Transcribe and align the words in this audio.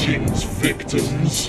Greetings, 0.00 0.44
victims. 0.44 1.48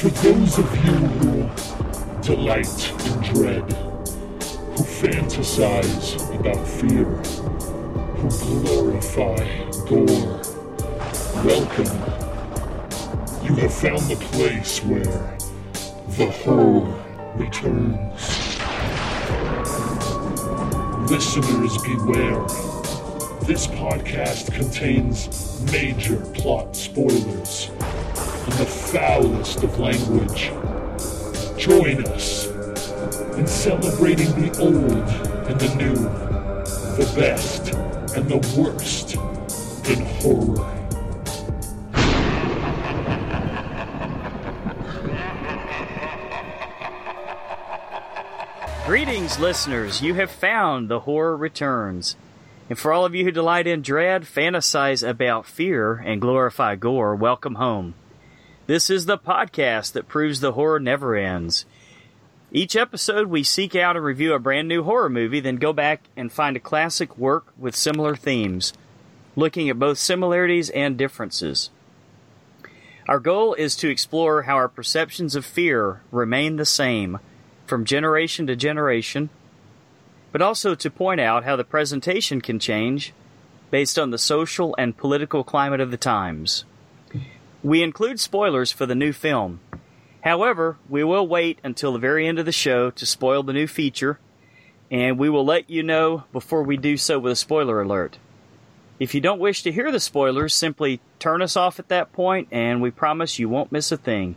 For 0.00 0.08
those 0.08 0.58
of 0.58 0.76
you 0.86 0.92
who 0.92 2.22
delight 2.22 2.90
in 3.04 3.20
dread, 3.34 3.70
who 4.72 4.82
fantasize 4.82 6.16
about 6.40 6.66
fear, 6.66 7.04
who 8.14 8.62
glorify 8.64 9.36
gore, 9.84 10.40
welcome. 11.44 11.92
You 13.44 13.54
have 13.56 13.74
found 13.74 14.08
the 14.08 14.16
place 14.32 14.82
where 14.82 15.36
the 16.16 16.30
horror 16.30 17.04
returns. 17.36 18.22
Listeners, 21.10 21.76
beware. 21.82 22.75
This 23.46 23.68
podcast 23.68 24.52
contains 24.52 25.62
major 25.70 26.16
plot 26.34 26.74
spoilers 26.74 27.70
and 27.70 28.52
the 28.54 28.66
foulest 28.66 29.62
of 29.62 29.78
language. 29.78 30.50
Join 31.56 32.04
us 32.06 32.48
in 33.36 33.46
celebrating 33.46 34.26
the 34.30 34.50
old 34.58 35.08
and 35.46 35.60
the 35.60 35.74
new, 35.76 35.94
the 35.94 37.12
best 37.14 37.68
and 38.16 38.28
the 38.28 38.38
worst 38.60 39.14
in 39.88 40.04
horror. 40.16 40.72
Greetings, 48.86 49.38
listeners. 49.38 50.02
You 50.02 50.14
have 50.14 50.32
found 50.32 50.88
The 50.88 51.00
Horror 51.00 51.36
Returns. 51.36 52.16
And 52.68 52.78
for 52.78 52.92
all 52.92 53.04
of 53.04 53.14
you 53.14 53.24
who 53.24 53.30
delight 53.30 53.68
in 53.68 53.82
dread, 53.82 54.22
fantasize 54.22 55.08
about 55.08 55.46
fear, 55.46 55.94
and 55.94 56.20
glorify 56.20 56.74
gore, 56.74 57.14
welcome 57.14 57.54
home. 57.54 57.94
This 58.66 58.90
is 58.90 59.06
the 59.06 59.18
podcast 59.18 59.92
that 59.92 60.08
proves 60.08 60.40
the 60.40 60.52
horror 60.52 60.80
never 60.80 61.14
ends. 61.14 61.64
Each 62.50 62.74
episode, 62.74 63.28
we 63.28 63.44
seek 63.44 63.76
out 63.76 63.94
and 63.94 64.04
review 64.04 64.34
a 64.34 64.40
brand 64.40 64.66
new 64.66 64.82
horror 64.82 65.08
movie, 65.08 65.38
then 65.38 65.56
go 65.56 65.72
back 65.72 66.02
and 66.16 66.32
find 66.32 66.56
a 66.56 66.60
classic 66.60 67.16
work 67.16 67.52
with 67.56 67.76
similar 67.76 68.16
themes, 68.16 68.72
looking 69.36 69.70
at 69.70 69.78
both 69.78 69.98
similarities 69.98 70.68
and 70.70 70.96
differences. 70.96 71.70
Our 73.06 73.20
goal 73.20 73.54
is 73.54 73.76
to 73.76 73.88
explore 73.88 74.42
how 74.42 74.56
our 74.56 74.68
perceptions 74.68 75.36
of 75.36 75.46
fear 75.46 76.00
remain 76.10 76.56
the 76.56 76.66
same 76.66 77.20
from 77.64 77.84
generation 77.84 78.48
to 78.48 78.56
generation, 78.56 79.30
but 80.32 80.42
also 80.42 80.74
to 80.74 80.90
point 80.90 81.20
out 81.20 81.44
how 81.44 81.56
the 81.56 81.64
presentation 81.64 82.40
can 82.40 82.58
change 82.58 83.12
based 83.70 83.98
on 83.98 84.10
the 84.10 84.18
social 84.18 84.74
and 84.78 84.96
political 84.96 85.44
climate 85.44 85.80
of 85.80 85.90
the 85.90 85.96
times. 85.96 86.64
We 87.62 87.82
include 87.82 88.20
spoilers 88.20 88.70
for 88.70 88.86
the 88.86 88.94
new 88.94 89.12
film. 89.12 89.60
However, 90.22 90.76
we 90.88 91.04
will 91.04 91.26
wait 91.26 91.58
until 91.64 91.92
the 91.92 91.98
very 91.98 92.26
end 92.26 92.38
of 92.38 92.46
the 92.46 92.52
show 92.52 92.90
to 92.90 93.06
spoil 93.06 93.42
the 93.42 93.52
new 93.52 93.66
feature, 93.66 94.18
and 94.90 95.18
we 95.18 95.28
will 95.28 95.44
let 95.44 95.68
you 95.70 95.82
know 95.82 96.24
before 96.32 96.62
we 96.62 96.76
do 96.76 96.96
so 96.96 97.18
with 97.18 97.32
a 97.32 97.36
spoiler 97.36 97.80
alert. 97.80 98.18
If 98.98 99.14
you 99.14 99.20
don't 99.20 99.40
wish 99.40 99.62
to 99.62 99.72
hear 99.72 99.92
the 99.92 100.00
spoilers, 100.00 100.54
simply 100.54 101.00
turn 101.18 101.42
us 101.42 101.56
off 101.56 101.78
at 101.78 101.88
that 101.88 102.12
point, 102.12 102.48
and 102.50 102.80
we 102.80 102.90
promise 102.90 103.38
you 103.38 103.48
won't 103.48 103.72
miss 103.72 103.92
a 103.92 103.96
thing. 103.96 104.36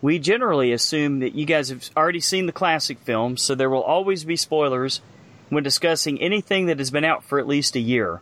We 0.00 0.18
generally 0.18 0.72
assume 0.72 1.20
that 1.20 1.34
you 1.34 1.44
guys 1.44 1.70
have 1.70 1.90
already 1.96 2.20
seen 2.20 2.46
the 2.46 2.52
classic 2.52 2.98
films, 3.00 3.42
so 3.42 3.54
there 3.54 3.70
will 3.70 3.82
always 3.82 4.24
be 4.24 4.36
spoilers 4.36 5.00
when 5.48 5.64
discussing 5.64 6.20
anything 6.20 6.66
that 6.66 6.78
has 6.78 6.90
been 6.90 7.04
out 7.04 7.24
for 7.24 7.38
at 7.38 7.48
least 7.48 7.74
a 7.74 7.80
year. 7.80 8.20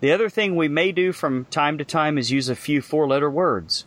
The 0.00 0.12
other 0.12 0.28
thing 0.28 0.54
we 0.54 0.68
may 0.68 0.92
do 0.92 1.12
from 1.12 1.44
time 1.46 1.76
to 1.78 1.84
time 1.84 2.18
is 2.18 2.30
use 2.30 2.48
a 2.48 2.54
few 2.54 2.80
four 2.80 3.08
letter 3.08 3.28
words. 3.28 3.84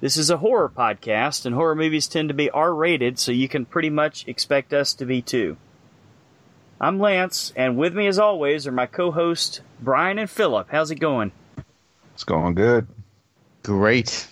This 0.00 0.16
is 0.16 0.30
a 0.30 0.36
horror 0.36 0.68
podcast, 0.68 1.46
and 1.46 1.54
horror 1.54 1.74
movies 1.74 2.06
tend 2.06 2.28
to 2.28 2.34
be 2.34 2.50
R 2.50 2.74
rated, 2.74 3.18
so 3.18 3.32
you 3.32 3.48
can 3.48 3.64
pretty 3.64 3.90
much 3.90 4.28
expect 4.28 4.72
us 4.72 4.94
to 4.94 5.04
be 5.04 5.20
too. 5.20 5.56
I'm 6.80 6.98
Lance, 6.98 7.52
and 7.56 7.76
with 7.76 7.94
me 7.94 8.06
as 8.06 8.18
always 8.18 8.66
are 8.66 8.72
my 8.72 8.86
co 8.86 9.10
hosts, 9.10 9.60
Brian 9.80 10.18
and 10.18 10.30
Philip. 10.30 10.68
How's 10.70 10.90
it 10.90 10.96
going? 11.00 11.32
It's 12.14 12.24
going 12.24 12.54
good. 12.54 12.86
Great. 13.62 14.28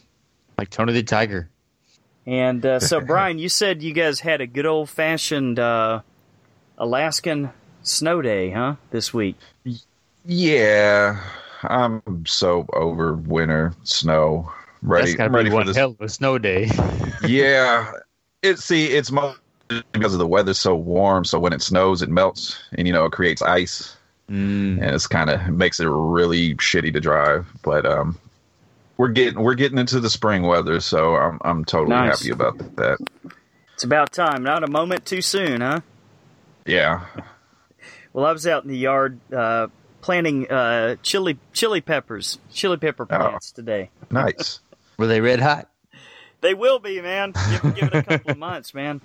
Like 0.59 0.71
Tony 0.71 0.93
the 0.93 1.03
Tiger. 1.03 1.49
And 2.27 2.65
uh, 2.65 2.81
so, 2.81 3.01
Brian, 3.05 3.39
you 3.39 3.49
said 3.49 3.83
you 3.83 3.93
guys 3.93 4.21
had 4.21 4.41
a 4.41 4.47
good 4.47 4.67
old 4.67 4.89
fashioned 4.91 5.59
uh, 5.59 6.01
Alaskan 6.79 7.51
snow 7.83 8.23
day, 8.23 8.51
huh? 8.51 8.77
This 8.91 9.13
week. 9.13 9.37
Yeah, 10.25 11.21
I'm 11.65 12.03
so 12.27 12.67
over 12.73 13.15
winter 13.15 13.75
snow. 13.85 14.53
Ready, 14.83 15.07
That's 15.07 15.17
gotta 15.17 15.31
ready 15.31 15.45
be 15.45 15.51
for 15.51 15.57
one 15.57 15.67
this. 15.67 15.77
hell 15.77 15.91
of 15.91 16.01
a 16.01 16.09
snow 16.09 16.39
day. 16.39 16.71
Yeah, 17.25 17.93
it 18.43 18.59
see 18.59 18.87
it's 18.87 19.13
mo- 19.13 19.37
because 19.93 20.13
of 20.13 20.19
the 20.19 20.27
weather's 20.27 20.59
so 20.59 20.75
warm. 20.75 21.25
So 21.25 21.39
when 21.39 21.53
it 21.53 21.63
snows, 21.63 22.03
it 22.03 22.09
melts, 22.09 22.61
and 22.77 22.85
you 22.89 22.93
know 22.93 23.05
it 23.05 23.13
creates 23.13 23.43
ice, 23.43 23.97
Mm. 24.29 24.81
and 24.83 24.85
it's 24.95 25.07
kind 25.07 25.31
of 25.31 25.47
makes 25.51 25.79
it 25.79 25.87
really 25.87 26.57
shitty 26.57 26.93
to 26.95 27.01
drive. 27.01 27.47
But 27.63 27.87
um, 27.87 28.19
we're 28.97 29.09
getting 29.09 29.41
we're 29.43 29.55
getting 29.55 29.79
into 29.79 30.01
the 30.01 30.11
spring 30.11 30.43
weather, 30.43 30.81
so 30.81 31.17
I'm 31.17 31.39
I'm 31.43 31.65
totally 31.65 31.91
Nice. 31.97 32.21
happy 32.21 32.31
about 32.33 32.59
that. 32.77 32.99
It's 33.75 33.85
about 33.85 34.13
time. 34.13 34.43
Not 34.43 34.63
a 34.65 34.69
moment 34.71 35.07
too 35.07 35.23
soon, 35.23 35.61
huh? 35.61 35.81
Yeah, 36.67 37.05
Well, 38.13 38.25
I 38.25 38.33
was 38.33 38.47
out 38.47 38.63
in 38.63 38.71
the 38.71 38.77
yard 38.77 39.19
uh, 39.35 39.67
planting 40.01 40.49
uh, 40.51 40.97
chili 41.03 41.39
chili 41.53 41.81
peppers, 41.81 42.39
chili 42.53 42.77
pepper 42.77 43.05
plants 43.07 43.51
today. 43.53 43.91
nice. 44.11 44.61
Were 44.99 45.07
they 45.09 45.21
red 45.21 45.41
hot? 45.41 45.69
They 46.43 46.55
will 46.55 46.79
be, 46.79 47.01
man. 47.01 47.33
Give, 47.51 47.75
give 47.75 47.89
it 47.89 47.95
a 47.95 48.03
couple 48.03 48.31
of 48.33 48.39
months, 48.51 48.75
man. 48.75 49.01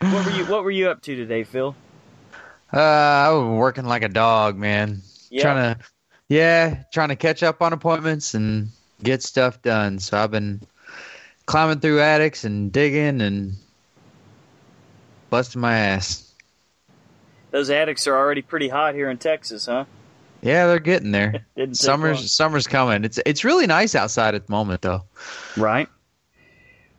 What 0.00 0.24
were 0.24 0.30
you 0.32 0.44
What 0.46 0.62
were 0.64 0.70
you 0.70 0.88
up 0.88 1.02
to 1.02 1.16
today, 1.16 1.42
Phil? 1.44 1.74
Uh, 2.72 2.78
I 2.80 3.30
was 3.32 3.58
working 3.58 3.84
like 3.84 4.02
a 4.02 4.08
dog, 4.08 4.56
man. 4.56 5.02
Yeah. 5.30 5.42
Trying 5.42 5.74
to, 5.74 5.80
yeah, 6.28 6.82
trying 6.92 7.08
to 7.08 7.16
catch 7.16 7.42
up 7.42 7.60
on 7.62 7.72
appointments 7.72 8.34
and 8.34 8.68
get 9.02 9.22
stuff 9.22 9.62
done. 9.62 9.98
So 9.98 10.18
I've 10.18 10.30
been 10.30 10.60
climbing 11.46 11.80
through 11.80 12.00
attics 12.00 12.44
and 12.44 12.72
digging 12.72 13.20
and 13.20 13.54
busting 15.30 15.60
my 15.60 15.76
ass. 15.76 16.32
Those 17.50 17.70
attics 17.70 18.06
are 18.06 18.16
already 18.16 18.42
pretty 18.42 18.68
hot 18.68 18.94
here 18.94 19.08
in 19.08 19.18
Texas, 19.18 19.66
huh? 19.66 19.84
Yeah, 20.42 20.66
they're 20.66 20.78
getting 20.78 21.12
there. 21.12 21.46
Didn't 21.56 21.76
summer's 21.76 22.32
summer's 22.32 22.66
coming. 22.66 23.04
It's 23.04 23.18
it's 23.24 23.44
really 23.44 23.66
nice 23.66 23.94
outside 23.94 24.34
at 24.34 24.46
the 24.46 24.50
moment 24.50 24.82
though. 24.82 25.04
right. 25.56 25.88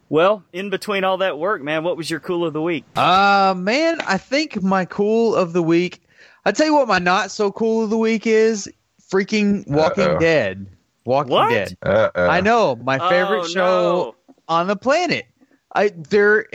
Well, 0.09 0.46
in 0.53 0.69
between 0.69 1.03
all 1.03 1.18
that 1.18 1.38
work, 1.38 1.62
man, 1.62 1.84
what 1.84 1.97
was 1.97 2.09
your 2.09 2.22
cool 2.22 2.46
of 2.46 2.53
the 2.53 2.62
week? 2.62 2.86
Uh 2.96 3.53
man, 3.57 4.00
I 4.02 4.18
think 4.18 4.62
my 4.63 4.86
cool 4.86 5.36
of 5.36 5.53
the 5.53 5.62
week. 5.63 6.02
I 6.46 6.52
tell 6.52 6.66
you 6.66 6.74
what, 6.74 6.88
my 6.88 7.00
not 7.00 7.30
so 7.30 7.52
cool 7.52 7.84
of 7.84 7.90
the 7.90 7.97
week 7.97 8.25
is 8.25 8.69
freaking 9.12 9.68
Walking 9.68 10.06
Uh-oh. 10.06 10.19
Dead. 10.19 10.68
Walking 11.07 11.31
What? 11.31 11.50
Dead. 11.51 11.78
Uh, 11.81 12.09
uh, 12.13 12.28
I 12.29 12.41
know 12.41 12.75
my 12.75 13.00
favorite 13.09 13.40
Oh, 13.40 13.47
show 13.47 14.16
on 14.50 14.68
the 14.68 14.75
planet. 14.75 15.25
I 15.73 15.90
there. 15.95 16.47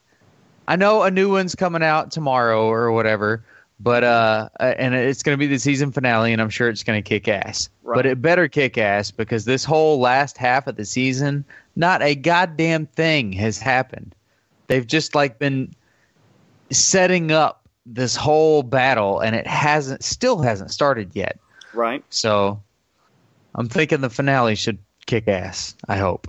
I 0.68 0.76
know 0.76 1.02
a 1.02 1.10
new 1.10 1.30
one's 1.30 1.54
coming 1.54 1.82
out 1.82 2.10
tomorrow 2.10 2.66
or 2.66 2.92
whatever, 2.92 3.42
but 3.80 4.04
uh, 4.04 4.50
and 4.60 4.94
it's 4.94 5.22
going 5.22 5.34
to 5.34 5.38
be 5.38 5.46
the 5.46 5.58
season 5.58 5.92
finale, 5.92 6.32
and 6.32 6.42
I'm 6.42 6.50
sure 6.50 6.68
it's 6.68 6.82
going 6.82 7.02
to 7.02 7.08
kick 7.08 7.26
ass. 7.26 7.70
Right. 7.84 7.96
But 7.96 8.04
it 8.04 8.20
better 8.20 8.48
kick 8.48 8.76
ass 8.76 9.10
because 9.10 9.46
this 9.46 9.64
whole 9.64 9.98
last 9.98 10.36
half 10.36 10.66
of 10.66 10.76
the 10.76 10.84
season, 10.84 11.44
not 11.76 12.02
a 12.02 12.14
goddamn 12.16 12.86
thing 12.86 13.32
has 13.32 13.58
happened. 13.58 14.14
They've 14.66 14.86
just 14.86 15.14
like 15.14 15.38
been 15.38 15.72
setting 16.70 17.30
up 17.32 17.62
this 17.86 18.14
whole 18.14 18.62
battle, 18.62 19.20
and 19.20 19.34
it 19.34 19.46
hasn't, 19.46 20.04
still 20.04 20.42
hasn't 20.42 20.70
started 20.70 21.12
yet. 21.14 21.38
Right. 21.72 22.04
So 22.10 22.60
I'm 23.56 23.68
thinking 23.68 24.00
the 24.02 24.10
finale 24.10 24.54
should 24.54 24.78
kick 25.06 25.26
ass. 25.28 25.74
I 25.88 25.96
hope 25.96 26.28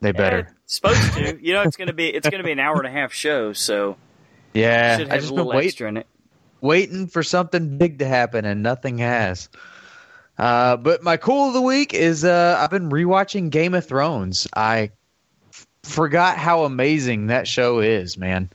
they 0.00 0.12
better. 0.12 0.54
supposed 0.66 1.12
to. 1.14 1.38
You 1.44 1.52
know, 1.54 1.62
it's 1.62 1.76
gonna 1.76 1.92
be 1.92 2.08
it's 2.08 2.28
gonna 2.28 2.44
be 2.44 2.52
an 2.52 2.58
hour 2.60 2.76
and 2.78 2.86
a 2.86 2.90
half 2.90 3.12
show, 3.12 3.52
so 3.52 3.96
Yeah, 4.54 4.96
should 4.98 5.10
I 5.10 5.16
just 5.16 5.26
a 5.28 5.30
been 5.32 5.36
little 5.38 5.52
wait, 5.52 5.66
extra 5.66 5.88
in 5.88 5.96
it. 5.98 6.06
waiting 6.60 7.06
for 7.08 7.22
something 7.22 7.76
big 7.78 7.98
to 7.98 8.06
happen, 8.06 8.44
and 8.44 8.62
nothing 8.62 8.98
has. 8.98 9.48
Uh, 10.38 10.76
but 10.76 11.02
my 11.02 11.16
cool 11.16 11.48
of 11.48 11.54
the 11.54 11.60
week 11.60 11.92
is 11.94 12.24
uh, 12.24 12.56
I've 12.58 12.70
been 12.70 12.90
rewatching 12.90 13.50
Game 13.50 13.74
of 13.74 13.84
Thrones. 13.86 14.48
I 14.56 14.90
f- 15.50 15.66
forgot 15.82 16.38
how 16.38 16.64
amazing 16.64 17.26
that 17.26 17.46
show 17.46 17.80
is, 17.80 18.16
man. 18.16 18.48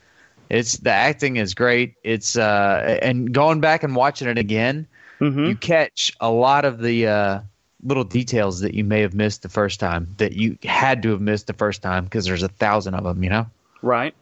It's 0.49 0.77
the 0.77 0.91
acting 0.91 1.35
is 1.37 1.53
great. 1.53 1.93
It's 2.03 2.35
uh, 2.37 2.99
and 3.01 3.31
going 3.33 3.59
back 3.59 3.83
and 3.83 3.95
watching 3.95 4.27
it 4.29 4.37
again, 4.37 4.87
Mm-hmm. 5.19 5.45
you 5.45 5.55
catch 5.55 6.13
a 6.21 6.29
lot 6.31 6.63
of 6.63 6.79
the 6.79 7.07
uh, 7.07 7.39
little 7.87 8.03
details 8.03 8.59
that 8.59 8.73
you 8.73 8.83
may 8.83 9.01
have 9.01 9.13
missed 9.13 9.41
the 9.41 9.49
first 9.49 9.79
time 9.79 10.13
that 10.17 10.33
you 10.33 10.57
had 10.63 11.01
to 11.03 11.11
have 11.11 11.21
missed 11.21 11.47
the 11.47 11.53
first 11.53 11.81
time 11.81 12.03
because 12.03 12.25
there's 12.25 12.43
a 12.43 12.49
thousand 12.49 12.93
of 12.93 13.03
them. 13.03 13.23
You 13.23 13.29
know. 13.29 13.47
Right. 13.81 14.13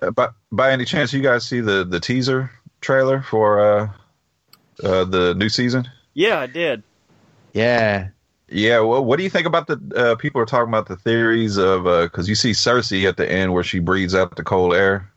Uh, 0.00 0.10
by, 0.12 0.28
by 0.50 0.72
any 0.72 0.84
chance, 0.84 1.12
you 1.12 1.20
guys 1.20 1.46
see 1.46 1.60
the, 1.60 1.84
the 1.84 2.00
teaser 2.00 2.50
trailer 2.80 3.22
for 3.22 3.60
uh, 3.60 3.88
uh, 4.82 5.04
the 5.04 5.34
new 5.34 5.48
season? 5.48 5.88
Yeah, 6.14 6.40
I 6.40 6.46
did. 6.46 6.82
Yeah. 7.52 8.08
Yeah, 8.48 8.80
well, 8.80 9.04
what 9.04 9.16
do 9.16 9.22
you 9.22 9.30
think 9.30 9.46
about 9.46 9.68
the 9.68 9.80
uh, 9.94 10.14
people 10.16 10.40
are 10.40 10.46
talking 10.46 10.68
about 10.68 10.88
the 10.88 10.96
theories 10.96 11.56
of 11.56 11.84
because 12.02 12.28
you 12.28 12.34
see 12.34 12.50
Cersei 12.50 13.08
at 13.08 13.16
the 13.16 13.30
end 13.30 13.52
where 13.52 13.62
she 13.62 13.78
breathes 13.78 14.14
out 14.14 14.34
the 14.34 14.42
cold 14.42 14.74
air. 14.74 15.08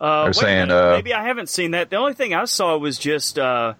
Uh, 0.00 0.24
They're 0.24 0.32
saying, 0.32 0.68
minute, 0.68 0.74
uh, 0.74 0.90
maybe 0.92 1.12
I 1.12 1.24
haven't 1.24 1.48
seen 1.48 1.72
that. 1.72 1.90
The 1.90 1.96
only 1.96 2.14
thing 2.14 2.34
I 2.34 2.44
saw 2.44 2.76
was 2.76 2.96
just, 2.96 3.40
uh, 3.40 3.74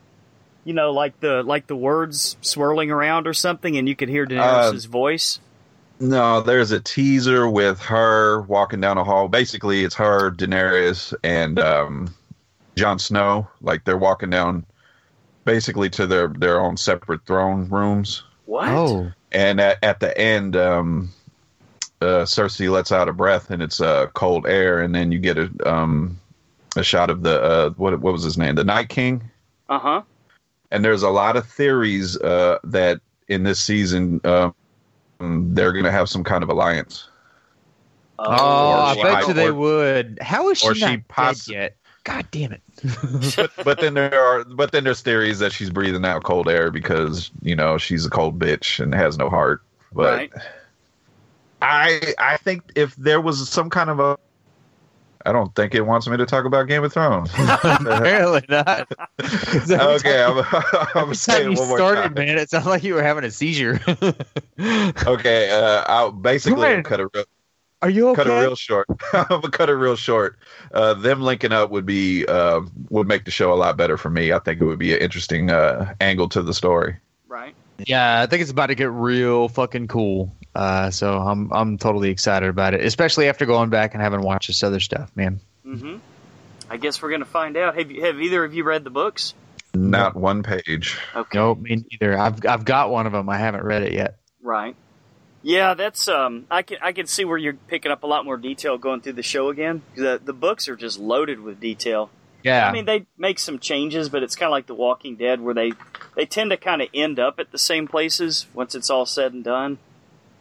you 0.65 0.75
know, 0.75 0.93
like 0.93 1.19
the 1.21 1.43
like 1.43 1.67
the 1.67 1.77
words 1.77 2.37
swirling 2.41 2.91
around 2.91 3.27
or 3.27 3.35
something, 3.35 3.77
and 3.77 3.89
you 3.89 3.97
could 3.97 4.09
hear 4.09 4.27
Daenerys' 4.27 4.87
voice. 4.87 5.41
No, 6.01 6.41
there's 6.41 6.71
a 6.71 6.81
teaser 6.81 7.49
with 7.49 7.81
her 7.81 8.43
walking 8.43 8.81
down 8.81 8.99
a 8.99 9.05
hall. 9.05 9.29
Basically, 9.29 9.83
it's 9.85 9.97
her, 9.97 10.31
Daenerys, 10.31 11.13
and 11.25 11.59
um, 11.59 12.15
Jon 12.77 12.99
Snow. 12.99 13.49
Like 13.61 13.85
they're 13.85 13.99
walking 13.99 14.31
down, 14.31 14.65
basically 15.45 15.91
to 15.91 16.07
their 16.07 16.29
their 16.29 16.61
own 16.61 16.77
separate 16.77 17.27
throne 17.27 17.69
rooms. 17.69 18.23
What? 18.45 18.69
Oh, 18.69 19.13
And 19.33 19.61
at, 19.61 19.83
at 19.83 20.01
the 20.01 20.17
end, 20.17 20.57
um, 20.57 21.11
uh, 22.01 22.25
Cersei 22.25 22.71
lets 22.71 22.93
out 22.93 23.09
a 23.09 23.13
breath, 23.13 23.51
and 23.51 23.61
it's 23.63 23.81
uh, 23.81 24.07
cold 24.15 24.47
air. 24.47 24.81
And 24.81 24.95
then 24.95 25.11
you 25.13 25.19
get 25.19 25.37
a 25.37 25.51
um, 25.69 26.21
a 26.77 26.83
shot 26.85 27.11
of 27.11 27.23
the 27.23 27.43
uh, 27.43 27.71
what 27.71 27.99
what 28.01 28.13
was 28.13 28.23
his 28.23 28.39
name, 28.39 28.55
the 28.55 28.65
Night 28.65 28.89
King. 28.89 29.31
Uh 29.69 29.79
huh. 29.79 30.03
And 30.71 30.85
there's 30.85 31.03
a 31.03 31.11
lot 31.11 31.37
of 31.37 31.47
theories 31.49 32.17
uh, 32.19 32.59
that 32.65 33.01
in 33.29 33.43
this 33.45 33.59
season 33.61 34.21
um, 34.25 34.55
they're 35.55 35.73
going 35.73 35.85
to 35.85 35.91
have 35.93 36.09
some 36.09 36.25
kind 36.25 36.43
of 36.43 36.49
alliance. 36.51 37.09
oh, 38.19 38.25
I 38.27 38.95
bet 38.95 39.13
might- 39.13 39.29
you 39.29 39.35
they 39.35 39.49
or- 39.49 39.55
would. 39.55 40.19
How 40.21 40.51
is 40.51 40.59
she 40.59 40.69
or 40.69 40.75
she 40.75 40.81
not 40.97 41.09
poss- 41.09 41.47
dead 41.47 41.55
yet? 41.55 41.75
God 42.05 42.27
damn 42.31 42.53
it! 42.53 42.63
but, 43.37 43.51
but 43.65 43.81
then 43.81 43.93
there 43.95 44.19
are 44.25 44.43
but 44.45 44.73
then 44.73 44.85
there's 44.85 45.03
theories 45.03 45.41
that 45.41 45.53
she's 45.53 45.69
breathing 45.69 46.07
out 46.07 46.23
cold 46.23 46.49
air 46.49 46.71
because 46.71 47.31
you 47.43 47.55
know 47.55 47.77
she's 47.77 48.07
a 48.07 48.11
cold 48.11 48.39
bitch 48.39 48.81
and 48.83 48.95
has 48.95 49.19
no 49.19 49.29
heart. 49.29 49.63
But 49.93 50.15
Right. 50.17 50.33
I 51.61 52.15
I 52.19 52.37
think 52.39 52.63
if 52.77 52.95
there 52.97 53.21
was 53.21 53.47
some 53.49 53.69
kind 53.69 53.91
of 53.91 54.01
a 54.01 54.17
I 55.27 55.33
don't 55.33 55.55
think 55.55 55.75
it 55.75 55.83
wants 55.83 56.07
me 56.09 56.17
to 56.17 56.27
talk 56.27 56.45
about 56.45 56.69
Game 56.69 56.85
of 56.85 56.93
Thrones. 56.93 57.31
Apparently 57.39 58.43
not. 58.49 58.91
okay, 59.21 60.23
I'm, 60.23 60.39
I'm 60.53 60.87
Every 60.95 60.95
time 60.95 61.15
saying 61.15 61.53
you 61.53 61.59
one 61.59 61.69
more 61.69 61.79
started, 61.79 62.03
time. 62.03 62.15
man, 62.15 62.39
it 62.39 62.51
sounded 62.51 62.71
like 62.71 62.83
you 62.85 62.95
were 62.95 63.03
having 63.03 63.25
a 63.25 63.31
seizure. 63.31 63.81
Okay, 65.07 65.51
uh, 65.51 65.85
I'll 65.87 66.11
basically 66.11 66.83
cut 66.83 66.99
it 66.99 67.09
real, 67.15 67.25
Are 67.81 67.91
you 67.91 68.09
okay? 68.09 68.25
cut 68.25 68.27
it 68.27 68.41
real 68.41 68.57
short. 68.57 68.89
I'm 69.13 69.27
gonna 69.29 69.51
cut 69.51 69.71
it 69.71 69.75
real 69.75 69.95
short. 69.95 70.37
Uh, 70.73 70.95
them 70.95 71.21
linking 71.23 71.53
up 71.53 71.71
would 71.71 71.87
be 71.87 72.27
uh, 72.27 72.61
would 72.91 73.07
make 73.07 73.25
the 73.25 73.31
show 73.31 73.53
a 73.53 73.55
lot 73.55 73.77
better 73.77 73.97
for 73.97 74.11
me. 74.11 74.33
I 74.33 74.41
think 74.41 74.61
it 74.61 74.65
would 74.65 74.81
be 74.81 74.95
an 74.95 75.01
interesting 75.01 75.51
uh, 75.51 75.95
angle 76.01 76.29
to 76.31 76.43
the 76.43 76.53
story. 76.53 76.97
Right. 77.29 77.55
Yeah, 77.87 78.23
I 78.23 78.27
think 78.27 78.43
it's 78.43 78.51
about 78.51 78.67
to 78.67 78.75
get 78.75 78.91
real 78.91 79.49
fucking 79.49 79.89
cool. 79.89 80.35
Uh, 80.55 80.91
so 80.91 81.19
I'm 81.19 81.53
I'm 81.53 81.79
totally 81.79 82.11
excited 82.11 82.49
about 82.49 82.75
it, 82.75 82.85
especially 82.85 83.29
after 83.29 83.47
going 83.47 83.71
back 83.71 83.95
and 83.95 84.03
having 84.03 84.23
watched 84.23 84.49
this 84.49 84.63
other 84.63 84.81
stuff, 84.81 85.11
man. 85.15 85.41
Mm-hmm. 85.65 85.99
I 86.71 86.77
guess 86.77 87.01
we're 87.01 87.11
gonna 87.11 87.25
find 87.25 87.57
out. 87.57 87.77
Have 87.77 87.91
you, 87.91 88.05
have 88.05 88.21
either 88.21 88.45
of 88.45 88.55
you 88.55 88.65
read 88.65 88.85
the 88.85 88.91
books? 88.91 89.35
Not 89.75 90.17
one 90.17 90.43
page. 90.43 90.99
Okay. 91.15 91.39
Nope, 91.39 91.61
me 91.61 91.85
neither. 91.91 92.19
I've 92.19 92.45
I've 92.45 92.65
got 92.65 92.91
one 92.91 93.07
of 93.07 93.13
them. 93.13 93.29
I 93.29 93.39
haven't 93.39 93.63
read 93.63 93.83
it 93.83 93.93
yet. 93.93 94.19
Right. 94.43 94.75
Yeah, 95.43 95.75
that's 95.75 96.09
um. 96.09 96.47
I 96.51 96.63
can 96.63 96.79
I 96.83 96.93
can 96.93 97.07
see 97.07 97.25
where 97.25 97.39
you're 97.39 97.55
picking 97.55 97.93
up 97.93 98.03
a 98.03 98.07
lot 98.07 98.25
more 98.25 98.37
detail 98.37 98.77
going 98.79 99.01
through 99.01 99.13
the 99.15 99.23
show 99.23 99.51
again. 99.51 99.83
The 99.95 100.21
the 100.23 100.33
books 100.33 100.69
are 100.69 100.77
just 100.77 100.99
loaded 100.99 101.41
with 101.41 101.61
detail. 101.61 102.11
Yeah, 102.43 102.69
I 102.69 102.73
mean, 102.73 102.85
they 102.85 103.07
make 103.17 103.39
some 103.39 103.59
changes, 103.59 104.09
but 104.09 104.23
it's 104.23 104.35
kind 104.37 104.49
of 104.49 104.53
like 104.53 104.67
The 104.67 104.75
Walking 104.75 105.17
Dead, 105.17 105.41
where 105.41 105.55
they 105.55 105.73
they 106.17 106.27
tend 106.27 106.51
to 106.51 106.57
kind 106.57 106.83
of 106.83 106.89
end 106.95 107.19
up 107.19 107.39
at 107.39 107.53
the 107.53 107.59
same 107.59 107.87
places 107.89 108.47
once 108.55 108.75
it's 108.75 108.91
all 108.91 109.07
said 109.07 109.33
and 109.33 109.45
done. 109.45 109.79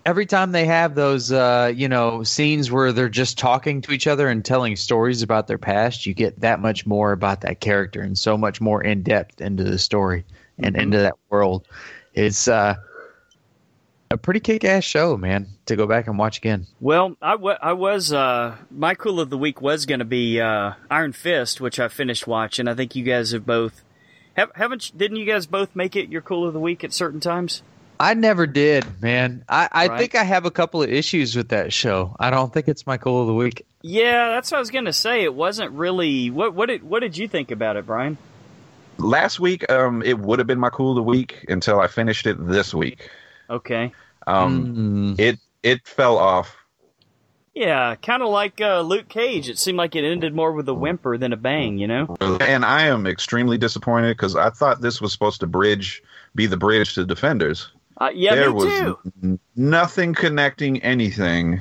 every 0.06 0.26
time 0.26 0.52
they 0.54 0.66
have 0.66 0.96
those 0.96 1.32
uh, 1.32 1.72
you 1.76 1.90
know 1.90 2.24
scenes 2.24 2.72
where 2.72 2.92
they're 2.94 3.10
just 3.10 3.38
talking 3.38 3.82
to 3.82 3.92
each 3.92 4.08
other 4.08 4.28
and 4.30 4.46
telling 4.46 4.76
stories 4.76 5.22
about 5.22 5.48
their 5.48 5.58
past, 5.58 6.06
you 6.06 6.14
get 6.14 6.40
that 6.42 6.60
much 6.60 6.86
more 6.86 7.12
about 7.12 7.42
that 7.42 7.60
character 7.60 8.02
and 8.02 8.18
so 8.18 8.38
much 8.38 8.62
more 8.62 8.82
in 8.84 9.04
depth 9.04 9.42
into 9.42 9.64
the 9.64 9.78
story 9.78 10.24
and 10.58 10.76
Mhm. 10.76 10.82
into 10.82 10.98
that 11.00 11.16
world. 11.30 11.68
It's 12.14 12.48
uh, 12.48 12.76
a 14.10 14.18
pretty 14.18 14.40
kick 14.40 14.64
ass 14.64 14.84
show, 14.84 15.18
man. 15.18 15.48
To 15.66 15.76
go 15.76 15.86
back 15.88 16.08
and 16.08 16.18
watch 16.18 16.38
again. 16.38 16.66
Well, 16.80 17.16
I, 17.22 17.36
was 17.36 18.14
uh, 18.14 18.56
my 18.72 18.96
cool 18.96 19.20
of 19.20 19.30
the 19.30 19.38
week 19.38 19.62
was 19.62 19.86
going 19.86 20.00
to 20.00 20.06
be 20.06 20.40
uh, 20.40 20.74
Iron 20.90 21.14
Fist, 21.14 21.60
which 21.60 21.80
I 21.80 21.88
finished 21.90 22.26
watching. 22.28 22.68
I 22.68 22.74
think 22.74 22.96
you 22.96 23.04
guys 23.04 23.32
have 23.32 23.46
both 23.46 23.84
have, 24.36 24.52
haven't 24.56 24.98
didn't 24.98 25.18
you 25.18 25.26
guys 25.26 25.46
both 25.48 25.76
make 25.76 25.96
it 25.96 26.10
your 26.10 26.22
cool 26.22 26.48
of 26.48 26.54
the 26.54 26.60
week 26.60 26.84
at 26.84 26.94
certain 26.94 27.20
times? 27.20 27.62
I 28.00 28.14
never 28.14 28.46
did, 28.46 28.86
man. 29.02 29.44
I, 29.50 29.68
I 29.72 29.88
Right. 29.88 30.00
think 30.00 30.16
I 30.16 30.24
have 30.24 30.46
a 30.46 30.52
couple 30.52 30.84
of 30.84 30.90
issues 30.90 31.36
with 31.36 31.50
that 31.50 31.74
show. 31.74 32.16
I 32.20 32.30
don't 32.30 32.54
think 32.54 32.68
it's 32.68 32.86
my 32.86 32.98
cool 32.98 33.22
of 33.22 33.28
the 33.28 33.34
week. 33.34 33.66
Yeah, 33.82 34.30
that's 34.30 34.52
what 34.52 34.58
I 34.58 34.60
was 34.60 34.70
going 34.70 34.86
to 34.86 34.94
say. 34.94 35.24
It 35.24 35.34
wasn't 35.34 35.72
really 35.72 36.30
what 36.30 36.54
what 36.54 36.68
did 36.68 36.84
what 36.84 37.00
did 37.00 37.18
you 37.18 37.28
think 37.28 37.50
about 37.52 37.76
it, 37.76 37.86
Brian? 37.88 38.18
Last 39.00 39.40
week, 39.40 39.70
um, 39.72 40.02
it 40.04 40.18
would 40.18 40.40
have 40.40 40.48
been 40.48 40.60
my 40.60 40.70
cool 40.70 40.92
of 40.92 40.96
the 40.96 41.04
week 41.04 41.46
until 41.50 41.80
I 41.80 41.88
finished 41.88 42.26
it 42.26 42.38
this 42.48 42.74
week. 42.74 43.10
Okay. 43.50 43.92
Um, 44.26 44.76
Mm. 45.16 45.20
it 45.20 45.40
it 45.64 45.88
fell 45.88 46.18
off. 46.18 46.56
Yeah, 47.56 47.96
kind 47.96 48.22
of 48.22 48.30
like 48.30 48.62
uh, 48.62 48.82
Luke 48.82 49.08
Cage. 49.10 49.50
It 49.50 49.58
seemed 49.58 49.80
like 49.80 49.96
it 49.96 50.04
ended 50.04 50.36
more 50.36 50.52
with 50.52 50.70
a 50.70 50.76
whimper 50.76 51.18
than 51.18 51.34
a 51.34 51.38
bang, 51.38 51.80
you 51.80 51.88
know? 51.88 52.16
And 52.40 52.64
I 52.64 52.84
am 52.84 53.08
extremely 53.08 53.58
disappointed 53.58 54.16
because 54.16 54.36
I 54.36 54.52
thought 54.52 54.82
this 54.82 55.02
was 55.02 55.12
supposed 55.12 55.40
to 55.40 55.48
bridge, 55.48 56.04
be 56.36 56.46
the 56.46 56.56
bridge 56.58 56.94
to 56.94 57.04
Defenders. 57.06 57.70
Uh, 58.00 58.12
yeah, 58.14 58.36
there 58.36 58.50
me 58.50 58.54
was 58.54 58.66
too. 58.80 58.98
n- 59.24 59.40
nothing 59.56 60.14
connecting 60.14 60.84
anything. 60.84 61.60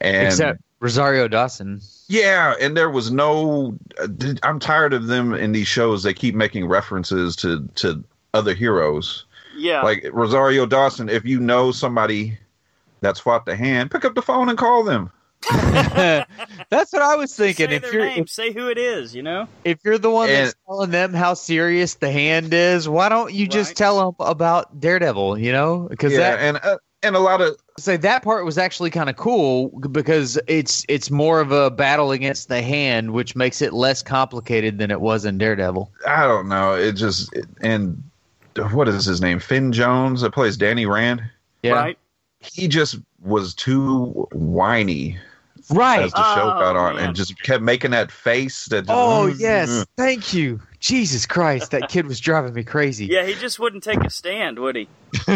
And 0.00 0.28
Except 0.28 0.60
Rosario 0.78 1.26
Dawson. 1.26 1.80
yeah, 2.06 2.54
and 2.60 2.76
there 2.76 2.88
was 2.90 3.10
no. 3.10 3.76
uh, 4.00 4.06
I'm 4.44 4.60
tired 4.60 4.92
of 4.94 5.08
them 5.08 5.34
in 5.34 5.50
these 5.50 5.66
shows. 5.66 6.04
They 6.04 6.14
keep 6.14 6.36
making 6.36 6.68
references 6.68 7.34
to 7.36 7.66
to 7.76 8.04
other 8.32 8.54
heroes. 8.54 9.24
Yeah. 9.58 9.82
Like 9.82 10.06
Rosario 10.12 10.66
Dawson. 10.66 11.08
If 11.08 11.24
you 11.24 11.40
know 11.40 11.72
somebody 11.72 12.38
that's 13.00 13.20
fought 13.20 13.46
the 13.46 13.56
hand, 13.56 13.90
pick 13.90 14.04
up 14.04 14.14
the 14.14 14.22
phone 14.22 14.48
and 14.48 14.58
call 14.58 14.84
them. 14.84 15.10
That's 15.50 16.92
what 16.92 17.00
I 17.00 17.14
was 17.14 17.34
thinking. 17.34 17.68
say 17.68 17.76
If 17.76 17.82
their 17.82 17.92
you're 17.92 18.04
name, 18.04 18.22
if, 18.24 18.30
say 18.30 18.52
who 18.52 18.68
it 18.68 18.76
is, 18.78 19.14
you 19.14 19.22
know? 19.22 19.46
if 19.64 19.78
you're 19.84 19.98
the 19.98 20.10
one 20.10 20.28
that's 20.28 20.54
telling 20.66 20.90
them 20.90 21.14
how 21.14 21.34
serious 21.34 21.94
the 21.94 22.10
hand 22.10 22.52
is, 22.52 22.88
why 22.88 23.08
don't 23.08 23.32
you 23.32 23.46
just 23.46 23.76
tell 23.76 23.98
them 23.98 24.16
about 24.18 24.80
Daredevil? 24.80 25.38
You 25.38 25.52
know, 25.52 25.86
because 25.90 26.12
Yeah, 26.12 26.18
that 26.18 26.40
and 26.40 26.60
uh, 26.64 26.78
and 27.04 27.14
a 27.14 27.20
lot 27.20 27.40
of 27.40 27.56
say 27.78 27.96
that 27.96 28.24
part 28.24 28.44
was 28.44 28.58
actually 28.58 28.90
kind 28.90 29.08
of 29.08 29.16
cool 29.16 29.68
because 29.90 30.38
it's 30.48 30.84
it's 30.88 31.10
more 31.10 31.40
of 31.40 31.52
a 31.52 31.70
battle 31.70 32.10
against 32.10 32.48
the 32.48 32.60
hand, 32.60 33.12
which 33.12 33.36
makes 33.36 33.62
it 33.62 33.72
less 33.72 34.02
complicated 34.02 34.78
than 34.78 34.90
it 34.90 35.00
was 35.00 35.24
in 35.24 35.38
Daredevil. 35.38 35.90
I 36.06 36.26
don't 36.26 36.48
know. 36.48 36.74
It 36.74 36.92
just 36.92 37.32
and 37.60 38.02
what 38.56 38.88
is 38.88 39.04
his 39.04 39.20
name? 39.20 39.38
Finn 39.38 39.72
Jones 39.72 40.20
that 40.22 40.32
plays 40.32 40.56
Danny 40.56 40.86
Rand. 40.86 41.22
Yeah, 41.62 41.72
Right? 41.72 41.98
He 42.40 42.68
just 42.68 42.96
was 43.20 43.52
too 43.54 44.28
whiny 44.32 45.18
right. 45.70 46.02
as 46.04 46.12
the 46.12 46.22
show 46.22 46.52
Oh, 46.54 46.58
got 46.60 46.76
on, 46.76 46.94
man. 46.96 47.06
and 47.06 47.16
just 47.16 47.40
kept 47.42 47.62
making 47.64 47.90
that 47.90 48.12
face. 48.12 48.66
That 48.66 48.82
just, 48.82 48.90
Oh 48.92 49.26
mm-hmm. 49.28 49.40
yes, 49.40 49.84
thank 49.96 50.32
you, 50.32 50.60
Jesus 50.78 51.26
Christ! 51.26 51.72
That 51.72 51.88
kid 51.88 52.06
was 52.06 52.20
driving 52.20 52.54
me 52.54 52.62
crazy. 52.62 53.06
Yeah, 53.06 53.24
he 53.26 53.34
just 53.34 53.58
wouldn't 53.58 53.82
take 53.82 54.04
a 54.04 54.10
stand, 54.10 54.58
would 54.60 54.76
he? 54.76 54.88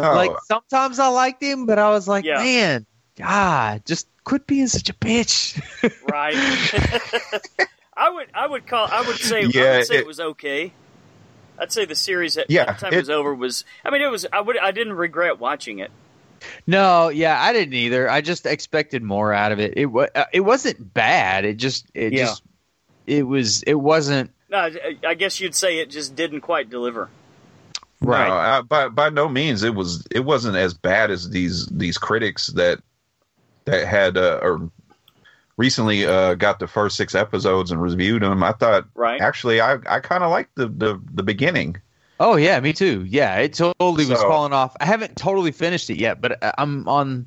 Oh. 0.00 0.12
like 0.14 0.30
sometimes 0.44 0.98
I 0.98 1.08
liked 1.08 1.42
him, 1.42 1.66
but 1.66 1.78
I 1.78 1.90
was 1.90 2.06
like, 2.06 2.24
Yeah. 2.24 2.36
man, 2.36 2.86
God, 3.16 3.84
just 3.86 4.06
quit 4.24 4.46
being 4.46 4.68
such 4.68 4.88
a 4.90 4.94
bitch. 4.94 5.58
Right. 6.08 6.36
I 7.96 8.10
would 8.10 8.28
I 8.34 8.46
would 8.46 8.66
call 8.66 8.86
I 8.90 9.00
would 9.00 9.16
say 9.16 9.44
I 9.44 9.46
Yeah, 9.46 9.76
would 9.78 9.86
say 9.86 9.94
it, 9.96 10.00
it- 10.00 10.06
was 10.06 10.20
okay. 10.20 10.72
I'd 11.58 11.72
say 11.72 11.84
the 11.84 11.94
series 11.94 12.36
at 12.38 12.50
Yeah, 12.50 12.72
the 12.72 12.80
time 12.80 12.92
it- 12.92 12.96
it 12.96 13.00
was 13.00 13.10
over 13.10 13.34
was 13.34 13.64
I 13.84 13.90
mean 13.90 14.02
it 14.02 14.10
was 14.10 14.26
I 14.32 14.40
would 14.40 14.58
I 14.58 14.70
didn't 14.70 14.92
regret 14.94 15.38
watching 15.38 15.78
it. 15.80 15.90
no, 16.66 17.08
yeah, 17.08 17.40
I 17.40 17.52
didn't 17.52 17.74
either. 17.74 18.08
I 18.08 18.20
just 18.20 18.46
expected 18.46 19.02
more 19.02 19.32
out 19.32 19.50
of 19.52 19.58
it. 19.58 19.74
It 19.76 19.86
was 19.86 20.08
it 20.32 20.40
wasn't 20.40 20.94
bad. 20.94 21.44
It 21.44 21.56
just 21.56 21.86
it 21.94 22.12
Yeah. 22.12 22.26
just 22.26 22.42
it 23.06 23.22
was 23.26 23.62
it 23.64 23.74
wasn't 23.74 24.30
No, 24.50 24.58
I, 24.58 24.96
I 25.06 25.14
guess 25.14 25.40
you'd 25.40 25.54
say 25.54 25.78
it 25.78 25.90
just 25.90 26.14
didn't 26.16 26.40
quite 26.42 26.70
deliver. 26.70 27.08
No, 28.00 28.10
right. 28.12 28.30
I, 28.58 28.62
by 28.62 28.88
by 28.88 29.10
no 29.10 29.28
means 29.28 29.64
it 29.64 29.74
was 29.74 30.06
it 30.12 30.20
wasn't 30.24 30.56
as 30.56 30.72
bad 30.74 31.10
as 31.10 31.28
these 31.30 31.66
these 31.66 31.98
critics 31.98 32.46
that 32.48 32.78
that 33.64 33.86
had 33.88 34.16
uh, 34.16 34.38
or 34.40 34.70
recently 35.58 36.06
uh, 36.06 36.34
got 36.34 36.58
the 36.60 36.66
first 36.66 36.96
six 36.96 37.14
episodes 37.14 37.70
and 37.70 37.82
reviewed 37.82 38.22
them. 38.22 38.42
I 38.42 38.52
thought 38.52 38.86
Right. 38.94 39.20
actually 39.20 39.60
I 39.60 39.74
I 39.86 40.00
kind 40.00 40.24
of 40.24 40.30
liked 40.30 40.54
the, 40.56 40.68
the 40.68 40.98
the 41.12 41.22
beginning. 41.22 41.76
Oh 42.20 42.36
yeah, 42.36 42.58
me 42.60 42.72
too. 42.72 43.04
Yeah, 43.06 43.36
it 43.36 43.52
totally 43.52 44.06
was 44.06 44.20
falling 44.22 44.52
off. 44.54 44.74
I 44.80 44.86
haven't 44.86 45.16
totally 45.16 45.52
finished 45.52 45.90
it 45.90 45.98
yet, 45.98 46.20
but 46.20 46.42
I- 46.42 46.54
I'm 46.58 46.88
on 46.88 47.26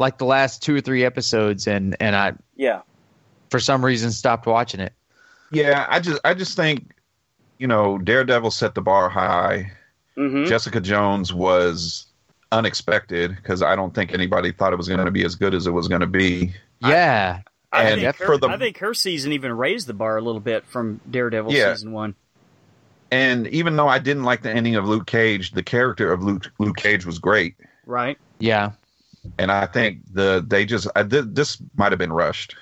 like 0.00 0.18
the 0.18 0.24
last 0.26 0.62
two 0.62 0.74
or 0.74 0.80
three 0.80 1.04
episodes, 1.04 1.66
and 1.68 1.96
and 2.00 2.16
I 2.16 2.32
Yeah. 2.56 2.80
for 3.50 3.60
some 3.60 3.84
reason 3.84 4.10
stopped 4.10 4.46
watching 4.46 4.80
it. 4.80 4.92
Yeah, 5.50 5.86
I 5.88 6.00
just 6.00 6.20
I 6.24 6.34
just 6.34 6.56
think 6.56 6.92
you 7.58 7.66
know 7.66 7.98
Daredevil 7.98 8.50
set 8.50 8.74
the 8.74 8.82
bar 8.82 9.08
high. 9.08 9.70
hmm 10.16 10.44
Jessica 10.44 10.80
Jones 10.80 11.32
was 11.32 12.06
unexpected 12.52 13.36
because 13.36 13.62
I 13.62 13.76
don't 13.76 13.94
think 13.94 14.12
anybody 14.12 14.52
thought 14.52 14.72
it 14.72 14.76
was 14.76 14.88
going 14.88 15.04
to 15.04 15.10
be 15.10 15.24
as 15.24 15.34
good 15.34 15.54
as 15.54 15.66
it 15.66 15.70
was 15.70 15.86
going 15.88 16.00
to 16.00 16.06
be. 16.06 16.52
Yeah. 16.80 17.40
I, 17.46 17.50
And 17.72 18.00
think 18.00 18.16
for 18.16 18.38
the- 18.38 18.48
I 18.48 18.56
think 18.56 18.78
her 18.78 18.94
season 18.94 19.32
even 19.32 19.52
raised 19.52 19.86
the 19.86 19.94
bar 19.94 20.16
a 20.16 20.20
little 20.22 20.40
bit 20.40 20.64
from 20.66 21.00
Daredevil 21.10 21.52
Yeah. 21.52 21.74
season 21.74 21.92
one. 21.92 22.14
And 23.10 23.46
even 23.48 23.76
though 23.76 23.88
I 23.88 23.98
didn't 23.98 24.24
like 24.24 24.42
the 24.42 24.50
ending 24.50 24.76
of 24.76 24.86
Luke 24.86 25.06
Cage, 25.06 25.52
the 25.52 25.62
character 25.62 26.12
of 26.12 26.22
Luke 26.22 26.50
Luke 26.58 26.76
Cage 26.76 27.06
was 27.06 27.18
great. 27.18 27.54
Right? 27.86 28.18
Yeah. 28.38 28.72
And 29.38 29.50
I 29.50 29.66
think 29.66 30.00
the 30.12 30.44
they 30.46 30.64
just 30.64 30.88
I 30.94 31.02
did 31.02 31.34
this 31.34 31.58
might 31.76 31.92
have 31.92 31.98
been 31.98 32.12
rushed, 32.12 32.54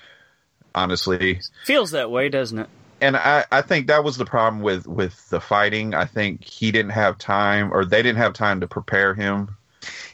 honestly. 0.73 1.41
Feels 1.65 1.91
that 1.91 2.11
way, 2.11 2.29
doesn't 2.29 2.59
it? 2.59 2.69
And 2.99 3.15
I, 3.15 3.45
I 3.51 3.61
think 3.61 3.87
that 3.87 4.03
was 4.03 4.17
the 4.17 4.25
problem 4.25 4.61
with 4.61 4.87
with 4.87 5.29
the 5.29 5.39
fighting. 5.39 5.93
I 5.93 6.05
think 6.05 6.43
he 6.43 6.71
didn't 6.71 6.91
have 6.91 7.17
time, 7.17 7.71
or 7.71 7.85
they 7.85 8.01
didn't 8.01 8.17
have 8.17 8.33
time 8.33 8.61
to 8.61 8.67
prepare 8.67 9.13
him. 9.13 9.55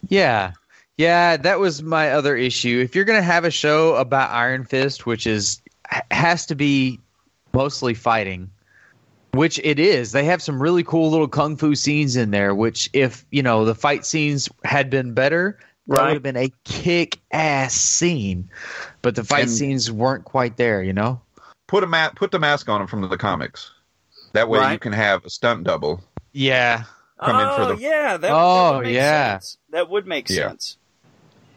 Yeah. 0.08 0.52
Yeah, 0.98 1.38
that 1.38 1.60
was 1.60 1.82
my 1.82 2.12
other 2.12 2.36
issue. 2.36 2.80
If 2.84 2.96
you're 2.96 3.06
going 3.06 3.18
to 3.20 3.24
have 3.24 3.46
a 3.46 3.52
show 3.52 3.96
about 3.96 4.30
Iron 4.32 4.64
Fist, 4.66 5.06
which 5.06 5.26
is 5.26 5.62
has 6.12 6.46
to 6.48 6.56
be 6.56 7.00
mostly 7.54 7.94
fighting, 7.94 8.50
which 9.34 9.60
it 9.64 9.80
is. 9.80 10.12
They 10.12 10.24
have 10.26 10.42
some 10.42 10.62
really 10.62 10.84
cool 10.84 11.10
little 11.12 11.28
kung 11.28 11.58
fu 11.58 11.76
scenes 11.76 12.16
in 12.16 12.32
there, 12.32 12.54
which 12.56 12.90
if, 12.94 13.26
you 13.32 13.44
know, 13.44 13.66
the 13.66 13.76
fight 13.76 14.06
scenes 14.06 14.50
had 14.64 14.90
been 14.90 15.14
better, 15.14 15.58
that 15.88 15.98
Right. 15.98 16.06
would 16.06 16.14
have 16.14 16.24
been 16.24 16.38
a 16.38 16.52
kick 16.64 17.20
ass 17.32 17.74
scene. 17.74 18.50
But 19.02 19.16
the 19.16 19.24
fight 19.24 19.44
And- 19.44 19.52
scenes 19.52 19.92
weren't 19.92 20.24
quite 20.26 20.58
there, 20.58 20.82
you 20.82 20.94
know? 20.94 21.22
Put 21.68 21.84
a 21.84 21.88
ma- 21.88 22.10
put 22.16 22.32
the 22.32 22.40
mask 22.40 22.70
on 22.70 22.82
him 22.82 22.88
from 22.88 23.08
the 23.08 23.18
comics. 23.18 23.72
That 24.34 24.50
way 24.50 24.72
you 24.72 24.80
can 24.80 24.94
have 24.94 25.26
a 25.26 25.30
stunt 25.30 25.64
double. 25.64 26.04
Yeah. 26.32 26.84
Come 27.20 27.40
in 27.40 27.48
oh, 27.48 27.56
for 27.56 27.76
the- 27.76 27.82
yeah. 27.82 28.12
That, 28.18 28.22
that 28.22 28.32
Oh, 28.32 28.78
would 28.78 28.84
make 28.86 28.94
yeah. 28.96 29.34
sense. 29.34 29.58
That 29.72 29.90
would 29.90 30.08
make 30.08 30.30
Yeah. 30.30 30.50
sense. 30.50 30.78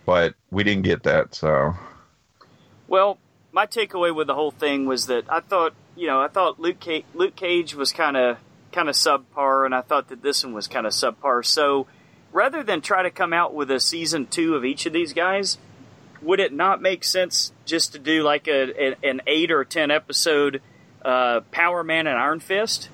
But 0.06 0.34
we 0.50 0.62
didn't 0.64 0.84
get 0.84 1.02
that, 1.02 1.34
so 1.34 1.74
Well, 2.86 3.18
my 3.52 3.66
takeaway 3.66 4.14
with 4.14 4.28
the 4.28 4.34
whole 4.34 4.52
thing 4.52 4.86
was 4.86 5.06
that 5.06 5.24
I 5.28 5.40
thought, 5.40 5.74
you 5.96 6.06
know, 6.06 6.20
I 6.20 6.28
thought 6.28 6.60
Luke 6.60 6.78
Cage, 6.78 7.04
Luke 7.12 7.34
Cage 7.34 7.74
was 7.74 7.92
kind 7.92 8.16
of 8.16 8.38
kind 8.72 8.88
of 8.88 8.94
subpar, 8.94 9.64
and 9.64 9.74
I 9.74 9.80
thought 9.80 10.08
that 10.08 10.22
this 10.22 10.44
one 10.44 10.52
was 10.52 10.68
kind 10.68 10.86
of 10.86 10.92
subpar. 10.92 11.44
So, 11.44 11.86
rather 12.32 12.62
than 12.62 12.82
try 12.82 13.02
to 13.02 13.10
come 13.10 13.32
out 13.32 13.54
with 13.54 13.70
a 13.70 13.80
season 13.80 14.26
two 14.26 14.54
of 14.54 14.64
each 14.64 14.86
of 14.86 14.92
these 14.92 15.12
guys, 15.12 15.58
would 16.22 16.38
it 16.38 16.52
not 16.52 16.80
make 16.80 17.02
sense 17.02 17.52
just 17.64 17.92
to 17.92 17.98
do 17.98 18.22
like 18.22 18.46
a, 18.46 18.90
a 18.90 18.96
an 19.02 19.22
eight 19.26 19.50
or 19.50 19.64
ten 19.64 19.90
episode 19.90 20.62
uh, 21.02 21.40
Power 21.50 21.82
Man 21.82 22.06
and 22.06 22.16
Iron 22.16 22.40
Fist 22.40 22.90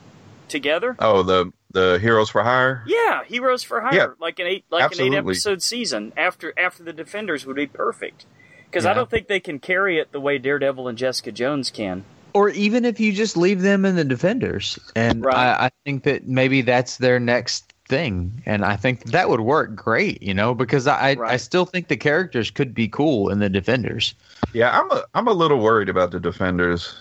together? 0.49 0.97
oh 0.99 1.23
the 1.23 1.53
the 1.73 1.99
Heroes 2.01 2.31
for 2.31 2.43
Hire. 2.43 2.83
Yeah, 2.87 3.25
Heroes 3.25 3.63
for 3.63 3.81
Hire, 3.81 3.95
Yeah, 3.95 4.07
like 4.19 4.39
an 4.39 4.47
eight 4.47 4.65
like 4.71 4.93
an 4.93 5.01
eight 5.01 5.15
episode 5.15 5.63
season 5.63 6.13
after 6.17 6.53
after 6.59 6.83
the 6.83 6.93
Defenders 6.93 7.47
would 7.47 7.57
be 7.57 7.67
perfect. 7.67 8.27
Because 8.67 8.87
I 8.87 8.95
don't 8.95 9.11
think 9.11 9.29
they 9.29 9.41
can 9.41 9.59
carry 9.59 9.99
it 9.99 10.13
the 10.13 10.21
way 10.21 10.39
Daredevil 10.39 10.89
and 10.89 10.97
Jessica 10.97 11.31
Jones 11.31 11.71
can. 11.71 12.05
Or 12.33 12.49
even 12.49 12.87
if 12.87 12.99
you 12.99 13.13
just 13.13 13.37
leave 13.37 13.61
them 13.61 13.85
in 13.85 13.97
the 13.97 14.05
defenders. 14.05 14.79
And 14.97 15.23
Right. 15.23 15.37
I, 15.37 15.67
I 15.67 15.71
think 15.85 16.05
that 16.05 16.27
maybe 16.27 16.63
that's 16.63 16.97
their 16.97 17.21
next 17.21 17.71
thing. 17.87 18.43
And 18.47 18.65
I 18.65 18.77
think 18.77 19.05
that 19.11 19.29
would 19.29 19.41
work 19.41 19.75
great, 19.77 20.23
you 20.23 20.33
know, 20.33 20.55
because 20.55 20.87
I, 20.87 21.11
I, 21.11 21.33
I 21.33 21.37
still 21.37 21.67
think 21.67 21.89
the 21.89 21.99
characters 21.99 22.51
could 22.51 22.73
be 22.73 22.89
cool 22.89 23.29
in 23.29 23.41
the 23.41 23.51
defenders. 23.51 24.15
Yeah, 24.55 24.71
I'm 24.81 24.91
a 24.91 25.05
I'm 25.13 25.29
a 25.29 25.33
little 25.35 25.59
worried 25.59 25.91
about 25.91 26.11
the 26.11 26.21
Defenders 26.21 26.95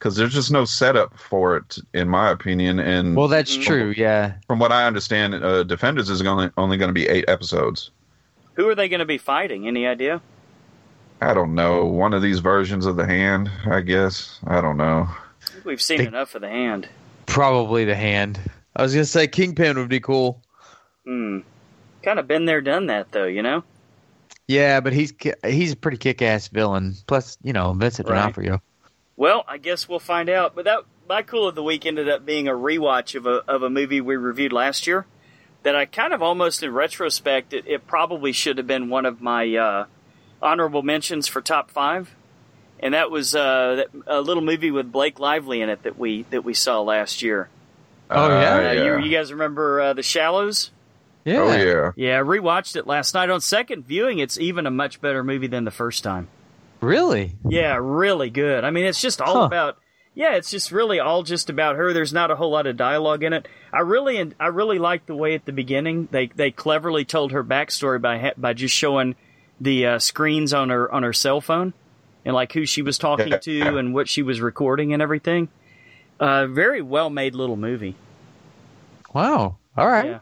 because 0.00 0.16
there's 0.16 0.32
just 0.32 0.50
no 0.50 0.64
setup 0.64 1.16
for 1.18 1.56
it, 1.58 1.76
in 1.94 2.08
my 2.08 2.30
opinion. 2.30 2.80
And 2.80 3.14
Well, 3.14 3.28
that's 3.28 3.56
Mhm. 3.56 3.62
true. 3.62 3.94
Yeah. 3.96 4.32
from 4.48 4.58
what 4.58 4.72
I 4.72 4.86
understand, 4.86 5.34
uh, 5.34 5.62
Defenders 5.62 6.08
is 6.10 6.22
only 6.22 6.50
only 6.56 6.76
going 6.78 6.88
to 6.88 6.94
be 6.94 7.06
eight 7.06 7.26
episodes. 7.28 7.90
Who 8.54 8.66
are 8.68 8.74
they 8.74 8.88
going 8.88 9.00
to 9.00 9.06
be 9.06 9.18
fighting? 9.18 9.68
Any 9.68 9.86
idea? 9.86 10.20
I 11.20 11.34
don't 11.34 11.54
know. 11.54 11.84
One 11.84 12.14
of 12.14 12.22
these 12.22 12.38
versions 12.40 12.86
of 12.86 12.96
the 12.96 13.06
hand, 13.06 13.50
I 13.70 13.80
guess. 13.82 14.40
I 14.46 14.60
don't 14.62 14.78
know. 14.78 15.06
I 15.08 15.16
we've 15.64 15.80
seen 15.82 15.98
They- 15.98 16.06
enough 16.06 16.34
of 16.34 16.40
the 16.40 16.48
hand. 16.48 16.88
Probably 17.26 17.84
the 17.84 17.94
hand. 17.94 18.40
I 18.74 18.82
was 18.82 18.94
going 18.94 19.04
to 19.04 19.10
say 19.10 19.26
Kingpin 19.28 19.76
would 19.78 19.88
be 19.90 20.00
cool. 20.00 20.42
Hmm. 21.04 21.40
Kind 22.02 22.18
of 22.18 22.26
been 22.26 22.46
there, 22.46 22.60
done 22.62 22.86
that, 22.86 23.12
though. 23.12 23.26
You 23.26 23.42
know. 23.42 23.62
Yeah, 24.48 24.80
but 24.80 24.92
he's 24.94 25.12
he's 25.46 25.72
a 25.72 25.76
pretty 25.76 25.98
kick 25.98 26.22
ass 26.22 26.48
villain. 26.48 26.94
Plus, 27.06 27.36
you 27.42 27.52
know, 27.52 27.72
Vincent 27.74 28.08
Right. 28.08 28.16
D'Onofrio. 28.16 28.60
Well, 29.20 29.44
I 29.46 29.58
guess 29.58 29.86
we'll 29.86 29.98
find 29.98 30.30
out. 30.30 30.54
But 30.54 30.64
that 30.64 30.78
my 31.06 31.20
cool 31.20 31.46
of 31.46 31.54
the 31.54 31.62
week 31.62 31.84
ended 31.84 32.08
up 32.08 32.24
being 32.24 32.48
a 32.48 32.52
rewatch 32.52 33.14
of 33.14 33.26
a 33.26 33.44
of 33.46 33.62
a 33.62 33.68
movie 33.68 34.00
we 34.00 34.16
reviewed 34.16 34.50
last 34.50 34.86
year. 34.86 35.04
That 35.62 35.76
I 35.76 35.84
kind 35.84 36.14
of 36.14 36.22
almost 36.22 36.62
in 36.62 36.72
retrospect, 36.72 37.52
it, 37.52 37.66
it 37.66 37.86
probably 37.86 38.32
should 38.32 38.56
have 38.56 38.66
been 38.66 38.88
one 38.88 39.04
of 39.04 39.20
my 39.20 39.54
uh, 39.54 39.84
honorable 40.40 40.82
mentions 40.82 41.28
for 41.28 41.42
top 41.42 41.70
five, 41.70 42.16
and 42.80 42.94
that 42.94 43.10
was 43.10 43.34
uh, 43.34 43.84
that, 43.84 43.88
a 44.06 44.22
little 44.22 44.42
movie 44.42 44.70
with 44.70 44.90
Blake 44.90 45.20
Lively 45.20 45.60
in 45.60 45.68
it 45.68 45.82
that 45.82 45.98
we 45.98 46.22
that 46.30 46.42
we 46.42 46.54
saw 46.54 46.80
last 46.80 47.20
year. 47.20 47.50
Oh, 48.08 48.26
yeah? 48.26 48.54
Uh, 48.54 48.60
yeah. 48.60 48.72
you, 48.72 49.04
you 49.04 49.10
guys 49.10 49.30
remember 49.30 49.82
uh, 49.82 49.92
The 49.92 50.02
Shallows? 50.02 50.70
Yeah. 51.26 51.40
Oh 51.40 51.52
yeah. 51.54 51.92
Yeah, 51.94 52.20
I 52.20 52.22
rewatched 52.22 52.74
it 52.74 52.86
last 52.86 53.12
night 53.12 53.28
on 53.28 53.42
second 53.42 53.86
viewing. 53.86 54.18
It's 54.18 54.38
even 54.38 54.66
a 54.66 54.70
much 54.70 55.02
better 55.02 55.22
movie 55.22 55.46
than 55.46 55.64
the 55.64 55.70
first 55.70 56.02
time. 56.02 56.28
Really? 56.80 57.36
Yeah, 57.48 57.78
really 57.80 58.30
good. 58.30 58.64
I 58.64 58.70
mean, 58.70 58.84
it's 58.86 59.00
just 59.00 59.20
all 59.20 59.40
Huh. 59.40 59.46
about. 59.46 59.78
Yeah, 60.14 60.34
it's 60.34 60.50
just 60.50 60.72
really 60.72 60.98
all 60.98 61.22
just 61.22 61.48
about 61.50 61.76
her. 61.76 61.92
There's 61.92 62.12
not 62.12 62.30
a 62.30 62.36
whole 62.36 62.50
lot 62.50 62.66
of 62.66 62.76
dialogue 62.76 63.22
in 63.22 63.32
it. 63.32 63.46
I 63.72 63.80
really, 63.80 64.32
I 64.40 64.46
really 64.48 64.78
liked 64.78 65.06
the 65.06 65.14
way 65.14 65.34
at 65.34 65.44
the 65.44 65.52
beginning 65.52 66.08
they 66.10 66.26
they 66.34 66.50
cleverly 66.50 67.04
told 67.04 67.32
her 67.32 67.44
backstory 67.44 68.00
by 68.00 68.32
by 68.36 68.52
just 68.52 68.74
showing 68.74 69.14
the 69.60 69.86
uh, 69.86 69.98
screens 69.98 70.52
on 70.52 70.70
her 70.70 70.90
on 70.92 71.04
her 71.04 71.12
cell 71.12 71.40
phone 71.40 71.74
and 72.24 72.34
like 72.34 72.52
who 72.52 72.66
she 72.66 72.82
was 72.82 72.98
talking 72.98 73.32
to 73.40 73.76
and 73.78 73.94
what 73.94 74.08
she 74.08 74.22
was 74.22 74.40
recording 74.40 74.92
and 74.92 75.00
everything. 75.00 75.48
Uh, 76.18 76.46
very 76.48 76.82
well 76.82 77.08
made 77.08 77.34
little 77.34 77.56
movie. 77.56 77.94
Wow. 79.14 79.58
All 79.76 79.86
right. 79.86 80.06
Yeah. 80.06 80.18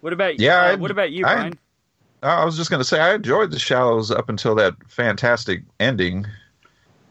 What 0.00 0.12
about 0.12 0.38
Yeah, 0.40 0.72
Uh, 0.72 0.76
what 0.78 0.90
about 0.90 1.10
you, 1.10 1.26
I- 1.26 1.34
Brian? 1.34 1.58
I 2.22 2.44
was 2.44 2.56
just 2.56 2.70
going 2.70 2.80
to 2.80 2.84
say 2.84 3.00
I 3.00 3.14
enjoyed 3.14 3.50
The 3.50 3.58
Shallows 3.58 4.10
up 4.10 4.28
until 4.28 4.54
that 4.56 4.74
fantastic 4.88 5.62
ending. 5.80 6.26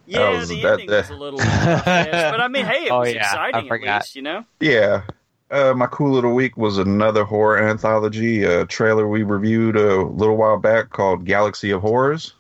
Yeah, 0.06 0.30
was- 0.32 0.50
the 0.50 0.62
that- 0.64 0.72
ending 0.80 0.90
was 0.90 1.10
a 1.10 1.16
little, 1.16 1.40
but 1.76 2.40
I 2.42 2.48
mean, 2.48 2.66
hey, 2.66 2.86
it 2.86 2.92
Oh, 2.92 3.00
was 3.00 3.14
yeah, 3.14 3.24
exciting 3.24 3.70
at 3.72 3.82
least, 3.82 4.16
you 4.16 4.22
know. 4.22 4.46
Yeah. 4.60 5.04
Uh, 5.50 5.74
my 5.76 5.86
cool 5.88 6.12
little 6.14 6.34
week 6.34 6.56
was 6.56 6.78
another 6.78 7.26
horror 7.26 7.62
anthology, 7.62 8.44
a 8.46 8.66
trailer 8.66 9.08
we 9.08 9.24
reviewed 9.24 9.76
a 9.76 10.02
little 10.04 10.38
while 10.38 10.58
back 10.58 10.92
called 10.92 11.26
Galaxy 11.26 11.72
of 11.72 11.82
Horrors. 11.82 12.34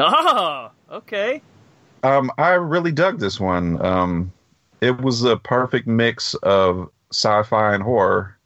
Oh, 0.00 0.70
okay. 0.90 1.40
Um, 2.02 2.32
I 2.38 2.50
really 2.54 2.90
dug 2.90 3.20
this 3.20 3.38
one. 3.38 3.80
Um, 3.84 4.32
it 4.80 5.00
was 5.00 5.22
a 5.22 5.36
perfect 5.36 5.86
mix 5.86 6.34
of 6.42 6.90
sci-fi 7.12 7.74
and 7.74 7.82
horror, 7.84 8.36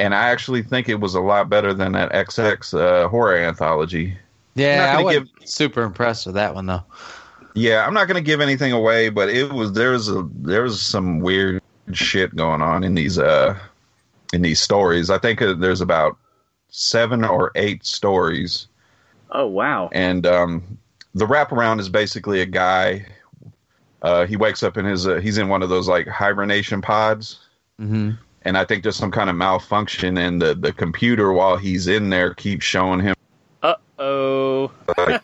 and 0.00 0.14
I 0.14 0.28
actually 0.30 0.62
think 0.62 0.88
it 0.88 0.98
was 0.98 1.14
a 1.14 1.20
lot 1.20 1.48
better 1.48 1.72
than 1.72 1.92
that 1.92 2.10
XX 2.12 2.74
uh, 2.78 3.08
horror 3.08 3.36
anthology. 3.36 4.16
Yeah, 4.56 4.94
I 4.98 5.02
gonna 5.02 5.20
was 5.20 5.28
super 5.44 5.82
impressed 5.82 6.26
with 6.26 6.34
that 6.34 6.54
one 6.54 6.66
though. 6.66 6.82
Yeah, 7.54 7.86
I'm 7.86 7.94
not 7.94 8.06
going 8.08 8.16
to 8.16 8.26
give 8.26 8.40
anything 8.40 8.72
away, 8.72 9.08
but 9.10 9.28
it 9.28 9.52
was 9.52 9.72
there's 9.72 10.08
a 10.08 10.26
there's 10.36 10.80
some 10.80 11.20
weird 11.20 11.60
shit 11.92 12.34
going 12.36 12.62
on 12.62 12.82
in 12.84 12.94
these 12.94 13.18
uh 13.18 13.58
in 14.32 14.42
these 14.42 14.60
stories. 14.60 15.10
I 15.10 15.18
think 15.18 15.42
uh, 15.42 15.54
there's 15.54 15.80
about 15.80 16.16
seven 16.70 17.24
or 17.24 17.50
eight 17.56 17.84
stories, 17.84 18.68
Oh, 19.32 19.46
wow. 19.46 19.88
and 19.92 20.24
um, 20.26 20.78
the 21.14 21.26
wraparound 21.26 21.80
is 21.80 21.88
basically 21.88 22.40
a 22.40 22.46
guy. 22.46 23.06
Uh, 24.02 24.24
he 24.26 24.36
wakes 24.36 24.62
up 24.62 24.76
in 24.78 24.84
his 24.84 25.06
uh, 25.06 25.16
he's 25.16 25.36
in 25.38 25.48
one 25.48 25.62
of 25.62 25.68
those 25.68 25.88
like 25.88 26.06
hibernation 26.06 26.80
pods, 26.80 27.40
hmm 27.78 28.12
and 28.42 28.56
I 28.58 28.64
think 28.64 28.82
there's 28.82 28.96
some 28.96 29.10
kind 29.10 29.28
of 29.30 29.36
malfunction, 29.36 30.16
and 30.18 30.40
the 30.40 30.54
the 30.54 30.72
computer 30.72 31.32
while 31.32 31.56
he's 31.56 31.86
in 31.88 32.10
there 32.10 32.34
keeps 32.34 32.64
showing 32.64 33.00
him 33.00 33.14
Uh 33.62 33.74
oh. 33.98 34.72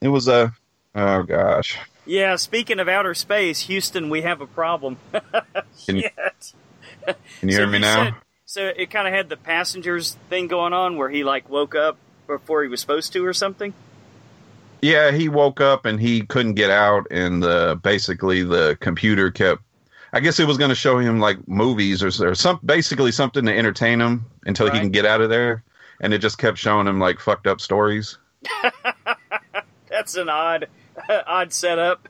It 0.00 0.08
was 0.08 0.28
a 0.28 0.52
oh 0.94 1.22
gosh. 1.24 1.78
Yeah, 2.06 2.36
speaking 2.36 2.80
of 2.80 2.88
outer 2.88 3.14
space, 3.14 3.60
Houston, 3.62 4.10
we 4.10 4.22
have 4.22 4.40
a 4.42 4.46
problem. 4.46 4.98
Can, 5.86 6.00
Shit. 6.00 6.12
can 7.06 7.48
you 7.48 7.52
So 7.52 7.58
hear 7.60 7.66
me 7.66 7.78
now? 7.78 8.04
said- 8.04 8.14
so 8.46 8.66
it 8.76 8.90
kind 8.90 9.08
of 9.08 9.14
had 9.14 9.28
the 9.30 9.36
passengers 9.36 10.16
thing 10.28 10.46
going 10.48 10.72
on 10.72 10.96
where 10.96 11.08
he 11.10 11.24
like 11.24 11.48
woke 11.48 11.74
up 11.74 11.96
before 12.26 12.62
he 12.62 12.68
was 12.68 12.80
supposed 12.80 13.12
to 13.14 13.24
or 13.26 13.32
something. 13.32 13.74
Yeah, 14.80 15.10
he 15.12 15.28
woke 15.28 15.60
up 15.62 15.86
and 15.86 15.98
he 15.98 16.22
couldn't 16.22 16.54
get 16.54 16.70
out, 16.70 17.06
and 17.10 17.42
the 17.42 17.80
basically 17.82 18.42
the 18.42 18.76
computer 18.80 19.30
kept. 19.30 19.62
I 20.14 20.20
guess 20.20 20.38
it 20.40 20.46
was 20.46 20.56
going 20.56 20.68
to 20.70 20.74
show 20.76 20.98
him 20.98 21.18
like 21.20 21.46
movies 21.48 22.02
or, 22.02 22.08
or 22.26 22.34
some 22.34 22.60
basically 22.64 23.10
something 23.12 23.44
to 23.46 23.52
entertain 23.56 24.00
him 24.00 24.24
until 24.46 24.66
Right. 24.68 24.74
he 24.76 24.80
can 24.80 24.90
get 24.90 25.04
out 25.04 25.20
of 25.20 25.28
there, 25.28 25.62
and 26.00 26.14
it 26.14 26.18
just 26.18 26.38
kept 26.38 26.56
showing 26.56 26.86
him 26.86 26.98
like 27.00 27.18
fucked 27.20 27.46
up 27.48 27.60
stories. 27.60 28.16
That's 29.90 30.14
an 30.16 30.28
odd, 30.28 30.68
odd 31.26 31.52
setup. 31.52 32.08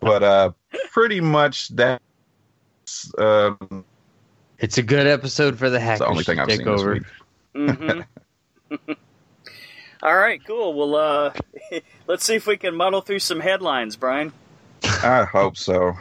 But 0.00 0.22
uh, 0.22 0.52
pretty 0.90 1.20
much 1.20 1.68
that. 1.76 2.00
Um, 3.18 3.84
It's 4.58 4.78
a 4.78 4.82
good 4.82 5.06
episode 5.06 5.58
for 5.58 5.70
the 5.70 5.78
hackers 5.80 6.00
It's 6.00 6.06
the 6.06 6.10
only 6.10 6.24
thing 6.24 6.38
I've 6.40 6.50
seen 6.52 6.68
over. 6.68 6.94
this 6.98 7.04
week. 7.54 7.70
hmm 7.78 8.00
All 10.02 10.16
right, 10.16 10.44
cool. 10.44 10.74
Well, 10.74 10.94
uh, 10.96 11.32
let's 12.08 12.24
see 12.24 12.34
if 12.34 12.46
we 12.46 12.56
can 12.56 12.74
muddle 12.74 13.02
through 13.02 13.20
some 13.20 13.38
headlines, 13.40 13.94
Brian. 13.96 14.32
I 14.84 15.22
hope 15.24 15.56
so. 15.56 15.92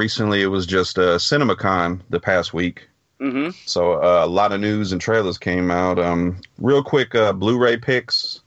Recently, 0.00 0.40
it 0.40 0.46
was 0.46 0.64
just 0.64 0.98
uh, 0.98 1.18
CinemaCon 1.18 2.00
the 2.08 2.20
past 2.20 2.54
week, 2.54 2.88
hmm 3.20 3.50
so 3.66 4.02
uh, 4.02 4.24
a 4.24 4.26
lot 4.26 4.50
of 4.50 4.58
news 4.58 4.92
and 4.92 5.00
trailers 5.00 5.36
came 5.36 5.70
out. 5.70 5.98
Um, 5.98 6.40
real 6.58 6.82
quick, 6.82 7.14
uh, 7.14 7.34
Blu-ray 7.34 7.76
picks. 7.76 8.40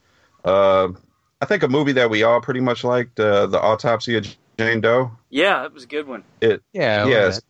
Uh, 0.44 0.88
I 1.42 1.46
think 1.46 1.62
a 1.62 1.68
movie 1.68 1.92
that 1.92 2.10
we 2.10 2.24
all 2.24 2.42
pretty 2.42 2.60
much 2.60 2.84
liked, 2.84 3.20
uh, 3.20 3.46
the 3.46 3.62
Autopsy 3.62 4.18
of 4.18 4.26
Jane 4.58 4.82
Doe. 4.82 5.12
Yeah, 5.30 5.64
it 5.66 5.74
was 5.74 5.84
a 5.84 5.88
good 5.88 6.08
one. 6.08 6.24
It 6.42 6.64
Yeah, 6.74 7.04
I 7.04 7.08
yes, 7.08 7.36
love 7.36 7.44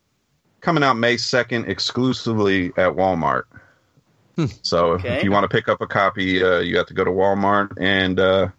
coming 0.60 0.84
out 0.84 0.98
May 0.98 1.16
second 1.16 1.70
exclusively 1.70 2.68
at 2.76 2.92
Walmart. 2.98 3.44
Hmm. 4.36 4.48
So 4.64 4.92
Okay. 4.94 5.16
if 5.18 5.24
you 5.24 5.32
want 5.32 5.46
to 5.50 5.56
pick 5.56 5.70
up 5.70 5.80
a 5.80 5.88
copy, 5.88 6.44
uh, 6.44 6.60
you 6.60 6.76
have 6.78 6.88
to 6.88 6.94
go 6.94 7.06
to 7.06 7.12
Walmart. 7.12 7.72
And 7.80 8.20
uh, 8.20 8.50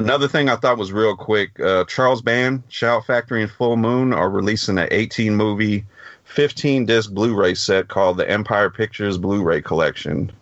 another 0.00 0.28
thing 0.28 0.48
I 0.48 0.56
thought 0.56 0.78
was 0.78 0.92
real 0.92 1.16
quick: 1.16 1.58
uh, 1.60 1.84
Charles 1.84 2.22
Band, 2.22 2.62
Shout 2.68 3.06
Factory, 3.06 3.42
and 3.42 3.50
Full 3.50 3.76
Moon 3.76 4.12
are 4.12 4.30
releasing 4.30 4.78
an 4.78 4.88
18 4.90 5.34
movie, 5.34 5.84
15 6.24 6.86
disc 6.86 7.12
Blu-ray 7.12 7.54
set 7.54 7.88
called 7.88 8.16
the 8.16 8.28
Empire 8.28 8.70
Pictures 8.70 9.18
Blu-ray 9.18 9.62
Collection. 9.62 10.32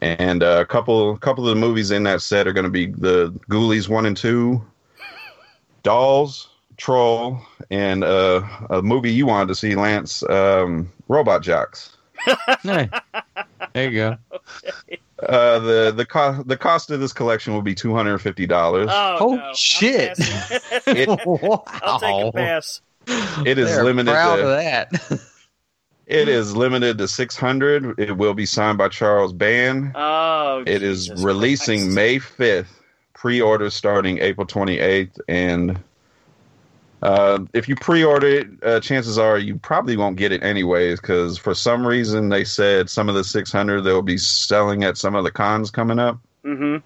And 0.00 0.42
uh, 0.42 0.58
a 0.60 0.66
couple, 0.66 1.16
couple 1.18 1.48
of 1.48 1.54
the 1.54 1.60
movies 1.60 1.90
in 1.90 2.02
that 2.02 2.20
set 2.20 2.46
are 2.46 2.52
going 2.52 2.64
to 2.64 2.70
be 2.70 2.86
the 2.86 3.30
Ghoulies 3.48 3.88
one 3.88 4.04
and 4.04 4.16
two, 4.16 4.62
Dolls, 5.82 6.50
Troll, 6.76 7.40
and 7.70 8.04
uh, 8.04 8.42
a 8.68 8.82
movie 8.82 9.12
you 9.12 9.26
wanted 9.26 9.48
to 9.48 9.54
see, 9.54 9.74
Lance, 9.74 10.22
um, 10.28 10.92
Robot 11.08 11.42
Jox. 11.42 11.96
Hey, 12.62 12.90
there 13.72 13.90
you 13.90 13.96
go. 13.96 14.18
Uh, 15.22 15.58
the 15.60 15.92
the 15.94 16.04
cost 16.04 16.46
the 16.48 16.56
cost 16.56 16.90
of 16.90 16.98
this 17.00 17.12
collection 17.12 17.54
will 17.54 17.62
be 17.62 17.74
two 17.74 17.94
hundred 17.94 18.12
and 18.12 18.20
fifty 18.22 18.46
dollars. 18.46 18.88
Oh, 18.92 19.16
Oh, 19.20 19.34
no. 19.36 19.52
Shit. 19.54 20.16
passing. 20.18 20.96
It 20.96 21.08
I'll 21.82 22.00
take 22.00 22.26
a 22.26 22.32
pass. 22.32 22.80
it 23.46 23.58
is 23.58 23.68
They're 23.70 23.84
limited. 23.84 24.10
Proud 24.10 24.40
of 24.40 24.44
To, 24.46 24.50
that. 24.50 25.20
it 26.06 26.28
is 26.28 26.56
limited 26.56 26.98
to 26.98 27.06
six 27.06 27.36
hundred. 27.36 27.98
It 28.00 28.16
will 28.16 28.34
be 28.34 28.44
signed 28.46 28.76
by 28.78 28.88
Charles 28.88 29.32
Band. 29.32 29.92
Oh, 29.94 30.64
It 30.66 30.82
is 30.82 31.06
Jesus 31.08 31.24
releasing 31.24 31.80
Christ. 31.82 31.94
May 31.94 32.18
fifth. 32.18 32.80
Pre-order 33.14 33.70
starting 33.70 34.18
April 34.18 34.46
twenty 34.46 34.80
eighth, 34.80 35.18
and 35.28 35.80
uh, 37.04 37.38
if 37.52 37.68
you 37.68 37.76
pre-order 37.76 38.26
it, 38.26 38.48
uh, 38.62 38.80
chances 38.80 39.18
are 39.18 39.38
you 39.38 39.58
probably 39.58 39.96
won't 39.96 40.16
get 40.16 40.32
it 40.32 40.42
anyways 40.42 41.00
because 41.00 41.36
for 41.36 41.54
some 41.54 41.86
reason 41.86 42.30
they 42.30 42.44
said 42.44 42.88
some 42.88 43.08
of 43.10 43.14
the 43.14 43.22
six 43.22 43.52
hundred 43.52 43.82
they'll 43.82 44.00
be 44.02 44.16
selling 44.18 44.84
at 44.84 44.96
some 44.96 45.14
of 45.14 45.22
the 45.22 45.30
cons 45.30 45.70
coming 45.70 45.98
up. 45.98 46.18
Mhm. 46.44 46.82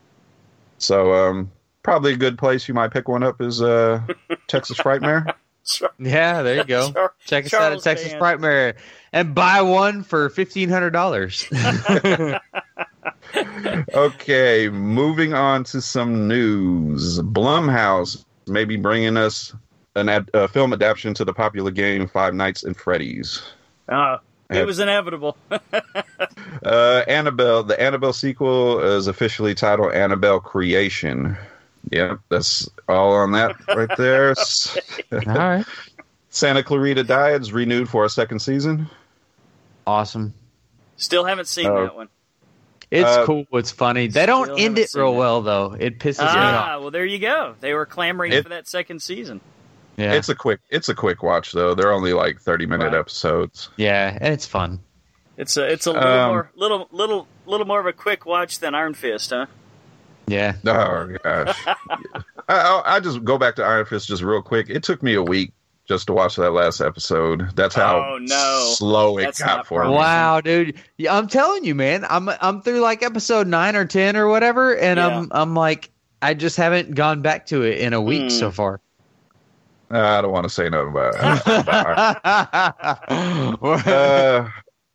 So 0.79 1.13
um, 1.15 1.51
probably 1.85 2.13
a 2.13 2.17
good 2.17 2.37
place 2.37 2.67
you 2.67 2.75
might 2.75 2.93
pick 2.93 3.09
one 3.09 3.23
up 3.23 3.41
is 3.41 3.63
uh, 3.63 4.03
Texas 4.49 4.79
Frightmare. 4.79 5.33
Char- 5.65 5.93
yeah, 6.01 6.43
there 6.43 6.57
you 6.57 6.65
go. 6.65 6.91
Char- 6.93 7.13
Check 7.25 7.47
us 7.47 7.55
out 7.55 7.73
at 7.73 7.83
Texas 7.83 8.13
Band. 8.13 8.23
Frightmare 8.23 8.75
and 9.13 9.35
buy 9.35 9.63
one 9.63 10.03
for 10.03 10.29
fifteen 10.31 10.69
hundred 10.69 10.91
dollars. 10.91 11.47
okay, 13.95 14.69
moving 14.69 15.35
on 15.35 15.65
to 15.65 15.81
some 15.81 16.27
news. 16.27 17.21
Blumhouse 17.21 18.25
may 18.47 18.65
be 18.65 18.77
bringing 18.77 19.17
us 19.17 19.55
an 19.99 20.09
ad- 20.09 20.31
a 20.35 20.49
film 20.49 20.73
adaptation 20.73 21.15
to 21.15 21.25
the 21.25 21.33
popular 21.35 21.71
game 21.71 22.09
Five 22.09 22.35
Nights 22.35 22.65
at 22.65 22.77
Freddy's. 22.77 23.43
Oh, 23.89 24.19
it 24.51 24.67
was 24.67 24.79
inevitable. 24.79 25.37
Uh, 26.65 27.05
Annabelle, 27.07 27.63
the 27.63 27.81
Annabelle 27.81 28.13
sequel 28.13 28.81
is 28.81 29.07
officially 29.07 29.55
titled 29.55 29.93
Annabelle 29.93 30.41
Creation. 30.41 31.37
Yep, 31.91 32.19
that's 32.29 32.69
all 32.89 33.13
on 33.15 33.33
that 33.33 33.55
right 33.69 33.89
there. 33.97 34.35
All 35.13 35.21
right, 35.35 35.65
Santa 36.31 36.63
Clarita 36.65 37.05
Diet's 37.05 37.53
renewed 37.53 37.89
for 37.89 38.05
a 38.05 38.09
second 38.11 38.41
season. 38.41 38.89
awesome. 39.87 40.35
Still 40.97 41.25
haven't 41.25 41.47
seen 41.47 41.67
Oh. 41.69 41.85
that 41.85 41.95
one. 41.95 42.09
It's 42.91 43.09
Uh, 43.09 43.25
cool. 43.27 43.47
It's 43.53 43.71
funny. 43.71 44.09
They 44.09 44.27
don't 44.27 44.59
end 44.59 44.77
it 44.79 44.91
real 44.95 45.07
seen 45.09 45.15
it. 45.15 45.19
well 45.19 45.43
though. 45.43 45.77
It 45.79 45.99
pisses 46.01 46.19
me 46.21 46.27
off. 46.27 46.35
Ah, 46.37 46.79
well, 46.81 46.91
there 46.91 47.05
you 47.07 47.19
go. 47.21 47.55
They 47.61 47.73
were 47.75 47.87
clamoring 47.87 48.33
It- 48.33 48.43
for 48.43 48.49
that 48.49 48.67
second 48.69 49.01
season. 49.01 49.41
Yeah, 49.99 50.13
It's 50.15 50.29
a 50.31 50.35
quick 50.35 50.61
it's 50.71 50.89
a 50.89 50.95
quick 50.95 51.23
watch 51.23 51.53
though. 51.53 51.75
They're 51.75 51.93
only 51.93 52.13
like 52.15 52.41
30 52.41 52.67
minute 52.67 52.93
Right. 52.93 52.95
episodes. 52.95 53.69
yeah, 53.77 54.17
and 54.21 54.33
it's 54.33 54.47
fun. 54.47 54.79
It's 55.37 55.57
a 55.57 55.65
it's 55.71 55.87
a 55.87 55.93
little 55.93 56.09
Um, 56.09 56.29
more 56.31 56.51
little 56.57 56.89
little 56.93 57.27
little 57.47 57.67
more 57.67 57.81
of 57.81 57.87
a 57.87 57.93
quick 57.93 58.25
watch 58.25 58.61
than 58.61 58.75
Iron 58.75 58.95
Fist, 58.95 59.31
huh? 59.31 59.47
Yeah, 60.27 60.55
Oh 60.67 61.09
gosh. 61.25 61.57
I, 61.67 62.13
I, 62.49 62.83
I 62.97 63.01
just 63.01 63.25
go 63.25 63.39
back 63.39 63.57
to 63.57 63.65
Iron 63.65 63.87
Fist 63.87 64.09
just 64.09 64.23
real 64.23 64.43
quick. 64.43 64.69
It 64.71 64.83
took 64.83 65.03
me 65.03 65.15
a 65.15 65.23
week 65.23 65.53
just 65.89 66.07
to 66.09 66.13
watch 66.13 66.37
that 66.37 66.51
last 66.51 66.81
episode. 66.81 67.51
That's 67.57 67.75
how 67.75 67.99
Oh, 67.99 68.19
no. 68.19 68.73
slow 68.75 69.19
it 69.19 69.25
That's 69.25 69.43
got 69.43 69.67
for 69.67 69.85
me. 69.85 69.91
Wow, 69.91 70.41
dude! 70.43 70.75
Yeah, 70.99 71.17
I'm 71.17 71.29
telling 71.29 71.65
you, 71.65 71.75
man. 71.75 72.05
I'm 72.09 72.29
I'm 72.41 72.61
through 72.63 72.81
like 72.81 73.03
episode 73.03 73.47
nine 73.47 73.75
or 73.75 73.85
ten 73.87 74.17
or 74.17 74.29
whatever, 74.29 74.77
and 74.77 75.01
I'm 75.01 75.29
I'm 75.33 75.55
like 75.55 75.91
I 76.21 76.35
just 76.35 76.57
haven't 76.57 76.95
gone 76.95 77.23
back 77.23 77.47
to 77.47 77.63
it 77.63 77.79
in 77.79 77.95
a 77.95 78.01
week 78.01 78.25
Hmm. 78.25 78.29
so 78.29 78.51
far. 78.51 78.81
I 79.91 80.21
don't 80.21 80.33
want 80.33 80.45
to 80.45 80.51
say 80.51 80.69
nothing 80.69 80.89
about 80.89 81.15
it. 81.15 81.21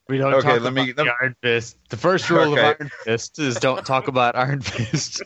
we 0.07 0.15
Uh, 0.19 0.19
don't 0.21 0.33
okay, 0.35 0.41
talk 0.41 0.61
let 0.61 0.61
about 0.61 0.73
me- 0.73 0.91
the 0.91 1.11
Iron 1.21 1.35
Fist. 1.41 1.77
The 1.89 1.97
first 1.97 2.29
rule 2.29 2.53
Okay. 2.53 2.69
of 2.71 2.75
Iron 2.79 2.91
Fist 3.03 3.39
is 3.39 3.55
don't 3.55 3.85
talk 3.85 4.07
about 4.07 4.35
Iron 4.35 4.61
Fist. 4.61 5.23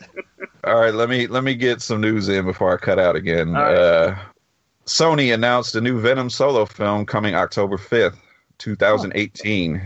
all 0.64 0.80
right, 0.80 0.94
let 0.94 1.08
me 1.08 1.26
let 1.26 1.44
me 1.44 1.54
get 1.54 1.82
some 1.82 2.00
news 2.00 2.28
in 2.28 2.44
before 2.46 2.72
I 2.72 2.76
cut 2.78 2.98
out 2.98 3.16
again. 3.16 3.54
All 3.56 3.62
right. 3.62 3.74
Uh, 3.76 4.16
Sony 4.86 5.34
announced 5.34 5.74
a 5.76 5.80
new 5.82 6.00
Venom 6.00 6.30
solo 6.30 6.64
film 6.64 7.04
coming 7.04 7.34
October 7.34 7.76
5th, 7.76 8.16
2018. 8.56 9.82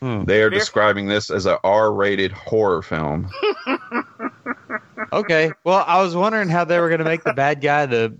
Hmm. 0.00 0.24
They 0.24 0.42
are 0.42 0.48
describing 0.50 1.06
this 1.06 1.30
as 1.30 1.44
a 1.46 1.58
R-rated 1.64 2.32
horror 2.32 2.82
film. 2.82 3.30
Okay, 5.12 5.52
well, 5.62 5.84
I 5.86 6.02
was 6.02 6.16
wondering 6.16 6.48
how 6.48 6.64
they 6.64 6.80
were 6.80 6.88
going 6.88 6.98
to 6.98 7.04
make 7.04 7.22
the 7.22 7.32
bad 7.32 7.60
guy 7.60 7.86
the 7.86 8.16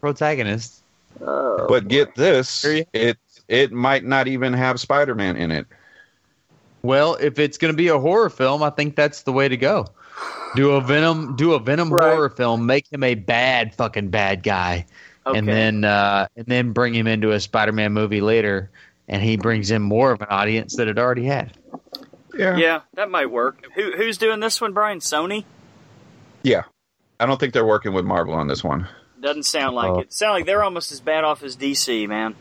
protagonist. 0.00 0.82
but 1.18 1.88
get 1.88 2.14
this, 2.14 2.64
it 2.64 3.18
it 3.48 3.72
might 3.72 4.04
not 4.04 4.28
even 4.28 4.52
have 4.52 4.78
Spider-Man 4.80 5.36
in 5.36 5.50
it. 5.50 5.66
Well, 6.82 7.16
if 7.20 7.38
it's 7.38 7.58
going 7.58 7.72
to 7.72 7.76
be 7.76 7.88
a 7.88 7.98
horror 7.98 8.30
film, 8.30 8.62
I 8.62 8.70
think 8.70 8.94
that's 8.94 9.22
the 9.22 9.32
way 9.32 9.48
to 9.48 9.56
go. 9.56 9.86
Do 10.54 10.72
a 10.72 10.80
Venom, 10.80 11.34
do 11.36 11.54
a 11.54 11.58
Venom 11.58 11.92
Right. 11.92 12.12
horror 12.14 12.28
film, 12.30 12.66
make 12.66 12.90
him 12.92 13.02
a 13.02 13.14
bad 13.14 13.74
fucking 13.74 14.08
bad 14.10 14.42
guy, 14.42 14.86
Okay. 15.26 15.38
and 15.38 15.48
then 15.48 15.84
uh, 15.84 16.28
and 16.36 16.46
then 16.46 16.72
bring 16.72 16.94
him 16.94 17.06
into 17.06 17.32
a 17.32 17.40
Spider-Man 17.40 17.92
movie 17.92 18.20
later, 18.20 18.70
and 19.08 19.22
he 19.22 19.36
brings 19.36 19.70
in 19.70 19.82
more 19.82 20.12
of 20.12 20.20
an 20.22 20.28
audience 20.30 20.76
that 20.76 20.88
it 20.88 20.98
already 20.98 21.24
had. 21.24 21.56
Yeah. 22.36 22.56
yeah, 22.56 22.80
that 22.94 23.10
might 23.10 23.30
work. 23.30 23.66
Who 23.74 23.92
who's 23.96 24.16
doing 24.18 24.38
this 24.40 24.60
one, 24.60 24.72
Brian? 24.72 25.00
Sony? 25.00 25.44
Yeah. 26.42 26.62
I 27.20 27.26
don't 27.26 27.40
think 27.40 27.52
they're 27.52 27.66
working 27.66 27.92
with 27.92 28.04
Marvel 28.04 28.34
on 28.34 28.46
this 28.46 28.62
one. 28.62 28.86
Doesn't 29.20 29.44
sound 29.44 29.74
like 29.74 29.90
Oh. 29.90 29.98
it. 30.00 30.12
Sound 30.12 30.32
like 30.34 30.46
they're 30.46 30.62
almost 30.62 30.92
as 30.92 31.00
bad 31.00 31.24
off 31.24 31.42
as 31.42 31.56
DC, 31.56 32.06
man. 32.08 32.34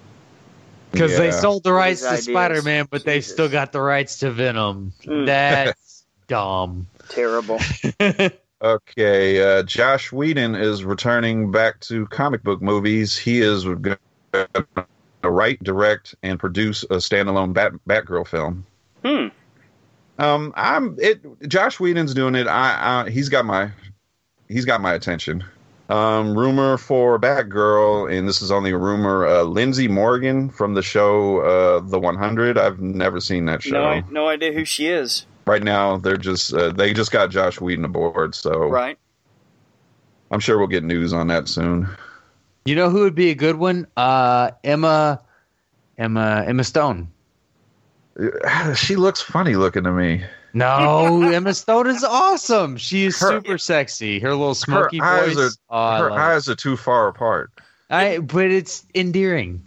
Because 0.91 1.17
they 1.17 1.31
sold 1.31 1.63
the 1.63 1.73
rights 1.73 2.01
to 2.01 2.05
These 2.11 2.13
ideas. 2.13 2.25
Spider-Man, 2.25 2.87
but 2.89 3.03
they 3.03 3.21
still 3.21 3.49
got 3.49 3.71
the 3.71 3.81
rights 3.81 4.19
to 4.19 4.31
Venom. 4.31 4.93
Mm. 5.03 5.25
That's 5.25 6.05
dumb. 6.27 6.87
Terrible. 7.09 7.59
Okay, 8.59 9.39
uh, 9.59 9.61
Josh 9.61 10.11
Whedon 10.11 10.55
is 10.55 10.83
returning 10.83 11.51
back 11.51 11.79
to 11.81 12.07
comic 12.07 12.41
book 12.41 12.59
movies. 12.59 13.15
He 13.15 13.39
is 13.39 13.63
going 13.65 13.97
to 14.33 14.49
write, 15.23 15.63
direct, 15.63 16.15
and 16.23 16.39
produce 16.39 16.81
a 16.81 16.95
standalone 16.95 17.53
Bat- 17.53 17.73
Batgirl 17.87 18.27
film. 18.27 18.65
Hmm. 19.05 19.27
Um, 20.17 20.53
I'm 20.55 20.97
it. 20.99 21.21
Josh 21.47 21.79
Whedon's 21.79 22.15
doing 22.15 22.33
it. 22.33 22.47
I, 22.47 23.03
I 23.05 23.09
he's 23.11 23.29
got 23.29 23.45
my 23.45 23.69
he's 24.49 24.65
got 24.65 24.81
my 24.81 24.95
attention. 24.95 25.43
Um, 25.89 26.37
rumor 26.37 26.77
for 26.77 27.17
Batgirl, 27.17 28.11
and 28.15 28.27
this 28.27 28.41
is 28.41 28.51
only 28.51 28.71
a 28.71 28.77
rumor. 28.77 29.25
Uh, 29.25 29.43
Lindsey 29.43 29.87
Morgan 29.87 30.49
from 30.49 30.73
the 30.73 30.81
show 30.81 31.39
uh, 31.39 31.79
The 31.79 31.97
100. 31.97 32.57
I've 32.57 32.79
never 32.81 33.21
seen 33.21 33.45
that 33.45 33.63
show. 33.63 33.71
No, 33.79 33.83
I- 33.85 34.03
no 34.11 34.27
idea 34.27 34.51
who 34.51 34.65
she 34.65 34.87
is. 34.87 35.25
Right 35.45 35.63
now, 35.63 35.95
they're 35.95 36.17
just 36.17 36.53
uh, 36.53 36.71
they 36.71 36.93
just 36.93 37.11
got 37.13 37.29
Josh 37.29 37.61
Whedon 37.61 37.85
aboard, 37.85 38.35
so 38.35 38.67
Right. 38.67 38.97
I'm 40.29 40.41
sure 40.41 40.57
we'll 40.57 40.67
get 40.67 40.83
news 40.83 41.13
on 41.13 41.27
that 41.27 41.47
soon. 41.47 41.87
You 42.65 42.75
know 42.75 42.89
who 42.89 42.99
would 43.03 43.15
be 43.15 43.29
a 43.29 43.35
good 43.35 43.55
one? 43.55 43.87
Uh, 43.95 44.51
Emma, 44.65 45.21
Emma, 45.97 46.43
Emma 46.45 46.65
Stone. 46.65 47.07
She 48.75 48.97
looks 48.97 49.21
funny 49.21 49.55
looking 49.55 49.83
to 49.85 49.91
me. 49.93 50.21
No, 50.57 51.21
Emma 51.33 51.53
Stone 51.53 51.87
is 51.87 52.03
awesome. 52.03 52.77
She 52.77 53.05
is 53.05 53.19
Her- 53.19 53.41
super 53.41 53.57
sexy. 53.57 54.19
Her 54.19 54.31
little 54.31 54.55
smoky 54.55 54.99
eyes 55.01 55.33
voice. 55.35 55.57
are- 55.69 55.97
oh, 55.99 56.03
Her 56.03 56.09
love 56.09 56.19
it. 56.19 56.21
eyes 56.21 56.49
are 56.49 56.55
too 56.55 56.77
far 56.77 57.07
apart. 57.07 57.51
I, 57.89 58.17
but 58.19 58.45
it's 58.51 58.85
endearing. 58.95 59.63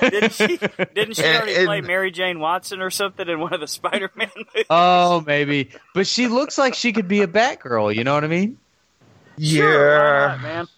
didn't 0.00 0.32
she? 0.32 0.56
Didn't 0.94 1.14
she 1.14 1.22
And- 1.22 1.36
already 1.36 1.54
and- 1.54 1.66
play 1.66 1.80
Mary 1.80 2.10
Jane 2.10 2.40
Watson 2.40 2.80
or 2.80 2.90
something 2.90 3.28
in 3.28 3.38
one 3.38 3.52
of 3.54 3.60
the 3.60 3.68
Spider-Man 3.68 4.30
movies? 4.36 4.64
Oh, 4.70 5.22
maybe. 5.26 5.70
But 5.94 6.06
she 6.06 6.26
looks 6.26 6.58
like 6.58 6.74
she 6.74 6.92
could 6.92 7.06
be 7.06 7.20
a 7.22 7.26
Batgirl. 7.28 7.94
You 7.94 8.02
know 8.04 8.14
what 8.14 8.24
I 8.24 8.28
mean? 8.28 8.58
Sure, 9.40 9.66
why 9.66 10.26
yeah, 10.26 10.26
not, 10.28 10.42
man. 10.42 10.68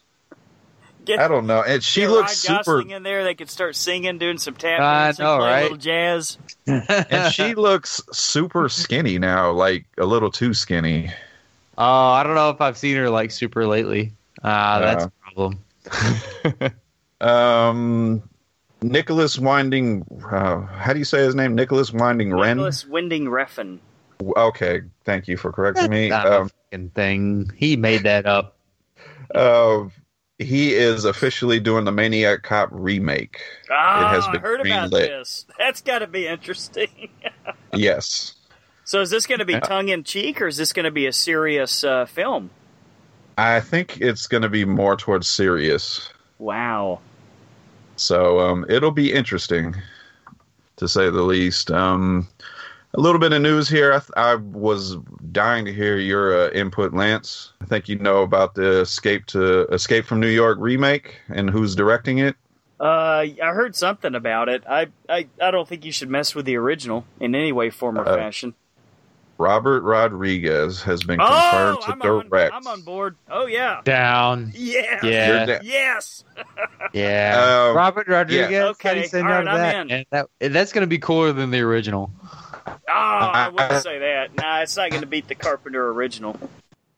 Get, 1.10 1.18
I 1.20 1.28
don't 1.28 1.46
know. 1.46 1.62
And 1.62 1.82
she 1.82 2.02
get 2.02 2.10
looks 2.10 2.48
Ryan 2.48 2.62
super, 2.64 2.78
Gosling 2.78 2.90
in 2.90 3.02
there. 3.02 3.24
They 3.24 3.34
could 3.34 3.50
start 3.50 3.74
singing, 3.76 4.18
doing 4.18 4.38
some 4.38 4.54
tap 4.54 4.80
I 4.80 5.04
dancing, 5.06 5.24
know, 5.24 5.38
play 5.38 5.48
a 5.48 5.52
right? 5.52 5.62
little 5.64 5.76
jazz. 5.78 6.38
and 6.66 7.32
she 7.32 7.54
looks 7.54 8.00
super 8.12 8.68
skinny 8.68 9.18
now, 9.18 9.50
like 9.50 9.86
a 9.98 10.06
little 10.06 10.30
too 10.30 10.54
skinny. 10.54 11.10
Oh, 11.76 11.84
I 12.10 12.22
don't 12.22 12.34
know 12.34 12.50
if 12.50 12.60
I've 12.60 12.76
seen 12.78 12.96
her 12.96 13.10
like 13.10 13.30
super 13.30 13.66
lately. 13.66 14.12
Ah, 14.44 14.78
that's 14.78 15.04
Uh, 15.04 15.08
a 15.08 15.32
problem. 15.32 16.72
Um, 17.20 18.22
Nicolas 18.82 19.38
Winding, 19.38 20.06
uh, 20.30 20.62
how 20.62 20.92
do 20.94 20.98
you 20.98 21.04
say 21.04 21.18
his 21.18 21.34
name? 21.34 21.54
Nicolas 21.54 21.92
Winding 21.92 22.32
Ren. 22.32 22.56
Nicolas 22.56 22.86
Winding 22.86 23.26
Refn. 23.26 23.78
Okay, 24.36 24.80
thank 25.04 25.28
you 25.28 25.36
for 25.36 25.52
correcting 25.52 25.90
me. 25.90 26.08
Not 26.08 26.26
Um, 26.26 26.50
fucking 26.70 26.90
thing. 26.90 27.50
He 27.56 27.76
made 27.76 28.04
that 28.04 28.24
up. 28.26 28.56
uh, 29.34 29.84
he 30.40 30.74
is 30.74 31.04
officially 31.04 31.60
doing 31.60 31.84
the 31.84 31.92
Maniac 31.92 32.42
Cop 32.42 32.68
remake. 32.72 33.40
Ah, 33.70 34.10
has 34.10 34.24
I 34.26 34.32
been 34.32 34.40
heard 34.40 34.66
about 34.66 34.90
greenlit. 34.90 35.08
this. 35.08 35.46
That's 35.58 35.80
got 35.80 36.00
to 36.00 36.06
be 36.06 36.26
interesting. 36.26 37.10
Yes, 37.72 38.34
so, 38.90 39.00
is 39.00 39.10
this 39.10 39.24
going 39.24 39.38
to 39.38 39.44
be 39.44 39.60
tongue 39.60 39.88
in 39.88 40.02
cheek, 40.02 40.42
or 40.42 40.48
is 40.48 40.56
this 40.56 40.72
going 40.72 40.82
to 40.82 40.90
be 40.90 41.06
a 41.06 41.12
serious 41.12 41.84
uh, 41.84 42.06
film? 42.06 42.50
I 43.38 43.60
think 43.60 44.00
it's 44.00 44.26
going 44.26 44.42
to 44.42 44.48
be 44.48 44.64
more 44.64 44.96
towards 44.96 45.28
serious. 45.28 46.10
Wow. 46.40 46.98
So 47.94 48.40
um, 48.40 48.66
it'll 48.68 48.90
be 48.90 49.12
interesting, 49.12 49.76
to 50.78 50.88
say 50.88 51.08
the 51.08 51.22
least. 51.22 51.70
Um, 51.70 52.26
a 52.94 53.00
little 53.00 53.20
bit 53.20 53.32
of 53.32 53.40
news 53.42 53.68
here. 53.68 53.92
I, 53.92 53.98
th- 53.98 54.10
I 54.16 54.34
was 54.34 54.96
dying 55.32 55.64
to 55.64 55.72
hear 55.72 55.96
your 55.96 56.46
uh, 56.46 56.50
input, 56.50 56.92
Lance. 56.92 57.52
I 57.60 57.64
think 57.66 57.88
you 57.88 57.96
know 57.98 58.22
about 58.22 58.54
the 58.54 58.80
Escape 58.80 59.26
to 59.26 59.66
Escape 59.68 60.04
from 60.06 60.20
New 60.20 60.28
York 60.28 60.58
remake 60.60 61.16
and 61.28 61.48
who's 61.50 61.74
directing 61.76 62.18
it. 62.18 62.36
Uh, 62.80 63.26
I 63.42 63.50
heard 63.52 63.76
something 63.76 64.14
about 64.14 64.48
it. 64.48 64.64
I, 64.68 64.86
I, 65.08 65.28
I 65.40 65.50
don't 65.50 65.68
think 65.68 65.84
you 65.84 65.92
should 65.92 66.08
mess 66.08 66.34
with 66.34 66.46
the 66.46 66.56
original 66.56 67.04
in 67.20 67.34
any 67.34 67.52
way, 67.52 67.68
form, 67.70 67.98
or 67.98 68.08
Uh, 68.08 68.16
fashion. 68.16 68.54
Robert 69.38 69.82
Rodriguez 69.82 70.82
has 70.82 71.02
been 71.02 71.18
Oh, 71.20 71.26
confirmed 71.26 71.78
to 71.82 71.92
I'm 71.92 72.02
on, 72.02 72.28
direct. 72.28 72.54
I'm 72.54 72.66
on 72.66 72.82
board. 72.82 73.16
Oh 73.30 73.46
yeah, 73.46 73.80
Down. 73.84 74.52
yeah, 74.54 74.98
Yeah. 75.02 75.46
Da- 75.46 75.58
yes. 75.62 76.24
Yeah. 76.92 77.66
Um, 77.70 77.76
Robert 77.76 78.08
Rodriguez. 78.08 78.50
yeah. 78.50 78.72
how 78.82 78.90
do 78.92 78.98
you 78.98 79.02
Okay, 79.02 79.06
say 79.06 79.20
all 79.20 79.24
no 79.28 79.30
right, 79.30 79.44
to 79.44 79.50
I'm 79.50 79.88
that? 79.88 79.96
in. 79.96 80.04
That- 80.10 80.26
and 80.40 80.54
that's 80.54 80.72
going 80.72 80.82
to 80.82 80.88
be 80.88 80.98
cooler 80.98 81.32
than 81.32 81.50
the 81.50 81.60
original. 81.60 82.10
Oh, 82.66 82.76
I 82.88 83.48
wouldn't 83.48 83.82
say 83.82 83.98
that. 83.98 84.36
Nah, 84.36 84.60
it's 84.60 84.76
not 84.76 84.90
going 84.90 85.02
to 85.02 85.06
beat 85.06 85.28
the 85.28 85.34
Carpenter 85.34 85.90
original. 85.90 86.38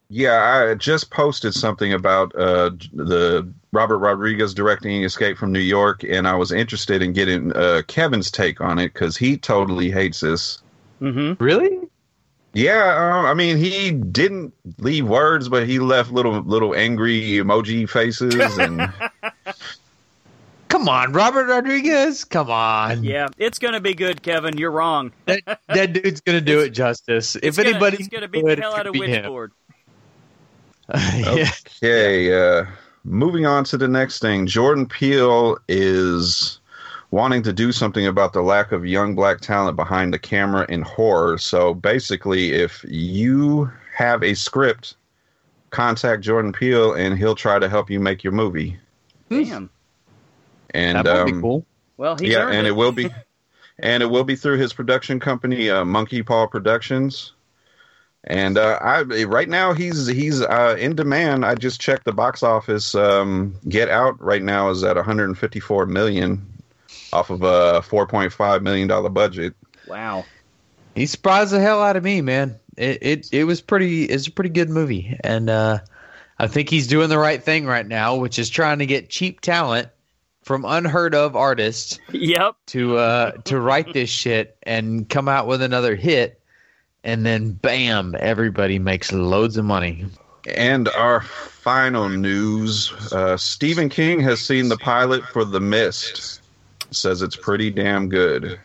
Yeah, 0.09 0.69
I 0.71 0.75
just 0.75 1.11
posted 1.11 1.55
something 1.55 1.93
about 1.93 2.35
uh, 2.35 2.71
the 2.93 3.51
Robert 3.73 3.99
Rodriguez 3.99 4.53
directing 4.53 5.03
Escape 5.05 5.39
from 5.39 5.53
New 5.53 5.59
York, 5.59 6.05
and 6.05 6.29
I 6.29 6.35
was 6.35 6.53
interested 6.53 7.03
in 7.03 7.15
getting 7.15 7.55
uh, 7.57 7.81
Kevin's 7.87 8.31
take 8.31 8.61
on 8.61 8.79
it 8.79 8.93
because 8.93 9.17
he 9.17 9.39
totally 9.39 9.91
hates 9.91 10.21
this. 10.21 10.63
Mm-hmm. 11.01 11.43
Really? 11.43 11.79
Yeah, 12.53 13.17
um, 13.19 13.25
I 13.25 13.33
mean, 13.33 13.57
he 13.57 13.91
didn't 13.91 14.53
leave 14.77 15.09
words, 15.09 15.49
but 15.49 15.67
he 15.67 15.79
left 15.79 16.13
little 16.13 16.43
little 16.43 16.75
angry 16.75 17.23
emoji 17.39 17.89
faces, 17.89 18.59
and 18.59 18.93
Come 20.73 20.89
on, 20.89 21.13
Robert 21.13 21.49
Rodriguez. 21.49 22.25
Come 22.25 22.51
on. 22.51 23.05
Yeah, 23.05 23.29
it's 23.37 23.59
going 23.59 23.75
to 23.75 23.81
be 23.81 23.93
good, 23.93 24.23
Kevin. 24.23 24.57
You're 24.57 24.71
wrong. 24.71 25.13
That, 25.27 25.61
that 25.69 25.93
dude's 25.93 26.23
going 26.23 26.39
to 26.39 26.45
do 26.45 26.61
it 26.61 26.71
justice. 26.71 27.37
If 27.37 27.45
It's 27.45 27.57
gonna- 27.59 27.69
anybody's 27.69 28.01
it's 28.01 28.09
going 28.09 28.23
to 28.23 28.29
beat 28.29 28.43
good, 28.43 28.57
the 28.57 28.63
hell 28.63 28.71
it's 28.71 28.81
out 28.81 28.87
of 28.87 28.95
gonna 28.95 29.05
be 29.07 29.13
him. 29.13 29.25
Witchboard. 29.27 29.49
okay. 31.75 32.33
Uh, 32.61 32.65
moving 33.05 33.45
on 33.45 33.65
to 33.65 33.77
the 33.77 33.87
next 33.87 34.21
thing, 34.21 34.47
Jordan 34.47 34.87
Peele 34.87 35.59
is 35.69 36.59
wanting 37.11 37.43
to 37.43 37.53
do 37.53 37.71
something 37.71 38.07
about 38.07 38.33
the 38.33 38.41
lack 38.41 38.73
of 38.73 38.87
young 38.87 39.15
black 39.15 39.41
talent 39.43 39.77
behind 39.77 40.15
the 40.15 40.19
camera 40.19 40.65
in 40.71 40.81
horror. 40.81 41.37
So 41.37 41.75
basically, 41.75 42.53
if 42.53 42.83
you 42.89 43.71
have 43.95 44.23
a 44.23 44.33
script, 44.33 44.97
contact 45.69 46.23
Jordan 46.23 46.53
Peele, 46.53 46.95
and 46.95 47.19
he'll 47.19 47.35
try 47.35 47.59
to 47.59 47.69
help 47.69 47.91
you 47.91 48.01
make 48.01 48.25
your 48.25 48.33
movie. 48.33 48.79
Damn. 49.29 49.69
And 50.75 50.99
That 50.99 51.05
would 51.05 51.17
um, 51.17 51.27
be 51.27 51.41
cool. 51.41 51.67
Well, 51.97 52.17
he's 52.17 52.33
yeah, 52.33 52.49
and 52.49 52.67
it. 52.67 52.71
it 52.71 52.73
will 52.73 52.93
be, 52.93 53.11
and 53.79 54.03
it 54.03 54.07
will 54.07 54.25
be 54.25 54.37
through 54.37 54.59
his 54.59 54.73
production 54.73 55.21
company, 55.21 55.71
uh, 55.71 55.85
Monkey 55.85 56.23
Paw 56.23 56.47
Productions. 56.47 57.33
And 58.25 58.57
uh, 58.57 58.79
I 58.81 59.03
right 59.25 59.49
now 59.49 59.73
he's 59.73 60.07
he's 60.07 60.41
uh, 60.43 60.77
in 60.79 60.95
demand. 60.95 61.45
I 61.45 61.57
just 61.57 61.81
checked 61.81 62.05
the 62.05 62.13
box 62.13 62.43
office. 62.43 62.95
Um, 62.95 63.57
Get 63.69 63.89
Out 63.89 64.21
right 64.23 64.43
now 64.43 64.71
is 64.71 64.85
at 64.85 64.95
154 64.95 65.87
million, 65.87 66.47
off 67.13 67.31
of 67.31 67.43
a 67.43 67.83
4.5 67.83 68.63
million 68.63 68.87
dollar 68.87 69.09
budget. 69.09 69.55
Wow. 69.89 70.25
He 70.95 71.07
surprised 71.07 71.53
the 71.53 71.61
hell 71.61 71.83
out 71.83 71.97
of 71.97 72.05
me, 72.05 72.21
man. 72.21 72.61
It 72.77 72.99
it, 73.03 73.29
it 73.33 73.45
was 73.45 73.61
pretty. 73.61 74.05
It's 74.05 74.29
a 74.29 74.31
pretty 74.31 74.51
good 74.51 74.71
movie, 74.71 75.19
and 75.25 75.51
uh, 75.51 75.81
I 76.39 76.47
think 76.47 76.69
he's 76.69 76.87
doing 76.87 77.09
the 77.09 77.19
right 77.19 77.43
thing 77.43 77.67
right 77.67 77.87
now, 77.87 78.17
which 78.17 78.39
is 78.39 78.49
trying 78.49 78.79
to 78.79 78.87
get 78.87 79.11
cheap 79.11 79.41
talent 79.41 79.89
from 80.43 80.65
unheard 80.65 81.15
of 81.15 81.37
artists 81.37 81.99
Yep. 82.13 82.57
to 82.67 82.97
uh, 82.99 83.31
to 83.45 83.61
write 83.61 83.93
this 83.93 84.11
shit 84.11 84.57
and 84.65 85.09
come 85.09 85.29
out 85.29 85.47
with 85.47 85.63
another 85.63 85.95
hit, 85.95 86.41
and 87.05 87.25
then 87.25 87.53
bam, 87.53 88.15
everybody 88.19 88.79
makes 88.79 89.13
loads 89.13 89.57
of 89.57 89.65
money. 89.65 90.07
And 90.47 90.89
our 90.89 91.21
final 91.21 92.09
news: 92.09 92.93
uh, 93.13 93.37
Stephen 93.37 93.89
King 93.89 94.21
has 94.21 94.41
seen 94.41 94.69
the 94.69 94.77
pilot 94.77 95.25
for 95.25 95.45
The 95.45 95.61
Mist. 95.61 96.41
Says 96.91 97.23
it's 97.23 97.37
pretty 97.37 97.71
damn 97.71 98.09
good. 98.09 98.59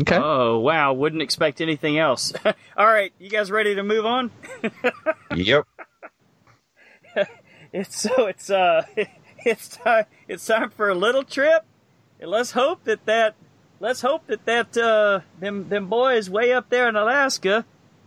Okay. 0.00 0.16
Oh 0.20 0.58
wow! 0.58 0.92
Wouldn't 0.92 1.22
expect 1.22 1.60
anything 1.60 1.98
else. 1.98 2.32
All 2.76 2.86
right, 2.86 3.12
you 3.18 3.30
guys 3.30 3.50
ready 3.50 3.74
to 3.76 3.82
move 3.82 4.04
on? 4.06 4.30
Yep. 5.34 5.64
It's 7.74 8.02
so 8.02 8.26
it's 8.26 8.50
uh 8.50 8.84
it's 9.46 9.68
time 9.68 10.06
it's 10.28 10.46
time 10.46 10.70
for 10.70 10.88
a 10.88 10.94
little 10.94 11.24
trip, 11.24 11.64
and 12.20 12.30
let's 12.30 12.52
hope 12.52 12.84
that 12.84 13.04
that 13.06 13.34
let's 13.80 14.00
hope 14.00 14.26
that 14.26 14.44
that 14.46 14.76
uh 14.76 15.20
them 15.40 15.68
them 15.68 15.88
boys 15.88 16.30
way 16.30 16.52
up 16.52 16.68
there 16.68 16.88
in 16.88 16.96
Alaska 16.96 17.64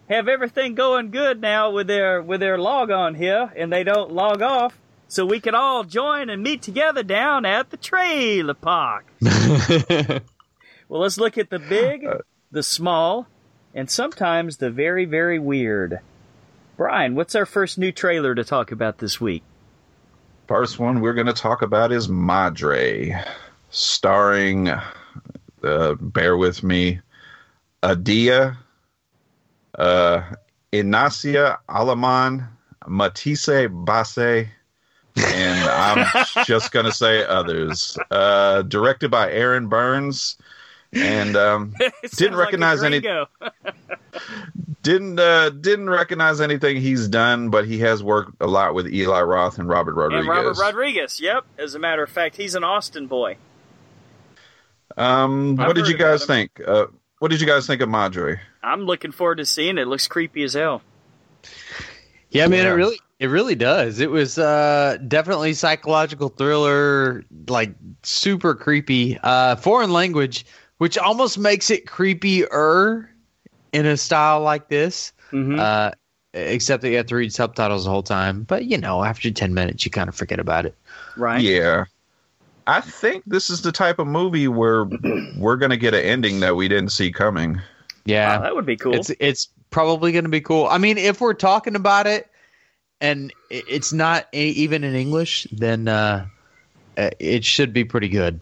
have 0.09 0.27
everything 0.27 0.75
going 0.75 1.11
good 1.11 1.41
now 1.41 1.71
with 1.71 1.87
their 1.87 2.21
with 2.21 2.39
their 2.39 2.57
log 2.57 2.91
on 2.91 3.15
here, 3.15 3.51
and 3.55 3.71
they 3.71 3.83
don't 3.83 4.11
log 4.11 4.41
off, 4.41 4.77
so 5.07 5.25
we 5.25 5.39
can 5.39 5.55
all 5.55 5.83
join 5.83 6.29
and 6.29 6.41
meet 6.43 6.61
together 6.61 7.03
down 7.03 7.45
at 7.45 7.69
the 7.69 7.77
trailer 7.77 8.53
park. 8.53 9.05
Well, 10.87 11.01
let's 11.01 11.17
look 11.17 11.37
at 11.37 11.49
the 11.49 11.59
big, 11.59 12.07
the 12.51 12.63
small, 12.63 13.27
and 13.73 13.89
sometimes 13.89 14.57
the 14.57 14.69
very, 14.69 15.05
very 15.05 15.39
weird. 15.39 15.99
Brian, 16.77 17.15
what's 17.15 17.35
our 17.35 17.45
first 17.45 17.77
new 17.77 17.91
trailer 17.91 18.35
to 18.35 18.43
talk 18.43 18.71
about 18.71 18.99
this 18.99 19.19
week? 19.19 19.43
First 20.47 20.77
one 20.77 21.01
we're 21.01 21.15
going 21.15 21.25
to 21.25 21.33
talk 21.33 21.63
about 21.63 21.91
is 21.91 22.07
Madre, 22.07 23.19
starring, 23.71 24.69
uh, 24.69 25.95
bear 25.99 26.37
with 26.37 26.61
me, 26.61 26.99
Adia, 27.81 28.55
uh, 29.79 30.21
Inacia 30.71 31.57
Alaman, 31.67 32.47
Matisse 32.87 33.67
Basse, 33.71 34.47
and 35.17 35.69
I'm 35.69 36.25
just 36.45 36.71
going 36.71 36.85
to 36.85 36.91
say 36.91 37.25
others. 37.25 37.97
Uh, 38.11 38.61
directed 38.61 39.09
by 39.09 39.31
Aaron 39.31 39.67
Burns, 39.67 40.37
and 40.95 41.35
um, 41.35 41.73
Didn't 42.15 42.37
like 42.37 42.45
recognize 42.45 42.83
any- 42.83 43.01
didn't 44.81 45.19
uh, 45.19 45.49
didn't 45.49 45.89
recognize 45.89 46.41
anything 46.41 46.77
he's 46.77 47.07
done, 47.07 47.49
but 47.49 47.65
he 47.65 47.79
has 47.79 48.03
worked 48.03 48.33
a 48.41 48.47
lot 48.47 48.73
with 48.73 48.87
Eli 48.93 49.21
Roth 49.21 49.57
and 49.59 49.67
Robert 49.67 49.95
Rodriguez. 49.95 50.19
And 50.19 50.29
Robert 50.29 50.57
Rodriguez. 50.57 51.19
Yep. 51.19 51.45
As 51.57 51.75
a 51.75 51.79
matter 51.79 52.03
of 52.03 52.09
fact, 52.09 52.35
he's 52.37 52.55
an 52.55 52.63
Austin 52.63 53.07
boy. 53.07 53.37
Um, 54.97 55.59
I've 55.59 55.67
what 55.67 55.75
did 55.75 55.87
you 55.87 55.97
guys 55.97 56.25
think? 56.25 56.61
Uh, 56.65 56.85
what 57.19 57.31
did 57.31 57.41
you 57.41 57.47
guys 57.47 57.67
think 57.67 57.81
of 57.81 57.89
Madre? 57.89 58.39
I'm 58.63 58.81
looking 58.85 59.11
forward 59.11 59.35
to 59.37 59.45
seeing 59.45 59.77
it. 59.77 59.81
it 59.83 59.87
looks 59.87 60.07
creepy 60.07 60.43
as 60.43 60.53
hell. 60.53 60.81
Yeah, 62.29 62.47
man, 62.47 62.65
Yeah. 62.65 62.71
it 62.71 62.75
really 62.75 62.99
it 63.19 63.27
really 63.27 63.55
does. 63.55 63.99
It 63.99 64.09
was 64.11 64.37
uh 64.37 64.97
definitely 65.07 65.53
psychological 65.53 66.29
thriller, 66.29 67.23
like 67.47 67.73
super 68.03 68.55
creepy. 68.55 69.17
Uh 69.21 69.55
foreign 69.55 69.91
language, 69.93 70.45
which 70.77 70.97
almost 70.97 71.37
makes 71.37 71.69
it 71.69 71.85
creepier 71.85 73.07
in 73.73 73.85
a 73.85 73.97
style 73.97 74.41
like 74.41 74.69
this. 74.69 75.13
hmm 75.31 75.57
Uh 75.59 75.91
except 76.33 76.81
that 76.81 76.89
you 76.89 76.97
have 76.97 77.05
to 77.05 77.15
read 77.15 77.31
subtitles 77.33 77.85
the 77.85 77.89
whole 77.91 78.03
time. 78.03 78.43
But 78.43 78.65
you 78.65 78.77
know, 78.77 79.03
after 79.03 79.31
ten 79.31 79.53
minutes 79.53 79.85
you 79.85 79.91
kind 79.91 80.09
of 80.09 80.15
forget 80.15 80.39
about 80.39 80.65
it. 80.65 80.75
right. 81.17 81.41
Yeah, 81.41 81.85
I 82.67 82.81
think 82.81 83.23
this 83.25 83.49
is 83.49 83.61
the 83.61 83.71
type 83.71 83.99
of 83.99 84.07
movie 84.07 84.47
where 84.47 84.85
we're 85.37 85.57
gonna 85.57 85.77
get 85.77 85.93
an 85.93 86.01
ending 86.01 86.39
that 86.41 86.55
we 86.55 86.67
didn't 86.67 86.89
see 86.91 87.11
coming. 87.11 87.61
Yeah, 88.05 88.37
Wow, 88.37 88.41
that 88.43 88.55
would 88.55 88.65
be 88.65 88.75
cool. 88.75 88.93
it's 88.95 89.11
it's 89.19 89.49
probably 89.71 90.11
going 90.11 90.23
to 90.25 90.29
be 90.29 90.41
cool. 90.41 90.67
I 90.67 90.77
mean, 90.77 90.97
if 90.97 91.19
we're 91.21 91.33
talking 91.33 91.75
about 91.75 92.07
it 92.07 92.29
and 93.01 93.33
it's 93.49 93.91
not 93.91 94.27
a, 94.33 94.47
even 94.49 94.83
in 94.83 94.95
English, 94.95 95.47
then 95.51 95.87
uh, 95.87 96.27
uh, 96.97 97.09
it 97.19 97.43
should 97.43 97.73
be 97.73 97.83
pretty 97.83 98.09
good. 98.09 98.39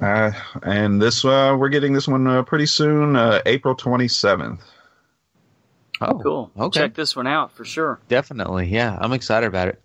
Uh, 0.00 0.32
and 0.62 1.00
this 1.02 1.24
uh, 1.24 1.56
we're 1.58 1.68
getting 1.68 1.92
this 1.92 2.06
one 2.08 2.26
uh, 2.26 2.42
pretty 2.42 2.66
soon, 2.66 3.16
uh, 3.16 3.40
April 3.46 3.74
twenty 3.74 4.08
seventh. 4.08 4.60
Oh, 6.00 6.18
cool. 6.20 6.50
Okay, 6.58 6.80
Check 6.80 6.94
this 6.94 7.14
one 7.14 7.26
out 7.28 7.52
for 7.52 7.64
sure. 7.64 8.00
definitely. 8.08 8.66
Yeah, 8.66 8.98
I'm 9.00 9.12
excited 9.12 9.46
about 9.46 9.68
it. 9.68 9.80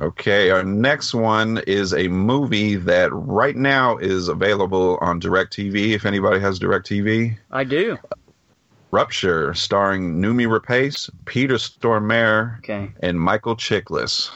Okay, 0.00 0.50
our 0.50 0.62
next 0.64 1.14
one 1.14 1.58
is 1.66 1.94
a 1.94 2.08
movie 2.08 2.74
that 2.76 3.10
right 3.12 3.56
now 3.56 3.96
is 3.96 4.28
available 4.28 4.98
on 5.00 5.20
DirecTV. 5.20 5.92
If 5.94 6.04
anybody 6.04 6.38
has 6.40 6.58
DirecTV, 6.58 7.36
I 7.50 7.64
do. 7.64 7.96
Rupture, 8.90 9.54
starring 9.54 10.20
Noomi 10.20 10.46
Rapace, 10.46 11.08
Peter 11.24 11.54
Stormare, 11.54 12.58
Okay. 12.58 12.90
and 13.00 13.18
Michael 13.20 13.56
Chiklis. 13.56 14.30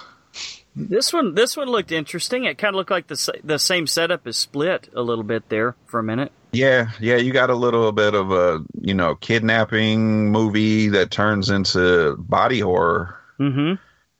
This 0.77 1.13
one, 1.13 1.35
this 1.35 1.57
one 1.57 1.69
looked 1.69 1.91
interesting. 1.93 2.45
It 2.45 2.57
kind 2.59 2.75
of 2.75 2.77
looked 2.77 2.91
like 2.91 3.09
the 3.09 3.41
the 3.43 3.59
same 3.59 3.87
setup 3.87 4.27
as 4.27 4.37
Split 4.37 4.89
a 4.95 5.03
little 5.03 5.25
bit 5.25 5.49
there 5.49 5.75
for 5.87 5.99
a 5.99 6.03
minute. 6.03 6.33
Yeah, 6.53 6.91
yeah, 7.01 7.17
you 7.17 7.33
got 7.33 7.51
a 7.51 7.55
little 7.55 7.91
bit 7.93 8.15
of 8.15 8.31
a 8.31 8.65
you 8.81 8.95
know 8.95 9.15
kidnapping 9.17 10.31
movie 10.31 10.89
that 10.89 11.11
turns 11.11 11.51
into 11.51 12.17
body 12.19 12.61
horror, 12.61 13.17
Mm-hmm. 13.41 13.75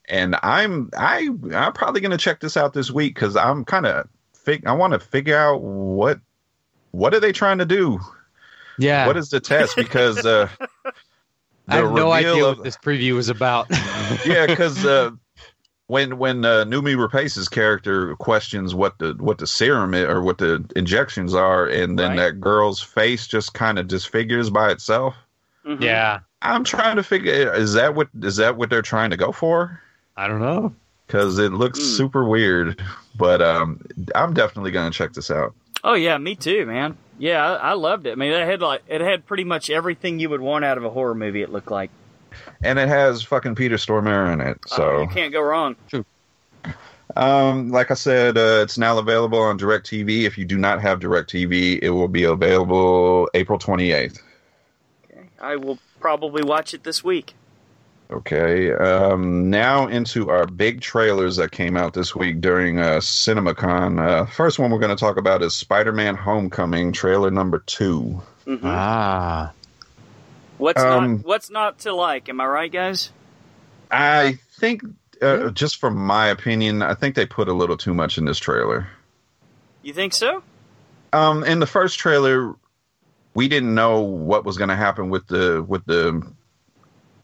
and 0.09 0.37
I'm 0.43 0.91
I 0.97 1.29
I'm 1.55 1.73
probably 1.73 2.01
gonna 2.01 2.17
check 2.19 2.41
this 2.41 2.57
out 2.57 2.73
this 2.73 2.91
week 2.91 3.15
because 3.15 3.37
I'm 3.37 3.65
kind 3.65 3.87
of 3.87 4.09
fig- 4.35 4.67
I 4.67 4.73
want 4.73 4.93
to 4.93 4.99
figure 4.99 5.37
out 5.37 5.63
what 5.63 6.19
what 6.91 7.15
are 7.15 7.21
they 7.21 7.33
trying 7.33 7.59
to 7.59 7.67
do? 7.67 8.01
Yeah, 8.79 9.07
What 9.07 9.17
is 9.17 9.29
the 9.31 9.41
test? 9.41 9.77
Because 9.77 10.25
uh, 10.27 10.49
I 11.69 11.77
have 11.77 11.93
no 11.93 12.11
idea 12.11 12.31
reveal 12.31 12.49
what 12.57 12.65
this 12.65 12.77
preview 12.77 13.15
was 13.15 13.29
about. 13.29 13.67
yeah, 14.27 14.47
because 14.47 14.85
uh, 14.87 15.11
when 15.91 16.19
when 16.19 16.45
uh, 16.45 16.65
Noomi 16.65 16.95
Rapace's 16.97 17.49
character 17.49 18.15
questions 18.17 18.75
what 18.75 18.99
the 18.99 19.15
what 19.19 19.39
the 19.39 19.47
serum 19.47 19.93
i- 19.95 20.03
or 20.05 20.23
what 20.23 20.39
the 20.39 20.65
injections 20.77 21.35
are, 21.35 21.67
and 21.67 21.99
then 21.99 22.11
Right. 22.11 22.17
that 22.19 22.41
girl's 22.41 22.81
face 22.81 23.27
just 23.27 23.53
kind 23.55 23.79
of 23.79 23.89
disfigures 23.89 24.51
by 24.51 24.71
itself. 24.71 25.15
Mhm. 25.67 25.83
yeah, 25.83 26.21
I'm 26.41 26.65
trying 26.65 26.97
to 26.97 27.03
figure 27.03 27.53
is 27.55 27.75
that 27.75 27.95
what 27.95 28.09
is 28.23 28.37
that 28.37 28.57
what 28.57 28.71
they're 28.71 28.83
trying 28.83 29.11
to 29.11 29.17
go 29.17 29.33
for? 29.33 29.81
I 30.17 30.29
don't 30.29 30.41
know. 30.41 30.73
Because 31.07 31.39
it 31.41 31.53
looks 31.53 31.79
Hmm. 31.81 31.85
super 31.85 32.25
weird, 32.25 32.81
but 33.19 33.43
um, 33.43 33.81
I'm 34.15 34.33
definitely 34.33 34.71
gonna 34.71 34.93
check 34.93 35.13
this 35.13 35.31
out. 35.31 35.55
Oh 35.83 35.95
yeah, 35.95 36.17
me 36.19 36.37
too, 36.37 36.67
man. 36.67 36.97
Yeah, 37.19 37.45
I, 37.45 37.71
I 37.71 37.73
loved 37.73 38.07
it. 38.07 38.13
I 38.13 38.15
mean, 38.15 38.33
it 38.33 38.47
had 38.47 38.63
like 38.63 38.83
it 38.89 39.01
had 39.01 39.27
pretty 39.27 39.45
much 39.45 39.69
everything 39.71 40.21
you 40.21 40.31
would 40.31 40.41
want 40.41 40.65
out 40.65 40.79
of 40.79 40.85
a 40.85 40.91
horror 40.91 41.15
movie. 41.15 41.43
It 41.43 41.51
looked 41.51 41.71
like. 41.71 41.91
And 42.63 42.79
it 42.79 42.89
has 42.89 43.23
fucking 43.23 43.55
Peter 43.55 43.77
Stormare 43.77 44.33
in 44.33 44.41
it, 44.41 44.59
so 44.67 45.03
you 45.03 45.09
can't 45.09 45.33
go 45.33 45.41
wrong. 45.41 45.77
Um, 47.17 47.71
like 47.71 47.91
I 47.91 47.95
said, 47.95 48.39
uh, 48.39 48.61
it's 48.63 48.79
now 48.79 48.99
available 48.99 49.41
on 49.41 49.59
DirecTV. 49.59 50.25
If 50.25 50.39
you 50.39 50.45
do 50.45 50.57
not 50.59 50.81
have 50.81 51.01
DirecTV, 51.01 51.81
it 51.83 51.91
will 51.91 52.09
be 52.09 52.25
available 52.25 53.29
April 53.35 53.59
28th. 53.59 54.21
Okay. 55.11 55.29
I 55.41 55.57
will 55.57 55.79
probably 55.99 56.43
watch 56.43 56.73
it 56.73 56.85
this 56.85 57.03
week. 57.03 57.35
Okay. 58.11 58.73
Um, 58.73 59.51
now 59.51 59.87
into 59.87 60.31
our 60.31 60.47
big 60.47 60.81
trailers 60.81 61.37
that 61.37 61.53
came 61.53 61.77
out 61.77 61.95
this 61.95 62.15
week 62.15 62.41
during 62.41 62.79
uh, 62.79 62.99
CinemaCon. 62.99 64.01
Uh, 64.01 64.27
first 64.27 64.59
one 64.59 64.71
we're 64.71 64.79
going 64.79 64.97
to 64.97 65.01
talk 65.01 65.17
about 65.17 65.43
is 65.43 65.55
Spider-Man: 65.55 66.15
Homecoming 66.17 66.93
trailer 66.93 67.31
number 67.31 67.61
two. 67.67 68.21
Mhm. 68.47 68.61
Ah, 68.65 69.53
What's 70.61 70.83
Um, 70.83 71.17
not 71.17 71.25
What's 71.27 71.51
not 71.51 71.79
to 71.81 71.95
like? 71.95 72.29
Am 72.29 72.41
I 72.41 72.47
right, 72.47 72.71
guys? 72.73 73.11
I 73.91 74.39
think, 74.59 74.83
uh, 75.23 75.51
just 75.51 75.79
from 75.79 75.97
my 75.97 76.29
opinion, 76.29 76.83
I 76.83 76.95
think 76.95 77.15
they 77.15 77.27
put 77.27 77.49
a 77.49 77.53
little 77.53 77.77
too 77.77 77.95
much 77.95 78.19
in 78.19 78.25
this 78.27 78.39
trailer. 78.39 78.87
You 79.83 79.93
think 79.93 80.13
so? 80.13 80.43
Um, 81.13 81.43
in 81.45 81.59
the 81.59 81.67
first 81.67 81.99
trailer, 81.99 82.55
we 83.35 83.49
didn't 83.49 83.75
know 83.75 84.01
what 84.01 84.45
was 84.45 84.57
going 84.59 84.69
to 84.69 84.77
happen 84.77 85.09
with 85.11 85.27
the 85.27 85.63
with 85.67 85.85
the 85.87 86.23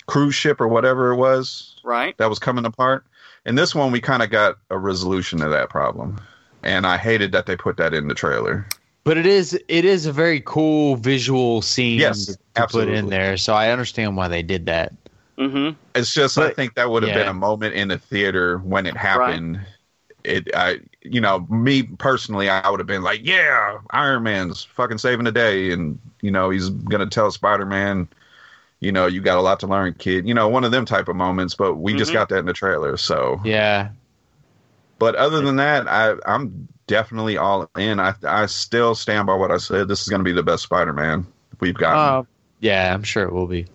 cruise 0.07 0.35
ship 0.35 0.61
or 0.61 0.69
whatever 0.69 1.11
it 1.13 1.17
was 1.17 1.77
Right. 1.85 2.17
that 2.19 2.29
was 2.29 2.39
coming 2.39 2.65
apart. 2.65 3.05
In 3.45 3.55
this 3.55 3.75
one, 3.75 3.93
we 3.93 4.01
kind 4.01 4.23
of 4.23 4.31
got 4.31 4.57
a 4.71 4.79
resolution 4.79 5.39
to 5.41 5.49
that 5.51 5.69
problem, 5.69 6.21
and 6.63 6.87
I 6.87 6.97
hated 6.97 7.33
that 7.33 7.47
they 7.47 7.57
put 7.57 7.77
that 7.77 7.93
in 7.95 8.09
the 8.09 8.15
trailer. 8.15 8.67
But 9.07 9.17
it 9.17 9.25
is 9.25 9.59
it 9.69 9.85
is 9.85 10.05
a 10.05 10.13
very 10.13 10.43
cool 10.45 10.97
visual 10.97 11.63
scene 11.63 12.01
Yes, 12.01 12.27
to, 12.27 12.37
to 12.55 12.67
put 12.67 12.89
in 12.89 13.09
there. 13.09 13.37
So 13.37 13.55
I 13.55 13.71
understand 13.71 14.17
why 14.17 14.27
they 14.27 14.43
did 14.43 14.67
that. 14.67 14.93
Mm-hmm. 15.39 15.77
It's 15.95 16.13
just 16.13 16.37
I 16.37 16.51
think 16.51 16.75
that 16.75 16.91
would 16.91 17.05
have 17.05 17.15
been 17.15 17.29
a 17.29 17.35
moment 17.35 17.75
in 17.75 17.89
the 17.89 17.99
theater 17.99 18.59
when 18.59 18.85
it 18.85 18.97
happened. 18.97 19.61
It, 20.25 20.51
I, 20.57 20.81
you 21.03 21.21
know, 21.21 21.47
me 21.49 21.85
personally, 21.85 22.51
I 22.51 22.69
would 22.69 22.81
have 22.81 22.87
been 22.89 23.03
like, 23.03 23.21
"Yeah, 23.23 23.79
Iron 23.91 24.25
Man's 24.25 24.65
fucking 24.65 24.99
saving 24.99 25.25
the 25.25 25.31
day," 25.31 25.71
and 25.71 26.01
you 26.21 26.33
know, 26.33 26.51
he's 26.51 26.69
gonna 26.69 27.07
tell 27.07 27.31
Spider 27.31 27.65
Man, 27.65 28.09
you 28.81 28.91
know, 28.91 29.07
you 29.07 29.21
got 29.21 29.39
a 29.39 29.41
lot 29.41 29.61
to 29.61 29.69
learn, 29.69 29.95
kid. 29.95 30.27
You 30.27 30.35
know, 30.35 30.49
one 30.49 30.65
of 30.65 30.73
them 30.73 30.85
type 30.85 31.07
of 31.07 31.15
moments. 31.15 31.55
But 31.55 31.75
we 31.75 31.95
just 31.95 32.11
Mhm. 32.11 32.15
got 32.15 32.29
that 32.31 32.39
in 32.39 32.47
the 32.47 32.53
trailer. 32.53 32.97
So, 32.97 33.41
Yeah, 33.45 33.91
but 34.99 35.15
other 35.15 35.41
than 35.43 35.57
that, 35.57 35.87
I, 35.87 36.15
I'm 36.27 36.67
definitely 36.87 37.37
all 37.37 37.71
in. 37.77 38.01
I, 38.01 38.15
I 38.25 38.47
still 38.47 38.95
stand 38.95 39.27
by 39.27 39.35
what 39.35 39.51
I 39.51 39.59
said. 39.59 39.89
This 39.89 40.03
is 40.03 40.09
gonna 40.09 40.25
be 40.25 40.33
the 40.33 40.43
best 40.43 40.63
Spider 40.65 40.93
Man 40.93 41.27
we've 41.61 41.75
got. 41.75 41.97
uh, 41.97 42.23
yeah, 42.61 42.93
I'm 42.95 43.03
sure 43.03 43.25
it 43.25 43.33
will 43.33 43.47
be. 43.47 43.67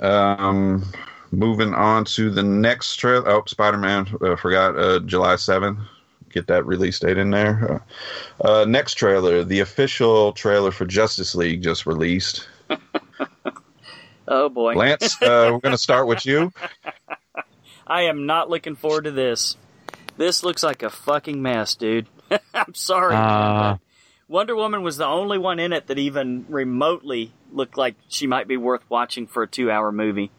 Um, 0.00 0.84
moving 1.30 1.74
on 1.74 2.04
to 2.06 2.30
the 2.30 2.42
next 2.42 2.96
trailer. 2.96 3.28
Oh, 3.28 3.42
Spider 3.46 3.78
Man. 3.78 4.08
Uh, 4.20 4.36
forgot 4.36 4.76
uh, 4.78 5.00
July 5.00 5.34
7th. 5.34 5.78
Get 6.30 6.46
that 6.46 6.64
release 6.66 6.98
date 6.98 7.18
in 7.18 7.30
there. 7.30 7.82
Uh, 8.40 8.48
uh, 8.48 8.64
next 8.64 8.94
trailer. 8.94 9.44
The 9.44 9.60
official 9.60 10.32
trailer 10.32 10.70
for 10.70 10.86
Justice 10.86 11.34
League 11.34 11.62
just 11.62 11.86
released. 11.86 12.48
Oh 14.28 14.48
boy. 14.48 14.74
Lance, 14.74 15.20
uh, 15.20 15.50
we're 15.52 15.58
going 15.58 15.72
to 15.72 15.78
start 15.78 16.06
with 16.06 16.24
you. 16.24 16.52
I 17.86 18.02
am 18.02 18.24
not 18.24 18.48
looking 18.48 18.76
forward 18.76 19.04
to 19.04 19.10
this. 19.10 19.56
This 20.16 20.44
looks 20.44 20.62
like 20.62 20.82
a 20.82 20.90
fucking 20.90 21.42
mess, 21.42 21.74
dude. 21.74 22.06
I'm 22.54 22.74
sorry. 22.74 23.14
Uh, 23.14 23.76
Wonder 24.28 24.56
Woman 24.56 24.82
was 24.82 24.96
the 24.96 25.06
only 25.06 25.38
one 25.38 25.58
in 25.58 25.72
it 25.72 25.88
that 25.88 25.98
even 25.98 26.46
remotely 26.48 27.32
looked 27.52 27.76
like 27.76 27.96
she 28.08 28.26
might 28.26 28.48
be 28.48 28.56
worth 28.56 28.82
watching 28.88 29.26
for 29.26 29.42
a 29.42 29.46
two-hour 29.48 29.92
movie. 29.92 30.30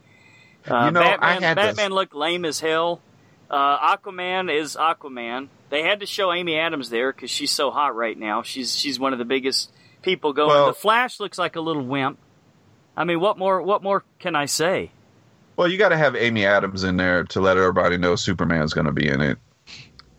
Uh, 0.70 0.86
You 0.86 0.92
know, 0.92 1.02
I 1.02 1.18
Batman, 1.18 1.56
this- 1.56 1.66
Batman 1.66 1.92
looked 1.92 2.16
lame 2.16 2.46
as 2.46 2.60
hell. 2.60 3.02
Uh, 3.50 3.96
Aquaman 3.96 4.52
is 4.52 4.76
Aquaman. 4.76 5.50
They 5.70 5.84
had 5.84 6.00
to 6.00 6.06
show 6.08 6.32
Amy 6.34 6.58
Adams 6.58 6.90
there 6.90 7.12
because 7.12 7.30
she's 7.30 7.52
so 7.52 7.70
hot 7.72 7.96
right 7.96 8.18
now. 8.18 8.42
She's 8.42 8.76
she's 8.76 9.00
one 9.00 9.14
of 9.14 9.20
the 9.20 9.26
biggest 9.26 9.72
people 10.02 10.34
going. 10.34 10.50
Well- 10.50 10.68
the 10.68 10.74
Flash 10.74 11.20
looks 11.20 11.38
like 11.38 11.56
a 11.56 11.62
little 11.62 11.84
wimp. 11.86 12.18
I 12.96 13.04
mean, 13.04 13.20
what 13.20 13.38
more? 13.38 13.62
What 13.62 13.84
more 13.84 14.04
can 14.20 14.36
I 14.36 14.46
say? 14.46 14.92
Well, 15.56 15.68
you 15.68 15.78
got 15.78 15.90
to 15.90 15.98
have 15.98 16.16
Amy 16.16 16.46
Adams 16.46 16.84
in 16.84 16.98
there 16.98 17.26
to 17.26 17.42
let 17.42 17.58
everybody 17.58 17.98
know 17.98 18.16
Superman's 18.16 18.74
going 18.74 18.86
to 18.88 18.92
be 18.92 19.08
in 19.08 19.22
it. 19.22 19.38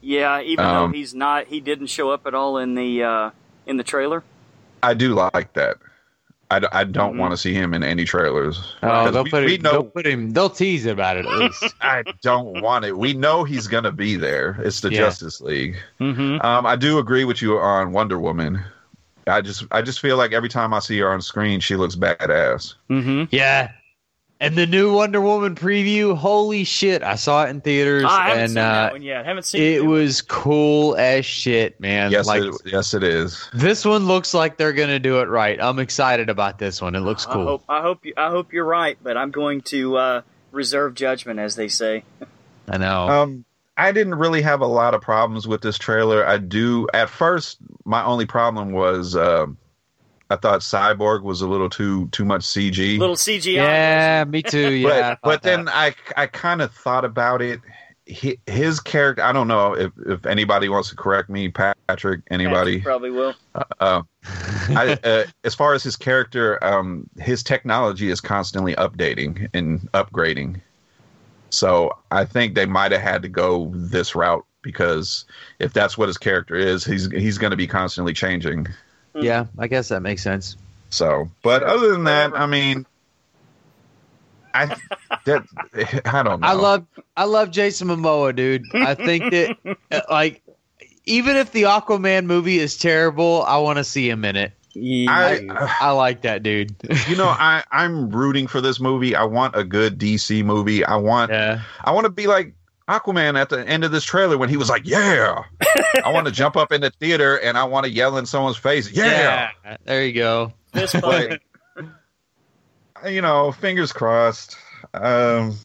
Yeah, 0.04 0.40
even 0.42 0.64
Um, 0.64 0.92
though 0.92 0.96
he's 0.98 1.14
not, 1.14 1.46
he 1.46 1.60
didn't 1.60 1.86
show 1.88 2.10
up 2.10 2.26
at 2.26 2.34
all 2.34 2.58
in 2.58 2.74
the 2.74 3.02
uh, 3.02 3.30
in 3.66 3.76
the 3.78 3.82
trailer. 3.84 4.22
I 4.82 4.92
do 4.94 5.14
like 5.14 5.52
that. 5.54 5.78
I, 6.50 6.58
d- 6.58 6.66
I 6.72 6.84
don't 6.84 7.14
Mhm. 7.14 7.18
want 7.18 7.30
to 7.32 7.38
see 7.38 7.54
him 7.54 7.72
in 7.72 7.82
any 7.82 8.04
trailers. 8.04 8.74
oh, 8.82 8.86
'Cause 8.88 9.12
they'll 9.14 9.24
we, 9.24 9.30
put 9.30 9.44
we 9.46 9.54
him. 9.54 9.62
know 9.62 9.72
They'll 9.72 9.84
put 9.84 10.06
him. 10.06 10.30
They'll 10.32 10.50
tease 10.50 10.84
about 10.84 11.16
it 11.16 11.24
at 11.24 11.32
least. 11.38 11.74
I 11.80 12.04
don't 12.22 12.60
want 12.60 12.84
it. 12.84 12.98
We 12.98 13.14
know 13.14 13.44
he's 13.44 13.66
going 13.66 13.84
to 13.84 13.92
be 13.92 14.16
there. 14.16 14.60
It's 14.62 14.80
the 14.82 14.90
Yeah. 14.90 14.98
Justice 14.98 15.40
League. 15.40 15.76
Mm-hmm. 16.00 16.44
Um, 16.46 16.66
I 16.66 16.76
do 16.76 16.98
agree 16.98 17.24
with 17.24 17.40
you 17.40 17.58
on 17.58 17.92
Wonder 17.92 18.20
Woman. 18.20 18.62
I 19.26 19.40
just 19.40 19.64
I 19.70 19.80
just 19.80 20.00
feel 20.00 20.18
like 20.18 20.32
every 20.34 20.50
time 20.50 20.74
I 20.74 20.80
see 20.80 20.98
her 20.98 21.10
on 21.10 21.22
screen, 21.22 21.60
she 21.60 21.76
looks 21.76 21.96
badass. 21.96 22.74
Mm-hmm. 22.90 23.24
yeah, 23.34 23.72
and 24.40 24.56
the 24.56 24.66
new 24.66 24.92
Wonder 24.92 25.20
Woman 25.20 25.54
preview. 25.54 26.16
Holy 26.16 26.64
shit! 26.64 27.02
I 27.02 27.14
saw 27.14 27.44
it 27.44 27.50
in 27.50 27.60
theaters, 27.60 28.04
I 28.06 28.28
haven't 28.28 28.40
and 28.42 28.50
seen 28.50 28.58
uh, 28.58 28.72
that 28.72 28.92
one 28.92 29.02
yet. 29.02 29.24
Haven't 29.24 29.44
seen 29.44 29.62
it 29.62 29.78
the 29.78 29.84
new 29.84 29.90
was 29.90 30.22
cool 30.22 30.96
as 30.96 31.24
shit, 31.24 31.80
man. 31.80 32.10
Yes, 32.10 32.26
like 32.26 32.42
it, 32.42 32.54
yes, 32.64 32.94
it 32.94 33.02
is. 33.02 33.48
this 33.52 33.84
one 33.84 34.06
looks 34.06 34.34
like 34.34 34.56
they're 34.56 34.72
gonna 34.72 34.98
do 34.98 35.20
it 35.20 35.28
right. 35.28 35.60
I'm 35.60 35.78
excited 35.78 36.28
about 36.28 36.58
this 36.58 36.82
one. 36.82 36.94
It 36.94 37.00
looks 37.00 37.26
cool. 37.26 37.42
I 37.42 37.44
hope 37.44 37.64
I 37.68 37.82
hope 37.82 38.04
you, 38.06 38.14
I 38.16 38.30
hope 38.30 38.52
you're 38.52 38.64
right, 38.64 38.98
but 39.02 39.16
I'm 39.16 39.30
going 39.30 39.62
to 39.62 39.96
uh, 39.96 40.22
reserve 40.52 40.94
judgment, 40.94 41.38
as 41.40 41.56
they 41.56 41.68
say. 41.68 42.04
I 42.68 42.78
know. 42.78 43.08
Um, 43.08 43.44
I 43.76 43.92
didn't 43.92 44.14
really 44.14 44.42
have 44.42 44.60
a 44.60 44.66
lot 44.66 44.94
of 44.94 45.02
problems 45.02 45.48
with 45.48 45.60
this 45.60 45.78
trailer. 45.78 46.26
I 46.26 46.38
do 46.38 46.86
at 46.94 47.08
first. 47.08 47.58
My 47.84 48.04
only 48.04 48.26
problem 48.26 48.72
was 48.72 49.16
um 49.16 49.58
I 50.30 50.36
thought 50.36 50.60
Cyborg 50.60 51.22
was 51.22 51.42
a 51.42 51.48
little 51.48 51.68
too 51.68 52.08
too 52.08 52.24
much 52.24 52.42
CG. 52.42 52.98
Little 52.98 53.16
CGI. 53.16 53.54
yeah, 53.54 54.24
me 54.24 54.42
too. 54.42 54.72
Yeah, 54.72 54.88
but 54.88 55.00
thought 55.00 55.18
but 55.22 55.42
then 55.42 55.68
I 55.68 55.94
I 56.16 56.26
kind 56.26 56.62
of 56.62 56.72
thought 56.72 57.04
about 57.04 57.42
it, 57.42 57.60
he, 58.06 58.38
his 58.46 58.80
character. 58.80 59.22
I 59.22 59.32
don't 59.32 59.48
know 59.48 59.74
if 59.74 59.92
if 60.06 60.26
anybody 60.26 60.68
wants 60.68 60.90
to 60.90 60.96
correct 60.96 61.28
me, 61.28 61.48
Patrick. 61.48 62.22
Anybody? 62.30 62.78
Patrick 62.78 62.84
probably 62.84 63.10
will. 63.10 63.34
Uh, 63.80 64.02
I, 64.70 64.98
uh, 65.04 65.24
as 65.44 65.54
far 65.54 65.74
as 65.74 65.82
his 65.82 65.96
character, 65.96 66.62
um, 66.64 67.08
his 67.18 67.42
technology 67.42 68.10
is 68.10 68.20
constantly 68.20 68.74
updating 68.76 69.48
and 69.54 69.80
upgrading. 69.92 70.60
So 71.50 71.96
I 72.10 72.24
think 72.24 72.54
they 72.54 72.66
might 72.66 72.92
have 72.92 73.00
had 73.00 73.22
to 73.22 73.28
go 73.28 73.70
this 73.74 74.14
route 74.14 74.44
because 74.62 75.24
if 75.60 75.72
that's 75.72 75.96
what 75.96 76.08
his 76.08 76.18
character 76.18 76.56
is, 76.56 76.84
he's 76.84 77.10
he's 77.12 77.38
going 77.38 77.52
to 77.52 77.56
be 77.56 77.66
constantly 77.66 78.12
changing. 78.12 78.66
Mm-hmm. 79.14 79.24
Yeah, 79.24 79.46
I 79.58 79.68
guess 79.68 79.88
that 79.88 80.00
makes 80.00 80.22
sense. 80.22 80.56
So, 80.90 81.30
but 81.42 81.62
other 81.62 81.92
than 81.92 82.04
that, 82.04 82.38
I 82.38 82.46
mean, 82.46 82.86
I 84.54 84.76
that 85.24 85.44
I 86.04 86.22
don't 86.22 86.40
know. 86.40 86.46
I 86.46 86.52
love 86.52 86.86
I 87.16 87.24
love 87.24 87.50
Jason 87.50 87.88
Momoa, 87.88 88.34
dude. 88.34 88.64
I 88.74 88.94
think 88.94 89.30
that 89.32 90.06
like 90.10 90.42
even 91.06 91.36
if 91.36 91.52
the 91.52 91.62
Aquaman 91.64 92.26
movie 92.26 92.58
is 92.58 92.78
terrible, 92.78 93.42
I 93.42 93.58
want 93.58 93.78
to 93.78 93.84
see 93.84 94.08
him 94.08 94.24
in 94.24 94.36
it. 94.36 94.52
I, 94.76 95.46
I 95.80 95.90
like 95.92 96.22
that 96.22 96.42
dude. 96.42 96.74
you 97.08 97.16
know, 97.16 97.28
I 97.28 97.62
I'm 97.70 98.10
rooting 98.10 98.46
for 98.46 98.60
this 98.60 98.80
movie. 98.80 99.14
I 99.14 99.24
want 99.24 99.56
a 99.56 99.64
good 99.64 99.98
DC 99.98 100.44
movie. 100.44 100.84
I 100.84 100.96
want 100.96 101.30
yeah. 101.30 101.62
I 101.82 101.92
want 101.92 102.04
to 102.04 102.10
be 102.10 102.26
like 102.26 102.54
Aquaman 102.88 103.38
at 103.40 103.48
the 103.48 103.66
end 103.66 103.82
of 103.84 103.92
this 103.92 104.04
trailer 104.04 104.36
when 104.36 104.48
he 104.48 104.56
was 104.56 104.68
like, 104.68 104.86
"Yeah." 104.86 105.42
I 106.04 106.10
want 106.12 106.26
to 106.26 106.32
jump 106.42 106.56
up 106.56 106.70
in 106.72 106.80
the 106.82 106.90
theater 106.90 107.36
and 107.38 107.56
I 107.56 107.64
want 107.64 107.84
to 107.86 107.90
yell 107.90 108.16
in 108.18 108.26
someone's 108.26 108.56
face, 108.56 108.90
"Yeah." 108.92 109.50
Yeah, 109.64 109.76
There 109.84 110.04
you 110.04 110.12
go. 110.12 110.52
Fist 110.72 111.00
bump. 111.00 111.40
you 113.06 113.20
know, 113.20 113.52
fingers 113.52 113.92
crossed. 113.92 114.56
Um, 114.94 115.56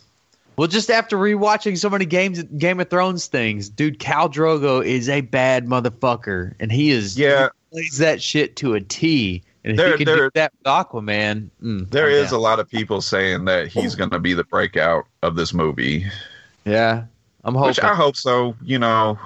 Well, 0.58 0.68
just 0.68 0.90
after 0.90 1.18
rewatching 1.18 1.78
so 1.78 1.90
many 1.90 2.06
games, 2.06 2.42
Game 2.58 2.80
of 2.80 2.90
Thrones 2.90 3.28
things, 3.28 3.70
dude, 3.70 4.00
Khal 4.00 4.32
Drogo 4.32 4.86
is 4.86 5.08
a 5.10 5.22
bad 5.22 5.66
motherfucker, 5.68 6.54
and 6.60 6.72
he 6.72 6.92
is 6.92 7.18
yeah, 7.18 7.50
he 7.72 7.76
plays 7.82 7.98
that 7.98 8.22
shit 8.22 8.56
to 8.58 8.74
a 8.76 8.82
T. 8.82 9.44
And 9.66 9.72
if 9.74 9.78
There- 9.78 9.92
he 9.92 9.98
could 9.98 10.08
there- 10.08 10.16
do 10.18 10.30
that 10.36 10.54
with 10.58 10.64
Aquaman, 10.66 11.50
mm, 11.62 11.90
there 11.92 12.08
I'm 12.08 12.14
is 12.14 12.32
a 12.32 12.38
lot 12.38 12.60
of 12.60 12.70
people 12.70 13.02
saying 13.02 13.44
that 13.46 13.68
he's 13.68 13.96
going 13.96 14.10
to 14.12 14.20
be 14.20 14.34
the 14.34 14.46
breakout 14.46 15.06
of 15.22 15.36
this 15.36 15.54
movie, 15.54 16.06
yeah. 16.66 17.06
I'm 17.44 17.56
hoping 17.56 17.70
which 17.70 17.80
I 17.80 17.96
hope 17.96 18.16
so. 18.16 18.56
You 18.62 18.80
know, 18.80 19.18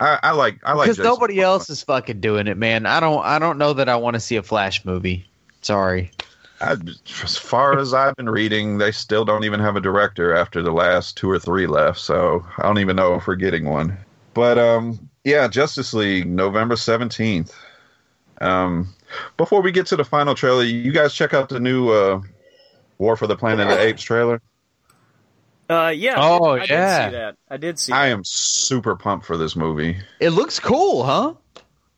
I, 0.00 0.18
I 0.22 0.30
like 0.32 0.60
I 0.64 0.74
like 0.74 0.88
because 0.88 1.02
nobody 1.02 1.36
Momoa. 1.36 1.42
else 1.42 1.70
is 1.70 1.82
fucking 1.82 2.20
doing 2.20 2.46
it, 2.46 2.56
man. 2.56 2.86
I 2.86 3.00
don't 3.00 3.24
I 3.24 3.38
don't 3.38 3.58
know 3.58 3.72
that 3.72 3.88
I 3.88 3.96
want 3.96 4.14
to 4.14 4.20
see 4.20 4.36
a 4.36 4.42
Flash 4.42 4.84
movie. 4.84 5.26
Sorry. 5.62 6.10
I, 6.60 6.76
as 7.22 7.36
far 7.36 7.78
as 7.78 7.92
I've 7.92 8.14
been 8.16 8.30
reading, 8.30 8.78
they 8.78 8.92
still 8.92 9.24
don't 9.24 9.44
even 9.44 9.60
have 9.60 9.76
a 9.76 9.80
director 9.80 10.34
after 10.34 10.62
the 10.62 10.72
last 10.72 11.16
two 11.16 11.30
or 11.30 11.38
three 11.38 11.66
left. 11.66 11.98
So 11.98 12.44
I 12.58 12.62
don't 12.62 12.78
even 12.78 12.96
know 12.96 13.14
if 13.14 13.26
we're 13.26 13.34
getting 13.34 13.64
one. 13.64 13.96
But 14.34 14.58
um, 14.58 15.08
yeah, 15.24 15.48
Justice 15.48 15.94
League, 15.94 16.26
November 16.26 16.76
seventeenth. 16.76 17.54
Um, 18.40 18.94
before 19.36 19.62
we 19.62 19.72
get 19.72 19.86
to 19.86 19.96
the 19.96 20.04
final 20.04 20.34
trailer, 20.34 20.64
you 20.64 20.92
guys 20.92 21.14
check 21.14 21.34
out 21.34 21.48
the 21.48 21.60
new 21.60 21.90
uh, 21.90 22.20
War 22.98 23.16
for 23.16 23.26
the 23.26 23.36
Planet 23.36 23.68
of 23.68 23.78
the 23.78 23.82
Apes 23.82 24.02
trailer. 24.02 24.40
Uh, 25.68 25.92
yeah. 25.94 26.14
Oh, 26.18 26.50
I 26.50 26.58
did 26.60 26.70
yeah. 26.70 27.06
see 27.08 27.12
that. 27.12 27.36
I 27.48 27.56
did 27.56 27.78
see. 27.78 27.92
I 27.92 28.08
that. 28.08 28.12
am 28.12 28.24
super 28.24 28.96
pumped 28.96 29.24
for 29.26 29.36
this 29.36 29.56
movie. 29.56 29.96
It 30.20 30.30
looks 30.30 30.60
cool, 30.60 31.04
huh? 31.04 31.34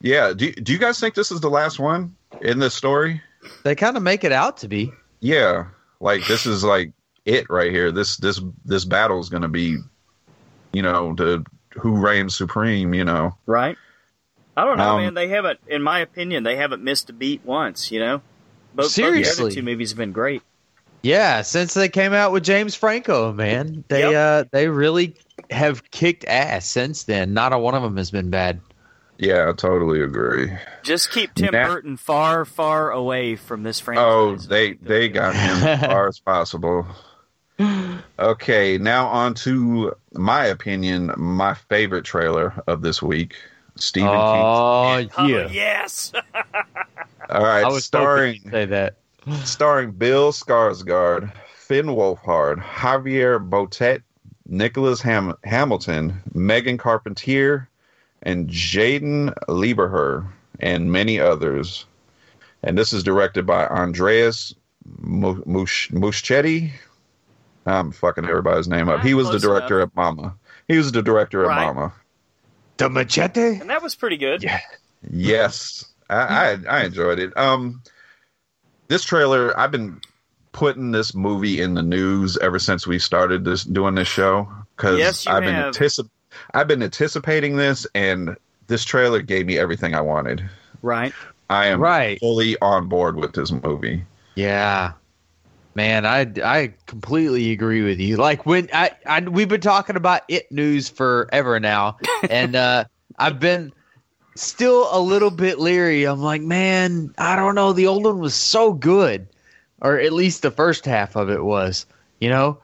Yeah, 0.01 0.33
do 0.35 0.53
do 0.53 0.73
you 0.73 0.79
guys 0.79 1.01
think 1.01 1.15
this 1.15 1.33
is 1.33 1.41
the 1.41 1.51
last 1.51 1.79
one 1.79 2.15
in 2.43 2.59
this 2.59 2.75
story? 2.75 3.23
They 3.65 3.75
kind 3.75 3.97
of 3.97 4.03
make 4.03 4.25
it 4.25 4.33
out 4.33 4.59
to 4.59 4.69
be. 4.69 4.93
Yeah, 5.21 5.67
like 6.01 6.27
this 6.27 6.47
is 6.47 6.63
like 6.63 6.93
it 7.25 7.49
right 7.49 7.73
here. 7.73 7.91
This 7.91 8.17
this 8.19 8.41
this 8.65 8.85
battle 8.85 9.19
is 9.21 9.31
going 9.31 9.43
to 9.43 9.49
be, 9.49 9.79
you 10.73 10.83
know, 10.83 11.15
the 11.15 11.45
who 11.75 11.97
reigns 11.97 12.37
supreme. 12.37 12.95
You 12.95 13.05
know, 13.05 13.37
right. 13.47 13.77
I 14.57 14.65
don't 14.65 14.79
know, 14.79 14.91
Um, 14.97 15.01
man. 15.03 15.15
They 15.15 15.29
haven't, 15.29 15.61
in 15.67 15.83
my 15.83 16.01
opinion, 16.01 16.43
they 16.43 16.57
haven't 16.57 16.83
missed 16.83 17.11
a 17.11 17.13
beat 17.13 17.45
once. 17.45 17.91
You 17.91 18.01
know, 18.01 18.17
both, 18.19 18.25
both 18.75 18.85
the 18.87 18.91
Seriously. 18.93 19.45
other 19.47 19.55
two 19.55 19.63
movies 19.63 19.91
have 19.91 19.99
been 19.99 20.13
great. 20.13 20.43
Yeah, 21.07 21.43
since 21.43 21.73
they 21.75 21.89
came 21.89 22.13
out 22.13 22.33
with 22.33 22.43
James 22.43 22.75
Franco, 22.75 23.33
man, 23.33 23.85
they 23.87 24.15
uh 24.17 24.45
they 24.51 24.67
really 24.69 25.15
have 25.51 25.89
kicked 25.93 26.25
ass 26.25 26.67
since 26.67 27.05
then. 27.05 27.33
Not 27.33 27.53
a 27.53 27.59
one 27.59 27.77
of 27.77 27.83
them 27.85 27.97
has 27.97 28.11
been 28.11 28.29
bad. 28.31 28.61
yeah, 29.19 29.49
I 29.49 29.53
totally 29.53 30.03
agree. 30.03 30.53
Just 30.83 31.13
keep 31.13 31.33
Tim 31.35 31.53
Nah. 31.53 31.67
Burton 31.69 31.97
far, 31.97 32.45
far 32.45 32.91
away 32.91 33.37
from 33.37 33.63
this 33.63 33.79
franchise. 33.79 34.05
Oh, 34.05 34.35
they 34.37 34.73
they 34.75 35.09
got 35.09 35.35
him 35.35 35.65
as 35.65 35.81
far 35.87 36.09
as 36.09 36.19
possible. 36.19 36.85
Okay, 38.19 38.77
now 38.77 39.07
on 39.07 39.35
to 39.35 39.95
my 40.13 40.47
opinion, 40.47 41.13
my 41.17 41.55
favorite 41.55 42.05
trailer 42.05 42.53
of 42.67 42.83
this 42.83 43.01
week, 43.01 43.37
Stephen 43.77 44.11
King. 44.11 44.19
Oh 44.19 45.07
Oh, 45.19 45.27
yeah, 45.27 45.49
yes. 45.53 46.13
All 47.31 47.43
right, 47.45 47.65
I 47.65 47.69
was 47.69 47.85
starring 47.85 48.35
hoping 48.39 48.45
you'd 48.45 48.53
say 48.53 48.65
that. 48.67 48.97
Starring 49.45 49.93
Bill 49.93 50.33
Skarsgård, 50.33 51.33
Finn 51.55 51.87
Wolfhard, 51.87 52.63
Javier 52.63 53.39
Botet, 53.49 54.03
Nicholas 54.49 55.01
Ham- 55.03 55.35
Hamilton, 55.45 56.23
Megan 56.33 56.79
Charpentier, 56.79 57.67
and 58.23 58.49
Jaeden 58.49 59.35
Lieberher, 59.49 60.27
and 60.61 60.93
many 60.93 61.19
others. 61.19 61.87
And 62.63 62.79
this 62.79 62.93
is 62.93 63.03
directed 63.03 63.47
by 63.47 63.67
Andreas 63.67 64.55
Mu- 65.01 65.43
Musch- 65.45 65.91
I'm 67.67 67.91
fucking 67.91 68.25
everybody's 68.27 68.69
name 68.69 68.89
up. 68.89 69.01
He 69.03 69.15
was 69.15 69.27
the 69.27 69.33
Close 69.33 69.43
director 69.43 69.81
of 69.81 69.95
Mama. 69.97 70.37
He 70.69 70.77
was 70.77 70.93
the 70.93 71.03
director 71.03 71.43
of 71.43 71.49
Right. 71.49 71.67
Mama. 71.67 71.93
The 72.77 72.89
machete. 72.91 73.59
and 73.61 73.71
that 73.71 73.83
was 73.83 73.97
pretty 73.97 74.17
good. 74.17 74.43
Yeah. 74.45 74.61
Yes, 75.11 75.85
I, 76.09 76.17
I 76.17 76.59
I 76.69 76.85
enjoyed 76.85 77.19
it. 77.19 77.37
Um, 77.37 77.83
this 78.89 79.05
trailer, 79.05 79.59
I've 79.59 79.71
been 79.71 80.01
putting 80.53 80.91
this 80.93 81.15
movie 81.15 81.61
in 81.61 81.75
the 81.75 81.83
news 81.83 82.37
ever 82.39 82.59
since 82.59 82.87
we 82.87 82.99
started 82.99 83.45
this 83.45 83.65
doing 83.65 83.95
this 83.95 84.09
show 84.09 84.49
because 84.77 84.99
Yes, 84.99 85.27
I've 85.27 85.43
been 85.43 85.55
anticip- 85.55 86.09
I've 86.55 86.69
been 86.69 86.83
anticipating 86.83 87.57
this, 87.57 87.87
and 87.95 88.37
this 88.67 88.85
trailer 88.85 89.21
gave 89.23 89.47
me 89.47 89.59
everything 89.59 89.95
I 89.95 90.01
wanted. 90.01 90.49
Right. 90.83 91.13
I 91.49 91.67
am 91.67 91.81
Right. 91.81 92.19
fully 92.21 92.57
on 92.61 92.89
board 92.89 93.17
with 93.17 93.33
this 93.35 93.53
movie. 93.53 94.05
Yeah. 94.35 94.93
Man, 95.75 96.07
I, 96.07 96.27
I 96.43 96.73
completely 96.87 97.53
agree 97.53 97.83
with 97.83 98.01
you. 98.01 98.17
Like 98.17 98.47
when 98.47 98.69
I, 98.73 98.93
I 99.05 99.21
we've 99.21 99.49
been 99.49 99.61
talking 99.61 99.97
about 99.97 100.23
it 100.29 100.51
news 100.51 100.89
forever 100.89 101.61
now, 101.61 101.99
and 102.31 102.57
uh, 102.57 102.85
I've 103.19 103.39
been 103.39 103.73
still 104.37 104.89
a 104.91 105.01
little 105.01 105.31
bit 105.31 105.59
leery. 105.59 106.05
I'm 106.05 106.21
like, 106.21 106.43
man, 106.43 107.15
I 107.19 107.37
don't 107.37 107.55
know. 107.55 107.73
The 107.73 107.87
old 107.87 108.05
one 108.05 108.19
was 108.19 108.35
so 108.35 108.73
good, 108.73 109.27
or 109.81 109.99
at 109.99 110.13
least 110.13 110.43
the 110.43 110.51
first 110.51 110.85
half 110.85 111.17
of 111.17 111.31
it 111.31 111.45
was. 111.45 111.87
You 112.21 112.31
know, 112.31 112.59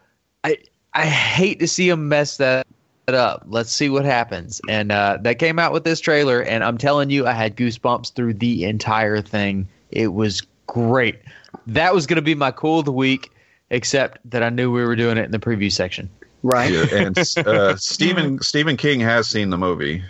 I 0.45 0.59
I 0.95 1.07
hate 1.07 1.61
to 1.61 1.69
see 1.69 1.89
them 1.89 2.09
mess 2.09 2.37
that 2.39 2.67
up. 3.09 3.45
Let's 3.47 3.73
see 3.73 3.89
what 3.89 4.05
happens. 4.05 4.61
And 4.69 4.93
uh, 4.93 5.19
they 5.21 5.35
came 5.35 5.59
out 5.59 5.73
with 5.73 5.85
this 5.85 6.01
trailer, 6.01 6.43
and 6.43 6.65
I'm 6.65 6.79
telling 6.79 7.11
you, 7.11 7.27
I 7.27 7.33
had 7.33 7.57
goosebumps 7.57 8.15
through 8.15 8.35
the 8.35 8.65
entire 8.65 9.21
thing. 9.21 9.69
It 9.91 10.15
was 10.15 10.43
great. 10.67 11.21
That 11.67 11.95
was 11.95 12.07
going 12.07 12.17
to 12.17 12.23
be 12.23 12.35
my 12.35 12.51
cool 12.51 12.79
of 12.79 12.85
the 12.87 12.93
week, 12.93 13.31
except 13.71 14.19
that 14.31 14.43
I 14.43 14.49
knew 14.49 14.73
we 14.73 14.85
were 14.85 14.97
doing 14.97 15.19
it 15.19 15.25
in 15.25 15.31
the 15.31 15.39
preview 15.39 15.71
section. 15.71 16.09
Right. 16.43 16.73
Yeah, 16.73 16.87
and 16.91 17.19
uh, 17.47 17.77
Stephen 17.77 18.41
Stephen 18.41 18.77
King 18.77 19.01
has 19.01 19.29
seen 19.29 19.51
the 19.51 19.59
movie, 19.59 20.03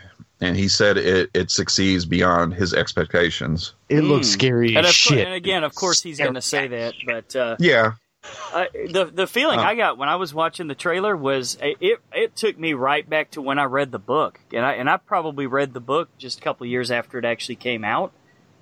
and 0.42 0.57
he 0.57 0.68
said 0.68 0.98
it 0.98 1.31
it 1.33 1.50
succeeds 1.50 2.05
beyond 2.05 2.55
his 2.55 2.74
expectations. 2.74 3.72
It 3.88 4.02
looks 4.02 4.28
Mm. 4.28 4.33
scary 4.33 4.68
And, 4.76 4.87
as 4.87 4.90
of 4.92 5.09
cour- 5.09 5.16
shit. 5.18 5.26
and 5.26 5.35
again, 5.35 5.64
of 5.64 5.74
course, 5.74 6.02
he's 6.02 6.18
going 6.18 6.35
to 6.35 6.42
say 6.42 6.68
that, 6.68 6.94
but 7.07 7.35
uh, 7.37 7.56
Yeah, 7.58 7.92
I, 8.54 8.69
the 8.90 9.06
the 9.06 9.27
feeling 9.27 9.58
Uh. 9.58 9.62
I 9.64 9.75
got 9.75 9.98
when 9.98 10.08
I 10.08 10.16
was 10.16 10.33
watching 10.35 10.66
the 10.69 10.75
trailer 10.75 11.16
was 11.16 11.56
it 11.62 12.00
it 12.12 12.37
took 12.37 12.58
me 12.58 12.73
right 12.75 13.08
back 13.08 13.31
to 13.33 13.40
when 13.42 13.58
I 13.58 13.64
read 13.64 13.90
the 13.92 13.98
book, 13.98 14.40
and 14.52 14.64
I 14.64 14.73
and 14.75 14.88
I 14.90 14.96
probably 14.98 15.46
read 15.46 15.73
the 15.75 15.81
book 15.81 16.08
just 16.19 16.38
a 16.38 16.42
couple 16.42 16.66
years 16.66 16.90
after 16.90 17.19
it 17.19 17.25
actually 17.25 17.56
came 17.56 17.85
out. 17.85 18.12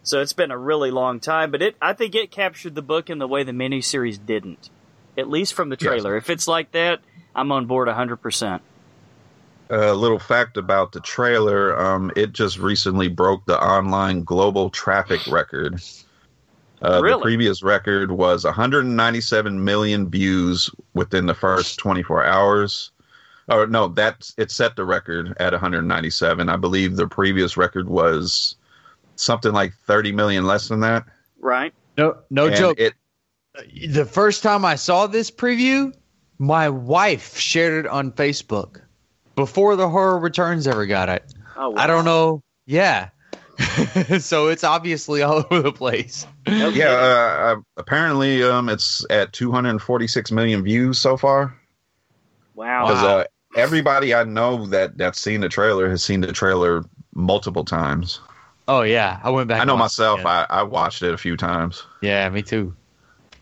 So 0.02 0.20
it's 0.22 0.32
been 0.32 0.50
a 0.50 0.56
really 0.56 0.90
long 0.90 1.20
time, 1.20 1.50
but 1.50 1.60
it 1.60 1.76
I 1.82 1.92
think 1.92 2.14
it 2.14 2.30
captured 2.30 2.74
the 2.74 2.82
book 2.82 3.10
in 3.10 3.18
the 3.18 3.28
way 3.28 3.42
the 3.42 3.52
miniseries 3.52 4.18
didn't, 4.24 4.70
at 5.18 5.28
least 5.28 5.52
from 5.54 5.68
the 5.68 5.76
Yes. 5.78 5.86
trailer. 5.86 6.16
If 6.16 6.30
it's 6.30 6.48
like 6.48 6.72
that, 6.72 7.00
I'm 7.34 7.52
on 7.52 7.66
board 7.66 7.86
hundred 7.88 8.16
percent. 8.16 8.62
A 9.70 9.94
little 9.94 10.18
fact 10.18 10.56
about 10.56 10.92
the 10.92 11.00
trailer: 11.00 11.78
um, 11.80 12.10
it 12.16 12.32
just 12.32 12.58
recently 12.58 13.08
broke 13.08 13.44
the 13.46 13.60
online 13.62 14.24
global 14.24 14.68
traffic 14.70 15.24
record. 15.30 15.80
Uh, 16.82 17.00
Really? 17.02 17.18
The 17.18 17.22
previous 17.22 17.62
record 17.62 18.10
was 18.12 18.44
197 18.44 19.64
million 19.64 20.08
views 20.08 20.70
within 20.94 21.26
the 21.26 21.34
first 21.34 21.78
24 21.78 22.24
hours. 22.24 22.90
Or 23.48 23.66
no, 23.66 23.88
that's 23.88 24.34
it 24.38 24.50
set 24.50 24.76
the 24.76 24.84
record 24.84 25.36
at 25.40 25.52
197. 25.52 26.48
I 26.48 26.56
believe 26.56 26.96
the 26.96 27.06
previous 27.08 27.56
record 27.56 27.88
was 27.88 28.56
something 29.16 29.52
like 29.52 29.74
30 29.86 30.12
million 30.12 30.46
less 30.46 30.68
than 30.68 30.80
that. 30.80 31.04
Right? 31.40 31.72
no, 31.98 32.16
no 32.30 32.46
And 32.46 32.56
joke. 32.56 32.80
It 32.80 32.94
the 33.88 34.06
first 34.06 34.42
time 34.42 34.64
I 34.64 34.76
saw 34.76 35.06
this 35.06 35.30
preview, 35.30 35.92
My 36.38 36.68
wife 36.68 37.36
shared 37.36 37.84
it 37.84 37.88
on 37.88 38.12
Facebook 38.12 38.80
before 39.40 39.74
the 39.74 39.88
horror 39.88 40.18
returns 40.18 40.66
ever 40.66 40.84
got 40.84 41.08
it. 41.08 41.24
Oh, 41.56 41.74
I 41.74 41.86
don't 41.86 42.04
know. 42.04 42.42
Yeah. 42.66 43.08
so 44.18 44.48
it's 44.48 44.64
obviously 44.64 45.22
all 45.22 45.38
over 45.50 45.62
the 45.62 45.72
place. 45.72 46.26
Okay. 46.46 46.78
Yeah, 46.78 46.90
uh, 46.90 47.56
uh, 47.56 47.56
apparently 47.78 48.42
um, 48.42 48.68
it's 48.68 49.02
at 49.08 49.32
246 49.32 50.30
million 50.30 50.62
views 50.62 50.98
so 50.98 51.16
far. 51.16 51.58
Wow. 52.54 52.86
Because 52.86 53.02
uh, 53.02 53.24
everybody 53.56 54.14
I 54.14 54.24
know 54.24 54.66
that 54.66 54.98
that's 54.98 55.18
seen 55.18 55.40
the 55.40 55.48
trailer 55.48 55.88
has 55.88 56.04
seen 56.04 56.20
the 56.20 56.32
trailer 56.32 56.84
multiple 57.14 57.64
times. 57.64 58.20
Oh 58.68 58.82
yeah, 58.82 59.20
I 59.22 59.30
went 59.30 59.48
back. 59.48 59.62
I 59.62 59.64
know 59.64 59.72
and 59.72 59.80
myself. 59.80 60.20
it. 60.20 60.26
I, 60.26 60.46
I 60.50 60.62
watched 60.64 61.02
it 61.02 61.14
a 61.14 61.18
few 61.18 61.38
times. 61.38 61.82
yeah, 62.02 62.28
me 62.28 62.42
too. 62.42 62.76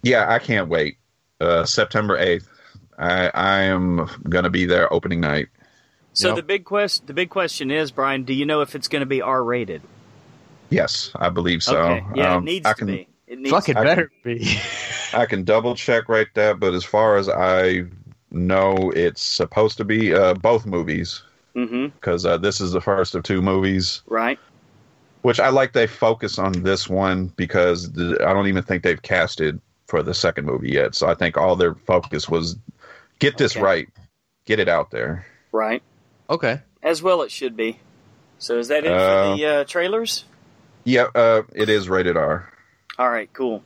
Yeah, 0.04 0.32
I 0.32 0.38
can't 0.38 0.68
wait. 0.68 0.98
Uh, 1.40 1.64
September 1.64 2.16
8th. 2.16 2.46
I, 2.98 3.30
I 3.34 3.62
am 3.62 4.08
gonna 4.28 4.50
be 4.50 4.64
there 4.64 4.92
opening 4.92 5.20
night. 5.20 5.48
So 6.18 6.28
Yep. 6.28 6.36
the 6.36 6.42
big 6.42 6.64
quest, 6.64 7.06
the 7.06 7.14
big 7.14 7.30
question 7.30 7.70
is, 7.70 7.92
Brian, 7.92 8.24
do 8.24 8.32
you 8.32 8.44
know 8.44 8.60
if 8.60 8.74
it's 8.74 8.88
going 8.88 9.00
to 9.00 9.06
be 9.06 9.22
R 9.22 9.42
rated? 9.44 9.82
Yes, 10.68 11.12
I 11.14 11.28
believe 11.28 11.62
so. 11.62 11.76
okay. 11.78 12.04
Yeah, 12.16 12.34
Um, 12.34 12.42
it 12.42 12.50
needs 12.50 12.66
I 12.66 12.70
to 12.72 12.74
can, 12.74 12.86
be. 12.88 13.08
It 13.28 13.38
needs. 13.38 13.50
Fucking 13.50 13.76
I 13.76 13.84
better 13.84 14.10
be. 14.24 14.58
I 15.14 15.26
can 15.26 15.44
double 15.44 15.74
check 15.76 16.08
right 16.08 16.26
there, 16.34 16.54
but 16.54 16.74
as 16.74 16.84
far 16.84 17.16
as 17.16 17.28
I 17.28 17.84
know, 18.30 18.90
it's 18.96 19.22
supposed 19.22 19.76
to 19.78 19.84
be 19.84 20.12
uh, 20.14 20.34
both 20.34 20.66
movies 20.66 21.22
because 21.54 22.24
uh, 22.26 22.36
this 22.36 22.60
is 22.60 22.72
the 22.72 22.80
first 22.80 23.14
of 23.14 23.22
two 23.22 23.40
movies. 23.42 24.02
Right. 24.06 24.38
Which 25.22 25.40
I 25.40 25.48
like 25.50 25.72
they 25.72 25.86
focus 25.86 26.38
on 26.38 26.52
this 26.62 26.88
one 26.88 27.32
because 27.36 27.92
the, 27.92 28.18
I 28.26 28.32
don't 28.32 28.46
even 28.48 28.62
think 28.62 28.82
they've 28.82 29.00
casted 29.02 29.60
for 29.86 30.02
the 30.02 30.14
second 30.14 30.44
movie 30.46 30.70
yet. 30.72 30.94
So 30.94 31.08
I 31.08 31.14
think 31.14 31.36
all 31.36 31.56
their 31.56 31.74
focus 31.74 32.28
was 32.28 32.56
get 33.18 33.38
this 33.38 33.52
Okay. 33.56 33.62
right, 33.64 33.88
get 34.46 34.58
it 34.60 34.68
out 34.68 34.90
there. 34.90 35.24
Right. 35.52 35.82
Okay. 36.30 36.60
As 36.82 37.02
well, 37.02 37.22
it 37.22 37.30
should 37.30 37.56
be. 37.56 37.80
So 38.38 38.58
is 38.58 38.68
that 38.68 38.84
it 38.84 38.92
Uh, 38.92 39.32
for 39.32 39.36
the 39.36 39.46
uh, 39.46 39.64
trailers? 39.64 40.24
Yep, 40.84 41.10
uh, 41.14 41.42
it 41.54 41.68
is 41.68 41.88
rated 41.88 42.16
R. 42.16 42.50
All 42.98 43.10
right. 43.10 43.28
Cool. 43.32 43.62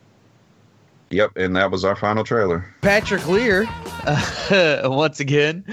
Yep, 1.09 1.37
and 1.37 1.55
that 1.55 1.69
was 1.69 1.85
our 1.85 1.95
final 1.95 2.23
trailer. 2.23 2.73
Patrick 2.81 3.27
Lear, 3.27 3.65
uh, 4.05 4.81
once 4.85 5.19
again, 5.19 5.63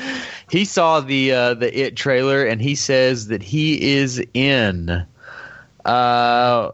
he 0.51 0.66
saw 0.66 1.01
the 1.01 1.32
uh, 1.32 1.55
the 1.55 1.76
It 1.86 1.97
trailer 1.97 2.45
and 2.45 2.61
he 2.61 2.74
says 2.74 3.28
that 3.28 3.43
he 3.43 3.95
is 3.95 4.22
in. 4.34 5.07
Uh, 5.84 6.70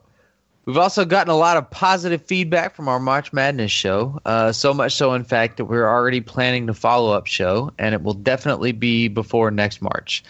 we've 0.67 0.77
also 0.77 1.05
gotten 1.05 1.31
a 1.31 1.37
lot 1.37 1.57
of 1.57 1.71
positive 1.71 2.23
feedback 2.23 2.75
from 2.75 2.89
our 2.89 3.01
March 3.01 3.33
Madness 3.33 3.73
show. 3.73 4.21
Uh, 4.25 4.53
so 4.53 4.75
much 4.75 4.95
so, 4.95 5.15
in 5.15 5.25
fact, 5.25 5.57
that 5.57 5.65
we're 5.65 5.89
already 5.89 6.21
planning 6.21 6.67
the 6.67 6.75
follow 6.75 7.13
up 7.13 7.27
show, 7.27 7.73
and 7.79 7.95
it 7.95 8.03
will 8.03 8.15
definitely 8.15 8.73
be 8.73 9.09
before 9.09 9.51
next 9.51 9.81
March. 9.81 10.23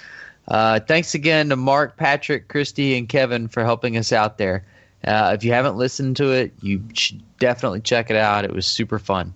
Uh, 0.49 0.79
thanks 0.79 1.15
again 1.15 1.49
to 1.49 1.57
Mark, 1.57 1.97
Patrick, 1.97 2.47
Christy, 2.49 2.97
and 2.97 3.09
Kevin 3.09 3.49
for 3.49 3.65
helping 3.65 3.97
us 3.97 4.13
out 4.13 4.39
there. 4.39 4.65
Uh, 5.05 5.33
if 5.35 5.43
you 5.45 5.53
haven't 5.53 5.77
listened 5.77 6.17
to 6.17 6.31
it, 6.33 6.53
you 6.63 6.83
should 6.93 7.21
definitely 7.39 7.81
check 7.81 8.11
it 8.11 8.17
out. 8.17 8.45
It 8.45 8.53
was 8.53 8.67
super 8.67 8.99
fun. 8.99 9.35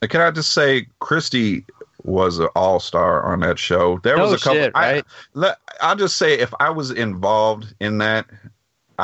And 0.00 0.10
Can 0.10 0.20
I 0.20 0.30
just 0.30 0.52
say, 0.52 0.86
Christy 1.00 1.64
was 2.04 2.38
an 2.38 2.48
all 2.56 2.80
star 2.80 3.22
on 3.32 3.40
that 3.40 3.58
show. 3.58 3.98
There 4.02 4.16
No 4.16 4.24
was 4.24 4.32
a 4.32 4.44
couple. 4.44 4.60
shit, 4.60 4.74
right? 4.74 5.04
let, 5.34 5.58
I'll 5.80 5.96
just 5.96 6.16
say, 6.16 6.38
if 6.38 6.52
I 6.60 6.70
was 6.70 6.90
involved 6.90 7.74
in 7.80 7.98
that, 7.98 8.26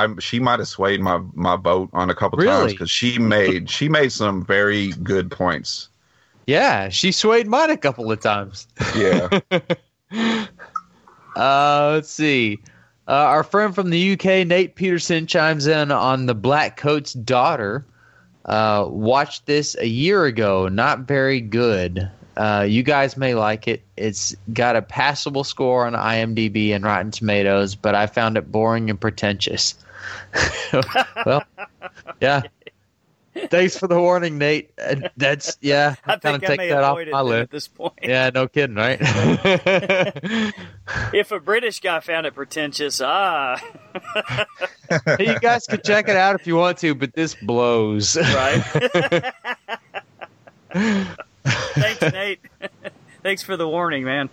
I 0.05 0.15
she 0.21 0.41
might 0.41 0.59
have 0.59 0.69
swayed 0.69 1.01
my 1.01 1.21
my 1.35 1.57
vote 1.57 1.91
on 1.93 2.11
a 2.11 2.15
couple 2.15 2.39
times 2.43 2.73
because 2.73 2.91
she 2.91 3.19
made 3.19 3.69
she 3.71 3.89
made 3.89 4.13
some 4.13 4.45
very 4.45 4.93
good 5.03 5.31
points. 5.31 5.89
Yeah, 6.47 6.89
she 6.89 7.13
swayed 7.13 7.47
mine 7.47 7.71
a 7.71 7.77
couple 7.77 8.11
of 8.11 8.21
times. 8.21 8.67
Yeah, 8.97 9.29
Uh, 11.39 11.91
let's 11.95 12.11
see. 12.11 12.59
Uh, 13.07 13.13
our 13.13 13.45
friend 13.45 13.75
from 13.75 13.91
the 13.91 14.13
UK, 14.13 14.47
Nate 14.47 14.75
Peterson, 14.75 15.27
chimes 15.27 15.67
in 15.67 15.93
on 15.93 16.27
the 16.27 16.35
Blackcoat's 16.35 17.13
daughter. 17.13 17.87
Uh, 18.45 18.87
watched 18.89 19.47
this 19.47 19.77
a 19.79 19.87
year 19.87 20.25
ago. 20.25 20.69
Not 20.69 21.01
very 21.01 21.41
good. 21.41 22.11
Uh, 22.37 22.67
you 22.69 22.83
guys 22.83 23.17
may 23.17 23.35
like 23.35 23.69
it. 23.69 23.83
It's 23.97 24.35
got 24.53 24.77
a 24.77 24.83
passable 24.83 25.45
score 25.45 25.87
on 25.87 25.93
IMDb 25.95 26.75
and 26.75 26.85
Rotten 26.85 27.11
Tomatoes, 27.11 27.75
but 27.75 27.95
I 27.95 28.07
found 28.07 28.37
it 28.37 28.51
boring 28.51 28.91
and 28.91 29.01
pretentious. 29.01 29.75
well, 31.27 31.45
yeah. 32.21 32.43
Thanks 33.51 33.79
for 33.79 33.87
the 33.87 33.99
warning, 34.01 34.37
Nate. 34.39 34.73
Uh, 34.83 34.97
That's 35.17 35.59
yeah. 35.61 35.95
I 36.05 36.17
think 36.17 36.43
I 36.43 36.47
take 36.47 36.59
may 36.59 36.69
that 36.71 36.83
off 36.83 36.93
avoid 36.97 37.09
it 37.09 37.13
my 37.13 37.21
list. 37.21 37.43
at 37.43 37.51
this 37.51 37.69
point. 37.69 37.93
Yeah, 38.03 38.31
no 38.35 38.49
kidding, 38.49 38.77
right? 38.77 38.99
If 41.13 41.31
a 41.33 41.39
British 41.39 41.81
guy 41.81 42.01
found 42.01 42.27
it 42.27 42.35
pretentious, 42.35 43.01
ah, 43.01 43.57
Hey, 45.05 45.33
you 45.35 45.39
guys 45.39 45.67
can 45.67 45.81
check 45.85 46.09
it 46.09 46.17
out 46.17 46.41
if 46.41 46.47
you 46.47 46.57
want 46.57 46.79
to, 46.79 46.95
but 46.95 47.13
this 47.13 47.35
blows. 47.35 48.17
right. 48.17 48.63
Thanks, 51.45 52.01
Nate. 52.13 52.41
Thanks 53.23 53.43
for 53.43 53.57
the 53.57 53.69
warning, 53.69 54.05
man. 54.05 54.31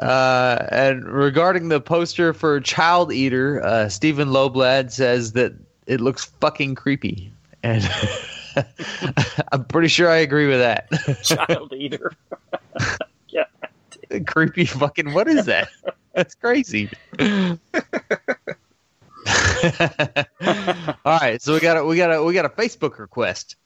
Uh, 0.00 0.66
and 0.70 1.04
regarding 1.04 1.68
the 1.68 1.80
poster 1.80 2.32
for 2.32 2.60
Child 2.60 3.12
Eater, 3.12 3.64
uh, 3.64 3.88
Stephen 3.88 4.28
Loblad 4.28 4.90
says 4.90 5.32
that 5.32 5.52
it 5.86 6.00
looks 6.00 6.24
fucking 6.24 6.74
creepy, 6.74 7.32
and 7.62 7.88
I'm 9.52 9.64
pretty 9.66 9.88
sure 9.88 10.10
I 10.10 10.16
agree 10.16 10.48
with 10.48 10.58
that. 10.58 10.88
Child 11.24 11.72
eater. 11.74 12.12
yeah. 13.28 13.44
creepy 14.26 14.64
fucking. 14.64 15.12
What 15.12 15.28
is 15.28 15.46
that? 15.46 15.68
That's 16.14 16.34
crazy. 16.34 16.90
All 17.20 17.58
right, 21.04 21.40
so 21.40 21.54
we 21.54 21.60
got 21.60 21.76
a 21.76 21.84
we 21.84 21.96
got 21.96 22.10
a 22.10 22.22
we 22.22 22.34
got 22.34 22.44
a 22.44 22.50
Facebook 22.50 22.98
request. 22.98 23.56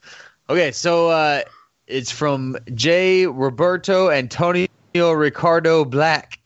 Okay, 0.49 0.71
so 0.71 1.09
uh, 1.09 1.41
it's 1.87 2.11
from 2.11 2.57
J. 2.73 3.25
Roberto 3.25 4.09
Antonio 4.09 4.67
Ricardo 5.07 5.85
Black. 5.85 6.39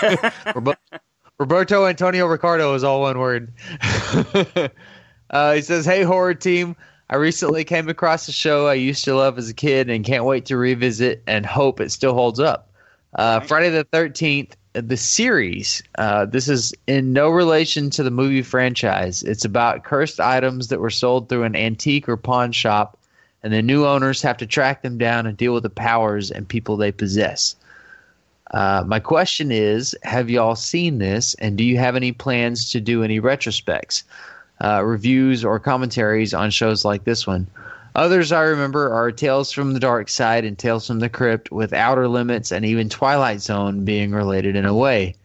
Roberto 1.38 1.86
Antonio 1.86 2.26
Ricardo 2.26 2.74
is 2.74 2.84
all 2.84 3.00
one 3.00 3.18
word. 3.18 3.52
uh, 5.30 5.54
he 5.54 5.62
says, 5.62 5.86
"Hey 5.86 6.02
horror 6.02 6.34
team, 6.34 6.76
I 7.08 7.16
recently 7.16 7.64
came 7.64 7.88
across 7.88 8.28
a 8.28 8.32
show 8.32 8.66
I 8.66 8.74
used 8.74 9.04
to 9.06 9.14
love 9.14 9.38
as 9.38 9.48
a 9.48 9.54
kid 9.54 9.90
and 9.90 10.04
can't 10.04 10.24
wait 10.24 10.44
to 10.46 10.56
revisit 10.56 11.22
and 11.26 11.46
hope 11.46 11.80
it 11.80 11.90
still 11.90 12.14
holds 12.14 12.38
up. 12.38 12.70
Uh, 13.14 13.40
Friday 13.40 13.70
the 13.70 13.84
Thirteenth, 13.84 14.56
the 14.74 14.96
series. 14.96 15.82
Uh, 15.96 16.26
this 16.26 16.46
is 16.46 16.74
in 16.86 17.12
no 17.12 17.30
relation 17.30 17.90
to 17.90 18.02
the 18.02 18.10
movie 18.10 18.42
franchise. 18.42 19.22
It's 19.22 19.44
about 19.44 19.84
cursed 19.84 20.20
items 20.20 20.68
that 20.68 20.80
were 20.80 20.90
sold 20.90 21.28
through 21.28 21.44
an 21.44 21.56
antique 21.56 22.08
or 22.08 22.16
pawn 22.16 22.52
shop, 22.52 22.98
and 23.42 23.52
the 23.52 23.62
new 23.62 23.86
owners 23.86 24.22
have 24.22 24.36
to 24.36 24.46
track 24.46 24.82
them 24.82 24.98
down 24.98 25.26
and 25.26 25.36
deal 25.36 25.54
with 25.54 25.62
the 25.62 25.70
powers 25.70 26.30
and 26.30 26.46
people 26.46 26.76
they 26.76 26.92
possess." 26.92 27.56
Uh, 28.52 28.82
my 28.86 28.98
question 28.98 29.52
is 29.52 29.96
Have 30.02 30.28
y'all 30.28 30.56
seen 30.56 30.98
this, 30.98 31.34
and 31.34 31.56
do 31.56 31.64
you 31.64 31.78
have 31.78 31.96
any 31.96 32.12
plans 32.12 32.70
to 32.72 32.80
do 32.80 33.02
any 33.02 33.20
retrospects, 33.20 34.02
uh, 34.62 34.82
reviews, 34.84 35.44
or 35.44 35.60
commentaries 35.60 36.34
on 36.34 36.50
shows 36.50 36.84
like 36.84 37.04
this 37.04 37.26
one? 37.26 37.46
Others 37.94 38.30
I 38.32 38.42
remember 38.42 38.92
are 38.92 39.10
Tales 39.10 39.50
from 39.50 39.72
the 39.72 39.80
Dark 39.80 40.08
Side 40.08 40.44
and 40.44 40.56
Tales 40.56 40.86
from 40.86 41.00
the 41.00 41.08
Crypt, 41.08 41.50
with 41.50 41.72
Outer 41.72 42.08
Limits 42.08 42.52
and 42.52 42.64
even 42.64 42.88
Twilight 42.88 43.40
Zone 43.40 43.84
being 43.84 44.12
related 44.12 44.54
in 44.56 44.64
a 44.64 44.74
way. 44.74 45.16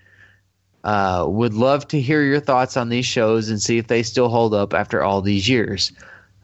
Uh, 0.83 1.25
would 1.27 1.53
love 1.53 1.87
to 1.87 1.99
hear 1.99 2.21
your 2.21 2.39
thoughts 2.39 2.77
on 2.77 2.89
these 2.89 3.05
shows 3.05 3.49
and 3.49 3.61
see 3.61 3.77
if 3.79 3.87
they 3.87 4.03
still 4.03 4.29
hold 4.29 4.53
up 4.53 4.73
after 4.73 5.03
all 5.03 5.21
these 5.21 5.49
years. 5.49 5.91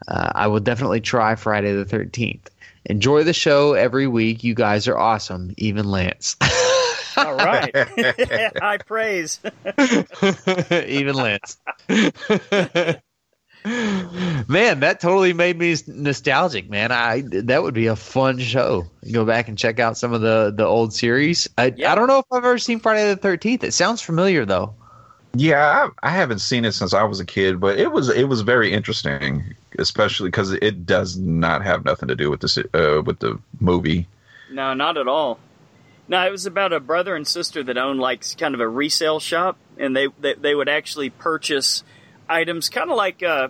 Uh, 0.07 0.31
I 0.33 0.47
will 0.47 0.59
definitely 0.59 1.01
try 1.01 1.35
Friday 1.35 1.73
the 1.73 1.85
13th. 1.85 2.47
Enjoy 2.85 3.23
the 3.23 3.33
show 3.33 3.73
every 3.73 4.07
week. 4.07 4.43
You 4.43 4.55
guys 4.55 4.87
are 4.87 4.97
awesome, 4.97 5.53
even 5.57 5.91
Lance. 5.91 6.35
All 7.17 7.35
right. 7.35 7.75
High 8.59 8.77
praise. 8.77 9.39
even 10.71 11.15
Lance. 11.15 11.57
man, 13.65 14.79
that 14.79 14.99
totally 14.99 15.33
made 15.33 15.57
me 15.57 15.75
nostalgic, 15.87 16.69
man. 16.69 16.91
I 16.91 17.23
that 17.27 17.63
would 17.63 17.73
be 17.73 17.87
a 17.87 17.95
fun 17.95 18.39
show. 18.39 18.87
Go 19.11 19.25
back 19.25 19.47
and 19.47 19.57
check 19.57 19.79
out 19.79 19.97
some 19.97 20.13
of 20.13 20.21
the 20.21 20.53
the 20.55 20.65
old 20.65 20.93
series. 20.93 21.47
I 21.57 21.73
Yeah. 21.75 21.91
I 21.91 21.95
don't 21.95 22.07
know 22.07 22.19
if 22.19 22.25
I've 22.31 22.43
ever 22.43 22.57
seen 22.57 22.79
Friday 22.79 23.07
the 23.09 23.15
Thirteenth. 23.17 23.63
It 23.63 23.73
sounds 23.73 24.01
familiar 24.01 24.45
though. 24.45 24.73
yeah. 25.35 25.89
I, 26.03 26.07
I 26.07 26.11
haven't 26.11 26.39
seen 26.39 26.65
it 26.65 26.73
since 26.73 26.93
I 26.93 27.03
was 27.03 27.19
a 27.19 27.25
kid, 27.25 27.59
but 27.59 27.79
it 27.79 27.91
was 27.91 28.09
it 28.09 28.27
was 28.29 28.41
very 28.41 28.71
interesting, 28.73 29.55
especially 29.77 30.29
because 30.29 30.53
it 30.53 30.85
does 30.85 31.17
not 31.17 31.63
have 31.63 31.85
nothing 31.85 32.07
to 32.07 32.15
do 32.15 32.29
with 32.29 32.41
the 32.41 32.69
uh, 32.73 33.01
with 33.03 33.19
the 33.19 33.39
movie. 33.59 34.07
No, 34.51 34.73
not 34.73 34.97
at 34.97 35.07
all. 35.07 35.39
No, 36.11 36.27
it 36.27 36.29
was 36.29 36.45
about 36.45 36.73
a 36.73 36.81
brother 36.81 37.15
and 37.15 37.25
sister 37.25 37.63
that 37.63 37.77
owned 37.77 38.01
like 38.01 38.25
kind 38.37 38.53
of 38.53 38.59
a 38.59 38.67
resale 38.67 39.21
shop, 39.21 39.57
and 39.77 39.95
they 39.95 40.07
they, 40.19 40.33
they 40.33 40.53
would 40.53 40.67
actually 40.67 41.09
purchase 41.09 41.85
items, 42.27 42.67
kind 42.67 42.91
of 42.91 42.97
like 42.97 43.23
uh, 43.23 43.47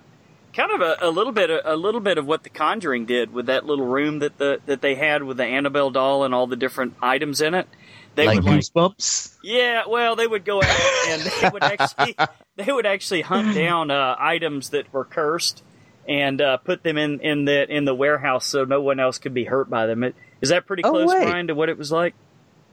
kind 0.53 0.72
of 0.72 0.82
a, 0.82 1.07
a 1.07 1.09
little 1.09 1.34
bit 1.34 1.49
a, 1.49 1.76
little 1.76 2.01
bit 2.01 2.20
of 2.20 2.28
what 2.28 2.43
the 2.43 2.51
Conjuring 2.51 3.07
did 3.07 3.34
with 3.34 3.47
that 3.47 3.66
little 3.66 3.88
room 3.88 4.20
that 4.20 4.38
the 4.38 4.59
that 4.68 4.80
they 4.80 4.93
had 4.93 5.24
with 5.24 5.38
the 5.38 5.43
Annabelle 5.43 5.89
doll 5.89 6.24
and 6.24 6.36
all 6.36 6.45
the 6.45 6.55
different 6.55 6.93
items 7.01 7.41
in 7.41 7.55
it. 7.55 7.68
They 8.14 8.28
like 8.28 8.36
would 8.36 8.45
like 8.45 8.59
goosebumps. 8.59 9.38
yeah, 9.43 9.84
well, 9.88 10.16
they 10.16 10.28
would 10.28 10.45
go 10.45 10.62
out 10.62 11.07
and 11.07 11.22
they 11.24 11.49
would 11.49 11.64
actually 11.64 12.16
they 12.57 12.72
would 12.72 12.86
actually 12.86 13.22
hunt 13.22 13.55
down 13.55 13.89
uh, 13.89 14.16
items 14.20 14.70
that 14.70 14.93
were 14.93 15.05
cursed 15.05 15.64
and 16.07 16.39
uh, 16.39 16.57
put 16.57 16.84
them 16.84 16.99
in 16.99 17.22
in 17.22 17.45
the 17.45 17.76
in 17.76 17.86
the 17.86 17.95
warehouse 17.95 18.45
so 18.45 18.66
no 18.66 18.84
one 18.84 18.99
else 18.99 19.18
could 19.18 19.34
be 19.34 19.45
hurt 19.45 19.68
by 19.68 19.88
them. 19.88 20.03
It, 20.03 20.16
is 20.41 20.49
that 20.49 20.68
pretty 20.68 20.84
Oh, 20.84 20.91
close, 20.91 21.09
wait. 21.09 21.24
Brian, 21.24 21.47
to 21.47 21.55
what 21.55 21.70
it 21.70 21.78
was 21.80 21.91
like? 21.91 22.14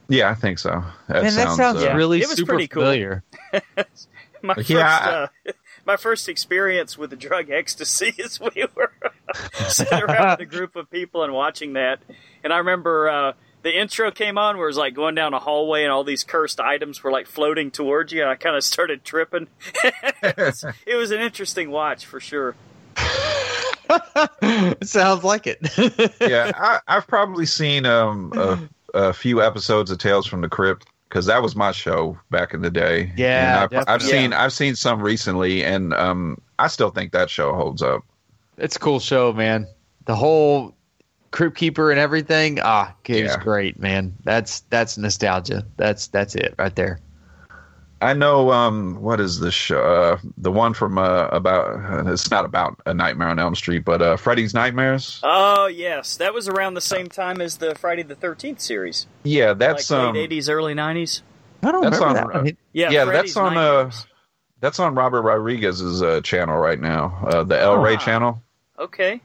Yeah, 0.09 0.31
I 0.31 0.35
think 0.35 0.59
so. 0.59 0.83
That 1.09 1.23
Man, 1.23 1.35
that 1.35 1.57
sounds 1.57 1.83
uh, 1.83 1.95
really 1.95 2.21
It 2.21 2.29
was 2.29 2.37
super 2.37 2.53
pretty 2.53 2.69
cool. 2.69 2.83
familiar. 2.83 3.23
My 4.43 4.55
first 4.55 4.71
Yeah, 4.71 5.29
uh, 5.47 5.53
my 5.85 5.97
first 5.97 6.29
experience 6.29 6.97
with 6.97 7.11
the 7.11 7.17
drug 7.17 7.51
ecstasy 7.51 8.15
is 8.19 8.39
we 8.55 8.67
were 8.77 8.93
sitting 9.69 10.01
around 10.01 10.41
a 10.41 10.47
group 10.47 10.77
of 10.77 10.89
people 10.91 11.25
and 11.25 11.33
watching 11.33 11.75
that, 11.75 12.01
and 12.43 12.53
I 12.53 12.59
remember. 12.59 13.09
Uh, 13.09 13.33
the 13.61 13.77
intro 13.77 14.13
came 14.13 14.39
on 14.39 14.57
where 14.57 14.67
it 14.67 14.71
was 14.71 14.77
like 14.77 14.95
going 14.95 15.17
down 15.17 15.35
a 15.35 15.41
hallway 15.41 15.83
and 15.83 15.91
all 15.91 16.05
these 16.05 16.23
cursed 16.23 16.61
items 16.61 17.03
were 17.03 17.11
like 17.11 17.27
floating 17.27 17.73
towards 17.73 18.13
you 18.13 18.21
and 18.21 18.31
I 18.31 18.37
kind 18.37 18.55
of 18.55 18.63
started 18.63 19.05
tripping. 19.05 19.49
it, 19.83 20.37
was, 20.39 20.65
it 20.87 20.95
was 20.95 21.11
an 21.11 21.21
interesting 21.21 21.69
watch 21.73 22.07
for 22.07 22.21
sure. 22.21 22.55
Sounds 24.85 25.25
like 25.25 25.49
it. 25.49 25.59
yeah, 26.21 26.53
I, 26.55 26.79
I've 26.87 27.09
probably 27.09 27.47
seen 27.47 27.85
um, 27.85 28.33
a, 28.37 28.61
a 28.95 29.13
few 29.13 29.43
episodes 29.43 29.91
of 29.91 29.99
Tales 29.99 30.27
from 30.27 30.41
the 30.41 30.49
Crypt 30.49 30.87
because 31.09 31.27
that 31.27 31.43
was 31.43 31.57
my 31.57 31.73
show 31.73 32.19
back 32.31 32.53
in 32.55 32.61
the 32.63 32.71
day. 32.71 33.13
Yeah, 33.17 33.47
And 33.49 33.57
I've, 33.57 33.63
I've 33.89 34.01
definitely. 34.01 34.09
seen 34.11 34.33
I've 34.33 34.53
seen 34.53 34.75
some 34.77 35.01
recently, 35.01 35.65
and 35.65 35.95
um, 35.95 36.41
I 36.59 36.69
still 36.69 36.91
think 36.91 37.13
that 37.13 37.31
show 37.31 37.55
holds 37.55 37.83
up. 37.83 38.03
it's 38.59 38.77
a 38.77 38.79
cool 38.79 39.01
show, 39.01 39.33
man. 39.33 39.67
The 40.07 40.17
whole 40.17 40.75
Crypt 41.31 41.57
Keeper 41.57 41.91
and 41.91 42.01
everything. 42.01 42.59
Ah, 42.63 42.95
it 43.07 43.23
was 43.23 43.33
Yeah. 43.33 43.43
great, 43.43 43.79
man. 43.79 44.15
That's 44.25 44.61
that's 44.71 44.97
nostalgia. 44.99 45.65
That's 45.77 46.07
that's 46.09 46.35
it 46.35 46.55
right 46.59 46.75
there. 46.75 47.01
I 48.01 48.13
know 48.13 48.53
um, 48.53 49.01
what 49.01 49.19
is 49.21 49.41
this 49.41 49.55
show? 49.55 49.81
Uh, 49.83 50.19
the 50.37 50.53
one 50.53 50.73
from 50.73 50.99
uh, 50.99 51.27
about 51.29 52.07
it's 52.07 52.31
not 52.31 52.45
about 52.45 52.81
a 52.87 52.95
Nightmare 52.95 53.29
on 53.29 53.39
Elm 53.41 53.55
Street, 53.57 53.85
but 53.85 54.01
uh, 54.01 54.17
Freddy's 54.17 54.55
Nightmares. 54.55 55.21
Oh 55.25 55.67
yes, 55.67 56.17
that 56.19 56.33
was 56.33 56.49
around 56.49 56.75
the 56.75 56.81
same 56.81 57.09
time 57.09 57.41
as 57.41 57.57
the 57.59 57.75
Friday 57.75 58.05
the 58.05 58.15
Thirteenth 58.15 58.61
series, 58.61 59.07
Yeah, 59.25 59.53
that's 59.55 59.91
like 59.91 59.99
um, 60.01 60.15
late 60.15 60.23
eighties, 60.25 60.49
early 60.49 60.75
nineties. 60.75 61.23
I 61.63 61.73
don't 61.73 61.83
That's 61.83 61.99
remember 61.99 62.21
on- 62.33 62.45
that 62.45 62.45
one. 62.45 62.57
Yeah, 62.73 62.91
Yeah, 62.91 63.05
Freddy's 63.07 63.35
that's 63.35 63.37
on, 63.37 63.57
uh, 63.57 63.91
that's 64.61 64.79
on 64.79 64.95
Robert 64.95 65.23
Rodriguez's 65.23 66.01
uh, 66.03 66.21
channel 66.21 66.57
right 66.57 66.81
now, 66.81 67.19
uh, 67.27 67.43
the 67.43 67.59
El 67.59 67.79
Rey 67.79 67.95
Ah. 67.95 67.99
channel. 67.99 68.43
Okay, 68.79 69.21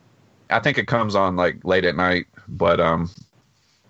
I 0.50 0.60
think 0.60 0.80
it 0.80 0.88
comes 0.88 1.14
on 1.14 1.36
like 1.36 1.64
late 1.64 1.86
at 1.86 1.96
night, 1.96 2.26
but 2.48 2.80
um, 2.80 3.12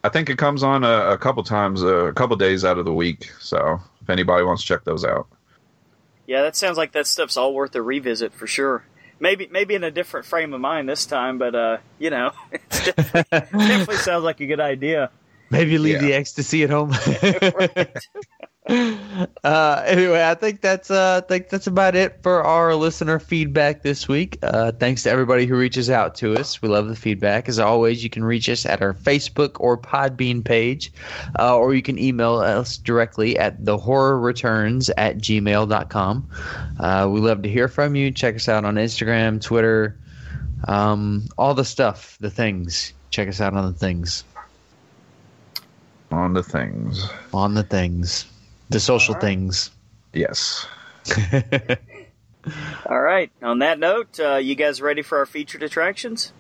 I 0.04 0.10
think 0.10 0.30
it 0.30 0.38
comes 0.38 0.62
on 0.62 0.84
a, 0.84 1.12
a 1.12 1.18
couple 1.18 1.42
times, 1.44 1.82
uh, 1.84 2.06
a 2.08 2.14
couple 2.14 2.36
days 2.36 2.66
out 2.66 2.78
of 2.78 2.84
the 2.84 2.94
week. 2.94 3.32
So 3.40 3.80
if 4.04 4.10
anybody 4.10 4.44
wants 4.44 4.62
to 4.62 4.68
check 4.68 4.84
those 4.84 5.04
out, 5.04 5.28
yeah, 6.28 6.44
that 6.44 6.56
sounds 6.56 6.78
like 6.78 6.92
that 6.94 7.08
stuff's 7.08 7.38
all 7.38 7.54
worth 7.54 7.76
a 7.76 7.82
revisit 7.82 8.34
for 8.34 8.48
sure. 8.48 8.86
Maybe 9.20 9.48
maybe 9.52 9.76
in 9.76 9.84
a 9.84 9.92
different 9.92 10.26
frame 10.26 10.54
of 10.54 10.62
mind 10.62 10.88
this 10.88 11.06
time, 11.06 11.38
but 11.38 11.56
uh, 11.56 11.78
you 12.00 12.10
know, 12.10 12.32
it 12.52 12.62
definitely, 12.70 13.24
definitely 13.32 13.96
sounds 13.98 14.24
like 14.24 14.40
a 14.40 14.46
good 14.46 14.60
idea. 14.60 15.12
Maybe 15.54 15.78
leave 15.78 15.96
Yeah. 16.02 16.08
the 16.08 16.14
ecstasy 16.14 16.64
at 16.64 16.70
home. 16.70 16.92
Uh, 19.44 19.84
anyway, 19.86 20.24
I 20.24 20.36
think 20.36 20.62
that's 20.62 20.90
uh, 20.90 21.22
I 21.22 21.28
think 21.28 21.50
that's 21.50 21.68
about 21.68 21.96
it 21.98 22.24
for 22.24 22.42
our 22.44 22.74
listener 22.76 23.20
feedback 23.20 23.84
this 23.84 24.08
week. 24.08 24.38
Uh, 24.42 24.72
thanks 24.72 25.04
to 25.04 25.10
everybody 25.12 25.46
who 25.46 25.58
reaches 25.58 25.90
out 25.90 26.16
to 26.16 26.34
us. 26.36 26.62
We 26.62 26.70
love 26.70 26.88
the 26.88 26.96
feedback. 26.96 27.50
As 27.50 27.60
always, 27.60 28.04
you 28.06 28.10
can 28.10 28.24
reach 28.24 28.48
us 28.48 28.66
at 28.66 28.82
our 28.82 28.94
Facebook 28.94 29.58
or 29.60 29.78
Podbean 29.78 30.44
page, 30.46 30.94
uh, 31.38 31.58
or 31.58 31.74
you 31.76 31.82
can 31.82 32.00
email 32.00 32.36
us 32.38 32.78
directly 32.78 33.38
at 33.38 33.64
the 33.66 33.78
horror 33.78 34.18
returns 34.18 34.90
at 34.92 35.18
gmail.com. 35.18 36.30
Uh, 36.80 37.10
we 37.12 37.20
love 37.20 37.42
to 37.42 37.50
hear 37.50 37.68
from 37.68 37.96
you. 37.96 38.12
Check 38.12 38.36
us 38.36 38.48
out 38.48 38.64
on 38.64 38.76
Instagram, 38.76 39.42
Twitter, 39.42 40.00
um, 40.70 41.28
all 41.38 41.54
the 41.54 41.66
stuff, 41.66 42.18
the 42.22 42.30
things. 42.32 42.94
Check 43.10 43.28
us 43.28 43.42
out 43.42 43.54
on 43.54 43.72
the 43.72 43.78
things. 43.78 44.24
On 46.14 46.34
the 46.34 46.44
things, 46.44 47.10
On 47.34 47.54
the 47.54 47.64
things. 47.64 48.26
The 48.70 48.80
social 48.80 49.16
things. 49.16 49.72
yes, 50.14 50.66
All 52.86 53.00
right. 53.00 53.32
On 53.42 53.60
that 53.60 53.80
note, 53.80 54.20
uh, 54.20 54.36
you 54.36 54.56
guys 54.56 54.82
ready 54.82 55.02
for 55.02 55.18
our 55.20 55.26
featured 55.26 55.64
attractions? 55.64 56.34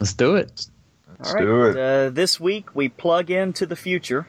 Let's 0.00 0.12
do 0.14 0.36
it. 0.36 0.66
let's 1.18 1.28
All 1.30 1.34
right. 1.34 1.42
do 1.42 1.62
it. 1.64 1.76
Uh, 1.76 2.10
this 2.10 2.38
week 2.40 2.74
we 2.74 2.88
plug 2.88 3.30
into 3.30 3.66
the 3.66 3.76
future 3.76 4.26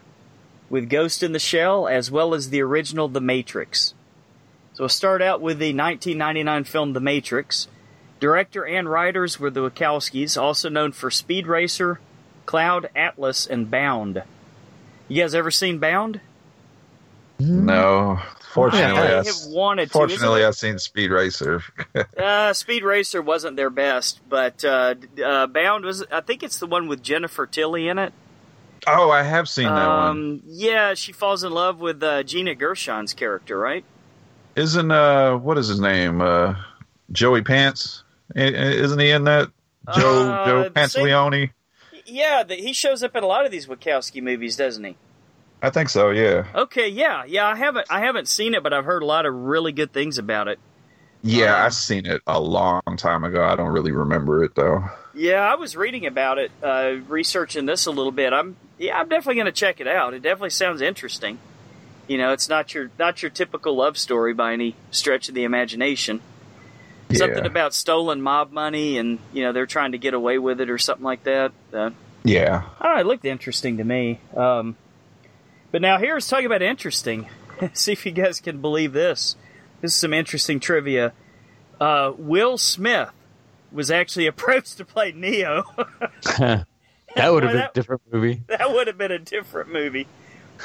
with 0.70 0.90
Ghost 0.90 1.24
in 1.24 1.32
the 1.32 1.40
Shell 1.40 1.88
as 1.88 2.12
well 2.12 2.34
as 2.34 2.50
the 2.50 2.62
original 2.62 3.08
The 3.08 3.22
Matrix. 3.22 3.94
So 4.74 4.84
we'll 4.84 4.90
start 4.90 5.22
out 5.22 5.42
with 5.42 5.58
the 5.60 5.74
1999 5.74 6.64
film 6.66 6.94
The 6.94 7.00
Matrix. 7.00 7.68
Director 8.20 8.66
and 8.66 8.90
writers 8.90 9.40
were 9.40 9.50
the 9.50 9.70
Wachowskis, 9.70 10.42
also 10.42 10.68
known 10.70 10.92
for 10.92 11.10
Speed 11.10 11.48
Racer, 11.48 12.00
Cloud 12.46 12.90
Atlas, 12.96 13.46
and 13.48 13.70
Bound. 13.72 14.24
You 15.10 15.22
guys 15.22 15.36
ever 15.36 15.52
seen 15.52 15.80
Bound? 15.80 16.22
no, 17.42 18.20
fortunately, 18.52 19.00
I 19.00 19.20
I, 19.20 19.24
have 19.24 19.26
wanted 19.48 19.86
to. 19.88 19.92
fortunately, 19.94 20.40
Isn't 20.42 20.48
I've 20.50 20.56
seen 20.56 20.78
Speed 20.80 21.10
Racer. 21.12 21.64
uh, 22.18 22.52
Speed 22.54 22.84
Racer 22.84 23.22
wasn't 23.22 23.56
their 23.56 23.70
best, 23.70 24.20
but 24.28 24.64
uh, 24.66 24.96
uh, 25.24 25.48
Bound 25.48 25.86
was. 25.86 26.04
I 26.12 26.22
think 26.22 26.44
it's 26.44 26.60
the 26.60 26.68
one 26.68 26.88
with 26.88 27.02
Jennifer 27.02 27.46
Tilly 27.48 27.88
in 27.88 27.98
it. 27.98 28.12
oh, 28.88 29.10
I 29.10 29.24
have 29.24 29.48
seen 29.50 29.68
that 29.68 29.88
one. 29.88 30.08
Um, 30.08 30.42
yeah, 30.46 30.94
she 30.96 31.12
falls 31.14 31.44
in 31.44 31.52
love 31.54 31.80
with 31.80 32.04
uh, 32.04 32.24
Gina 32.24 32.56
Gershon's 32.56 33.14
character, 33.14 33.58
right? 33.58 33.86
Isn't 34.56 34.92
uh, 34.92 35.38
what 35.38 35.58
is 35.58 35.68
his 35.70 35.80
name? 35.80 36.20
Uh, 36.22 36.56
Joey 37.12 37.42
Pants. 37.42 38.04
I- 38.36 38.42
I- 38.42 38.46
Isn't 38.48 39.00
he 39.00 39.10
in 39.12 39.24
that? 39.24 39.50
Joe 39.96 40.30
Uh, 40.30 40.46
Joe 40.46 40.64
the 40.66 40.70
Pantoliano. 40.72 41.50
Yeah, 42.10 42.44
the, 42.44 42.56
he 42.56 42.74
shows 42.74 43.04
up 43.04 43.16
in 43.16 43.24
a 43.24 43.28
lot 43.28 43.46
of 43.46 43.52
these 43.52 43.68
Wachowski 43.68 44.22
movies, 44.22 44.56
doesn't 44.56 44.84
he? 44.84 44.96
I 45.62 45.70
think 45.70 45.90
so. 45.90 46.10
Yeah. 46.10 46.46
Okay, 46.56 46.88
yeah, 46.88 47.26
yeah. 47.26 47.46
I 47.46 47.56
haven't, 47.56 47.88
I 47.90 48.00
haven't 48.00 48.28
seen 48.28 48.54
it, 48.54 48.64
but 48.64 48.74
I've 48.74 48.86
heard 48.86 49.04
a 49.04 49.06
lot 49.06 49.26
of 49.26 49.34
really 49.34 49.72
good 49.72 49.92
things 49.92 50.18
about 50.18 50.48
it. 50.48 50.58
Yeah, 51.22 51.58
Um, 51.58 51.66
I've 51.66 51.74
seen 51.74 52.06
it 52.06 52.22
a 52.26 52.40
long 52.40 52.82
time 52.98 53.26
ago. 53.26 53.44
I 53.44 53.56
don't 53.58 53.72
really 53.72 53.92
remember 53.92 54.44
it 54.44 54.56
though. 54.56 54.86
Yeah, 55.14 55.42
I 55.42 55.56
was 55.56 55.76
reading 55.76 56.06
about 56.06 56.38
it, 56.38 56.52
uh, 56.64 56.96
researching 57.10 57.66
this 57.66 57.88
a 57.88 57.92
little 57.92 58.14
bit. 58.14 58.32
I'm, 58.32 58.56
yeah, 58.78 58.98
I'm 58.98 59.10
definitely 59.10 59.36
going 59.36 59.48
to 59.48 59.52
check 59.52 59.82
it 59.82 59.88
out. 59.88 60.14
It 60.14 60.22
definitely 60.22 60.52
sounds 60.52 60.82
interesting. 60.82 61.40
You 62.08 62.18
know, 62.18 62.32
it's 62.32 62.48
not 62.48 62.74
your, 62.74 62.90
not 62.98 63.22
your 63.22 63.30
typical 63.30 63.76
love 63.76 63.98
story 63.98 64.34
by 64.34 64.54
any 64.54 64.76
stretch 64.92 65.28
of 65.28 65.36
the 65.36 65.44
imagination. 65.44 66.22
Something 67.14 67.46
about 67.46 67.74
stolen 67.74 68.22
mob 68.22 68.52
money, 68.52 68.98
and 68.98 69.20
you 69.34 69.44
know 69.44 69.52
they're 69.52 69.66
trying 69.66 69.94
to 69.94 69.98
get 69.98 70.14
away 70.14 70.38
with 70.38 70.62
it 70.62 70.70
or 70.70 70.78
something 70.78 71.04
like 71.04 71.24
that. 71.24 71.52
Uh, 71.74 71.90
Yeah. 72.24 72.64
I 72.80 72.84
don't 72.86 72.96
know, 72.96 73.02
it 73.02 73.08
looked 73.08 73.26
interesting 73.26 73.78
to 73.78 73.84
me. 73.84 74.20
Um, 74.36 74.76
but 75.72 75.82
now 75.82 75.98
here's 75.98 76.28
talking 76.28 76.46
about 76.46 76.62
interesting. 76.62 77.28
See 77.74 77.94
if 77.94 78.06
you 78.06 78.12
guys 78.12 78.40
can 78.40 78.62
believe 78.62 78.94
this. 78.94 79.36
This 79.82 79.94
is 79.94 79.98
some 80.00 80.14
interesting 80.14 80.60
trivia. 80.60 81.14
Uh, 81.80 82.12
Will 82.18 82.58
Smith 82.58 83.10
was 83.72 83.90
actually 83.90 84.28
approached 84.34 84.78
to 84.78 84.86
play 84.86 85.12
Neo. 85.12 85.64
that 86.38 86.66
would 87.18 87.44
have 87.44 87.52
been 87.54 87.62
a 87.62 87.72
different 87.74 88.02
movie. 88.12 88.44
that 88.48 88.72
would 88.72 88.88
have 88.88 88.98
been 88.98 89.12
a 89.12 89.20
different 89.20 89.72
movie. 89.72 90.08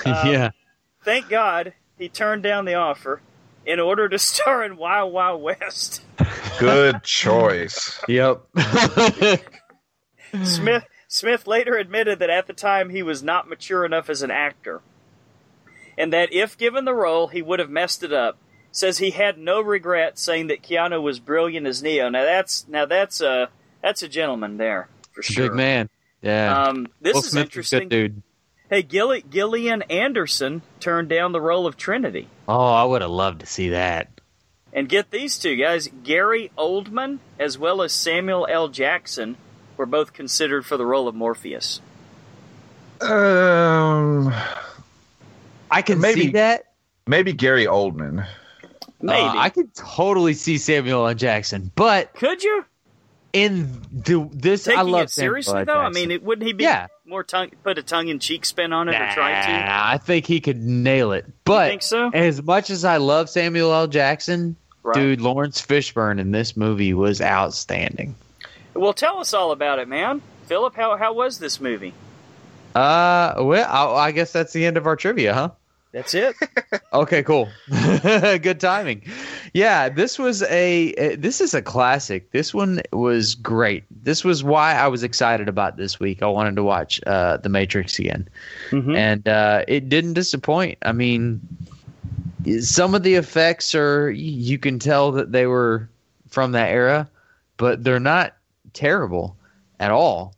Um, 0.05 0.13
yeah. 0.31 0.51
Thank 1.05 1.29
God 1.29 1.75
he 1.99 2.09
turned 2.09 2.43
down 2.43 2.65
the 2.65 2.75
offer 2.75 3.21
in 3.67 3.81
order 3.81 4.09
to 4.09 4.19
star 4.19 4.65
in 4.65 4.77
Wild 4.77 5.13
Wild 5.13 5.43
West. 5.43 6.03
Good 6.59 7.03
choice. 7.03 8.01
Yep. 8.09 8.43
Smith 10.45 10.85
Smith 11.09 11.47
later 11.47 11.77
admitted 11.77 12.19
that 12.19 12.31
at 12.31 12.47
the 12.47 12.53
time 12.53 12.91
he 12.91 13.03
was 13.03 13.23
not 13.23 13.49
mature 13.49 13.85
enough 13.85 14.11
as 14.11 14.23
an 14.23 14.31
actor, 14.31 14.83
and 15.97 16.13
that 16.13 16.33
if 16.33 16.59
given 16.59 16.85
the 16.85 16.95
role, 16.95 17.29
he 17.29 17.43
would 17.43 17.61
have 17.61 17.71
messed 17.71 18.03
it 18.03 18.13
up. 18.13 18.39
Says 18.73 18.99
he 18.99 19.11
had 19.11 19.39
no 19.39 19.61
regret, 19.61 20.19
saying 20.19 20.49
that 20.49 20.61
Keanu 20.61 21.01
was 21.01 21.21
brilliant 21.21 21.67
as 21.69 21.81
Neo. 21.81 22.09
Now 22.09 22.25
that's 22.25 22.67
now 22.67 22.87
that's 22.87 23.21
a 23.21 23.49
that's 23.81 24.03
a 24.03 24.09
gentleman 24.09 24.57
there 24.57 24.89
for 25.13 25.23
sure. 25.23 25.49
Big 25.51 25.57
man. 25.57 25.89
Yeah. 26.23 26.65
Um, 26.65 26.89
this 27.01 27.15
Will 27.15 27.21
is 27.21 27.31
Smith 27.31 27.43
a 27.43 27.47
interesting. 27.47 27.79
good 27.81 27.89
dude. 27.89 28.23
Hey, 28.71 28.83
Gill- 28.83 29.21
Gillian 29.31 29.83
Anderson 29.83 30.63
turned 30.81 31.09
down 31.09 31.33
the 31.33 31.41
role 31.41 31.67
of 31.67 31.77
Trinity. 31.77 32.29
Oh, 32.49 32.73
I 32.73 32.85
would 32.85 33.03
have 33.03 33.11
loved 33.11 33.41
to 33.41 33.47
see 33.47 33.71
that. 33.71 34.09
And 34.73 34.89
get 34.89 35.11
these 35.11 35.39
two 35.39 35.55
guys, 35.57 35.89
Gary 36.03 36.51
Oldman 36.59 37.19
as 37.39 37.57
well 37.59 37.83
as 37.83 37.93
Samuel 37.93 38.47
L. 38.51 38.69
Jackson, 38.69 39.37
were 39.77 39.87
both 39.87 40.13
considered 40.13 40.65
for 40.67 40.77
the 40.77 40.87
role 40.87 41.07
of 41.09 41.15
Morpheus. 41.15 41.81
Um, 43.01 44.33
I 45.71 45.83
can 45.83 46.01
Maybe- 46.01 46.23
see 46.23 46.29
that. 46.33 46.65
maybe 47.07 47.33
Gary 47.33 47.67
Oldman. 47.67 48.27
Maybe. 49.01 49.21
Uh, 49.21 49.35
I 49.37 49.51
could 49.51 49.75
totally 49.75 50.33
see 50.35 50.57
Samuel 50.59 51.07
L. 51.07 51.15
Jackson, 51.15 51.71
but 51.75 52.15
Could 52.15 52.43
you? 52.43 52.65
In 53.35 53.83
the 53.93 54.29
this 54.33 54.65
Taking 54.65 54.79
I 54.79 54.83
love 54.83 55.03
it 55.03 55.11
seriously 55.11 55.51
Samuel 55.53 55.67
though, 55.67 55.81
I 55.81 55.91
mean, 55.91 56.13
it, 56.13 56.23
wouldn't 56.23 56.47
he 56.47 56.53
be 56.53 56.63
Yeah. 56.65 56.87
more 57.05 57.25
tongue, 57.25 57.51
put 57.65 57.77
a 57.79 57.83
tongue 57.83 58.07
in 58.09 58.21
cheek 58.21 58.45
spin 58.47 58.73
on 58.73 58.89
it 58.89 58.95
or 58.95 59.11
try 59.13 59.33
to? 59.45 59.51
I 59.69 59.99
think 59.99 60.25
he 60.25 60.41
could 60.41 60.63
nail 60.63 61.11
it. 61.11 61.27
But 61.45 61.69
think 61.69 61.83
so? 61.83 62.11
as 62.15 62.41
much 62.43 62.71
as 62.71 62.85
I 62.85 62.99
love 62.99 63.29
Samuel 63.29 63.75
L. 63.75 63.89
Jackson, 63.89 64.55
Right. 64.85 64.95
dude, 64.95 65.21
Laurence 65.21 65.61
Fishburne 65.61 66.21
in 66.21 66.31
this 66.31 66.57
movie 66.57 66.95
was 66.95 67.21
outstanding. 67.21 68.15
Well, 68.75 68.93
tell 68.93 69.19
us 69.19 69.35
all 69.35 69.51
about 69.51 69.79
it, 69.81 69.89
man. 69.89 70.23
Philip, 70.47 70.77
how 70.77 70.97
how 70.97 71.13
was 71.13 71.39
this 71.39 71.61
movie? 71.61 71.93
Uh, 72.75 73.35
well, 73.39 73.69
I, 73.71 74.07
I 74.07 74.13
guess 74.13 74.33
that's 74.33 74.53
the 74.53 74.65
end 74.67 74.77
of 74.77 74.87
our 74.87 74.95
trivia, 74.97 75.33
huh? 75.35 75.51
That's 75.95 76.13
it. 76.13 76.35
Okay, 76.93 77.25
cool. 77.25 77.49
Good 77.71 78.61
timing. 78.61 79.03
Yeah, 79.53 79.89
this 79.89 80.17
was 80.17 80.45
a 80.45 81.17
this 81.17 81.41
is 81.41 81.53
a 81.55 81.61
classic. 81.61 82.31
This 82.31 82.55
one 82.55 82.81
was 82.93 83.35
great. 83.35 83.83
This 84.05 84.23
was 84.23 84.45
why 84.45 84.75
I 84.75 84.87
was 84.87 85.03
excited 85.03 85.49
about 85.49 85.77
this 85.77 85.99
week. 85.99 86.23
I 86.23 86.27
wanted 86.29 86.55
to 86.55 86.63
watch 86.63 87.01
uh, 87.05 87.39
The 87.39 87.49
Matrix 87.49 87.99
again, 87.99 88.29
Mhm. 88.71 88.97
and 88.97 89.27
uh, 89.27 89.65
it 89.67 89.89
didn't 89.89 90.13
disappoint. 90.13 90.79
I 90.83 90.93
mean, 90.93 91.41
some 92.61 92.95
of 92.95 93.03
the 93.03 93.15
effects 93.17 93.75
are 93.75 94.11
you 94.13 94.57
can 94.57 94.79
tell 94.79 95.11
that 95.13 95.33
they 95.33 95.47
were 95.47 95.89
from 96.29 96.53
that 96.53 96.71
era, 96.71 97.09
but 97.57 97.83
they're 97.83 97.99
not 97.99 98.37
terrible 98.73 99.35
at 99.81 99.91
all. 99.91 100.37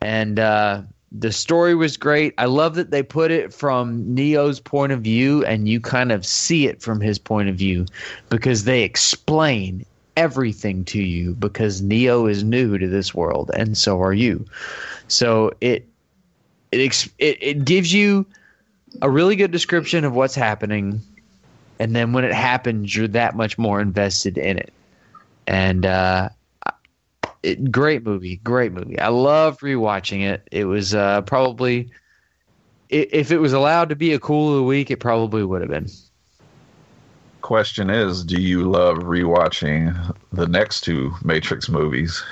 And 0.00 0.38
uh, 0.38 0.82
the 1.12 1.32
story 1.32 1.74
was 1.74 1.96
great. 1.96 2.34
I 2.38 2.44
love 2.44 2.74
that 2.76 2.90
they 2.90 3.02
put 3.02 3.30
it 3.30 3.52
from 3.52 4.14
Neo's 4.14 4.60
point 4.60 4.92
of 4.92 5.00
view, 5.00 5.44
and 5.44 5.68
you 5.68 5.80
kind 5.80 6.12
of 6.12 6.24
see 6.24 6.66
it 6.66 6.80
from 6.80 7.00
his 7.00 7.18
point 7.18 7.48
of 7.48 7.56
view 7.56 7.86
because 8.28 8.64
they 8.64 8.82
explain 8.82 9.84
everything 10.16 10.84
to 10.84 11.02
you 11.02 11.34
because 11.34 11.82
Neo 11.82 12.26
is 12.26 12.44
new 12.44 12.78
to 12.78 12.88
this 12.88 13.14
world, 13.14 13.50
and 13.54 13.76
so 13.76 14.00
are 14.00 14.12
you. 14.12 14.44
So 15.08 15.52
it 15.60 15.86
it 16.70 17.08
it, 17.18 17.38
it 17.42 17.64
gives 17.64 17.92
you 17.92 18.24
a 19.02 19.10
really 19.10 19.34
good 19.34 19.50
description 19.50 20.04
of 20.04 20.14
what's 20.14 20.34
happening, 20.36 21.00
and 21.80 21.96
then 21.96 22.12
when 22.12 22.24
it 22.24 22.34
happens, 22.34 22.94
you're 22.94 23.08
that 23.08 23.34
much 23.34 23.58
more 23.58 23.80
invested 23.80 24.38
in 24.38 24.58
it. 24.58 24.72
And 25.48 25.84
uh, 25.84 26.28
it, 27.42 27.70
great 27.70 28.04
movie, 28.04 28.36
great 28.36 28.72
movie. 28.72 28.98
I 28.98 29.08
loved 29.08 29.60
rewatching 29.60 30.22
it. 30.22 30.46
It 30.50 30.64
was 30.66 30.94
uh, 30.94 31.22
probably, 31.22 31.90
if 32.88 33.30
it 33.30 33.38
was 33.38 33.52
allowed 33.52 33.88
to 33.88 33.96
be 33.96 34.12
a 34.12 34.18
cool 34.18 34.50
of 34.50 34.56
the 34.56 34.62
week, 34.62 34.90
it 34.90 34.98
probably 34.98 35.44
would 35.44 35.60
have 35.60 35.70
been. 35.70 35.88
Question 37.40 37.90
is, 37.90 38.22
do 38.24 38.40
you 38.40 38.70
love 38.70 38.98
rewatching 38.98 40.14
the 40.32 40.46
next 40.46 40.82
two 40.82 41.12
Matrix 41.24 41.68
movies? 41.68 42.22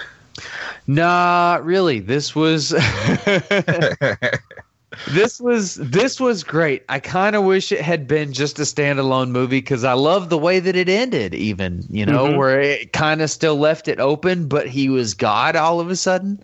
Nah, 0.87 1.59
really. 1.63 2.01
This 2.01 2.35
was 2.35 2.73
this 5.09 5.41
was 5.41 5.75
this 5.77 6.19
was 6.21 6.43
great. 6.43 6.83
I 6.89 6.99
kind 6.99 7.37
of 7.37 7.45
wish 7.45 7.73
it 7.73 7.81
had 7.81 8.07
been 8.07 8.33
just 8.33 8.59
a 8.59 8.63
standalone 8.63 9.31
movie 9.31 9.61
because 9.61 9.85
I 9.85 9.93
love 9.93 10.31
the 10.31 10.39
way 10.39 10.61
that 10.61 10.77
it 10.77 10.89
ended. 10.89 11.35
Even 11.35 11.85
you 11.91 12.07
know 12.07 12.27
Mhm. 12.29 12.37
where 12.39 12.61
it 12.61 12.93
kind 12.93 13.21
of 13.21 13.31
still 13.31 13.57
left 13.57 13.89
it 13.89 14.01
open, 14.01 14.49
but 14.49 14.67
he 14.69 14.89
was 14.89 15.15
God 15.15 15.57
all 15.57 15.81
of 15.81 15.91
a 15.91 15.97
sudden. 15.97 16.43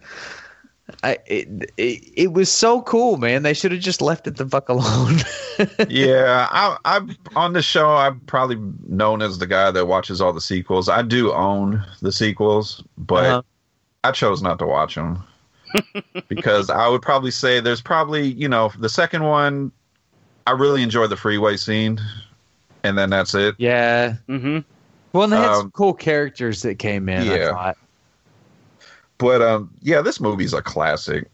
I 1.02 1.16
it 1.26 1.48
it, 1.78 2.12
it 2.14 2.32
was 2.34 2.52
so 2.52 2.82
cool, 2.82 3.16
man. 3.16 3.42
They 3.42 3.54
should 3.54 3.72
have 3.72 3.80
just 3.80 4.02
left 4.02 4.26
it 4.26 4.36
the 4.36 4.46
fuck 4.46 4.68
alone. 4.68 5.20
yeah, 5.88 6.46
I, 6.50 6.76
I'm 6.84 7.16
on 7.34 7.54
the 7.54 7.62
show. 7.62 7.96
I'm 7.96 8.20
probably 8.20 8.58
known 8.88 9.22
as 9.22 9.38
the 9.38 9.46
guy 9.46 9.70
that 9.70 9.86
watches 9.86 10.20
all 10.20 10.34
the 10.34 10.40
sequels. 10.42 10.90
I 10.90 11.00
do 11.00 11.32
own 11.32 11.82
the 12.02 12.12
sequels, 12.12 12.84
but 12.98 13.24
Uh-huh. 13.24 13.42
I 14.04 14.12
chose 14.12 14.42
not 14.42 14.58
to 14.58 14.66
watch 14.66 14.96
them 14.96 15.24
because 16.28 16.70
I 16.70 16.88
would 16.88 17.02
probably 17.02 17.30
say 17.30 17.60
there's 17.60 17.80
probably 17.82 18.28
you 18.28 18.48
know 18.48 18.70
the 18.78 18.88
second 18.88 19.24
one. 19.24 19.72
I 20.46 20.52
really 20.52 20.82
enjoyed 20.82 21.10
the 21.10 21.16
freeway 21.16 21.56
scene, 21.56 21.98
and 22.82 22.98
then 22.98 23.10
that's 23.10 23.34
it. 23.34 23.54
yeah. 23.58 24.14
mm-hmm. 24.28 24.58
Well, 25.12 25.24
and 25.24 25.32
they 25.32 25.36
had 25.36 25.48
Um, 25.50 25.60
some 25.62 25.70
cool 25.70 25.94
characters 25.94 26.62
that 26.62 26.78
came 26.78 27.08
in. 27.08 27.22
I 27.28 27.36
yeah. 27.36 27.50
thought. 27.50 27.76
But 29.18 29.40
um, 29.42 29.70
yeah, 29.80 30.00
this 30.02 30.20
movie's 30.20 30.52
a 30.52 30.60
classic. 30.60 31.30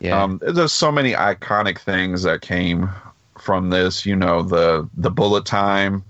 Yeah. 0.00 0.22
Um, 0.22 0.40
there's 0.42 0.72
so 0.72 0.92
many 0.92 1.12
iconic 1.12 1.78
things 1.78 2.22
that 2.22 2.40
came 2.42 2.88
from 3.38 3.70
this. 3.70 4.06
You 4.06 4.16
know, 4.16 4.42
the 4.42 4.88
the 4.96 5.10
bullet 5.10 5.44
time, 5.46 6.04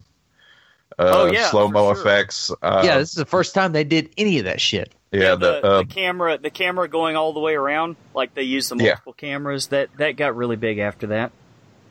uh, 0.98 1.10
Oh, 1.12 1.32
yeah, 1.32 1.48
slow 1.50 1.68
mo 1.68 1.92
sure. 1.92 2.00
effects. 2.02 2.50
Uh, 2.62 2.82
yeah, 2.84 2.98
this 2.98 3.08
is 3.10 3.14
the 3.16 3.24
first 3.26 3.54
time 3.54 3.72
they 3.72 3.84
did 3.84 4.10
any 4.16 4.38
of 4.38 4.44
that 4.44 4.60
shit. 4.60 4.92
Yeah, 5.14 5.34
the, 5.34 5.36
the, 5.38 5.64
uh, 5.66 5.78
the 5.78 5.84
camera, 5.86 6.38
the 6.38 6.50
camera 6.50 6.88
going 6.88 7.16
all 7.16 7.32
the 7.32 7.40
way 7.40 7.54
around, 7.54 7.96
like 8.14 8.34
they 8.34 8.42
use 8.42 8.68
the 8.68 8.76
Yeah. 8.76 8.90
multiple 8.90 9.12
cameras. 9.14 9.68
That 9.68 9.88
that 9.98 10.16
got 10.16 10.36
really 10.36 10.56
big 10.56 10.78
after 10.78 11.08
that. 11.08 11.32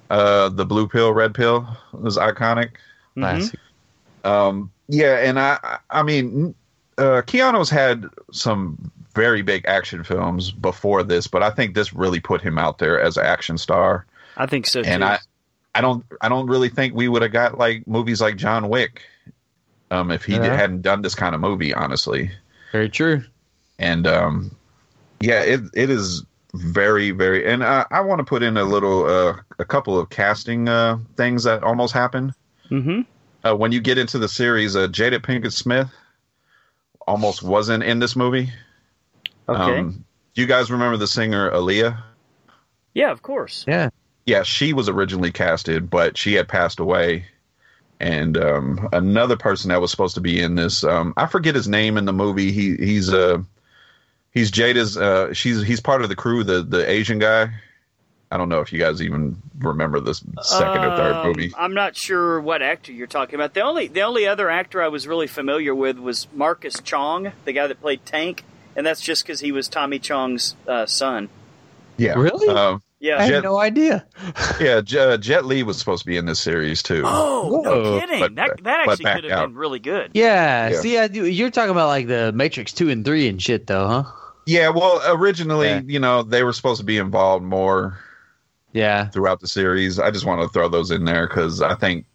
uh, 0.09 0.49
the 0.49 0.65
blue 0.65 0.87
pill, 0.87 1.11
red 1.13 1.33
pill 1.33 1.67
was 1.91 2.17
iconic. 2.17 2.71
Mhm. 3.17 3.21
Classic. 3.21 3.59
Um, 4.23 4.71
yeah, 4.87 5.17
and 5.17 5.39
I, 5.39 5.79
I- 5.89 6.03
mean, 6.03 6.53
uh, 6.97 7.21
Keanu's 7.25 7.69
had 7.69 8.05
some 8.31 8.91
very 9.15 9.41
big 9.41 9.65
action 9.65 10.03
films 10.03 10.51
before 10.51 11.03
this, 11.03 11.27
but 11.27 11.41
I 11.43 11.49
think 11.49 11.73
this 11.75 11.93
really 11.93 12.19
put 12.19 12.41
him 12.41 12.57
out 12.59 12.77
there 12.77 12.99
as 13.01 13.17
an 13.17 13.25
action 13.25 13.57
star. 13.57 14.05
I 14.37 14.45
think 14.45 14.65
so 14.67 14.81
too. 14.83 14.89
and 14.89 15.03
I, 15.03 15.19
I 15.75 15.81
don't, 15.81 16.05
I 16.21 16.29
don't 16.29 16.47
really 16.47 16.69
think 16.69 16.93
we 16.93 17.07
would 17.07 17.21
have 17.23 17.31
got 17.31 17.57
like 17.57 17.87
movies 17.87 18.21
like 18.21 18.35
John 18.37 18.69
Wick, 18.69 19.01
um, 19.91 20.11
if 20.11 20.25
he 20.25 20.33
Yeah. 20.35 20.55
hadn't 20.55 20.81
done 20.83 21.01
this 21.01 21.15
kind 21.15 21.33
of 21.35 21.41
movie, 21.41 21.73
honestly. 21.73 22.31
Very 22.73 22.89
true. 22.89 23.23
And 23.79 24.05
um, 24.05 24.55
yeah, 25.21 25.41
it 25.41 25.61
it 25.73 25.89
is 25.89 26.25
very, 26.53 27.11
very, 27.11 27.49
and 27.49 27.63
I, 27.63 27.85
I 27.89 28.01
want 28.01 28.19
to 28.19 28.25
put 28.25 28.43
in 28.43 28.57
a 28.57 28.63
little, 28.63 29.05
uh, 29.05 29.35
a 29.57 29.65
couple 29.65 29.97
of 29.97 30.09
casting 30.09 30.67
uh 30.67 30.97
things 31.15 31.45
that 31.45 31.63
almost 31.63 31.93
happened. 31.93 32.33
hmm 32.69 33.01
Uh, 33.45 33.55
when 33.55 33.71
you 33.71 33.79
get 33.79 33.97
into 33.97 34.17
the 34.19 34.27
series, 34.27 34.75
uh, 34.75 34.87
Jada 34.87 35.19
Pinkett 35.19 35.53
Smith 35.53 35.89
almost 37.07 37.43
wasn't 37.43 37.83
in 37.83 37.99
this 37.99 38.15
movie. 38.15 38.51
Okay. 39.47 39.79
Um, 39.79 40.03
do 40.33 40.41
you 40.41 40.47
guys 40.47 40.71
remember 40.71 40.97
the 40.97 41.07
singer 41.07 41.51
Aaliyah? 41.51 42.01
yeah, 42.93 43.11
of 43.11 43.21
course. 43.21 43.65
Yeah. 43.67 43.89
yeah, 44.25 44.43
she 44.43 44.73
was 44.73 44.87
originally 44.89 45.31
casted, 45.31 45.89
but 45.89 46.17
she 46.17 46.33
had 46.33 46.47
passed 46.47 46.79
away. 46.79 47.25
And 48.03 48.37
um, 48.37 48.89
another 48.91 49.37
person 49.37 49.69
that 49.69 49.79
was 49.79 49.89
supposed 49.89 50.15
to 50.15 50.21
be 50.21 50.41
in 50.41 50.55
this, 50.55 50.83
um, 50.83 51.13
I 51.15 51.25
forget 51.25 51.55
his 51.55 51.69
name 51.69 51.97
in 51.97 52.03
the 52.03 52.11
movie. 52.11 52.51
He 52.51 52.75
he's 52.75 53.13
uh 53.13 53.37
he's 54.31 54.51
Jada's. 54.51 54.97
Uh, 54.97 55.33
she's 55.33 55.63
he's 55.63 55.79
part 55.79 56.01
of 56.01 56.09
the 56.09 56.15
crew, 56.15 56.43
the 56.43 56.63
the 56.63 56.87
Asian 56.89 57.17
guy. 57.17 57.53
I 58.29 58.35
don't 58.37 58.49
know 58.49 58.59
if 58.59 58.73
you 58.73 58.79
guys 58.79 59.01
even 59.01 59.41
remember 59.57 60.01
this 60.01 60.21
second 60.41 60.83
or 60.83 60.97
third 60.97 61.15
Um, 61.15 61.27
movie. 61.27 61.53
I'm 61.57 61.73
not 61.73 61.95
sure 61.95 62.41
what 62.41 62.61
actor 62.61 62.91
you're 62.91 63.07
talking 63.07 63.35
about. 63.35 63.53
The 63.53 63.61
only 63.61 63.87
the 63.87 64.01
only 64.01 64.27
other 64.27 64.49
actor 64.49 64.81
I 64.81 64.89
was 64.89 65.07
really 65.07 65.27
familiar 65.27 65.73
with 65.73 65.97
was 65.97 66.27
Marcus 66.33 66.81
Chong, 66.83 67.31
the 67.45 67.53
guy 67.53 67.67
that 67.67 67.79
played 67.79 68.05
Tank, 68.05 68.43
and 68.75 68.85
that's 68.85 68.99
just 68.99 69.23
because 69.23 69.39
he 69.39 69.53
was 69.53 69.69
Tommy 69.69 69.99
Chong's 69.99 70.57
uh, 70.67 70.87
son. 70.87 71.29
Yeah, 71.95 72.15
Really? 72.15 72.49
Um, 72.49 72.81
Yeah. 73.03 73.17
I 73.21 73.27
Jet- 73.27 73.33
had 73.35 73.43
no 73.43 73.59
idea. 73.59 74.05
yeah, 74.61 74.79
J- 74.79 74.97
uh, 75.13 75.17
Jet 75.17 75.43
Li 75.45 75.61
was 75.61 75.77
supposed 75.77 76.03
to 76.03 76.07
be 76.07 76.15
in 76.15 76.25
this 76.25 76.39
series 76.39 76.81
too. 76.81 77.03
Oh, 77.05 77.61
no 77.65 77.71
Whoa. 77.81 77.99
kidding! 77.99 78.19
But- 78.21 78.35
that 78.35 78.63
that 78.63 78.87
actually 78.87 79.05
could 79.11 79.23
have 79.25 79.31
out. 79.33 79.47
been 79.49 79.55
really 79.57 79.79
good. 79.79 80.11
Yeah, 80.13 80.69
Yeah. 80.69 80.79
see, 80.79 80.97
I 80.97 81.05
you're 81.07 81.49
talking 81.51 81.71
about 81.71 81.87
like 81.87 82.07
the 82.07 82.31
Matrix 82.31 82.71
two 82.71 82.89
and 82.89 83.03
three 83.03 83.27
and 83.27 83.41
shit, 83.41 83.67
though, 83.67 83.87
huh? 83.87 84.03
Yeah, 84.45 84.69
well, 84.69 85.01
originally, 85.05 85.67
Yeah. 85.67 85.81
you 85.85 85.99
know, 85.99 86.23
they 86.23 86.43
were 86.43 86.53
supposed 86.53 86.79
to 86.79 86.85
be 86.85 86.97
involved 86.97 87.43
more 87.43 87.99
Yeah, 88.71 89.09
throughout 89.09 89.41
the 89.41 89.47
series. 89.47 89.99
I 89.99 90.09
just 90.09 90.25
want 90.25 90.41
to 90.41 90.47
throw 90.47 90.69
those 90.69 90.89
in 90.89 91.03
there 91.03 91.27
because 91.27 91.61
I 91.61 91.75
think 91.75 92.05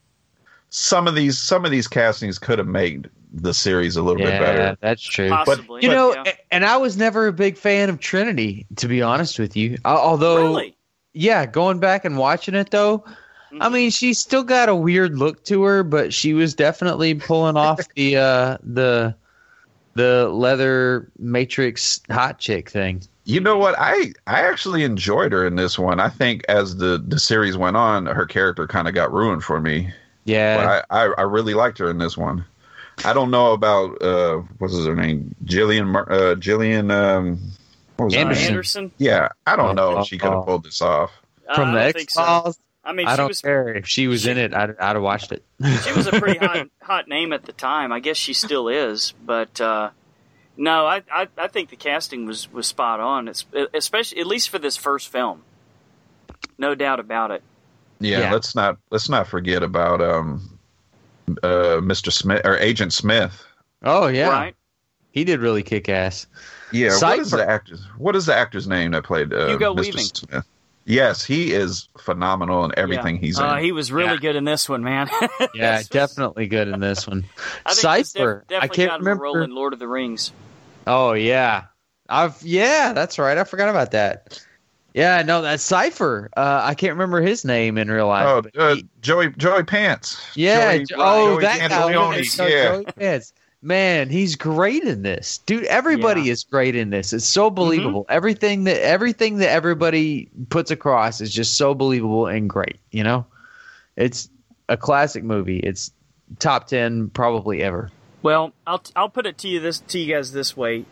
some 0.71 1.07
of 1.07 1.15
these 1.15 1.39
some 1.39 1.67
of 1.67 1.71
these 1.71 1.87
castings 1.87 2.39
could 2.39 2.59
have 2.59 2.67
made 2.69 3.11
the 3.31 3.53
series 3.53 3.97
a 3.97 4.03
little 4.03 4.23
bit 4.23 4.41
better. 4.41 4.75
that's 4.81 5.03
true. 5.03 5.29
Possibly. 5.29 5.83
you 5.83 5.91
know, 5.91 6.15
yeah. 6.25 6.33
and 6.51 6.65
I 6.65 6.79
was 6.79 6.97
never 6.97 7.27
a 7.27 7.33
big 7.33 7.59
fan 7.59 7.91
of 7.91 8.01
Trinity, 8.01 8.65
to 8.77 8.89
be 8.89 9.03
honest 9.03 9.39
with 9.39 9.55
you. 9.55 9.77
Although, 9.85 10.37
really. 10.45 10.75
Yeah, 11.19 11.47
going 11.47 11.81
back 11.81 12.05
and 12.05 12.17
watching 12.17 12.55
it 12.55 12.71
though, 12.71 13.05
I 13.61 13.69
Mhm. 13.69 13.73
mean, 13.73 13.91
she's 13.91 14.21
still 14.21 14.45
got 14.45 14.69
a 14.69 14.75
weird 14.75 15.19
look 15.19 15.45
to 15.47 15.65
her, 15.65 15.83
but 15.83 16.15
she 16.15 16.33
was 16.33 16.55
definitely 16.55 17.15
pulling 17.15 17.57
off 17.57 17.81
the 17.97 18.17
uh, 18.17 18.59
the 18.63 19.17
the 19.97 20.29
leather 20.29 21.11
Matrix 21.19 22.01
hot 22.09 22.39
chick 22.39 22.71
thing. 22.71 23.03
You 23.25 23.41
know 23.41 23.59
what? 23.59 23.75
I 23.79 24.13
I 24.29 24.43
actually 24.43 24.85
enjoyed 24.85 25.33
her 25.33 25.45
in 25.45 25.57
this 25.57 25.77
one. 25.77 25.99
I 25.99 26.09
think 26.09 26.45
as 26.49 26.77
the 26.77 27.03
the 27.05 27.19
series 27.19 27.57
went 27.57 27.77
on, 27.77 28.07
her 28.07 28.25
character 28.25 28.69
kind 28.69 28.87
of 28.87 28.95
got 28.95 29.13
ruined 29.13 29.43
for 29.43 29.61
me. 29.61 29.93
Yeah, 30.25 30.57
But 30.57 30.87
I, 30.91 31.05
I 31.09 31.15
I 31.19 31.23
really 31.23 31.55
liked 31.55 31.79
her 31.79 31.91
in 31.91 31.99
this 31.99 32.17
one. 32.17 32.45
I 33.05 33.13
don't 33.13 33.33
know 33.33 33.53
about 33.53 34.01
uh 34.03 34.37
what's 34.59 34.77
her 34.85 34.95
name, 34.95 35.35
Gillian 35.45 35.89
Mar- 35.89 36.11
uh 36.13 36.37
Gillian 36.37 36.93
um 36.93 37.41
what 37.99 38.07
was 38.07 38.15
her 38.15 38.21
Uh, 38.21 38.23
name? 38.25 38.29
Anderson. 38.29 38.49
Anderson. 38.55 38.93
Yeah, 38.99 39.29
I 39.47 39.57
don't 39.57 39.75
know 39.77 39.99
if 40.01 40.07
she 40.07 40.17
could 40.19 40.31
Oh. 40.31 40.37
have 40.39 40.47
pulled 40.47 40.65
this 40.65 40.81
off. 40.81 41.11
from 41.55 41.73
the 41.73 41.79
don't 41.79 41.89
X 41.89 41.93
think 41.99 42.11
so. 42.11 42.23
I 42.23 42.53
I 42.85 42.93
mean, 42.93 43.07
I 43.07 43.13
she 43.13 43.17
don't 43.19 43.29
was 43.29 43.41
care 43.43 43.69
if 43.75 43.87
she 43.87 44.07
was 44.09 44.27
in 44.27 44.39
it. 44.39 44.55
I'd, 44.55 44.71
I'd 44.79 44.97
have 44.97 45.03
watched 45.03 45.31
it. 45.33 45.45
she 45.85 45.93
was 45.93 46.07
a 46.07 46.13
pretty 46.13 46.39
hot 46.47 46.69
hot 46.83 47.09
name 47.09 47.33
at 47.35 47.45
the 47.45 47.53
time. 47.53 47.93
I 47.93 48.01
guess 48.01 48.17
she 48.17 48.33
still 48.33 48.69
is, 48.69 49.13
but 49.25 49.61
uh, 49.61 49.91
no, 50.57 50.87
I, 50.87 51.03
I 51.13 51.29
I 51.37 51.49
think 51.49 51.69
the 51.71 51.77
casting 51.77 52.25
was 52.27 52.51
was 52.53 52.67
spot 52.67 53.01
on. 53.01 53.29
It's 53.29 53.45
especially 53.75 54.21
at 54.21 54.27
least 54.27 54.49
for 54.49 54.59
this 54.59 54.77
first 54.77 55.09
film, 55.13 55.43
no 56.57 56.75
doubt 56.75 57.01
about 57.01 57.31
it. 57.31 57.43
Yeah, 58.01 58.21
Yeah. 58.21 58.33
let's 58.33 58.55
not 58.55 58.79
let's 58.91 59.09
not 59.09 59.27
forget 59.27 59.63
about 59.63 60.01
um 60.01 60.59
uh 61.43 61.81
Mr. 61.83 62.13
Smith 62.13 62.43
or 62.45 62.57
Agent 62.59 62.93
Smith. 62.93 63.45
Oh 63.83 64.07
yeah, 64.07 64.29
Right? 64.29 64.55
he 65.11 65.25
did 65.25 65.41
really 65.41 65.63
kick 65.63 65.89
ass. 65.89 66.27
Yeah, 66.73 66.99
what 67.01 67.19
is 67.19 67.31
the 67.31 67.49
actor's 67.49 67.83
what 67.97 68.15
is 68.17 68.27
the 68.27 68.35
actor's 68.35 68.67
name 68.69 68.91
that 68.93 69.05
played 69.05 69.33
uh, 69.33 69.49
Hugo 69.49 69.75
Mr. 69.75 69.81
Weaving. 69.81 70.05
Smith? 70.05 70.47
Yes, 70.85 71.23
he 71.23 71.53
is 71.53 71.89
phenomenal 71.99 72.65
in 72.65 72.73
everything 72.79 73.17
Yeah. 73.17 73.21
he's 73.21 73.39
in. 73.39 73.45
Uh, 73.45 73.57
he 73.57 73.73
was 73.73 73.93
really 73.93 74.13
Yeah. 74.15 74.17
good 74.21 74.37
in 74.37 74.45
this 74.45 74.69
one, 74.69 74.83
man. 74.83 75.09
Yeah, 75.55 75.79
was- 75.79 75.89
definitely 75.89 76.47
good 76.47 76.69
in 76.69 76.81
this 76.81 77.07
one. 77.07 77.25
I 77.67 77.75
think 77.75 77.83
this 77.99 78.13
def- 78.13 78.13
Cypher. 78.13 78.45
definitely 78.49 78.65
I 78.65 78.75
can't 78.75 78.91
got 78.91 79.01
him 79.01 79.07
a 79.07 79.15
role 79.15 79.35
remember. 79.35 79.45
in 79.53 79.55
Lord 79.57 79.73
of 79.75 79.79
the 79.79 79.89
Rings. 79.89 80.33
Oh 80.87 81.13
yeah, 81.13 81.65
I've 82.09 82.41
yeah, 82.43 82.93
that's 82.95 83.19
right. 83.19 83.37
I 83.37 83.45
forgot 83.45 83.69
about 83.69 83.91
that. 83.93 84.43
Yeah, 84.95 85.23
no, 85.23 85.43
that's 85.43 85.63
Cypher. 85.63 86.31
Uh, 86.37 86.61
I 86.65 86.75
can't 86.75 86.93
remember 86.95 87.21
his 87.21 87.45
name 87.45 87.77
in 87.79 87.91
real 87.91 88.09
life. 88.09 88.27
oh, 88.57 88.61
uh, 88.61 88.75
he- 88.77 88.87
Joey 89.03 89.31
Joey 89.37 89.63
Pants. 89.65 90.19
yeah. 90.35 90.79
Joey- 90.79 90.87
oh, 90.97 91.35
Joey 91.35 91.43
that 91.43 91.71
guy. 91.71 91.93
Pantoliano, 91.93 92.25
So 92.25 92.47
yeah. 92.47 92.65
Joey 92.73 92.85
Pants. 92.87 93.33
Man, 93.61 94.09
he's 94.09 94.37
great 94.37 94.85
in 94.85 95.03
this, 95.03 95.39
dude. 95.39 95.65
Everybody 95.65 96.23
Yeah. 96.23 96.33
is 96.33 96.45
great 96.45 96.77
in 96.77 96.91
this. 96.91 97.13
It's 97.13 97.27
so 97.27 97.47
mm-hmm. 97.49 97.55
believable. 97.57 98.07
Everything 98.09 98.65
that 98.65 98.81
everything 98.81 99.39
that 99.39 99.51
everybody 99.51 100.31
puts 100.49 100.71
across 100.71 101.21
is 101.21 101.33
just 101.33 101.57
so 101.57 101.75
believable 101.75 102.27
and 102.27 102.49
great. 102.49 102.79
You 102.93 103.03
know, 103.03 103.27
it's 103.97 104.31
a 104.69 104.77
classic 104.77 105.25
movie. 105.25 105.59
It's 105.59 105.91
top 106.39 106.69
ten 106.69 107.09
probably 107.11 107.63
ever. 107.63 107.91
Well, 108.23 108.53
I'll 108.65 108.83
I'll 108.95 109.09
put 109.09 109.27
it 109.27 109.39
to 109.39 109.49
you 109.49 109.59
this 109.59 109.81
to 109.81 109.99
you 109.99 110.15
guys 110.15 110.31
this 110.33 110.57
way. 110.57 110.85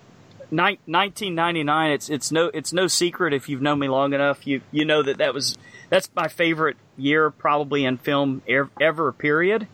Nin- 0.51 0.79
1999 0.87 1.91
it's 1.91 2.09
it's 2.09 2.31
no 2.31 2.51
it's 2.55 2.73
no 2.73 2.87
secret 2.87 3.35
if 3.35 3.49
you've 3.49 3.61
known 3.61 3.81
me 3.81 3.89
long 3.89 4.13
enough 4.13 4.47
you 4.47 4.61
you 4.71 4.85
know 4.85 5.03
that 5.03 5.19
that 5.19 5.35
was 5.35 5.59
that's 5.91 6.09
my 6.15 6.29
favorite 6.29 6.77
year 6.97 7.31
probably 7.31 7.85
in 7.85 7.99
film 7.99 8.43
ever, 8.49 8.71
ever 8.81 9.13
period. 9.13 9.67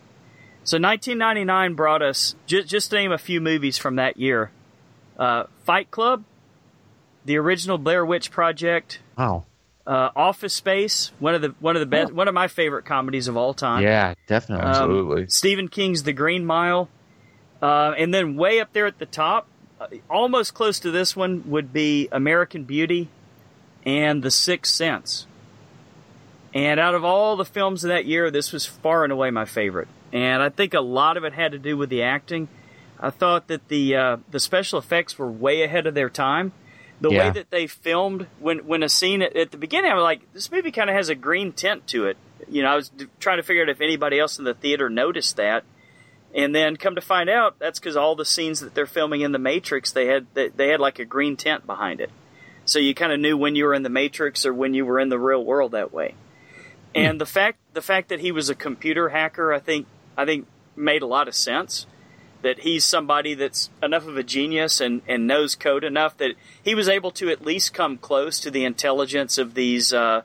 So 0.65 0.77
1999 0.77 1.73
brought 1.73 2.01
us 2.01 2.35
just 2.45 2.67
just 2.69 2.89
to 2.91 2.95
name 2.95 3.11
a 3.11 3.17
few 3.17 3.41
movies 3.41 3.77
from 3.77 3.97
that 3.97 4.17
year. 4.17 4.51
Uh, 5.17 5.43
Fight 5.65 5.91
Club, 5.91 6.23
the 7.25 7.37
original 7.37 7.77
Blair 7.77 8.05
Witch 8.05 8.31
Project, 8.31 8.99
Wow. 9.17 9.45
uh, 9.85 10.09
Office 10.15 10.53
Space, 10.53 11.11
one 11.19 11.35
of 11.35 11.41
the 11.41 11.49
one 11.59 11.75
of 11.75 11.81
the 11.81 11.85
best 11.85 12.13
one 12.13 12.27
of 12.27 12.33
my 12.33 12.47
favorite 12.47 12.85
comedies 12.85 13.27
of 13.27 13.35
all 13.37 13.53
time. 13.53 13.83
Yeah, 13.83 14.13
definitely. 14.27 14.63
Um, 14.65 14.69
Absolutely. 14.71 15.27
Stephen 15.27 15.67
King's 15.67 16.03
The 16.03 16.13
Green 16.13 16.45
Mile, 16.45 16.87
uh, 17.61 17.93
and 17.97 18.13
then 18.13 18.35
way 18.37 18.59
up 18.61 18.71
there 18.73 18.85
at 18.87 18.99
the 18.99 19.05
top, 19.05 19.47
uh, 19.81 19.87
almost 20.09 20.53
close 20.53 20.79
to 20.79 20.91
this 20.91 21.13
one, 21.15 21.43
would 21.47 21.73
be 21.73 22.07
American 22.11 22.63
Beauty 22.63 23.09
and 23.85 24.23
The 24.23 24.31
Sixth 24.31 24.73
Sense. 24.73 25.27
And 26.53 26.79
out 26.79 26.95
of 26.95 27.03
all 27.03 27.35
the 27.35 27.45
films 27.45 27.83
of 27.83 27.89
that 27.89 28.05
year, 28.05 28.31
this 28.31 28.51
was 28.53 28.65
far 28.65 29.03
and 29.03 29.11
away 29.11 29.29
my 29.31 29.43
favorite. 29.45 29.87
And 30.13 30.41
I 30.43 30.49
think 30.49 30.75
a 30.75 30.79
lot 30.79 31.17
of 31.17 31.23
it 31.25 31.33
had 31.33 31.51
to 31.53 31.59
do 31.59 31.75
with 31.75 31.89
the 31.89 32.03
acting. 32.03 32.47
I 32.99 33.09
thought 33.09 33.47
that 33.47 33.67
the 33.67 33.95
uh, 33.95 34.17
the 34.29 34.39
special 34.39 34.79
effects 34.79 35.17
were 35.17 35.29
way 35.29 35.63
ahead 35.63 35.87
of 35.87 35.95
their 35.95 36.09
time. 36.09 36.53
The 37.01 37.09
way 37.09 37.31
that 37.31 37.49
they 37.49 37.67
filmed 37.67 38.27
when 38.39 38.59
when 38.59 38.83
a 38.83 38.87
scene 38.87 39.21
at, 39.23 39.35
at 39.35 39.51
the 39.51 39.57
beginning, 39.57 39.91
I 39.91 39.95
was 39.95 40.03
like, 40.03 40.31
this 40.31 40.49
movie 40.51 40.71
kind 40.71 40.89
of 40.89 40.95
has 40.95 41.09
a 41.09 41.15
green 41.15 41.51
tint 41.51 41.87
to 41.87 42.05
it. 42.05 42.17
You 42.47 42.61
know, 42.61 42.69
I 42.69 42.75
was 42.75 42.89
d- 42.89 43.07
trying 43.19 43.37
to 43.37 43.43
figure 43.43 43.63
out 43.63 43.69
if 43.69 43.81
anybody 43.81 44.19
else 44.19 44.37
in 44.37 44.45
the 44.45 44.53
theater 44.53 44.89
noticed 44.89 45.35
that. 45.35 45.65
And 46.35 46.55
then 46.55 46.77
come 46.77 46.95
to 46.95 47.01
find 47.01 47.29
out, 47.29 47.59
that's 47.59 47.79
because 47.79 47.97
all 47.97 48.15
the 48.15 48.25
scenes 48.25 48.59
that 48.61 48.73
they're 48.73 48.85
filming 48.85 49.21
in 49.21 49.33
the 49.33 49.39
Matrix, 49.39 49.91
they 49.91 50.07
had 50.07 50.27
they, 50.33 50.47
they 50.49 50.69
had 50.69 50.79
like 50.79 50.99
a 50.99 51.05
green 51.05 51.35
tint 51.35 51.65
behind 51.65 51.99
it, 51.99 52.11
so 52.65 52.79
you 52.79 52.93
kind 52.93 53.11
of 53.11 53.19
knew 53.19 53.35
when 53.35 53.55
you 53.55 53.65
were 53.65 53.73
in 53.73 53.83
the 53.83 53.89
Matrix 53.89 54.45
or 54.45 54.53
when 54.53 54.73
you 54.73 54.85
were 54.85 54.99
in 54.99 55.09
the 55.09 55.19
real 55.19 55.43
world 55.43 55.71
that 55.71 55.91
way. 55.91 56.15
And 56.95 57.19
the 57.19 57.25
fact 57.25 57.57
the 57.73 57.81
fact 57.81 58.09
that 58.09 58.19
he 58.19 58.31
was 58.31 58.49
a 58.49 58.55
computer 58.55 59.09
hacker, 59.09 59.51
I 59.51 59.59
think 59.59 59.87
I 60.17 60.25
think 60.25 60.47
made 60.75 61.01
a 61.01 61.07
lot 61.07 61.27
of 61.27 61.35
sense. 61.35 61.85
That 62.41 62.59
he's 62.59 62.83
somebody 62.83 63.35
that's 63.35 63.69
enough 63.81 64.05
of 64.05 64.17
a 64.17 64.23
genius 64.23 64.81
and, 64.81 65.01
and 65.07 65.25
knows 65.25 65.55
code 65.55 65.85
enough 65.85 66.17
that 66.17 66.35
he 66.61 66.75
was 66.75 66.89
able 66.89 67.11
to 67.11 67.29
at 67.29 67.41
least 67.41 67.73
come 67.73 67.97
close 67.97 68.37
to 68.41 68.51
the 68.51 68.65
intelligence 68.65 69.37
of 69.37 69.53
these, 69.53 69.93
uh, 69.93 70.23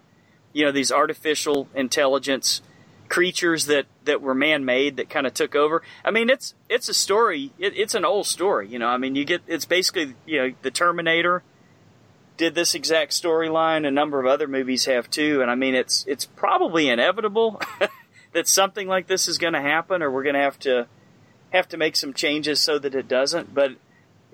you 0.53 0.65
know, 0.65 0.73
these 0.73 0.91
artificial 0.91 1.69
intelligence 1.77 2.61
creatures 3.09 3.67
that, 3.67 3.87
that 4.05 4.21
were 4.21 4.35
man 4.35 4.65
made 4.65 4.97
that 4.97 5.09
kind 5.09 5.29
of 5.29 5.35
took 5.35 5.55
over. 5.55 5.81
I 6.05 6.11
mean, 6.11 6.29
it's 6.29 6.55
it's 6.69 6.89
a 6.89 6.95
story. 6.95 7.53
It, 7.57 7.77
it's 7.77 7.95
an 7.95 8.05
old 8.05 8.27
story. 8.27 8.69
You 8.69 8.81
know, 8.81 8.89
I 8.89 8.97
mean, 8.97 9.15
you 9.15 9.25
get 9.25 9.43
it's 9.47 9.65
basically 9.65 10.15
you 10.27 10.39
know 10.39 10.55
the 10.63 10.73
Terminator 10.73 11.45
did 12.37 12.55
this 12.55 12.75
exact 12.75 13.13
storyline. 13.13 13.87
A 13.87 13.91
number 13.91 14.19
of 14.21 14.27
other 14.27 14.49
movies 14.49 14.87
have 14.87 15.09
too, 15.09 15.41
and 15.41 15.51
I 15.51 15.55
mean, 15.55 15.75
it's 15.75 16.05
it's 16.09 16.25
probably 16.25 16.89
inevitable 16.89 17.61
that 18.33 18.47
something 18.47 18.87
like 18.89 19.07
this 19.07 19.29
is 19.29 19.39
going 19.39 19.55
to 19.55 19.61
happen, 19.61 20.03
or 20.03 20.11
we're 20.11 20.23
going 20.23 20.35
to 20.35 20.41
have 20.41 20.59
to 20.61 20.87
have 21.53 21.69
to 21.69 21.77
make 21.77 21.97
some 21.97 22.13
changes 22.13 22.61
so 22.61 22.79
that 22.79 22.95
it 22.95 23.09
doesn't. 23.09 23.55
But 23.55 23.73
it- 23.73 23.79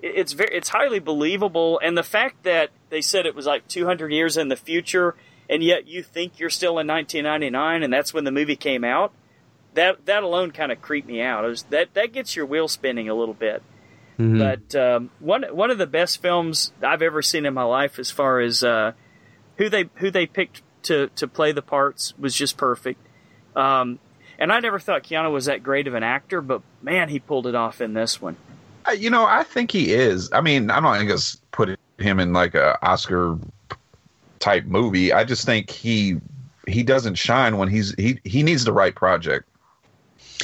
it's 0.01 0.33
very 0.33 0.55
it's 0.55 0.69
highly 0.69 0.99
believable, 0.99 1.79
and 1.83 1.97
the 1.97 2.03
fact 2.03 2.43
that 2.43 2.69
they 2.89 3.01
said 3.01 3.25
it 3.25 3.35
was 3.35 3.45
like 3.45 3.67
200 3.67 4.11
years 4.11 4.35
in 4.37 4.49
the 4.49 4.55
future, 4.57 5.15
and 5.49 5.63
yet 5.63 5.87
you 5.87 6.03
think 6.03 6.39
you're 6.39 6.49
still 6.49 6.77
in 6.79 6.87
1999, 6.87 7.83
and 7.83 7.93
that's 7.93 8.13
when 8.13 8.23
the 8.25 8.31
movie 8.31 8.55
came 8.57 8.83
out. 8.83 9.11
That 9.73 10.05
that 10.05 10.23
alone 10.23 10.51
kind 10.51 10.71
of 10.71 10.81
creeped 10.81 11.07
me 11.07 11.21
out. 11.21 11.43
It 11.45 11.49
was, 11.49 11.63
that 11.63 11.93
that 11.95 12.11
gets 12.13 12.35
your 12.35 12.45
wheel 12.45 12.67
spinning 12.67 13.09
a 13.09 13.13
little 13.15 13.33
bit. 13.33 13.61
Mhm. 14.19 14.39
But 14.39 14.75
um, 14.79 15.09
one 15.19 15.43
one 15.51 15.71
of 15.71 15.77
the 15.77 15.87
best 15.87 16.21
films 16.21 16.71
I've 16.81 17.01
ever 17.01 17.21
seen 17.21 17.45
in 17.45 17.53
my 17.53 17.63
life, 17.63 17.99
as 17.99 18.09
far 18.11 18.39
as 18.39 18.63
uh, 18.63 18.93
who 19.57 19.67
they 19.69 19.89
who 19.95 20.11
they 20.11 20.25
picked 20.27 20.61
to 20.83 21.07
to 21.15 21.27
play 21.27 21.51
the 21.51 21.61
parts, 21.61 22.13
was 22.17 22.33
just 22.35 22.55
perfect. 22.57 22.99
Um, 23.55 23.99
and 24.37 24.51
I 24.51 24.59
never 24.59 24.79
thought 24.79 25.03
Keanu 25.03 25.31
was 25.31 25.45
that 25.45 25.63
great 25.63 25.87
of 25.87 25.93
an 25.93 26.03
actor, 26.03 26.41
but 26.41 26.61
man, 26.81 27.09
he 27.09 27.19
pulled 27.19 27.47
it 27.47 27.55
off 27.55 27.79
in 27.81 27.93
this 27.93 28.21
one. 28.21 28.35
You 28.97 29.09
know, 29.09 29.25
I 29.25 29.43
think 29.43 29.71
he 29.71 29.93
is. 29.93 30.29
I 30.31 30.41
mean, 30.41 30.69
I'm 30.69 30.83
not 30.83 30.95
going 30.97 31.07
to 31.17 31.37
put 31.51 31.79
him 31.97 32.19
in 32.19 32.33
like 32.33 32.53
a 32.53 32.77
Oscar 32.85 33.37
type 34.39 34.65
movie. 34.65 35.11
I 35.13 35.23
just 35.23 35.45
think 35.45 35.69
he 35.71 36.17
he 36.67 36.83
doesn't 36.83 37.15
shine 37.15 37.57
when 37.57 37.67
he's 37.69 37.95
he 37.95 38.19
he 38.23 38.43
needs 38.43 38.63
the 38.65 38.73
right 38.73 38.93
project, 38.93 39.47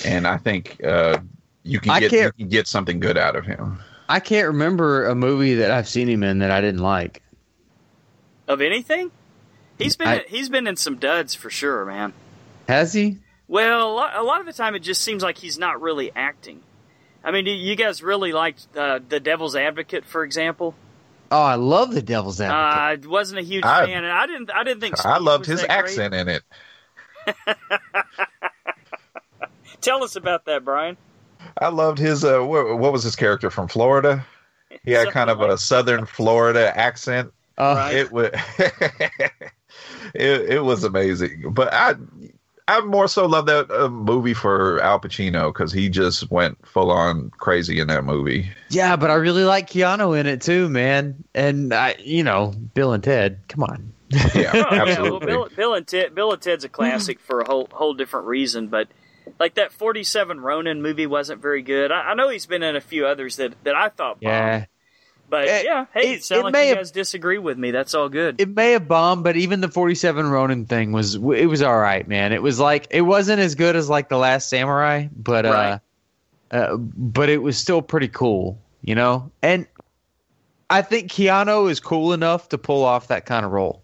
and 0.06 0.26
I 0.28 0.38
think 0.38 0.84
uh, 0.84 1.20
you 1.64 1.80
can 1.80 2.00
get 2.00 2.12
you 2.12 2.32
can 2.32 2.48
get 2.50 2.68
something 2.68 3.00
good 3.00 3.18
out 3.18 3.36
of 3.36 3.46
him. 3.46 3.80
I 4.10 4.20
can't 4.20 4.48
remember 4.48 5.06
a 5.06 5.16
movie 5.16 5.56
that 5.56 5.70
I've 5.72 5.88
seen 5.88 6.10
him 6.10 6.24
in 6.24 6.40
that 6.40 6.52
I 6.52 6.62
didn't 6.62 6.82
like. 6.82 7.22
Of 8.48 8.60
anything, 8.62 9.12
he's 9.78 9.96
been 9.96 10.08
I- 10.08 10.26
he's 10.28 10.50
been 10.50 10.66
in 10.68 10.78
some 10.78 10.96
duds 10.96 11.36
for 11.36 11.50
sure, 11.50 11.86
man. 11.86 12.14
Has 12.68 12.94
he? 12.94 13.18
Well, 13.48 13.92
a 13.92 13.94
lot, 13.94 14.16
a 14.16 14.24
lot 14.24 14.40
of 14.40 14.46
the 14.46 14.54
time, 14.54 14.76
it 14.76 14.80
just 14.80 15.02
seems 15.02 15.22
like 15.24 15.38
he's 15.38 15.58
not 15.58 15.82
really 15.82 16.12
acting. 16.16 16.62
I 17.24 17.32
mean, 17.32 17.46
you 17.46 17.76
guys 17.76 18.02
really 18.02 18.32
liked 18.34 18.66
uh, 18.76 19.00
The 19.08 19.20
Devil's 19.20 19.56
Advocate, 19.56 20.06
for 20.06 20.24
example? 20.24 20.74
Oh, 21.30 21.42
I 21.42 21.56
love 21.56 21.94
the 21.94 22.02
Devil's 22.02 22.42
Advocate. 22.42 23.06
I 23.06 23.10
wasn't 23.10 23.40
a 23.40 23.44
huge 23.44 23.64
I- 23.64 23.86
fan, 23.86 24.04
and 24.04 24.12
I 24.12 24.26
didn't. 24.28 24.52
I 24.52 24.64
didn't 24.64 24.82
think. 24.82 25.06
I 25.06 25.18
loved 25.20 25.48
was 25.48 25.60
his 25.60 25.62
that 25.62 25.68
great. 25.70 25.80
accent 25.80 26.14
in 26.14 26.28
it. 26.30 26.44
Tell 29.82 30.04
us 30.04 30.16
about 30.16 30.46
that, 30.46 30.64
Brian. 30.64 30.98
I 31.60 31.70
loved 31.70 31.98
his 31.98 32.24
uh, 32.24 32.40
what, 32.40 32.78
what 32.78 32.92
was 32.92 33.04
his 33.04 33.16
character 33.16 33.50
from 33.50 33.68
Florida? 33.68 34.26
He 34.84 34.92
had 34.92 35.10
kind 35.10 35.30
of 35.30 35.38
Something 35.38 35.54
a 35.54 35.58
southern 35.58 36.06
Florida 36.06 36.76
accent. 36.78 37.32
Oh, 37.58 37.76
right. 37.76 37.96
It 37.96 38.12
was 38.12 38.30
it, 40.14 40.42
it 40.50 40.64
was 40.64 40.84
amazing. 40.84 41.52
But 41.52 41.74
I 41.74 41.96
I 42.78 42.82
more 42.82 43.08
so 43.08 43.26
love 43.26 43.46
that 43.48 43.70
uh, 43.72 43.90
movie 43.90 44.34
for 44.34 44.82
Al 44.82 45.00
Pacino 45.00 45.52
because 45.54 45.72
he 45.72 45.90
just 45.90 46.30
went 46.32 46.66
full 46.68 46.92
on 46.92 47.30
crazy 47.38 47.80
in 47.80 47.88
that 47.88 48.04
movie. 48.04 48.50
yeah, 48.70 48.96
but 48.96 49.10
I 49.12 49.16
really 49.16 49.44
like 49.44 49.70
Keanu 49.70 50.20
in 50.20 50.28
it 50.28 50.42
too, 50.42 50.70
man. 50.70 51.24
And 51.34 51.74
I, 51.74 51.96
you 52.00 52.24
know, 52.24 52.54
Bill 52.74 52.94
and 52.94 53.04
Ted. 53.04 53.40
Come 53.48 53.64
on. 53.64 53.94
Yeah, 54.10 54.24
Oh, 54.24 54.30
yeah, 54.40 54.54
well, 54.54 54.74
absolutely. 54.90 55.26
Bill, 55.28 55.50
Bill 55.56 55.74
and 55.74 55.88
Ted, 55.88 56.14
Bill 56.16 56.34
and 56.34 56.42
Ted's 56.42 56.64
a 56.64 56.70
classic 56.70 57.20
for 57.20 57.40
a 57.42 57.46
whole 57.48 57.68
whole 57.72 57.94
different 57.94 58.28
reason, 58.28 58.68
but 58.68 58.88
like 59.40 59.54
that 59.56 59.72
Forty 59.72 60.04
Seven 60.04 60.42
Ronin 60.42 60.82
movie 60.82 61.08
wasn't 61.08 61.42
very 61.42 61.62
good. 61.62 61.92
I, 61.92 62.12
I 62.12 62.14
know 62.16 62.28
he's 62.30 62.46
been 62.46 62.62
in 62.64 62.76
a 62.76 62.82
few 62.82 63.06
others 63.06 63.38
that 63.38 63.54
that 63.64 63.76
I 63.76 63.88
thought 63.90 64.20
bombed, 64.20 64.24
Yeah, 64.24 64.66
but 65.32 65.48
It- 65.48 65.66
yeah, 65.66 65.86
hey, 65.96 66.14
it, 66.14 66.24
sounds 66.24 66.44
like 66.44 66.54
may 66.54 66.64
you 66.66 66.70
have- 66.70 66.78
guys 66.78 66.92
disagree 66.92 67.40
with 67.40 67.58
me. 67.58 67.72
That's 67.72 67.96
all 67.96 68.08
good. 68.10 68.40
it 68.40 68.50
may 68.50 68.74
have 68.74 68.88
bombed, 68.88 69.24
but 69.24 69.36
even 69.36 69.62
the 69.62 69.70
forty-seven 69.70 70.30
Ronin 70.30 70.66
thing 70.66 70.92
was 70.92 71.16
it 71.16 71.48
was 71.50 71.64
all 71.64 71.80
right, 71.80 72.08
man. 72.08 72.34
It 72.34 72.44
was 72.44 72.60
like 72.60 72.86
it 72.92 73.02
wasn't 73.02 73.40
as 73.40 73.56
good 73.56 73.76
as 73.76 73.90
like 73.90 74.10
the 74.10 74.18
Last 74.18 74.48
Samurai, 74.50 75.08
but 75.16 75.46
Right. 75.46 75.80
uh, 76.52 76.56
uh, 76.56 76.78
but 76.78 77.30
it 77.30 77.42
was 77.42 77.58
still 77.58 77.82
pretty 77.82 78.10
cool, 78.10 78.62
you 78.84 78.94
know. 78.94 79.32
And 79.42 79.66
I 80.70 80.82
think 80.84 81.10
Keanu 81.12 81.72
is 81.72 81.80
cool 81.80 82.14
enough 82.14 82.50
to 82.50 82.58
pull 82.60 82.84
off 82.84 83.08
that 83.08 83.26
kind 83.26 83.46
of 83.46 83.52
role. 83.52 83.82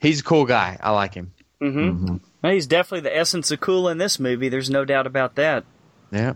He's 0.00 0.20
a 0.20 0.24
cool 0.24 0.44
guy. 0.44 0.78
I 0.80 0.90
like 0.92 1.14
him. 1.14 1.32
hmm 1.60 1.66
Mhm. 1.68 2.20
Well, 2.42 2.52
he's 2.52 2.66
definitely 2.66 3.00
the 3.08 3.16
essence 3.16 3.50
of 3.50 3.60
cool 3.60 3.88
in 3.88 3.98
this 3.98 4.20
movie. 4.20 4.48
There's 4.50 4.70
no 4.70 4.84
doubt 4.84 5.06
about 5.06 5.34
that. 5.36 5.64
Yeah. 6.12 6.34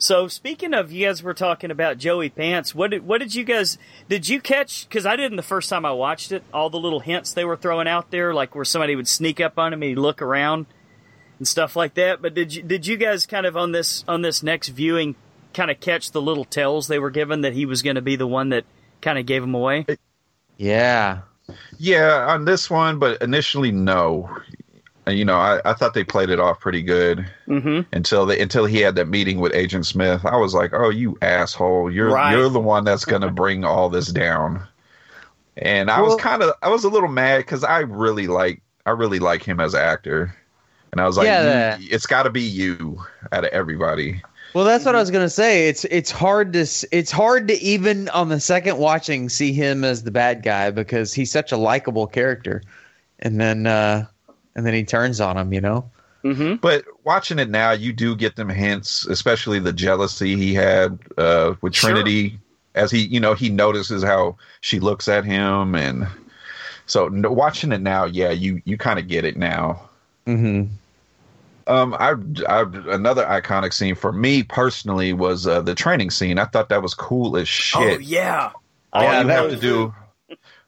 So 0.00 0.28
speaking 0.28 0.72
of, 0.72 0.90
you 0.90 1.06
guys 1.06 1.22
were 1.22 1.34
talking 1.34 1.70
about 1.70 1.98
Joey 1.98 2.30
Pants. 2.30 2.74
What 2.74 2.90
did 2.90 3.06
what 3.06 3.18
did 3.18 3.34
you 3.34 3.44
guys 3.44 3.76
did 4.08 4.26
you 4.26 4.40
catch? 4.40 4.88
Because 4.88 5.04
I 5.04 5.14
didn't 5.14 5.36
the 5.36 5.42
first 5.42 5.68
time 5.68 5.84
I 5.84 5.92
watched 5.92 6.32
it. 6.32 6.42
All 6.54 6.70
the 6.70 6.78
little 6.78 7.00
hints 7.00 7.34
they 7.34 7.44
were 7.44 7.56
throwing 7.56 7.86
out 7.86 8.10
there, 8.10 8.32
like 8.32 8.54
where 8.54 8.64
somebody 8.64 8.96
would 8.96 9.06
sneak 9.06 9.40
up 9.40 9.58
on 9.58 9.74
him 9.74 9.82
and 9.82 9.90
he'd 9.90 9.98
look 9.98 10.22
around 10.22 10.64
and 11.38 11.46
stuff 11.46 11.76
like 11.76 11.94
that. 11.94 12.22
But 12.22 12.32
did 12.32 12.54
you 12.54 12.62
did 12.62 12.86
you 12.86 12.96
guys 12.96 13.26
kind 13.26 13.44
of 13.44 13.58
on 13.58 13.72
this 13.72 14.02
on 14.08 14.22
this 14.22 14.42
next 14.42 14.68
viewing 14.68 15.16
kind 15.52 15.70
of 15.70 15.80
catch 15.80 16.12
the 16.12 16.22
little 16.22 16.46
tells 16.46 16.88
they 16.88 16.98
were 16.98 17.10
given 17.10 17.42
that 17.42 17.52
he 17.52 17.66
was 17.66 17.82
going 17.82 17.96
to 17.96 18.02
be 18.02 18.16
the 18.16 18.26
one 18.26 18.48
that 18.48 18.64
kind 19.02 19.18
of 19.18 19.26
gave 19.26 19.42
him 19.42 19.54
away? 19.54 19.84
Yeah. 20.56 21.22
Yeah, 21.78 22.26
on 22.28 22.46
this 22.46 22.70
one, 22.70 22.98
but 22.98 23.20
initially 23.20 23.72
no. 23.72 24.30
And, 25.10 25.18
You 25.18 25.24
know, 25.24 25.36
I, 25.36 25.60
I 25.64 25.74
thought 25.74 25.94
they 25.94 26.04
played 26.04 26.30
it 26.30 26.38
off 26.40 26.60
pretty 26.60 26.82
good 26.82 27.26
Mm-hmm. 27.48 27.80
until 27.92 28.24
they 28.26 28.40
until 28.40 28.64
he 28.64 28.78
had 28.80 28.94
that 28.96 29.08
meeting 29.08 29.40
with 29.40 29.52
Agent 29.54 29.84
Smith. 29.86 30.24
I 30.24 30.36
was 30.36 30.54
like, 30.54 30.72
"Oh, 30.72 30.88
you 30.90 31.18
asshole! 31.20 31.90
You're 31.92 32.10
Right. 32.12 32.32
you're 32.32 32.48
the 32.48 32.60
one 32.60 32.84
that's 32.84 33.04
going 33.04 33.22
to 33.28 33.30
bring 33.30 33.64
all 33.64 33.90
this 33.90 34.08
down." 34.08 34.66
And 35.56 35.90
I 35.90 36.00
Well- 36.00 36.12
was 36.14 36.20
kind 36.22 36.42
of 36.42 36.52
I 36.62 36.68
was 36.68 36.84
a 36.84 36.88
little 36.88 37.08
mad 37.08 37.38
because 37.38 37.64
I 37.64 37.80
really 37.80 38.26
like 38.28 38.62
I 38.86 38.90
really 38.90 39.18
like 39.18 39.42
him 39.42 39.60
as 39.60 39.74
an 39.74 39.80
actor, 39.82 40.34
and 40.92 41.00
I 41.00 41.06
was 41.06 41.16
like, 41.18 41.26
Yeah, 41.26 41.76
"It's 41.80 42.06
got 42.06 42.22
to 42.22 42.30
be 42.30 42.40
you 42.42 43.02
out 43.32 43.44
of 43.44 43.50
everybody." 43.50 44.22
Well, 44.54 44.64
that's 44.64 44.84
what 44.84 44.96
I 44.96 44.98
was 45.00 45.10
gonna 45.10 45.28
say. 45.30 45.68
It's 45.68 45.84
it's 45.86 46.10
hard 46.10 46.52
to 46.54 46.66
it's 46.92 47.10
hard 47.10 47.46
to 47.48 47.54
even 47.60 48.08
on 48.10 48.28
the 48.30 48.40
second 48.40 48.78
watching 48.78 49.28
see 49.28 49.52
him 49.52 49.84
as 49.84 50.02
the 50.04 50.10
bad 50.10 50.42
guy 50.42 50.70
because 50.70 51.12
he's 51.14 51.30
such 51.30 51.52
a 51.52 51.56
likable 51.56 52.06
character, 52.06 52.62
and 53.20 53.40
then 53.40 53.66
uh, 53.66 54.06
and 54.54 54.66
then 54.66 54.74
he 54.74 54.84
turns 54.84 55.20
on 55.20 55.36
him. 55.36 55.52
You 55.52 55.60
know. 55.60 55.90
Mm-hmm. 56.24 56.56
But 56.56 56.84
watching 57.04 57.38
it 57.38 57.48
now, 57.48 57.70
you 57.70 57.94
do 57.94 58.14
get 58.14 58.36
them 58.36 58.50
hints, 58.50 59.06
especially 59.06 59.58
the 59.58 59.72
jealousy 59.72 60.36
he 60.36 60.52
had 60.52 60.98
uh, 61.16 61.54
with 61.62 61.74
Sure. 61.74 61.90
Trinity, 61.92 62.38
as 62.74 62.90
he, 62.90 63.06
you 63.06 63.18
know, 63.18 63.32
he 63.32 63.48
notices 63.48 64.02
how 64.02 64.36
she 64.60 64.80
looks 64.80 65.08
at 65.08 65.24
him, 65.24 65.74
and 65.74 66.06
so 66.84 67.08
no, 67.08 67.30
watching 67.32 67.72
it 67.72 67.80
now, 67.80 68.04
yeah, 68.04 68.30
you 68.30 68.60
you 68.66 68.76
kind 68.76 68.98
of 68.98 69.08
get 69.08 69.24
it 69.24 69.38
now. 69.38 69.88
Mm-hmm. 70.26 70.72
Um, 71.66 71.94
I, 71.94 72.14
I 72.48 72.62
another 72.88 73.24
iconic 73.24 73.72
scene 73.72 73.94
for 73.94 74.12
me 74.12 74.42
personally 74.42 75.12
was 75.12 75.46
uh, 75.46 75.62
the 75.62 75.74
training 75.74 76.10
scene. 76.10 76.38
I 76.38 76.44
thought 76.46 76.68
that 76.70 76.82
was 76.82 76.94
cool 76.94 77.36
as 77.36 77.48
shit. 77.48 77.80
Oh 77.80 77.98
yeah. 77.98 78.50
all 78.92 79.02
Yeah, 79.02 79.22
you 79.22 79.28
have 79.28 79.44
to 79.46 79.50
was- 79.52 79.60
do, 79.60 79.94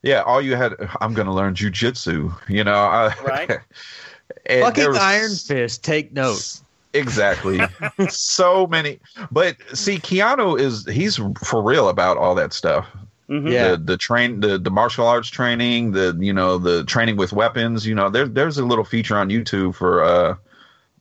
yeah, 0.02 0.22
all 0.22 0.40
you 0.40 0.56
had. 0.56 0.74
I'm 1.00 1.14
gonna 1.14 1.34
learn 1.34 1.54
jujitsu. 1.54 2.32
You 2.48 2.64
know, 2.64 2.74
I, 2.74 3.14
Right. 3.24 3.50
Fucking 4.48 4.88
was- 4.88 4.98
Iron 4.98 5.34
Fist. 5.34 5.84
Take 5.84 6.12
note. 6.12 6.60
Exactly. 6.94 7.60
so 8.08 8.66
many. 8.66 9.00
But 9.30 9.56
see, 9.72 9.96
Keanu 9.98 10.58
is 10.60 10.86
he's 10.90 11.16
for 11.44 11.62
real 11.62 11.88
about 11.88 12.16
all 12.18 12.34
that 12.34 12.52
stuff. 12.52 12.86
Mm-hmm. 13.30 13.48
Yeah. 13.48 13.70
The 13.70 13.76
the 13.78 13.96
train 13.96 14.40
the, 14.40 14.58
the 14.58 14.70
martial 14.70 15.06
arts 15.06 15.28
training, 15.28 15.92
the 15.92 16.16
you 16.20 16.32
know, 16.34 16.58
the 16.58 16.84
training 16.84 17.16
with 17.16 17.32
weapons, 17.32 17.86
you 17.86 17.94
know, 17.94 18.10
there 18.10 18.26
there's 18.28 18.58
a 18.58 18.64
little 18.64 18.84
feature 18.84 19.16
on 19.16 19.30
YouTube 19.30 19.74
for 19.74 20.02
uh 20.04 20.34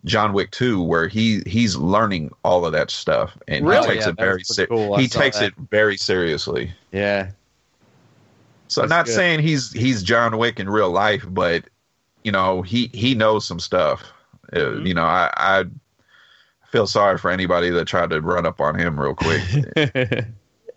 John 0.06 0.32
Wick 0.34 0.52
2 0.52 0.82
where 0.82 1.08
he 1.08 1.42
he's 1.46 1.76
learning 1.76 2.32
all 2.44 2.66
of 2.66 2.72
that 2.72 2.90
stuff 2.90 3.38
and 3.50 3.66
Really? 3.68 3.88
he 3.88 3.94
takes 3.94 4.06
Yeah, 4.06 4.10
it 4.12 4.16
very 4.18 4.32
pretty 4.36 4.44
se- 4.46 4.68
cool. 4.68 4.98
He 4.98 5.08
takes 5.08 5.40
that. 5.40 5.48
it 5.50 5.54
very 5.70 5.98
seriously. 5.98 6.72
Yeah. 6.94 7.32
So 8.72 8.82
That's 8.82 8.90
not 8.90 9.06
good. 9.08 9.16
saying 9.16 9.40
he's 9.42 9.72
he's 9.74 10.02
John 10.02 10.38
Wick 10.38 10.58
in 10.60 10.70
real 10.70 10.92
life, 10.92 11.26
but 11.28 11.66
you 12.24 12.32
know 12.32 12.62
he 12.62 12.90
he 12.94 13.14
knows 13.16 13.46
some 13.46 13.60
stuff. 13.60 14.02
Uh, 14.54 14.60
Mhm. 14.60 14.88
you 14.88 14.94
know, 14.94 15.04
I 15.04 15.30
I 15.36 15.66
feel 16.70 16.88
sorry 16.88 17.18
for 17.18 17.30
anybody 17.30 17.70
that 17.70 17.86
tried 17.86 18.12
to 18.12 18.22
run 18.22 18.46
up 18.46 18.62
on 18.62 18.80
him 18.80 18.98
real 18.98 19.14
quick. 19.14 19.42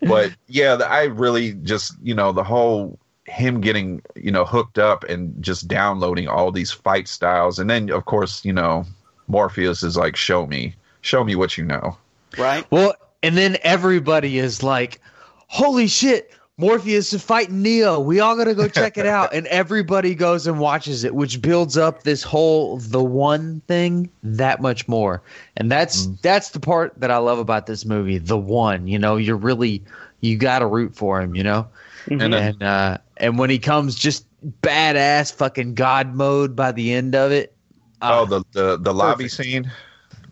but 0.01 0.31
yeah, 0.47 0.75
the- 0.75 0.89
I 0.89 1.03
really 1.05 1.53
just 1.53 1.93
you 2.03 2.13
know 2.13 2.33
the 2.33 2.43
whole 2.43 2.99
him 3.27 3.61
getting 3.61 4.01
you 4.15 4.29
know 4.31 4.43
hooked 4.43 4.77
up 4.77 5.05
and 5.05 5.33
just 5.41 5.67
downloading 5.69 6.27
all 6.27 6.51
these 6.51 6.71
fight 6.71 7.07
styles, 7.07 7.59
and 7.59 7.69
then 7.69 7.89
of 7.91 8.03
course 8.05 8.43
you 8.43 8.51
know 8.53 8.85
Morpheus 9.27 9.83
is 9.83 9.95
like, 9.95 10.17
show 10.17 10.45
me, 10.45 10.75
show 10.99 11.23
me 11.23 11.35
what 11.35 11.57
you 11.57 11.63
know. 11.63 11.97
Right. 12.37 12.65
well, 12.71 12.93
and 13.23 13.37
then 13.37 13.55
everybody 13.63 14.37
is 14.37 14.61
like, 14.63 14.99
"Holy 15.47 15.87
shit!" 15.87 16.33
Morpheus 16.57 17.11
is 17.11 17.21
fighting 17.21 17.61
Neo. 17.61 17.99
We 17.99 18.21
all 18.21 18.37
gotta 18.37 18.55
go 18.55 18.69
check 18.69 18.97
it 18.97 19.05
out, 19.05 19.33
and 19.33 19.45
everybody 19.47 20.15
goes 20.15 20.47
and 20.47 20.57
watches 20.57 21.03
it, 21.03 21.13
which 21.13 21.41
builds 21.41 21.77
up 21.77 22.03
this 22.03 22.23
whole 22.23 22.77
the 22.77 23.03
one 23.03 23.61
thing 23.67 24.09
that 24.23 24.61
much 24.61 24.87
more. 24.87 25.21
And 25.57 25.69
that's 25.69 26.05
that's 26.21 26.51
the 26.51 26.61
part 26.61 26.93
that 27.01 27.11
I 27.11 27.17
love 27.17 27.39
about 27.39 27.65
this 27.65 27.83
movie. 27.83 28.19
The 28.19 28.37
one, 28.37 28.87
you 28.87 28.97
know, 28.97 29.17
you're 29.17 29.35
really 29.35 29.83
you 30.21 30.37
gotta 30.37 30.65
root 30.65 30.95
for 30.95 31.21
him, 31.21 31.35
you 31.35 31.43
know. 31.43 31.67
And 32.09 32.21
then, 32.21 32.33
and 32.33 32.63
uh, 32.63 32.97
and 33.17 33.37
when 33.37 33.49
he 33.49 33.59
comes 33.59 33.95
just 33.95 34.25
badass 34.61 35.33
fucking 35.33 35.73
god 35.73 36.15
mode 36.15 36.55
by 36.55 36.71
the 36.71 36.93
end 36.93 37.15
of 37.15 37.33
it. 37.33 37.53
oh, 38.01 38.23
uh, 38.23 38.25
the 38.25 38.43
the 38.53 38.77
the 38.77 38.93
lobby 38.93 39.25
perfect. 39.25 39.43
scene, 39.43 39.71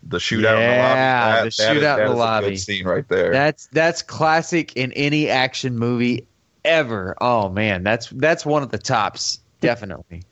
the 0.07 0.17
shootout 0.17 0.57
Yeah, 0.59 0.59
in 0.59 0.77
the 0.77 0.83
lobby. 0.83 1.49
the 1.49 1.49
shootout 1.63 1.75
in 1.75 1.81
that 1.81 1.95
the 1.97 2.03
is 2.05 2.11
a 2.11 2.15
lobby. 2.15 2.49
good 2.51 2.57
scene 2.59 2.85
right 2.85 3.07
there. 3.07 3.31
that's 3.31 3.67
that's 3.67 4.01
classic 4.01 4.73
in 4.75 4.91
any 4.93 5.29
action 5.29 5.77
movie 5.77 6.27
ever. 6.65 7.15
Oh 7.21 7.49
man, 7.49 7.83
that's 7.83 8.07
that's 8.09 8.45
one 8.45 8.63
of 8.63 8.69
the 8.71 8.77
tops, 8.77 9.39
definitely. 9.61 10.23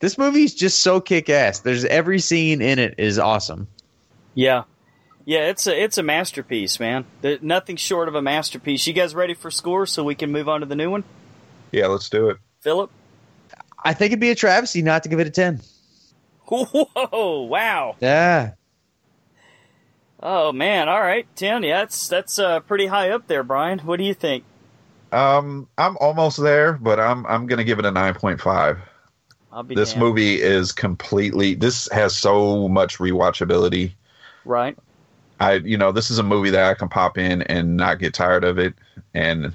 This 0.00 0.18
movie 0.18 0.42
is 0.42 0.54
just 0.54 0.80
so 0.80 1.00
kick 1.00 1.30
ass. 1.30 1.60
There's 1.60 1.84
every 1.84 2.18
scene 2.18 2.60
in 2.60 2.78
it 2.80 2.96
is 2.98 3.18
awesome. 3.18 3.68
Yeah. 4.34 4.64
Yeah, 5.24 5.48
it's 5.50 5.68
a 5.68 5.80
it's 5.80 5.98
a 5.98 6.02
masterpiece, 6.02 6.80
man. 6.80 7.04
There, 7.20 7.38
nothing 7.40 7.76
short 7.76 8.08
of 8.08 8.16
a 8.16 8.22
masterpiece. 8.22 8.84
You 8.88 8.92
guys 8.92 9.14
ready 9.14 9.34
for 9.34 9.52
score 9.52 9.86
so 9.86 10.02
we 10.02 10.16
can 10.16 10.32
move 10.32 10.48
on 10.48 10.60
to 10.60 10.66
the 10.66 10.74
new 10.74 10.90
one? 10.90 11.04
yeah, 11.70 11.86
let's 11.86 12.08
do 12.10 12.28
it. 12.30 12.38
Philip? 12.60 12.90
I 13.84 13.94
think 13.94 14.10
it'd 14.10 14.20
be 14.20 14.30
a 14.30 14.34
travesty 14.34 14.82
not 14.82 15.04
to 15.04 15.08
give 15.08 15.20
it 15.20 15.28
a 15.28 15.30
ten. 15.30 15.60
Whoa, 16.48 17.42
wow. 17.42 17.94
Yeah. 18.00 18.52
Oh 20.22 20.52
man, 20.52 20.88
all 20.88 21.00
right. 21.00 21.26
10. 21.36 21.64
Yeah, 21.64 21.80
that's 21.80 22.08
that's 22.08 22.38
uh, 22.38 22.60
pretty 22.60 22.86
high 22.86 23.10
up 23.10 23.26
there, 23.26 23.42
Brian. 23.42 23.80
What 23.80 23.98
do 23.98 24.04
you 24.04 24.14
think? 24.14 24.44
Um, 25.10 25.68
I'm 25.76 25.96
almost 25.98 26.40
there, 26.40 26.74
but 26.74 26.98
I'm 27.00 27.26
I'm 27.26 27.46
gonna 27.46 27.64
give 27.64 27.78
it 27.78 27.84
a 27.84 27.90
nine 27.90 28.14
point 28.14 28.40
five. 28.40 28.78
I'll 29.52 29.62
be 29.62 29.74
This 29.74 29.90
damned. 29.92 30.02
movie 30.04 30.40
is 30.40 30.72
completely. 30.72 31.54
This 31.54 31.88
has 31.92 32.16
so 32.16 32.68
much 32.68 32.98
rewatchability. 32.98 33.92
Right. 34.44 34.78
I, 35.40 35.54
you 35.54 35.76
know, 35.76 35.92
this 35.92 36.10
is 36.10 36.18
a 36.18 36.22
movie 36.22 36.50
that 36.50 36.70
I 36.70 36.74
can 36.74 36.88
pop 36.88 37.18
in 37.18 37.42
and 37.42 37.76
not 37.76 37.98
get 37.98 38.14
tired 38.14 38.44
of 38.44 38.58
it. 38.58 38.74
And 39.12 39.54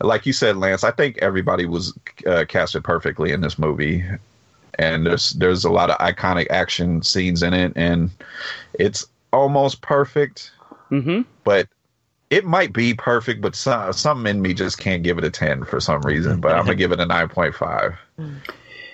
like 0.00 0.24
you 0.24 0.32
said, 0.32 0.56
Lance, 0.56 0.82
I 0.82 0.90
think 0.92 1.18
everybody 1.18 1.66
was 1.66 1.96
uh, 2.26 2.44
casted 2.48 2.82
perfectly 2.84 3.30
in 3.32 3.42
this 3.42 3.58
movie. 3.58 4.02
And 4.78 5.04
there's 5.06 5.30
there's 5.32 5.64
a 5.64 5.70
lot 5.70 5.90
of 5.90 5.98
iconic 5.98 6.46
action 6.50 7.02
scenes 7.02 7.42
in 7.42 7.52
it, 7.52 7.72
and 7.76 8.10
it's 8.74 9.06
almost 9.32 9.80
perfect. 9.82 10.52
Mm-hmm. 10.90 11.22
But 11.44 11.68
it 12.30 12.44
might 12.44 12.72
be 12.72 12.94
perfect, 12.94 13.40
but 13.40 13.54
some, 13.56 13.92
something 13.92 14.30
in 14.30 14.42
me 14.42 14.54
just 14.54 14.78
can't 14.78 15.02
give 15.02 15.18
it 15.18 15.24
a 15.24 15.30
ten 15.30 15.64
for 15.64 15.80
some 15.80 16.02
reason. 16.02 16.40
But 16.40 16.52
I'm 16.52 16.64
gonna 16.64 16.76
give 16.76 16.92
it 16.92 17.00
a 17.00 17.06
nine 17.06 17.28
point 17.28 17.54
five. 17.54 17.94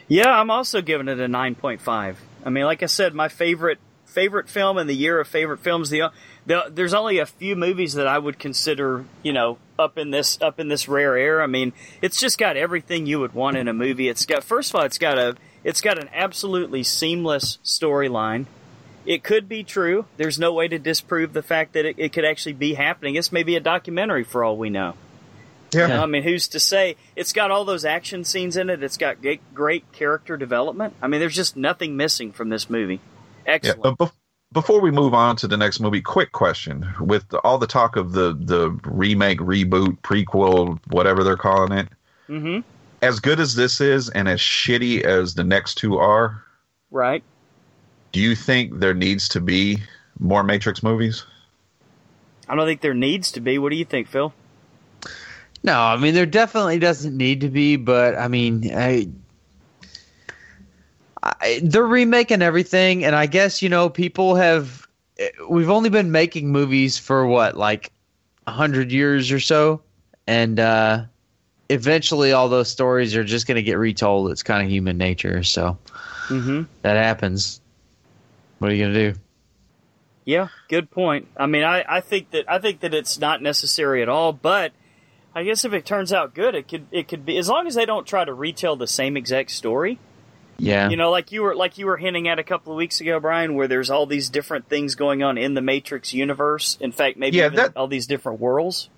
Yeah, 0.09 0.30
I'm 0.30 0.51
also 0.51 0.82
giving 0.82 1.09
it 1.09 1.18
a 1.18 1.26
9.5. 1.26 2.16
I 2.45 2.51
mean, 2.51 2.64
like 2.64 2.82
I 2.82 2.87
said, 2.87 3.14
my 3.14 3.28
favorite 3.28 3.78
favorite 4.05 4.49
film 4.49 4.78
in 4.78 4.87
the 4.87 4.95
year 4.95 5.20
of 5.20 5.28
favorite 5.28 5.59
films. 5.59 5.91
The, 5.91 6.11
the 6.47 6.70
there's 6.70 6.95
only 6.95 7.18
a 7.18 7.26
few 7.26 7.57
movies 7.57 7.95
that 7.95 8.07
I 8.07 8.18
would 8.18 8.39
consider, 8.39 9.05
you 9.22 9.32
know, 9.32 9.59
up 9.78 9.99
in 9.99 10.11
this 10.11 10.41
up 10.41 10.61
in 10.61 10.68
this 10.68 10.89
rare 10.89 11.16
air. 11.16 11.43
I 11.43 11.47
mean, 11.47 11.72
it's 12.01 12.20
just 12.20 12.39
got 12.39 12.57
everything 12.57 13.07
you 13.07 13.18
would 13.20 13.34
want 13.34 13.57
in 13.57 13.68
a 13.68 13.72
movie. 13.72 14.09
It's 14.09 14.24
got 14.24 14.45
first 14.45 14.70
of 14.70 14.76
all, 14.76 14.87
it's 14.87 14.99
got 14.99 15.18
a 15.18 15.37
it's 15.64 15.80
got 15.80 15.99
an 15.99 16.09
absolutely 16.14 16.84
seamless 16.84 17.59
storyline. 17.64 18.47
It 19.07 19.23
could 19.23 19.49
be 19.49 19.63
true. 19.63 20.07
There's 20.17 20.39
no 20.39 20.53
way 20.53 20.69
to 20.69 20.79
disprove 20.79 21.33
the 21.33 21.43
fact 21.43 21.75
that 21.75 21.85
it, 21.85 21.97
it 21.99 22.13
could 22.13 22.25
actually 22.25 22.55
be 22.55 22.75
happening. 22.75 23.15
It's 23.15 23.33
maybe 23.33 23.57
a 23.57 23.61
documentary 23.61 24.25
for 24.25 24.43
all 24.43 24.57
we 24.57 24.71
know. 24.71 24.95
You 25.73 25.89
know, 25.89 26.03
I 26.03 26.07
mean, 26.07 26.23
who's 26.23 26.49
to 26.49 26.61
say? 26.61 26.97
It's 27.17 27.33
got 27.33 27.51
all 27.51 27.65
those 27.65 27.85
action 27.85 28.25
scenes 28.25 28.57
in 28.57 28.71
it. 28.71 28.83
It's 28.83 28.97
got 28.97 29.21
great, 29.21 29.41
great 29.55 29.93
character 29.93 30.37
development. 30.37 30.95
I 31.03 31.09
mean, 31.09 31.21
there's 31.21 31.35
just 31.35 31.57
nothing 31.57 31.97
missing 31.97 32.33
from 32.33 32.49
this 32.49 32.71
movie. 32.71 33.01
Yeah. 33.45 33.53
Excellent. 33.53 33.99
But 33.99 33.99
bef- 33.99 34.13
before 34.53 34.81
we 34.81 34.91
move 34.91 35.13
on 35.13 35.37
to 35.37 35.49
the 35.49 35.57
next 35.57 35.81
movie, 35.81 36.01
quick 36.01 36.33
question: 36.33 36.87
With 37.01 37.29
the, 37.29 37.39
all 37.41 37.59
the 37.59 37.67
talk 37.67 37.97
of 37.97 38.13
the 38.13 38.33
the 38.33 38.71
remake, 38.85 39.39
reboot, 39.41 39.99
prequel, 40.01 40.79
whatever 40.87 41.25
they're 41.25 41.37
calling 41.37 41.73
it, 41.73 41.89
hmm 42.27 42.61
as 43.03 43.21
good 43.21 43.39
as 43.39 43.55
this 43.55 43.81
is, 43.81 44.09
and 44.09 44.27
as 44.27 44.41
shitty 44.41 45.03
as 45.03 45.35
the 45.35 45.45
next 45.45 45.75
two 45.75 45.99
are, 45.99 46.43
Right. 46.91 47.23
Do 48.17 48.23
you 48.23 48.35
think 48.35 48.79
there 48.79 48.95
needs 48.95 49.29
to 49.29 49.43
be 49.43 49.77
more 50.19 50.43
Matrix 50.43 50.83
movies? 50.83 51.27
I 52.49 52.55
don't 52.55 52.67
think 52.67 52.81
there 52.81 52.95
needs 52.95 53.33
to 53.33 53.43
be. 53.43 53.59
What 53.59 53.69
do 53.69 53.77
you 53.77 53.85
think, 53.85 54.09
Phil? 54.09 54.33
No, 55.62 55.79
I 55.79 55.99
mean 55.99 56.14
there 56.14 56.25
definitely 56.25 56.79
doesn't 56.79 57.14
need 57.14 57.43
to 57.43 57.51
be, 57.51 57.77
but 57.77 58.17
I 58.17 58.29
mean, 58.29 58.75
I 58.75 59.09
I, 61.23 61.61
they're 61.62 61.87
remaking 61.87 62.41
everything, 62.41 63.05
and 63.05 63.14
I 63.14 63.27
guess 63.27 63.61
you 63.61 63.69
know 63.69 63.91
people 63.91 64.37
have. 64.37 64.89
We've 65.51 65.69
only 65.69 65.91
been 65.91 66.11
making 66.11 66.51
movies 66.51 66.97
for 66.97 67.27
what, 67.27 67.55
like 67.59 67.93
a 68.47 68.51
hundred 68.51 68.93
years 68.93 69.31
or 69.31 69.41
so, 69.41 69.83
and 70.27 70.59
uh, 70.59 71.05
eventually 71.69 72.33
all 72.33 72.49
those 72.49 72.71
stories 72.71 73.14
are 73.14 73.25
just 73.25 73.47
going 73.47 73.57
to 73.57 73.62
get 73.62 73.77
retold. 73.77 74.31
It's 74.31 74.43
kind 74.43 74.64
of 74.64 74.71
human 74.71 74.97
nature, 74.97 75.43
so 75.43 75.77
Mm-hmm. 76.29 76.62
that 76.81 76.97
happens. 76.97 77.61
What 78.59 78.71
are 78.71 78.75
you 78.75 78.85
gonna 78.85 79.13
do? 79.13 79.19
Yeah, 80.25 80.49
good 80.69 80.91
point. 80.91 81.29
I 81.37 81.47
mean, 81.47 81.63
I, 81.63 81.85
I 81.89 82.01
think 82.01 82.31
that 82.33 82.51
I 82.51 82.59
think 82.59 82.81
that 82.81 82.95
it's 82.95 83.19
not 83.19 83.43
necessary 83.43 84.03
at 84.03 84.09
all, 84.09 84.33
but 84.33 84.73
I 85.35 85.45
guess 85.45 85.65
if 85.65 85.73
it 85.73 85.87
turns 85.87 86.13
out 86.13 86.35
good, 86.35 86.55
it 86.55 86.67
could 86.69 86.87
it 86.91 87.09
could 87.09 87.25
be 87.25 87.37
as 87.39 87.49
long 87.49 87.67
as 87.67 87.75
they 87.75 87.85
don't 87.87 88.07
try 88.07 88.25
to 88.25 88.33
retell 88.35 88.77
the 88.77 88.87
same 88.87 89.17
exact 89.17 89.51
story. 89.51 89.99
Yeah, 90.59 90.89
You 90.89 90.97
know, 90.97 91.11
like 91.11 91.33
you 91.33 91.43
were 91.43 91.55
like 91.55 91.77
you 91.77 91.85
were 91.85 91.99
hinting 91.99 92.29
at 92.29 92.39
a 92.39 92.43
couple 92.43 92.73
of 92.73 92.79
weeks 92.79 93.01
ago, 93.03 93.21
Brian, 93.21 93.55
where 93.57 93.69
there's 93.69 93.91
all 93.91 94.07
these 94.07 94.31
different 94.31 94.71
things 94.71 94.95
going 94.95 95.23
on 95.23 95.37
in 95.37 95.53
the 95.53 95.61
Matrix 95.61 96.15
universe. 96.15 96.79
In 96.81 96.93
fact, 96.93 97.19
maybe 97.19 97.37
Yeah, 97.37 97.47
even 97.47 97.57
that- 97.57 97.77
all 97.77 97.89
these 97.89 98.07
different 98.07 98.41
worlds. 98.41 98.89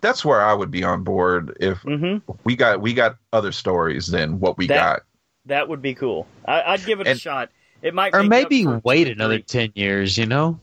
That's 0.00 0.24
where 0.24 0.40
I 0.40 0.52
would 0.54 0.70
be 0.72 0.82
on 0.82 1.04
board 1.04 1.58
if 1.60 1.78
Mm-hmm. 1.82 2.32
we 2.44 2.56
got 2.56 2.80
we 2.80 2.92
got 2.94 3.18
other 3.32 3.52
stories 3.52 4.06
than 4.08 4.40
what 4.40 4.56
we 4.58 4.66
That- 4.68 4.74
got. 4.74 5.02
That 5.46 5.68
would 5.68 5.82
be 5.82 5.94
cool. 5.94 6.26
I, 6.46 6.62
I'd 6.62 6.84
give 6.86 7.00
it 7.00 7.06
a 7.08 7.14
shot. 7.16 7.50
It 7.82 7.94
might, 7.94 8.14
or 8.14 8.22
maybe 8.22 8.64
wait 8.66 9.08
another 9.08 9.40
ten 9.40 9.72
years. 9.74 10.16
You 10.16 10.26
know? 10.26 10.58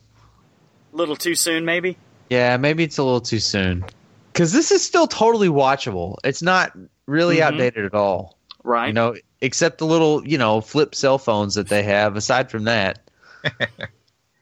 A 0.94 0.96
little 0.96 1.16
too 1.16 1.36
soon, 1.36 1.66
maybe. 1.66 1.98
Yeah, 2.30 2.58
maybe 2.58 2.84
it's 2.84 2.98
a 2.98 3.04
little 3.04 3.22
too 3.22 3.40
soon. 3.40 3.84
Because 4.32 4.54
this 4.54 4.72
is 4.72 4.84
still 4.84 5.08
totally 5.08 5.50
watchable. 5.50 6.18
It's 6.24 6.42
not 6.42 6.72
really 7.08 7.38
Mhm. 7.38 7.42
outdated 7.42 7.86
at 7.86 7.94
all. 7.94 8.38
Right. 8.64 8.88
You 8.88 8.94
know, 8.94 9.16
except 9.42 9.80
the 9.80 9.86
little 9.86 10.26
you 10.28 10.38
know 10.38 10.62
flip 10.62 10.96
cell 10.96 11.18
phones 11.18 11.56
that 11.56 11.68
they 11.68 11.84
have. 11.84 12.16
Aside 12.16 12.50
from 12.50 12.64
that, 12.66 13.00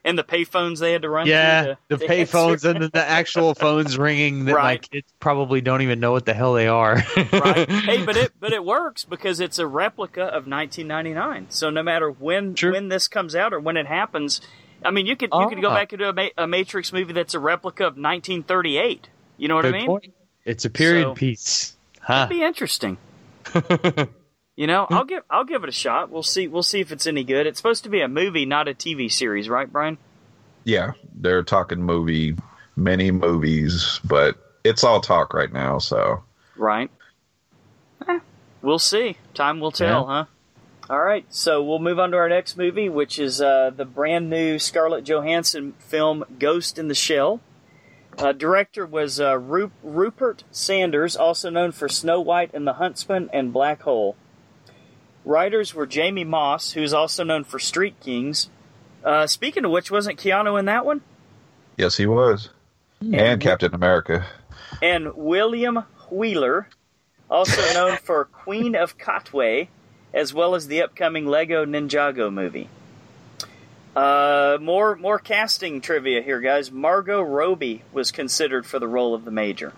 and 0.08 0.18
the 0.18 0.24
payphones 0.24 0.80
they 0.80 0.94
had 0.94 1.04
to 1.04 1.10
run. 1.10 1.28
yeah, 1.28 1.76
the 1.90 1.98
payphones 1.98 2.64
and 2.64 2.82
the, 2.82 2.90
the 2.90 3.06
actual 3.08 3.54
phones 3.54 3.98
ringing 3.98 4.46
that 4.46 4.54
my 4.56 4.78
kids 4.78 5.08
probably 5.20 5.62
don't 5.62 5.82
even 5.84 6.00
know 6.00 6.12
what 6.14 6.26
the 6.26 6.34
hell 6.34 6.54
they 6.54 6.68
are. 6.68 6.96
right? 7.32 7.70
Hey, 7.70 8.04
but 8.06 8.18
it 8.18 8.32
but 8.40 8.54
it 8.54 8.64
works 8.66 9.04
because 9.04 9.40
it's 9.40 9.60
a 9.60 9.68
replica 9.68 10.22
of 10.24 10.48
1999. 10.48 11.48
So 11.50 11.70
no 11.70 11.84
matter 11.84 12.10
when 12.10 12.56
True. 12.56 12.72
when 12.72 12.88
this 12.90 13.08
comes 13.08 13.36
out 13.36 13.54
or 13.54 13.60
when 13.60 13.78
it 13.78 13.86
happens, 13.86 14.42
I 14.84 14.92
mean, 14.92 15.06
you 15.06 15.16
could 15.16 15.30
you 15.34 15.50
could 15.50 15.62
go 15.62 15.70
Ah. 15.70 15.76
back 15.76 15.92
and 15.94 16.00
do 16.00 16.06
a, 16.10 16.14
Ma- 16.14 16.30
a 16.38 16.48
Matrix 16.48 16.92
movie 16.94 17.14
that's 17.14 17.34
a 17.34 17.40
replica 17.40 17.84
of 17.84 17.94
1938. 17.98 19.10
You 19.38 19.48
know 19.48 19.56
what 19.56 19.64
Good 19.64 19.76
I 19.76 19.78
mean? 19.78 19.88
point. 19.88 20.14
It's 20.46 20.66
a 20.66 20.70
period 20.70 21.04
So- 21.04 21.14
piece, 21.16 21.76
huh? 22.00 22.28
It'd 22.30 22.38
be 22.40 22.44
interesting. 22.44 22.98
You 24.58 24.66
know, 24.66 24.88
I'll 24.90 25.06
give 25.06 25.24
I'll 25.30 25.46
give 25.46 25.64
it 25.64 25.70
a 25.70 25.72
shot. 25.72 26.10
We'll 26.10 26.24
see 26.24 26.48
we'll 26.48 26.64
see 26.64 26.80
if 26.82 26.92
it's 26.92 27.06
any 27.06 27.24
good. 27.24 27.46
It's 27.46 27.60
supposed 27.60 27.84
to 27.84 27.90
be 27.90 28.02
a 28.02 28.08
movie, 28.08 28.46
not 28.46 28.68
a 28.68 28.74
TV 28.74 29.10
series, 29.10 29.48
right, 29.48 29.72
Brian? 29.72 30.00
Yeah, 30.64 30.94
they're 31.16 31.44
talking 31.44 31.84
movie, 31.84 32.36
many 32.76 33.12
movies, 33.12 34.02
but 34.04 34.36
it's 34.64 34.84
all 34.84 35.00
talk 35.00 35.36
right 35.36 35.54
now. 35.54 35.78
So 35.78 36.24
Right. 36.56 36.90
Eh, 38.08 38.20
we'll 38.64 38.80
see. 38.80 39.18
Time 39.36 39.60
will 39.60 39.72
tell, 39.72 40.08
huh? 40.08 40.26
All 40.90 41.02
right, 41.02 41.26
so 41.30 41.62
we'll 41.62 41.80
move 41.80 42.00
on 42.00 42.12
to 42.12 42.18
our 42.18 42.30
next 42.30 42.58
movie, 42.58 42.88
which 42.88 43.20
is 43.20 43.42
uh, 43.42 43.72
the 43.76 43.84
brand 43.86 44.30
new 44.30 44.58
Scarlett 44.58 45.04
Johansson 45.04 45.74
film 45.80 46.24
Ghost 46.40 46.80
in 46.80 46.88
the 46.88 46.96
Shell. 46.96 47.42
Uh, 48.18 48.32
director 48.32 48.86
was 48.86 49.20
uh, 49.20 49.38
Ru- 49.38 49.72
Rupert 49.84 50.46
Sanders, 50.50 51.16
also 51.16 51.50
known 51.50 51.74
for 51.74 51.90
Snow 51.90 52.22
White 52.22 52.52
and 52.54 52.66
the 52.66 52.74
Huntsman 52.74 53.30
and 53.34 53.52
Black 53.54 53.82
Hole. 53.82 54.16
Writers 55.28 55.74
were 55.74 55.86
Jamie 55.86 56.24
Moss, 56.24 56.72
who's 56.72 56.94
also 56.94 57.24
known 57.24 57.44
for 57.44 57.60
Street 57.60 58.00
Kings. 58.00 58.50
Uh, 59.04 59.28
speaking 59.28 59.66
of 59.66 59.72
which, 59.72 59.92
wasn't 59.92 60.18
Keanu 60.20 60.58
in 60.58 60.66
that 60.66 60.86
one? 60.86 61.02
yes, 61.78 61.98
he 61.98 62.06
was, 62.08 62.50
and 63.02 63.40
Captain 63.42 63.76
America. 63.76 64.26
and 64.82 65.14
William 65.16 65.84
Wheeler, 66.10 66.68
also 67.30 67.62
known 67.74 67.98
for 67.98 68.26
Queen 68.26 68.76
of 68.76 68.98
Katwe, 68.98 69.68
as 70.14 70.34
well 70.34 70.56
as 70.56 70.68
the 70.68 70.82
upcoming 70.82 71.26
Lego 71.28 71.66
Ninjago 71.66 72.32
movie. 72.34 72.70
Uh, 73.96 74.58
more 74.62 74.96
more 74.96 75.18
casting 75.20 75.82
trivia 75.82 76.22
here, 76.22 76.40
guys. 76.40 76.72
Margot 76.72 77.22
Robbie 77.22 77.84
was 77.92 78.12
considered 78.12 78.66
for 78.66 78.78
the 78.80 78.88
role 78.88 79.14
of 79.16 79.26
the 79.26 79.32
Major. 79.32 79.74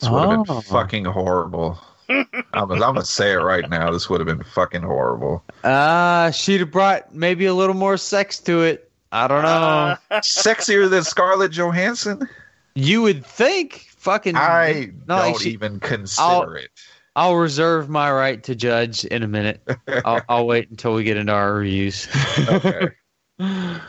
This 0.00 0.08
would 0.10 0.20
have 0.28 0.40
Oh. 0.40 0.44
been 0.44 0.62
fucking 0.62 1.04
horrible. 1.04 1.78
I'm, 2.08 2.26
I'm 2.54 2.78
gonna 2.78 3.04
say 3.04 3.32
it 3.32 3.36
right 3.36 3.68
now. 3.68 3.90
This 3.90 4.08
would 4.10 4.20
have 4.20 4.26
been 4.26 4.44
fucking 4.44 4.82
horrible. 4.82 5.42
Ah, 5.64 6.30
she'd 6.34 6.60
have 6.60 6.70
brought 6.70 7.14
maybe 7.14 7.46
a 7.46 7.54
little 7.54 7.74
more 7.76 7.96
sex 7.96 8.38
to 8.40 8.62
it. 8.62 8.90
I 9.12 9.28
don't 9.28 9.42
know. 9.42 9.96
Sexier 10.20 10.88
than 10.90 11.04
Scarlett 11.04 11.52
Johansson? 11.52 12.28
you 12.74 13.02
would 13.02 13.24
think. 13.26 13.86
Fucking. 13.98 14.34
I 14.36 14.90
No, 15.06 15.18
don't 15.18 15.40
she- 15.40 15.50
even 15.50 15.78
consider 15.80 16.22
I'll- 16.26 16.52
it. 16.54 16.70
I'll 17.14 17.36
reserve 17.36 17.90
my 17.90 18.10
right 18.10 18.42
to 18.44 18.54
judge 18.54 19.04
in 19.04 19.22
a 19.22 19.28
minute. 19.28 19.60
I'll, 20.04 20.22
I'll 20.30 20.46
wait 20.46 20.70
until 20.70 20.94
we 20.94 21.04
get 21.04 21.18
into 21.18 21.32
our 21.34 21.52
reviews. 21.56 22.08
Okay. 22.48 22.88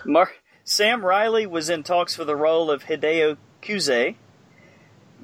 Mar- 0.05 0.31
Sam 0.65 1.05
Riley 1.05 1.45
was 1.45 1.69
in 1.69 1.83
talks 1.83 2.15
for 2.15 2.25
the 2.25 2.35
role 2.35 2.69
of 2.69 2.83
Hideo 2.83 3.37
Kuze. 3.61 4.15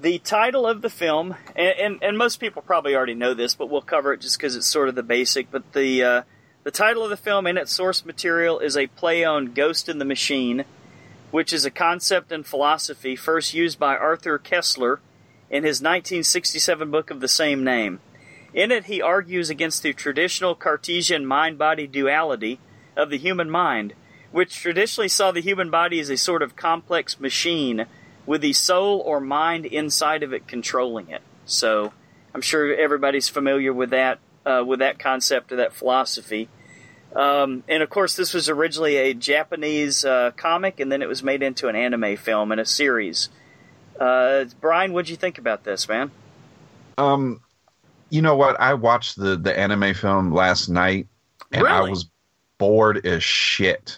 The 0.01 0.19
title 0.19 0.65
of 0.65 0.81
the 0.81 0.89
film, 0.89 1.35
and, 1.57 1.77
and, 1.77 2.03
and 2.03 2.17
most 2.17 2.39
people 2.39 2.61
probably 2.61 2.95
already 2.95 3.15
know 3.15 3.33
this, 3.33 3.53
but 3.53 3.69
we'll 3.69 3.81
cover 3.81 4.13
it 4.13 4.21
just 4.21 4.37
because 4.37 4.55
it's 4.55 4.65
sort 4.65 4.87
of 4.87 4.95
the 4.95 5.03
basic. 5.03 5.51
But 5.51 5.73
the 5.73 6.03
uh, 6.03 6.21
the 6.63 6.71
title 6.71 7.03
of 7.03 7.09
the 7.09 7.17
film 7.17 7.45
and 7.45 7.57
its 7.57 7.73
source 7.73 8.05
material 8.05 8.59
is 8.59 8.77
a 8.77 8.87
play 8.87 9.25
on 9.25 9.53
Ghost 9.53 9.89
in 9.89 9.99
the 9.99 10.05
Machine, 10.05 10.63
which 11.31 11.51
is 11.51 11.65
a 11.65 11.71
concept 11.71 12.31
and 12.31 12.45
philosophy 12.45 13.17
first 13.17 13.53
used 13.53 13.77
by 13.77 13.97
Arthur 13.97 14.39
Koestler 14.39 14.99
in 15.49 15.63
his 15.63 15.81
1967 15.81 16.89
book 16.89 17.11
of 17.11 17.19
the 17.19 17.27
same 17.27 17.65
name. 17.65 17.99
In 18.53 18.71
it, 18.71 18.85
he 18.85 19.01
argues 19.01 19.49
against 19.49 19.83
the 19.83 19.91
traditional 19.91 20.55
Cartesian 20.55 21.25
mind 21.25 21.57
body 21.57 21.87
duality 21.87 22.61
of 22.95 23.09
the 23.09 23.17
human 23.17 23.49
mind, 23.49 23.93
which 24.31 24.61
traditionally 24.61 25.09
saw 25.09 25.31
the 25.31 25.41
human 25.41 25.69
body 25.69 25.99
as 25.99 26.09
a 26.09 26.15
sort 26.15 26.41
of 26.41 26.55
complex 26.55 27.19
machine 27.19 27.85
with 28.29 28.41
the 28.41 28.53
soul 28.53 28.99
or 28.99 29.19
mind 29.19 29.65
inside 29.65 30.21
of 30.21 30.33
it 30.33 30.47
controlling 30.47 31.09
it. 31.09 31.23
So 31.45 31.91
I'm 32.31 32.41
sure 32.41 32.71
everybody's 32.75 33.27
familiar 33.27 33.73
with 33.73 33.89
that 33.89 34.19
uh, 34.45 34.63
with 34.65 34.79
that 34.79 34.99
concept 34.99 35.51
or 35.51 35.55
that 35.55 35.73
philosophy. 35.73 36.47
Um, 37.15 37.63
and 37.67 37.81
of 37.81 37.89
course, 37.89 38.15
this 38.15 38.35
was 38.35 38.47
originally 38.47 38.97
a 38.97 39.15
Japanese 39.15 40.05
uh, 40.05 40.29
comic, 40.37 40.79
and 40.79 40.91
then 40.91 41.01
it 41.01 41.07
was 41.09 41.23
made 41.23 41.41
into 41.41 41.69
an 41.69 41.75
anime 41.75 42.17
film 42.17 42.51
and 42.51 42.61
a 42.61 42.65
series. 42.65 43.29
Uh, 43.99 44.45
Brian, 44.61 44.93
what'd 44.93 45.09
you 45.09 45.15
think 45.15 45.39
about 45.39 45.63
this, 45.63 45.89
man? 45.89 46.11
Um, 46.99 47.41
you 48.11 48.21
know 48.21 48.35
what? 48.35 48.61
I 48.61 48.75
watched 48.75 49.15
the 49.17 49.37
the 49.37 49.57
anime 49.57 49.95
film 49.95 50.31
last 50.31 50.69
night, 50.69 51.07
and 51.51 51.67
I 51.67 51.81
was 51.81 52.05
bored 52.59 53.07
as 53.07 53.23
shit. 53.23 53.97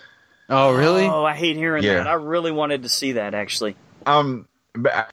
oh, 0.49 0.73
really? 0.73 1.03
Oh, 1.05 1.25
I 1.25 1.35
hate 1.35 1.57
hearing 1.57 1.83
Yeah. 1.83 1.95
that. 1.95 2.07
I 2.07 2.13
really 2.13 2.51
wanted 2.51 2.83
to 2.83 2.89
see 2.89 3.11
that 3.13 3.33
actually. 3.33 3.75
Um, 4.05 4.47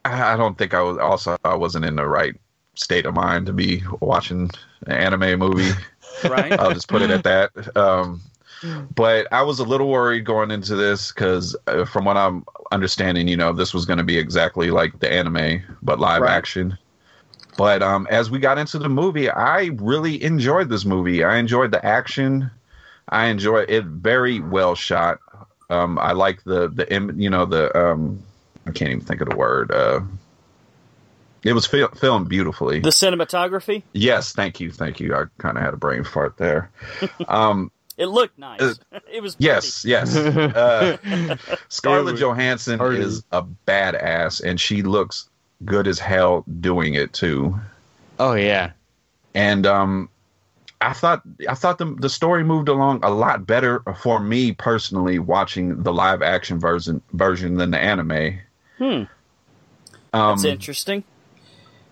I, 0.05 0.37
don't 0.37 0.57
think 0.57 0.73
I 0.73 0.81
was. 0.81 0.97
Also, 0.97 1.37
I 1.43 1.55
wasn't 1.55 1.85
in 1.85 1.95
the 1.95 2.07
right 2.07 2.35
state 2.75 3.05
of 3.05 3.13
mind 3.13 3.45
to 3.47 3.53
be 3.53 3.83
watching 3.99 4.49
an 4.87 4.91
anime 4.93 5.39
movie. 5.39 5.71
Right? 6.27 6.59
I'll 6.59 6.73
just 6.73 6.89
put 6.89 7.01
it 7.01 7.11
at 7.11 7.23
that. 7.23 7.77
Um, 7.77 8.19
but 8.93 9.25
I 9.31 9.41
was 9.41 9.59
a 9.59 9.63
little 9.63 9.87
worried 9.87 10.25
going 10.25 10.51
into 10.51 10.75
this 10.75 11.13
because, 11.13 11.55
uh, 11.67 11.85
from 11.85 12.03
what 12.03 12.17
I'm 12.17 12.43
understanding, 12.73 13.29
you 13.29 13.37
know, 13.37 13.53
this 13.53 13.73
was 13.73 13.85
going 13.85 13.99
to 13.99 14.03
be 14.03 14.17
exactly 14.17 14.69
like 14.69 14.99
the 14.99 15.09
anime 15.09 15.61
but 15.81 15.97
live 15.99 16.23
Right. 16.23 16.31
action. 16.31 16.77
But 17.57 17.81
um, 17.81 18.07
as 18.09 18.29
we 18.29 18.39
got 18.39 18.57
into 18.57 18.79
the 18.79 18.89
movie, 18.89 19.29
I 19.29 19.71
really 19.75 20.21
enjoyed 20.23 20.69
this 20.69 20.83
movie. 20.83 21.23
I 21.23 21.37
enjoyed 21.37 21.71
the 21.71 21.85
action. 21.85 22.49
I 23.09 23.27
enjoy 23.27 23.59
it. 23.61 23.85
Very 23.85 24.39
well 24.39 24.75
shot. 24.75 25.19
Um, 25.69 25.99
I 25.99 26.13
like 26.13 26.43
the 26.43 26.69
the 26.69 27.13
you 27.15 27.29
know 27.29 27.45
the 27.45 27.75
um, 27.77 28.23
I 28.69 28.71
can't 28.71 28.91
even 28.91 29.05
think 29.05 29.21
of 29.21 29.29
the 29.29 29.35
word. 29.35 29.71
Uh, 29.71 30.01
it 31.43 31.53
was 31.53 31.65
fil- 31.65 31.89
filmed 31.89 32.29
beautifully. 32.29 32.79
the 32.79 32.89
cinematography, 32.89 33.83
yes, 33.93 34.33
thank 34.33 34.59
you, 34.59 34.71
thank 34.71 34.99
you. 34.99 35.15
I 35.15 35.25
kind 35.37 35.57
of 35.57 35.63
had 35.63 35.73
a 35.73 35.77
brain 35.77 36.03
fart 36.03 36.37
there. 36.37 36.69
Um, 37.27 37.71
it 37.97 38.07
looked 38.07 38.37
nice. 38.37 38.61
Uh, 38.61 38.73
it 39.11 39.21
was 39.21 39.35
pretty. 39.35 39.45
Yes, 39.45 39.85
yes. 39.85 40.15
Uh, 40.15 40.97
Scarlett 41.69 42.17
Johansson 42.17 42.77
party. 42.77 42.99
is 42.99 43.23
a 43.31 43.43
badass, 43.43 44.43
and 44.43 44.59
she 44.59 44.83
looks 44.83 45.29
good 45.65 45.87
as 45.87 45.99
hell 45.99 46.43
doing 46.59 46.93
it 46.93 47.13
too. 47.13 47.59
Oh, 48.19 48.33
yeah. 48.33 48.71
And 49.33 49.65
um, 49.65 50.09
I 50.81 50.93
thought 50.93 51.21
I 51.47 51.55
thought 51.55 51.77
the 51.77 51.85
the 51.85 52.09
story 52.09 52.43
moved 52.43 52.69
along 52.69 53.01
a 53.03 53.09
lot 53.09 53.45
better 53.45 53.81
for 54.01 54.19
me 54.19 54.53
personally 54.53 55.19
watching 55.19 55.83
the 55.83 55.93
live 55.93 56.21
action 56.21 56.59
version 56.59 57.01
version 57.13 57.55
than 57.55 57.71
the 57.71 57.79
anime. 57.79 58.39
Hmm. 58.79 59.03
Um, 60.13 60.29
That's 60.35 60.45
interesting. 60.45 61.03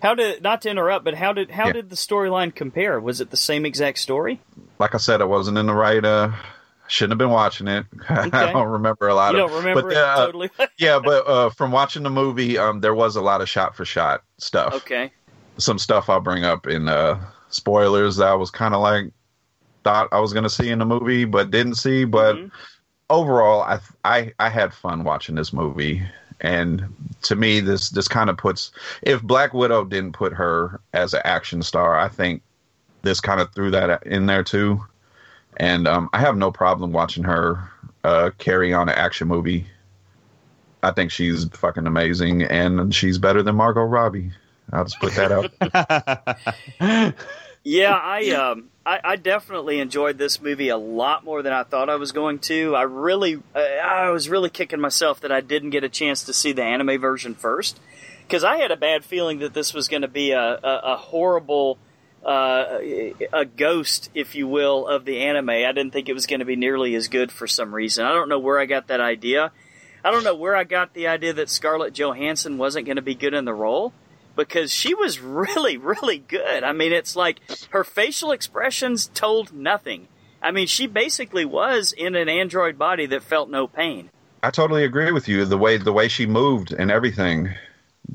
How 0.02 0.16
did 0.16 0.42
not 0.42 0.62
to 0.64 0.70
interrupt, 0.70 1.06
but 1.06 1.14
how 1.16 1.34
did 1.34 1.52
how 1.52 1.68
Yeah. 1.68 1.74
did 1.74 1.90
the 1.90 1.96
storyline 1.96 2.54
compare? 2.54 3.00
Was 3.00 3.22
it 3.22 3.30
the 3.30 3.38
same 3.38 3.66
exact 3.66 4.00
story? 4.00 4.42
like 4.80 4.94
I 4.96 4.98
said, 5.00 5.22
I 5.22 5.26
wasn't 5.26 5.58
in 5.58 5.66
the 5.66 5.74
right. 5.74 6.04
Uh, 6.04 6.32
shouldn't 6.88 7.14
have 7.14 7.18
been 7.18 7.32
watching 7.32 7.68
it. 7.68 7.86
Okay. 8.10 8.30
I 8.38 8.54
don't 8.54 8.68
remember 8.70 9.08
a 9.08 9.14
lot 9.16 9.34
You 9.36 9.42
of. 9.42 9.50
don't 9.50 9.58
remember 9.60 9.82
but, 9.90 9.92
it 9.92 9.98
uh, 9.98 10.26
totally? 10.26 10.50
yeah, 10.78 11.00
but 11.00 11.28
uh, 11.28 11.50
from 11.50 11.72
watching 11.72 12.04
the 12.04 12.10
movie, 12.10 12.58
um, 12.58 12.80
there 12.80 12.94
was 12.96 13.16
a 13.16 13.22
lot 13.22 13.42
of 13.42 13.50
shot 13.50 13.76
for 13.76 13.86
shot 13.86 14.22
stuff. 14.38 14.76
okay. 14.76 15.12
Some 15.58 15.80
stuff 15.80 16.10
I'll 16.10 16.20
bring 16.22 16.46
up 16.46 16.68
in 16.68 16.88
uh, 16.88 17.20
spoilers 17.50 18.18
that 18.18 18.28
I 18.28 18.36
was 18.36 18.52
kind 18.52 18.76
of 18.76 18.82
like 18.82 19.06
thought 19.84 20.10
I 20.12 20.20
was 20.20 20.32
going 20.32 20.44
to 20.44 20.50
see 20.50 20.70
in 20.70 20.78
the 20.80 20.86
movie, 20.86 21.26
but 21.26 21.50
didn't 21.50 21.76
see. 21.76 22.06
But 22.06 22.36
Mhm. 22.36 22.52
overall, 23.10 23.62
I 23.64 23.80
I 24.06 24.34
I 24.38 24.50
had 24.50 24.74
fun 24.74 25.04
watching 25.04 25.34
this 25.36 25.52
movie. 25.52 26.04
And 26.42 26.94
to 27.24 27.36
me, 27.36 27.60
this 27.60 27.90
this 27.90 28.08
kind 28.08 28.30
of 28.30 28.38
puts 28.38 28.72
if 29.02 29.22
Black 29.24 29.54
Widow 29.54 29.86
didn't 29.86 30.14
put 30.14 30.34
her 30.34 30.80
as 30.94 31.14
an 31.14 31.22
action 31.26 31.62
star, 31.64 31.98
I 31.98 32.08
think 32.08 32.42
this 33.02 33.20
kind 33.20 33.42
of 33.42 33.52
threw 33.54 33.72
that 33.72 34.06
in 34.06 34.26
there 34.28 34.44
too. 34.44 34.86
And 35.58 35.88
um, 35.88 36.10
I 36.14 36.20
have 36.20 36.38
no 36.38 36.52
problem 36.52 36.92
watching 36.92 37.24
her 37.24 37.60
uh, 38.04 38.32
carry 38.38 38.74
on 38.74 38.90
an 38.90 38.96
action 38.96 39.28
movie. 39.28 39.66
I 40.84 40.92
think 40.92 41.12
she's 41.12 41.46
fucking 41.46 41.88
amazing, 41.88 42.44
and 42.44 42.94
she's 42.94 43.18
better 43.18 43.42
than 43.42 43.56
Margot 43.56 43.82
Robbie. 43.82 44.32
I'll 44.72 44.84
just 44.84 45.00
put 45.00 45.14
that 45.16 45.32
out. 46.80 47.16
Yeah, 47.70 47.96
I 47.96 48.30
um, 48.30 48.70
I, 48.86 49.02
I 49.04 49.16
definitely 49.18 49.82
enjoyed 49.82 50.18
this 50.18 50.42
movie 50.42 50.70
a 50.70 50.78
lot 50.78 51.26
more 51.26 51.42
than 51.42 51.52
I 51.52 51.64
thought 51.64 51.90
I 51.90 51.98
was 51.98 52.14
going 52.14 52.40
to. 52.40 52.74
I 52.78 52.84
really, 52.84 53.44
uh, 53.54 53.60
I 53.60 54.10
was 54.12 54.30
really 54.30 54.50
kicking 54.50 54.80
myself 54.80 55.20
that 55.20 55.34
I 55.34 55.42
didn't 55.42 55.72
get 55.72 55.84
a 55.84 55.90
chance 55.90 56.24
to 56.24 56.34
see 56.34 56.54
the 56.54 56.64
anime 56.64 56.98
version 57.02 57.36
first, 57.36 57.78
because 58.26 58.46
I 58.46 58.56
had 58.60 58.72
a 58.72 58.78
bad 58.78 59.04
feeling 59.04 59.40
that 59.40 59.54
this 59.54 59.74
was 59.74 59.90
going 59.90 60.04
to 60.04 60.08
be 60.08 60.32
a, 60.32 60.42
a, 60.42 60.82
a 60.94 60.96
horrible, 60.96 61.78
uh, 62.26 62.78
a 63.34 63.44
ghost, 63.44 64.12
if 64.14 64.34
you 64.34 64.48
will, 64.48 64.88
of 64.88 65.04
the 65.04 65.20
anime. 65.24 65.50
I 65.50 65.74
didn't 65.74 65.92
think 65.92 66.08
it 66.08 66.14
was 66.14 66.26
going 66.26 66.40
to 66.40 66.46
be 66.46 66.56
nearly 66.56 66.96
as 66.96 67.10
good 67.10 67.34
for 67.34 67.48
some 67.48 67.76
reason. 67.76 68.06
I 68.06 68.14
don't 68.14 68.30
know 68.30 68.40
where 68.40 68.60
I 68.60 68.66
got 68.66 68.88
that 68.88 69.02
idea. 69.02 69.52
I 70.06 70.12
don't 70.12 70.24
know 70.24 70.36
where 70.36 70.56
I 70.56 70.64
got 70.64 70.94
the 70.94 71.08
idea 71.08 71.34
that 71.34 71.50
Scarlett 71.50 71.94
Johansson 71.94 72.58
wasn't 72.58 72.86
going 72.86 72.96
to 72.96 73.02
be 73.02 73.16
good 73.16 73.34
in 73.34 73.44
the 73.44 73.54
role 73.54 73.92
because 74.38 74.72
she 74.72 74.94
was 74.94 75.20
really, 75.20 75.76
really 75.76 76.20
good. 76.20 76.64
I 76.64 76.72
mean, 76.72 76.94
it's 76.94 77.16
like 77.16 77.42
her 77.72 77.84
facial 77.84 78.32
expressions 78.32 79.08
told 79.14 79.52
nothing. 79.52 80.08
I 80.42 80.52
mean, 80.52 80.68
she 80.68 80.88
basically 80.88 81.44
was 81.44 81.92
in 81.92 82.16
an 82.16 82.30
android 82.30 82.78
body 82.78 83.06
that 83.08 83.24
felt 83.24 83.50
no 83.50 83.68
pain. 83.68 84.12
I 84.42 84.52
totally 84.52 84.86
agree 84.86 85.12
with 85.12 85.28
you. 85.28 85.44
The 85.44 85.58
way 85.58 85.78
the 85.78 85.92
way 85.92 86.08
she 86.08 86.26
moved 86.28 86.72
and 86.72 86.92
everything, 86.92 87.50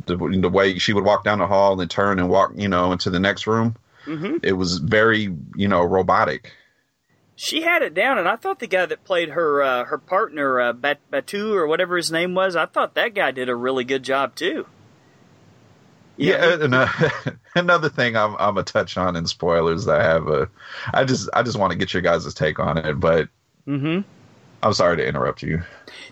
the, 0.07 0.17
the 0.17 0.49
way 0.49 0.79
she 0.79 0.93
would 0.93 1.05
walk 1.05 1.25
down 1.25 1.41
the 1.41 1.47
hall 1.49 1.79
and 1.81 1.91
turn 1.91 2.19
and 2.19 2.31
walk, 2.31 2.53
you 2.57 2.69
know, 2.69 2.93
into 2.93 3.11
the 3.11 3.21
next 3.21 3.47
room. 3.47 3.77
hmm 4.05 4.37
It 4.43 4.53
was 4.53 4.79
very, 4.79 5.35
you 5.57 5.69
know, 5.69 5.83
robotic. 5.83 6.53
She 7.35 7.63
had 7.63 7.83
it 7.83 7.93
down, 7.93 8.19
and 8.19 8.29
I 8.29 8.37
thought 8.37 8.61
the 8.61 8.69
guy 8.69 8.87
that 8.87 9.05
played 9.05 9.31
her 9.31 9.63
uh, 9.63 9.85
her 9.87 9.99
partner, 9.99 10.61
uh, 10.61 10.73
Bat- 10.73 11.11
Batou 11.11 11.55
or 11.55 11.67
whatever 11.67 11.97
his 11.97 12.13
name 12.13 12.35
was, 12.35 12.55
I 12.55 12.67
thought 12.67 12.95
that 12.95 13.15
guy 13.15 13.33
did 13.33 13.49
a 13.49 13.57
really 13.57 13.85
good 13.85 14.05
job 14.05 14.37
too. 14.37 14.67
Yeah, 16.23 16.55
and 16.61 16.75
uh, 16.75 16.89
another 17.55 17.89
thing 17.89 18.17
I'm 18.17 18.37
I'm 18.39 18.57
a 18.59 18.63
touch 18.63 18.97
on 18.97 19.17
in 19.17 19.27
spoilers 19.27 19.85
that 19.87 20.01
I 20.01 20.05
have 20.05 20.29
a, 20.29 20.49
I 20.93 21.05
just 21.05 21.29
I 21.35 21.43
just 21.43 21.59
want 21.59 21.73
to 21.73 21.79
get 21.79 21.93
your 21.93 22.03
guys' 22.03 22.33
take 22.35 22.59
on 22.59 22.79
it, 22.79 22.95
but 23.01 23.29
hmm 23.67 24.01
I'm 24.63 24.73
sorry 24.75 24.97
to 24.99 25.07
interrupt 25.07 25.43
you. 25.43 25.63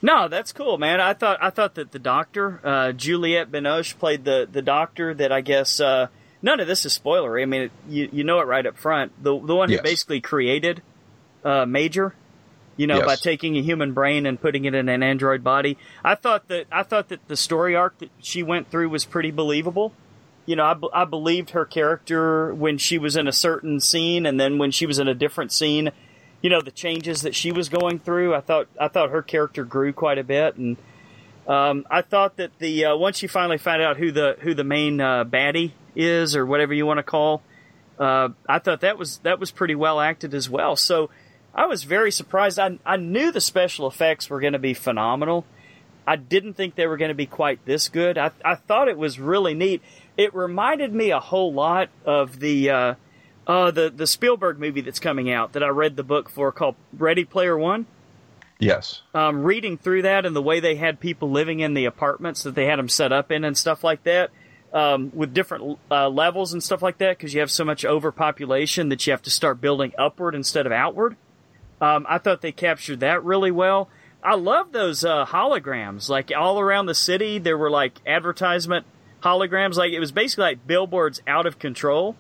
No, 0.03 0.29
that's 0.29 0.53
cool, 0.53 0.79
man. 0.79 1.01
I 1.01 1.15
thought 1.15 1.39
I 1.43 1.51
thought 1.51 1.75
that 1.75 1.93
the 1.93 1.99
doctor, 1.99 2.61
uh, 2.65 2.93
Juliette 2.93 3.51
Binoche, 3.51 3.99
played 3.99 4.25
the 4.25 4.49
the 4.51 4.63
doctor 4.63 5.15
that 5.15 5.33
I 5.33 5.41
guess 5.41 5.81
uh, 5.81 6.09
none 6.43 6.61
of 6.61 6.67
this 6.67 6.85
is 6.85 6.99
spoilery. 6.99 7.43
I 7.43 7.47
mean, 7.47 7.63
it, 7.63 7.73
you 7.89 8.09
you 8.13 8.25
know 8.25 8.41
it 8.41 8.47
right 8.47 8.67
up 8.67 8.79
front. 8.79 9.13
The 9.23 9.39
the 9.39 9.55
one 9.57 9.71
who 9.71 9.77
Yes. 9.77 9.83
basically 9.83 10.21
created 10.21 10.83
uh, 11.45 11.67
Major, 11.67 12.20
you 12.77 12.87
know, 12.87 12.97
Yes. 12.99 13.07
by 13.07 13.17
taking 13.17 13.57
a 13.57 13.63
human 13.63 13.93
brain 13.93 14.27
and 14.27 14.41
putting 14.41 14.65
it 14.65 14.75
in 14.75 14.89
an 14.89 15.03
android 15.03 15.45
body. 15.45 15.77
I 16.05 16.15
thought 16.15 16.49
that 16.49 16.67
I 16.73 16.83
thought 16.83 17.09
that 17.09 17.27
the 17.29 17.37
story 17.37 17.77
arc 17.77 17.99
that 17.99 18.11
she 18.21 18.43
went 18.43 18.71
through 18.71 18.89
was 18.89 19.05
pretty 19.05 19.31
believable. 19.31 19.93
You 20.47 20.57
know, 20.57 20.65
I, 20.65 21.03
I 21.03 21.05
believed 21.05 21.51
her 21.51 21.65
character 21.65 22.53
when 22.55 22.79
she 22.79 22.99
was 22.99 23.15
in 23.17 23.29
a 23.29 23.33
certain 23.33 23.79
scene, 23.81 24.27
and 24.27 24.41
then 24.41 24.59
when 24.59 24.71
she 24.71 24.87
was 24.87 24.99
in 24.99 25.07
a 25.07 25.15
different 25.15 25.53
scene, 25.53 25.91
you 26.43 26.49
know, 26.51 26.61
the 26.63 26.71
changes 26.71 27.23
that 27.23 27.35
she 27.35 27.53
was 27.53 27.69
going 27.69 27.99
through. 27.99 28.35
I 28.35 28.41
thought 28.41 28.67
I 28.81 28.89
thought 28.89 29.11
her 29.11 29.23
character 29.23 29.65
grew 29.65 29.93
quite 29.93 30.19
a 30.19 30.25
bit, 30.25 30.57
and 30.57 30.77
um, 31.47 31.85
I 31.91 32.03
thought 32.03 32.37
that 32.39 32.59
the 32.59 32.87
uh, 32.87 32.97
once 32.97 33.23
you 33.23 33.29
finally 33.29 33.59
find 33.59 33.83
out 33.83 33.99
who 33.99 34.11
the 34.11 34.37
who 34.41 34.55
the 34.55 34.65
main 34.65 35.01
uh, 35.01 35.25
baddie 35.25 35.73
is, 35.95 36.35
or 36.35 36.47
whatever 36.47 36.73
you 36.73 36.87
want 36.87 36.99
to 36.99 37.03
call, 37.03 37.43
uh, 37.99 38.31
I 38.49 38.59
thought 38.59 38.81
that 38.81 38.97
was 38.99 39.19
that 39.19 39.39
was 39.39 39.51
pretty 39.51 39.75
well 39.75 40.01
acted 40.01 40.35
as 40.35 40.49
well. 40.49 40.75
So 40.77 41.11
I 41.55 41.67
was 41.67 41.85
very 41.85 42.11
surprised. 42.13 42.59
I 42.59 42.79
I 42.87 42.97
knew 42.97 43.33
the 43.33 43.41
special 43.41 43.87
effects 43.87 44.31
were 44.31 44.41
going 44.41 44.53
to 44.53 44.59
be 44.59 44.75
phenomenal. 44.75 45.45
I 46.07 46.17
didn't 46.17 46.55
think 46.55 46.75
they 46.75 46.87
were 46.87 46.97
going 46.97 47.11
to 47.11 47.15
be 47.15 47.27
quite 47.27 47.65
this 47.65 47.89
good. 47.89 48.19
I 48.19 48.31
I 48.45 48.55
thought 48.55 48.89
it 48.89 48.99
was 48.99 49.19
really 49.19 49.55
neat. 49.55 49.83
It 50.17 50.35
reminded 50.35 50.95
me 50.95 51.11
a 51.11 51.21
whole 51.21 51.53
lot 51.53 51.89
of 52.05 52.41
the 52.41 52.71
uh, 52.71 52.95
uh, 53.47 53.71
the 53.71 53.91
the 53.91 54.07
Spielberg 54.07 54.59
movie 54.59 54.81
that's 54.81 55.01
coming 55.01 55.31
out 55.31 55.53
that 55.53 55.63
I 55.63 55.69
read 55.69 55.97
the 55.97 56.03
book 56.03 56.31
for 56.31 56.53
called 56.53 56.77
Ready 56.93 57.25
Player 57.25 57.57
One 57.59 57.87
Yes. 58.61 59.01
um, 59.15 59.43
reading 59.43 59.79
through 59.79 60.03
that 60.03 60.27
and 60.27 60.37
the 60.37 60.43
way 60.43 60.61
they 60.61 60.77
had 60.77 61.01
people 61.01 61.31
living 61.31 61.61
in 61.61 61.73
the 61.75 61.87
apartments 61.87 62.43
that 62.43 62.55
they 62.55 62.67
had 62.67 62.79
them 62.79 62.91
set 62.91 63.11
up 63.11 63.33
in 63.33 63.43
and 63.43 63.57
stuff 63.57 63.83
like 63.83 64.05
that, 64.05 64.31
um, 64.75 65.11
with 65.15 65.33
different 65.33 65.79
uh, 65.91 66.09
levels 66.11 66.53
and 66.53 66.63
stuff 66.63 66.83
like 66.83 66.99
that, 66.99 67.17
because 67.17 67.33
you 67.33 67.41
have 67.41 67.51
so 67.51 67.65
much 67.65 67.85
overpopulation 67.87 68.91
that 68.91 69.07
you 69.07 69.13
have 69.13 69.23
to 69.23 69.31
start 69.31 69.61
building 69.63 69.93
upward 69.99 70.35
instead 70.35 70.67
of 70.67 70.73
outward. 70.73 71.17
Um, 71.81 72.07
I 72.09 72.19
thought 72.19 72.43
they 72.43 72.53
captured 72.53 73.01
that 73.01 73.25
really 73.25 73.51
well. 73.51 73.89
I 74.23 74.35
love 74.35 74.73
those 74.73 75.05
uh, 75.05 75.25
holograms. 75.25 76.09
Like 76.09 76.31
all 76.37 76.61
around 76.61 76.87
the 76.87 76.95
city, 76.95 77.39
there 77.39 77.57
were 77.57 77.71
like 77.71 77.95
advertisement 78.07 78.85
holograms. 79.23 79.77
Like 79.77 79.93
it 79.93 80.01
was 80.01 80.13
basically 80.13 80.43
like 80.45 80.67
billboards 80.67 81.23
out 81.27 81.47
of 81.47 81.59
control, 81.59 82.17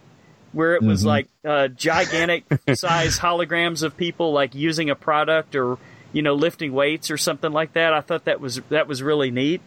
where 0.52 0.74
it 0.74 0.82
was 0.82 1.02
Mhm. 1.02 1.06
like 1.06 1.28
uh, 1.44 1.68
gigantic 1.68 2.44
size 2.74 3.18
holograms 3.18 3.82
of 3.82 3.96
people 3.96 4.32
like 4.32 4.54
using 4.54 4.88
a 4.88 4.94
product 4.94 5.54
or 5.54 5.76
you 6.12 6.22
know 6.22 6.34
lifting 6.34 6.72
weights 6.72 7.10
or 7.10 7.16
something 7.18 7.52
like 7.52 7.74
that. 7.74 7.92
I 7.92 8.00
thought 8.00 8.24
that 8.24 8.40
was 8.40 8.60
that 8.70 8.86
was 8.88 9.02
really 9.02 9.30
neat. 9.30 9.60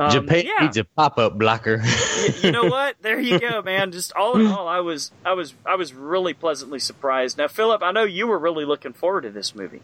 Um, 0.00 0.10
Japan 0.10 0.46
yeah. 0.46 0.64
needs 0.64 0.78
a 0.78 0.84
pop 0.84 1.18
up 1.18 1.38
blocker. 1.38 1.82
Y- 1.84 2.34
you 2.42 2.52
know 2.52 2.64
what? 2.70 2.96
There 3.02 3.20
you 3.20 3.38
go, 3.38 3.60
man. 3.60 3.92
Just 3.92 4.12
all 4.14 4.40
in 4.40 4.46
all, 4.46 4.66
I 4.66 4.80
was 4.80 5.12
I 5.24 5.34
was 5.34 5.54
I 5.66 5.76
was 5.76 5.92
really 5.92 6.32
pleasantly 6.32 6.78
surprised. 6.78 7.36
Now, 7.36 7.48
Philip, 7.48 7.82
I 7.82 7.92
know 7.92 8.04
you 8.04 8.26
were 8.26 8.38
really 8.38 8.64
looking 8.64 8.94
forward 8.94 9.22
to 9.22 9.30
this 9.30 9.54
movie. 9.54 9.82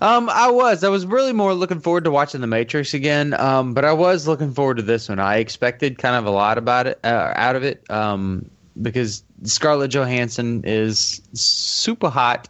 Um, 0.00 0.28
I 0.28 0.50
was. 0.50 0.82
I 0.82 0.88
was 0.88 1.06
really 1.06 1.32
more 1.32 1.54
looking 1.54 1.80
forward 1.80 2.04
to 2.04 2.10
watching 2.10 2.40
The 2.40 2.46
Matrix 2.46 2.92
again. 2.92 3.34
Um, 3.38 3.72
but 3.72 3.84
I 3.84 3.92
was 3.92 4.26
looking 4.26 4.52
forward 4.52 4.78
to 4.78 4.82
this 4.82 5.08
one. 5.08 5.20
I 5.20 5.36
expected 5.36 5.98
kind 5.98 6.16
of 6.16 6.26
a 6.26 6.30
lot 6.30 6.58
about 6.58 6.86
it, 6.88 6.98
uh, 7.04 7.32
out 7.36 7.54
of 7.54 7.62
it. 7.62 7.88
Um, 7.90 8.50
because 8.80 9.22
Scarlett 9.44 9.92
Johansson 9.92 10.64
is 10.64 11.22
super 11.34 12.08
hot. 12.08 12.48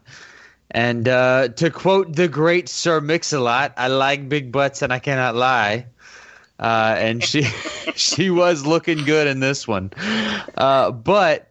And 0.70 1.06
uh, 1.06 1.48
to 1.48 1.70
quote 1.70 2.16
the 2.16 2.26
great 2.26 2.68
Sir 2.68 3.00
Mix-a-Lot, 3.00 3.74
I 3.76 3.88
like 3.88 4.28
big 4.28 4.50
butts 4.50 4.82
and 4.82 4.92
I 4.92 4.98
cannot 4.98 5.34
lie. 5.34 5.86
Uh, 6.58 6.94
and 6.98 7.22
she 7.22 7.42
she 7.94 8.30
was 8.30 8.64
looking 8.66 9.04
good 9.04 9.26
in 9.26 9.40
this 9.40 9.66
one. 9.66 9.90
Uh, 10.56 10.90
but 10.90 11.50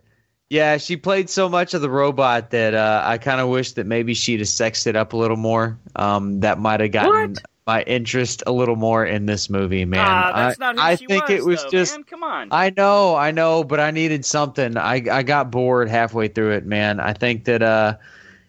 yeah, 0.50 0.78
she 0.78 0.98
played 0.98 1.30
so 1.30 1.50
much 1.50 1.74
of 1.74 1.82
the 1.82 1.90
robot 1.90 2.52
that 2.52 2.74
uh, 2.74 3.02
I 3.06 3.18
kind 3.18 3.42
of 3.42 3.50
wish 3.50 3.74
that 3.74 3.86
maybe 3.88 4.14
she'd 4.14 4.40
have 4.40 4.48
sexed 4.48 4.88
it 4.88 4.96
up 4.96 5.14
a 5.14 5.18
little 5.18 5.38
more. 5.38 5.78
Um, 5.96 6.40
that 6.42 6.60
might 6.60 6.80
have 6.80 6.92
gotten 6.92 7.32
What? 7.34 7.44
my 7.66 7.82
interest 7.84 8.44
a 8.46 8.52
little 8.52 8.76
more 8.76 9.06
in 9.06 9.26
this 9.26 9.50
movie, 9.50 9.86
man. 9.86 10.06
that's 10.36 10.60
I, 10.62 10.66
not 10.66 10.76
who 10.76 10.82
I 10.82 10.96
she 10.96 11.06
think 11.08 11.28
was, 11.28 11.32
it 11.40 11.46
was 11.46 11.64
though, 11.64 11.70
just. 11.70 11.96
man. 11.96 12.04
Come 12.04 12.24
on. 12.24 12.48
I 12.52 12.72
know, 12.76 13.16
I 13.16 13.32
know, 13.32 13.64
but 13.64 13.80
I 13.80 13.92
needed 13.92 14.26
something. 14.26 14.78
I 14.78 15.04
I 15.12 15.24
got 15.24 15.50
bored 15.52 15.90
halfway 15.90 16.28
through 16.28 16.52
it, 16.52 16.66
man. 16.66 17.00
I 17.00 17.14
think 17.14 17.46
that 17.46 17.64
uh, 17.64 17.98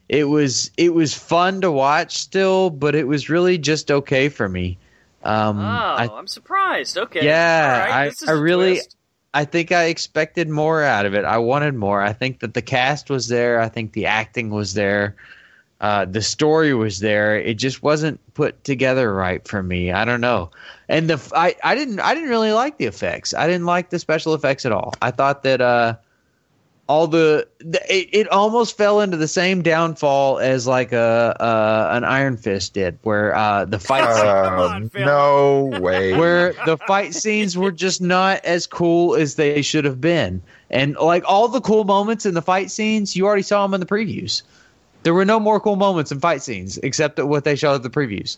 it 0.09 0.25
was 0.25 0.71
it 0.77 0.93
was 0.95 1.15
fun 1.15 1.61
to 1.63 1.71
watch 1.71 2.17
still, 2.19 2.71
but 2.71 2.95
it 2.95 3.07
was 3.07 3.31
really 3.31 3.57
just 3.57 3.91
okay 3.91 4.29
for 4.29 4.49
me. 4.49 4.79
Um, 5.25 5.59
oh, 5.59 5.63
I 5.63 6.09
am 6.19 6.27
surprised. 6.27 6.99
Okay. 6.99 7.25
Yeah, 7.25 7.81
right, 7.81 8.13
I- 8.27 8.31
I 8.31 8.33
really- 8.33 8.75
twist. 8.75 8.97
I 9.37 9.45
think 9.45 9.73
I 9.73 9.87
expected 9.87 10.49
more 10.49 10.85
out 10.85 11.07
of 11.07 11.15
it. 11.15 11.25
I 11.25 11.39
wanted 11.39 11.75
more. 11.75 12.01
I 12.01 12.13
think 12.13 12.39
that 12.41 12.55
the 12.55 12.63
cast 12.63 13.11
was 13.11 13.27
there. 13.27 13.59
I 13.61 13.69
think 13.69 13.93
the 13.93 14.07
acting 14.07 14.51
was 14.51 14.75
there. 14.75 15.17
Uh, 15.81 16.05
the 16.05 16.23
story 16.23 16.73
was 16.73 17.01
there. 17.01 17.37
It 17.37 17.55
just 17.55 17.83
wasn't 17.83 18.21
put 18.35 18.63
together 18.63 19.13
right 19.13 19.47
for 19.47 19.61
me. 19.61 19.91
I 19.91 20.05
don't 20.05 20.21
know. 20.21 20.51
And 20.89 21.11
the 21.11 21.33
I, 21.35 21.57
I 21.65 21.75
didn't 21.75 21.99
I 21.99 22.15
didn't 22.15 22.31
really 22.31 22.53
like 22.53 22.79
the 22.79 22.85
effects. 22.87 23.35
I 23.35 23.49
didn't 23.49 23.67
like 23.67 23.91
the 23.91 23.99
special 23.99 24.35
effects 24.35 24.65
at 24.65 24.71
all. 24.73 24.95
I 25.03 25.11
thought 25.11 25.43
that 25.43 25.61
uh, 25.61 25.97
all 26.87 27.07
the, 27.07 27.49
the 27.61 27.81
it, 27.89 28.09
it 28.13 28.29
almost 28.29 28.77
fell 28.77 29.01
into 29.01 29.17
the 29.17 29.27
same 29.29 29.63
downfall 29.63 30.39
as 30.39 30.67
like 30.67 30.93
a 30.93 31.35
uh, 31.41 31.89
an 31.93 32.05
Iron 32.05 32.37
Fist 32.37 32.75
did, 32.75 32.99
where 33.03 33.35
uh, 33.35 33.65
the 33.65 33.79
fight 33.79 34.05
Come 34.05 34.59
Uh, 34.59 34.63
on, 34.69 34.91
no 34.95 35.65
way. 35.81 36.15
where 36.17 36.53
the 36.67 36.77
fight 36.77 37.15
scenes 37.15 37.57
were 37.57 37.73
just 37.73 38.03
not 38.03 38.45
as 38.45 38.67
cool 38.67 39.15
as 39.17 39.37
they 39.37 39.63
should 39.63 39.85
have 39.87 40.01
been. 40.01 40.43
And 40.71 40.95
like 40.97 41.25
all 41.27 41.49
the 41.49 41.61
cool 41.61 41.85
moments 41.85 42.27
in 42.27 42.35
the 42.35 42.43
fight 42.43 42.71
scenes, 42.71 43.17
you 43.17 43.25
already 43.27 43.43
saw 43.43 43.67
them 43.67 43.73
in 43.75 43.81
the 43.81 43.87
previews. 43.87 44.43
There 45.05 45.15
were 45.15 45.25
no 45.25 45.39
more 45.41 45.61
cool 45.61 45.77
moments 45.77 46.13
in 46.13 46.21
fight 46.21 46.43
scenes 46.43 46.79
except 46.79 47.19
what 47.23 47.45
they 47.45 47.57
showed 47.57 47.75
at 47.77 47.83
the 47.83 47.91
previews. 47.91 48.37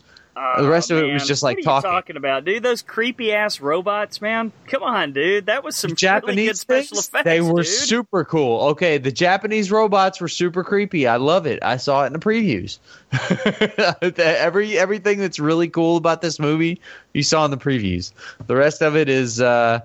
The 0.57 0.69
rest 0.69 0.91
of 0.91 0.97
it 0.99 1.11
was 1.11 1.27
just, 1.27 1.43
like, 1.43 1.57
what 1.57 1.57
are 1.57 1.59
you 1.59 1.63
talking. 1.63 1.89
talking 1.91 2.17
about, 2.17 2.45
dude? 2.45 2.63
Those 2.63 2.81
creepy 2.81 3.33
ass 3.33 3.59
robots, 3.59 4.21
man. 4.21 4.51
Come 4.67 4.83
on, 4.83 5.13
dude. 5.13 5.47
That 5.47 5.63
was 5.63 5.75
some 5.75 5.89
really 5.89 5.93
good 5.95 5.99
Japanese 5.99 6.61
special 6.61 6.99
effects. 6.99 7.23
they 7.25 7.41
were 7.41 7.63
dude. 7.63 7.67
super 7.67 8.23
cool. 8.23 8.61
Okay, 8.69 8.97
the 8.97 9.11
Japanese 9.11 9.71
robots 9.71 10.21
were 10.21 10.27
super 10.27 10.63
creepy. 10.63 11.07
I 11.07 11.15
love 11.17 11.45
it. 11.47 11.59
I 11.63 11.77
saw 11.77 12.03
it 12.03 12.07
in 12.07 12.13
the 12.13 12.19
previews. 12.19 12.79
Every 14.19 14.77
everything 14.77 15.19
that's 15.19 15.39
really 15.39 15.69
cool 15.69 15.97
about 15.97 16.21
this 16.21 16.39
movie, 16.39 16.81
you 17.13 17.23
saw 17.23 17.45
in 17.45 17.51
the 17.51 17.57
previews. 17.57 18.11
The 18.45 18.55
rest 18.55 18.81
of 18.81 18.95
it 18.95 19.09
is 19.09 19.41
uh, 19.41 19.79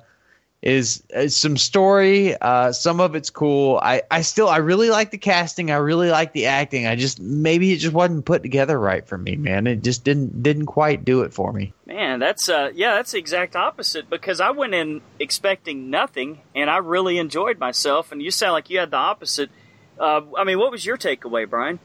is, 0.62 1.02
is 1.10 1.34
some 1.34 1.56
story. 1.56 2.40
Uh, 2.40 2.70
some 2.70 3.00
of 3.00 3.16
it's 3.16 3.30
cool. 3.30 3.80
I 3.82 4.02
I 4.10 4.22
still 4.22 4.48
I 4.48 4.58
really 4.58 4.90
like 4.90 5.10
the 5.10 5.18
casting. 5.18 5.72
I 5.72 5.76
really 5.76 6.08
like 6.10 6.32
the 6.32 6.46
acting. 6.46 6.86
I 6.86 6.94
just 6.94 7.20
maybe 7.20 7.72
it 7.72 7.78
just 7.78 7.92
wasn't 7.92 8.24
put 8.24 8.42
together 8.42 8.78
right 8.78 9.06
for 9.06 9.18
me, 9.18 9.34
man. 9.34 9.66
It 9.66 9.82
just 9.82 10.04
didn't 10.04 10.42
didn't 10.42 10.66
quite 10.66 11.04
do 11.04 11.22
it 11.22 11.34
for 11.34 11.52
me. 11.52 11.72
Man, 11.84 12.20
that's 12.20 12.48
uh 12.48 12.70
yeah, 12.74 12.94
that's 12.94 13.10
the 13.10 13.18
exact 13.18 13.56
opposite 13.56 14.08
because 14.08 14.40
I 14.40 14.50
went 14.50 14.72
in 14.72 15.02
expecting 15.18 15.90
nothing 15.90 16.40
and 16.54 16.70
I 16.70 16.76
really 16.76 17.18
enjoyed 17.18 17.58
myself 17.58 18.12
and 18.12 18.22
you 18.22 18.30
sound 18.30 18.52
like 18.52 18.70
you 18.70 18.78
had 18.78 18.92
the 18.92 18.98
opposite. 18.98 19.50
Uh, 19.98 20.22
I 20.38 20.44
mean, 20.44 20.58
what 20.58 20.70
was 20.70 20.86
your 20.86 20.96
takeaway, 20.96 21.48
Brian? 21.48 21.80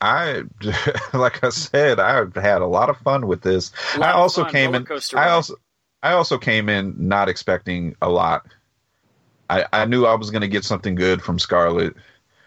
I, 0.00 0.42
like 1.14 1.42
I 1.42 1.48
said, 1.48 1.98
I 1.98 2.24
had 2.34 2.60
a 2.60 2.66
lot 2.66 2.90
of 2.90 2.98
fun 2.98 3.26
with 3.26 3.42
this. 3.42 3.72
I 3.94 4.12
also 4.12 4.44
came 4.44 4.72
roller 4.72 4.84
in. 4.84 5.18
I 5.18 5.30
also, 5.30 5.56
I 6.06 6.12
also 6.12 6.38
came 6.38 6.68
in 6.68 6.94
not 6.96 7.28
expecting 7.28 7.96
a 8.00 8.08
lot. 8.08 8.46
I, 9.50 9.64
I 9.72 9.84
knew 9.86 10.06
I 10.06 10.14
was 10.14 10.30
going 10.30 10.42
to 10.42 10.48
get 10.48 10.64
something 10.64 10.94
good 10.94 11.20
from 11.20 11.38
Scarlett, 11.38 11.96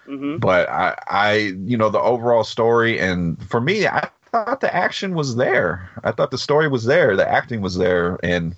hmm 0.05 0.37
but 0.37 0.69
I, 0.69 0.95
I, 1.07 1.33
you 1.65 1.77
know, 1.77 1.89
the 1.89 1.99
overall 1.99 2.45
story 2.45 2.99
and 2.99 3.41
for 3.49 3.59
me, 3.59 3.85
I 3.85 4.09
thought 4.31 4.61
the 4.61 4.73
action 4.73 5.13
was 5.13 5.35
there. 5.35 5.89
I 6.03 6.11
thought 6.11 6.31
the 6.31 6.37
story 6.37 6.69
was 6.69 6.85
there, 6.85 7.17
the 7.17 7.29
acting 7.29 7.61
was 7.61 7.75
there, 7.75 8.17
and 8.23 8.55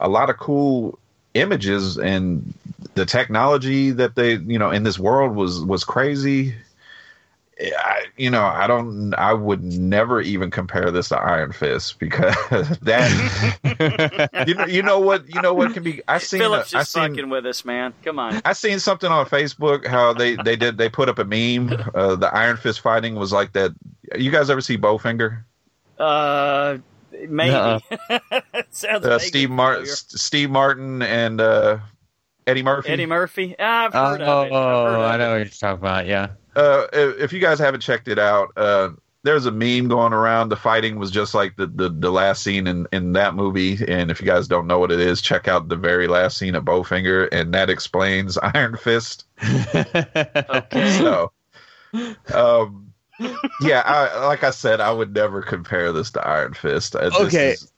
a 0.00 0.08
lot 0.08 0.28
of 0.28 0.36
cool 0.36 0.98
images 1.32 1.96
and 1.96 2.52
the 2.94 3.06
technology 3.06 3.92
that 3.92 4.14
they, 4.14 4.34
you 4.34 4.58
know, 4.58 4.70
in 4.70 4.82
this 4.82 4.98
world 4.98 5.34
was 5.34 5.64
was 5.64 5.84
crazy. 5.84 6.54
I, 7.60 8.06
you 8.16 8.30
know, 8.30 8.42
I 8.42 8.66
don't. 8.66 9.14
I 9.14 9.32
would 9.32 9.62
never 9.62 10.20
even 10.20 10.50
compare 10.50 10.90
this 10.90 11.10
to 11.10 11.16
Iron 11.18 11.52
Fist 11.52 11.98
because 11.98 12.34
that. 12.82 14.44
you 14.48 14.54
know, 14.54 14.66
you 14.66 14.82
know 14.82 14.98
what? 14.98 15.28
You 15.32 15.40
know 15.40 15.54
what 15.54 15.72
can 15.72 15.82
be. 15.82 16.02
I 16.08 16.18
seen. 16.18 16.40
Philip's 16.40 16.74
I 16.74 16.80
just 16.80 16.92
seen. 16.92 17.10
fucking 17.10 17.28
with 17.30 17.46
us, 17.46 17.64
man. 17.64 17.94
Come 18.04 18.18
on. 18.18 18.40
I 18.44 18.54
seen 18.54 18.80
something 18.80 19.10
on 19.10 19.26
Facebook 19.26 19.86
how 19.86 20.12
they 20.12 20.36
they 20.36 20.56
did 20.56 20.78
they 20.78 20.88
put 20.88 21.08
up 21.08 21.18
a 21.18 21.24
meme. 21.24 21.80
Uh, 21.94 22.16
the 22.16 22.34
Iron 22.34 22.56
Fist 22.56 22.80
fighting 22.80 23.14
was 23.14 23.32
like 23.32 23.52
that. 23.52 23.70
You 24.16 24.30
guys 24.30 24.50
ever 24.50 24.60
see 24.60 24.76
Bowfinger? 24.76 25.44
Uh, 25.98 26.78
maybe. 27.12 27.52
Nuh-uh. 27.52 27.78
Sounds 28.70 29.06
Uh, 29.06 29.18
Steve 29.20 29.50
Martin. 29.50 29.86
Steve 29.86 30.50
Martin, 30.50 31.02
and 31.02 31.40
uh, 31.40 31.78
Eddie 32.46 32.62
Murphy. 32.62 32.88
Eddie 32.90 33.06
Murphy. 33.06 33.54
Ah, 33.58 33.86
I've 33.86 33.94
Oh, 33.94 34.04
heard 34.10 34.20
of 34.20 34.46
it. 34.46 34.52
I've 34.52 34.52
heard 34.52 34.94
of 34.96 35.00
I 35.10 35.16
know 35.16 35.28
it. 35.34 35.38
what 35.38 35.38
you're 35.38 35.46
talking 35.46 35.78
about. 35.78 36.06
Yeah. 36.06 36.28
uh, 36.56 36.86
if 36.92 37.18
if 37.20 37.32
you 37.32 37.40
guys 37.40 37.58
haven't 37.58 37.80
checked 37.80 38.08
it 38.08 38.18
out, 38.18 38.48
uh, 38.56 38.90
there's 39.22 39.46
a 39.46 39.50
meme 39.50 39.88
going 39.88 40.12
around. 40.12 40.50
The 40.50 40.56
fighting 40.56 40.98
was 40.98 41.10
just 41.10 41.32
like 41.34 41.56
the, 41.56 41.66
the, 41.66 41.88
the 41.88 42.10
last 42.12 42.42
scene 42.42 42.66
in, 42.66 42.86
in 42.92 43.14
that 43.14 43.34
movie. 43.34 43.78
And 43.88 44.10
if 44.10 44.20
you 44.20 44.26
guys 44.26 44.46
don't 44.46 44.66
know 44.66 44.78
what 44.78 44.92
it 44.92 45.00
is, 45.00 45.22
check 45.22 45.48
out 45.48 45.68
the 45.70 45.76
very 45.76 46.06
last 46.08 46.36
scene 46.36 46.54
of 46.54 46.64
Bowfinger, 46.64 47.28
and 47.32 47.54
that 47.54 47.70
explains 47.70 48.36
Iron 48.54 48.76
Fist. 48.76 49.24
Okay. 49.42 50.98
So, 50.98 51.32
um, 52.34 52.92
yeah, 53.62 53.82
I, 53.86 54.26
like 54.26 54.44
I 54.44 54.50
said, 54.50 54.80
I 54.80 54.90
would 54.92 55.14
never 55.14 55.40
compare 55.40 55.92
this 55.92 56.10
to 56.12 56.26
Iron 56.26 56.52
Fist. 56.54 56.94
Uh, 56.96 57.08
this 57.08 57.20
Okay. 57.20 57.50
is- 57.52 57.70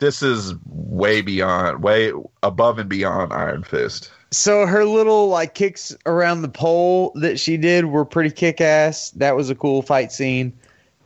this 0.00 0.22
is 0.22 0.54
way 0.66 1.20
beyond, 1.22 1.82
way 1.82 2.12
above 2.42 2.78
and 2.78 2.88
beyond 2.88 3.32
Iron 3.32 3.62
Fist. 3.62 4.10
So 4.32 4.66
her 4.66 4.84
little 4.84 5.28
like 5.28 5.54
kicks 5.54 5.94
around 6.06 6.42
the 6.42 6.48
pole 6.48 7.12
that 7.16 7.38
she 7.38 7.56
did 7.56 7.86
were 7.86 8.04
pretty 8.04 8.30
kick 8.30 8.60
ass. 8.60 9.10
That 9.12 9.36
was 9.36 9.50
a 9.50 9.54
cool 9.54 9.82
fight 9.82 10.12
scene. 10.12 10.52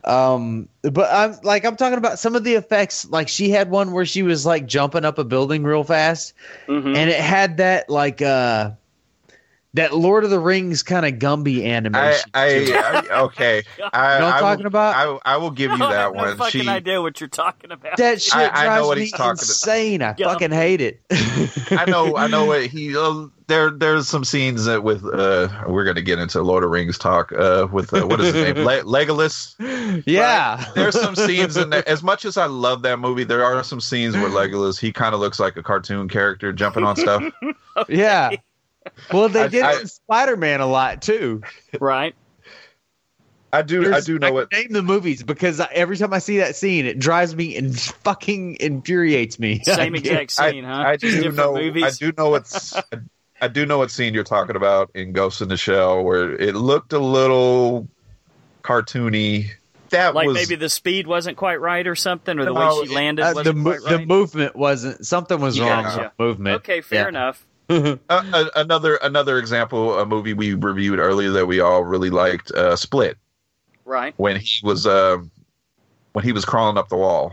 Um, 0.04 0.68
but 0.82 1.10
I'm 1.10 1.38
like 1.42 1.64
I'm 1.64 1.76
talking 1.76 1.96
about 1.96 2.18
some 2.18 2.34
of 2.36 2.44
the 2.44 2.54
effects. 2.54 3.08
Like 3.08 3.28
she 3.28 3.48
had 3.48 3.70
one 3.70 3.92
where 3.92 4.04
she 4.04 4.22
was 4.22 4.44
like 4.44 4.66
jumping 4.66 5.04
up 5.04 5.18
a 5.18 5.24
building 5.24 5.64
real 5.64 5.82
fast, 5.84 6.34
Mhm. 6.68 6.94
and 6.94 7.08
it 7.10 7.18
had 7.20 7.56
that 7.56 7.88
like 7.88 8.20
uh 8.20 8.72
that 9.74 9.92
Lord 9.94 10.24
of 10.24 10.30
the 10.30 10.38
Rings 10.38 10.82
kind 10.82 11.05
of 11.05 11.14
Gumby 11.14 11.64
animation. 11.66 12.30
to 12.32 12.38
I, 12.38 12.46
it. 12.46 12.70
I 13.10 13.20
okay. 13.22 13.62
I, 13.92 14.14
You 14.14 14.20
know 14.20 14.26
what 14.26 14.34
I'm 14.34 14.34
I 14.34 14.40
talking 14.40 14.59
will, 14.62 14.66
about? 14.68 15.20
I, 15.24 15.34
I 15.34 15.36
will 15.36 15.51
give 15.51 15.70
you 15.72 15.84
I 15.84 15.90
that 15.92 15.98
have 15.98 16.14
no 16.14 16.22
one. 16.22 16.36
fucking 16.36 16.62
She, 16.62 16.68
idea 16.68 17.02
what 17.02 17.20
you're 17.20 17.28
talking 17.28 17.70
about. 17.72 17.96
that 17.96 18.22
shit 18.22 18.34
I- 18.34 18.66
I 18.72 18.76
know 18.78 18.86
what 18.86 18.96
me 18.98 19.02
he's 19.02 19.10
talking 19.12 19.24
about. 19.26 19.32
insane. 19.42 20.02
I 20.02 20.12
Gumby. 20.14 20.24
fucking 20.24 20.51
hate 20.52 20.80
it. 20.80 21.01
I 21.70 21.84
know, 21.90 22.16
I 22.16 22.26
know 22.28 22.44
what 22.46 22.66
he. 22.66 22.96
Uh, 22.96 23.26
there, 23.46 23.70
there's 23.70 24.09
some 24.09 24.24
scenes 24.24 24.64
that 24.64 24.82
with. 24.84 25.05
Uh, 25.05 25.48
we're 25.68 25.84
gonna 25.84 26.01
get 26.02 26.18
into 26.18 26.40
Lord 26.42 26.62
of 26.64 26.70
the 26.70 26.72
Rings 26.72 26.96
talk. 26.96 27.30
Uh, 27.32 27.66
with 27.70 27.92
uh, 27.92 28.06
what 28.06 28.18
is 28.20 28.32
his 28.32 28.55
name? 28.55 28.64
Le- 28.64 28.84
Legolas. 28.84 29.55
yeah. 30.06 30.64
There's 30.74 30.98
some 30.98 31.14
scenes 31.14 31.56
in 31.59 31.68
there. 31.70 31.86
As 31.86 32.02
much 32.02 32.24
as 32.24 32.38
I 32.38 32.46
love 32.46 32.80
that 32.82 32.98
movie, 33.01 33.24
there 33.24 33.44
are 33.44 33.62
some 33.62 33.80
scenes 33.82 34.14
where 34.14 34.28
Legolas 34.30 34.78
he 34.78 34.92
kind 34.92 35.14
of 35.14 35.20
looks 35.20 35.38
like 35.40 35.56
a 35.56 35.62
cartoon 35.62 36.09
character 36.09 36.52
jumping 36.55 36.84
on 36.84 36.96
stuff. 36.96 37.22
Yeah. 37.88 38.30
Well, 39.12 39.28
they 39.28 39.43
I- 39.44 39.48
did 39.48 39.62
I- 39.62 39.73
it 39.74 39.81
in 39.82 39.86
Spider 39.89 40.36
Man 40.36 40.61
a 40.61 40.66
lot 40.66 41.02
too. 41.02 41.43
right? 41.81 42.15
I 43.52 43.62
do, 43.62 43.94
I 43.94 44.01
do 44.01 44.19
know 44.19 44.27
can 44.28 44.35
what. 44.35 44.52
Name 44.52 44.73
the 44.73 44.82
movies 44.82 45.23
because 45.23 45.61
I, 45.61 45.69
every 45.73 45.97
time 45.97 46.12
I 46.12 46.19
see 46.19 46.39
that 46.39 46.56
scene, 46.56 46.86
it 46.86 46.98
drives 46.98 47.36
me 47.36 47.56
and 47.56 47.78
fucking 47.78 48.56
infuriates 48.59 49.39
me. 49.39 49.61
Same 49.65 49.94
exact 49.94 50.35
I, 50.40 50.51
scene, 50.51 50.65
huh? 50.65 50.73
I 50.86 50.97
Just 50.97 51.23
do 51.23 51.31
know. 51.31 51.55
movies. 51.55 51.85
I 51.85 51.90
do 51.90 52.12
know 52.19 52.31
what's. 52.31 52.74
I 53.40 53.47
do 53.48 53.65
know 53.65 53.78
what 53.78 53.93
scene 53.93 54.12
you're 54.12 54.24
talking 54.24 54.56
about 54.56 54.90
in 54.97 55.12
Ghost 55.12 55.40
in 55.40 55.48
the 55.48 55.56
Shell, 55.56 56.02
where 56.02 56.32
it 56.32 56.56
looked 56.56 56.93
a 56.93 56.98
little 56.98 57.86
cartoony. 58.65 59.51
That 59.90 60.15
like 60.16 60.27
was 60.27 60.35
maybe 60.35 60.56
the 60.56 60.69
speed 60.69 61.06
wasn't 61.06 61.36
quite 61.36 61.61
right 61.61 61.86
or 61.86 61.94
something, 61.94 62.36
or 62.40 62.44
the 62.44 62.52
No, 62.52 62.81
way 62.81 62.86
she 62.86 62.93
landed 62.94 63.23
Uh, 63.23 63.28
the 63.31 63.35
wasn't 63.36 63.56
mo- 63.59 63.70
quite 63.70 63.82
right. 63.82 64.01
the 64.01 64.06
movement 64.06 64.56
wasn't 64.56 65.06
something 65.06 65.40
was 65.40 65.56
Yeah. 65.56 65.69
wrong 65.73 65.85
with 65.85 65.94
Gotcha. 65.94 66.12
the 66.19 66.24
movement. 66.24 66.56
okay, 66.56 66.81
fair 66.81 67.02
Yeah. 67.02 67.09
enough. 67.09 67.47
uh, 67.70 67.96
uh, 68.10 68.44
another 68.56 68.96
another 68.96 69.38
example. 69.38 69.98
A 69.98 70.04
movie 70.06 70.34
we 70.34 70.54
reviewed 70.54 70.98
earlier 70.98 71.30
that 71.30 71.46
we 71.46 71.60
all 71.60 71.84
really 71.84 72.10
liked, 72.10 72.50
uh, 72.52 72.76
Split, 72.76 73.16
Right. 73.84 74.14
when 74.16 74.36
he 74.36 74.60
was 74.62 74.86
uh, 74.86 75.18
when 76.12 76.24
he 76.24 76.32
was 76.32 76.44
crawling 76.44 76.76
up 76.78 76.88
the 76.88 76.96
wall. 76.96 77.32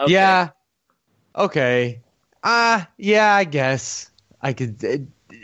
Okay. 0.00 0.12
Yeah. 0.12 0.50
Okay. 1.36 2.00
Ah, 2.44 2.88
yeah, 2.98 3.34
I 3.34 3.44
guess 3.44 4.10
I 4.40 4.52
could. 4.52 4.84
uh, 4.84 4.98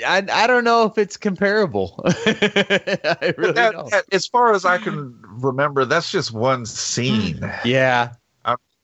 I 0.06 0.24
I 0.32 0.46
don't 0.46 0.64
know 0.64 0.84
if 0.84 0.98
it's 0.98 1.16
comparable. 1.16 2.00
I 2.04 3.34
really 3.36 3.52
That- 3.52 3.72
don't. 3.72 3.90
that- 3.90 4.04
as 4.12 4.26
far 4.26 4.52
as 4.52 4.64
I 4.64 4.78
can 4.78 5.18
remember, 5.22 5.84
that's 5.84 6.10
just 6.12 6.32
one 6.32 6.66
scene. 6.66 7.40
Yeah. 7.64 8.12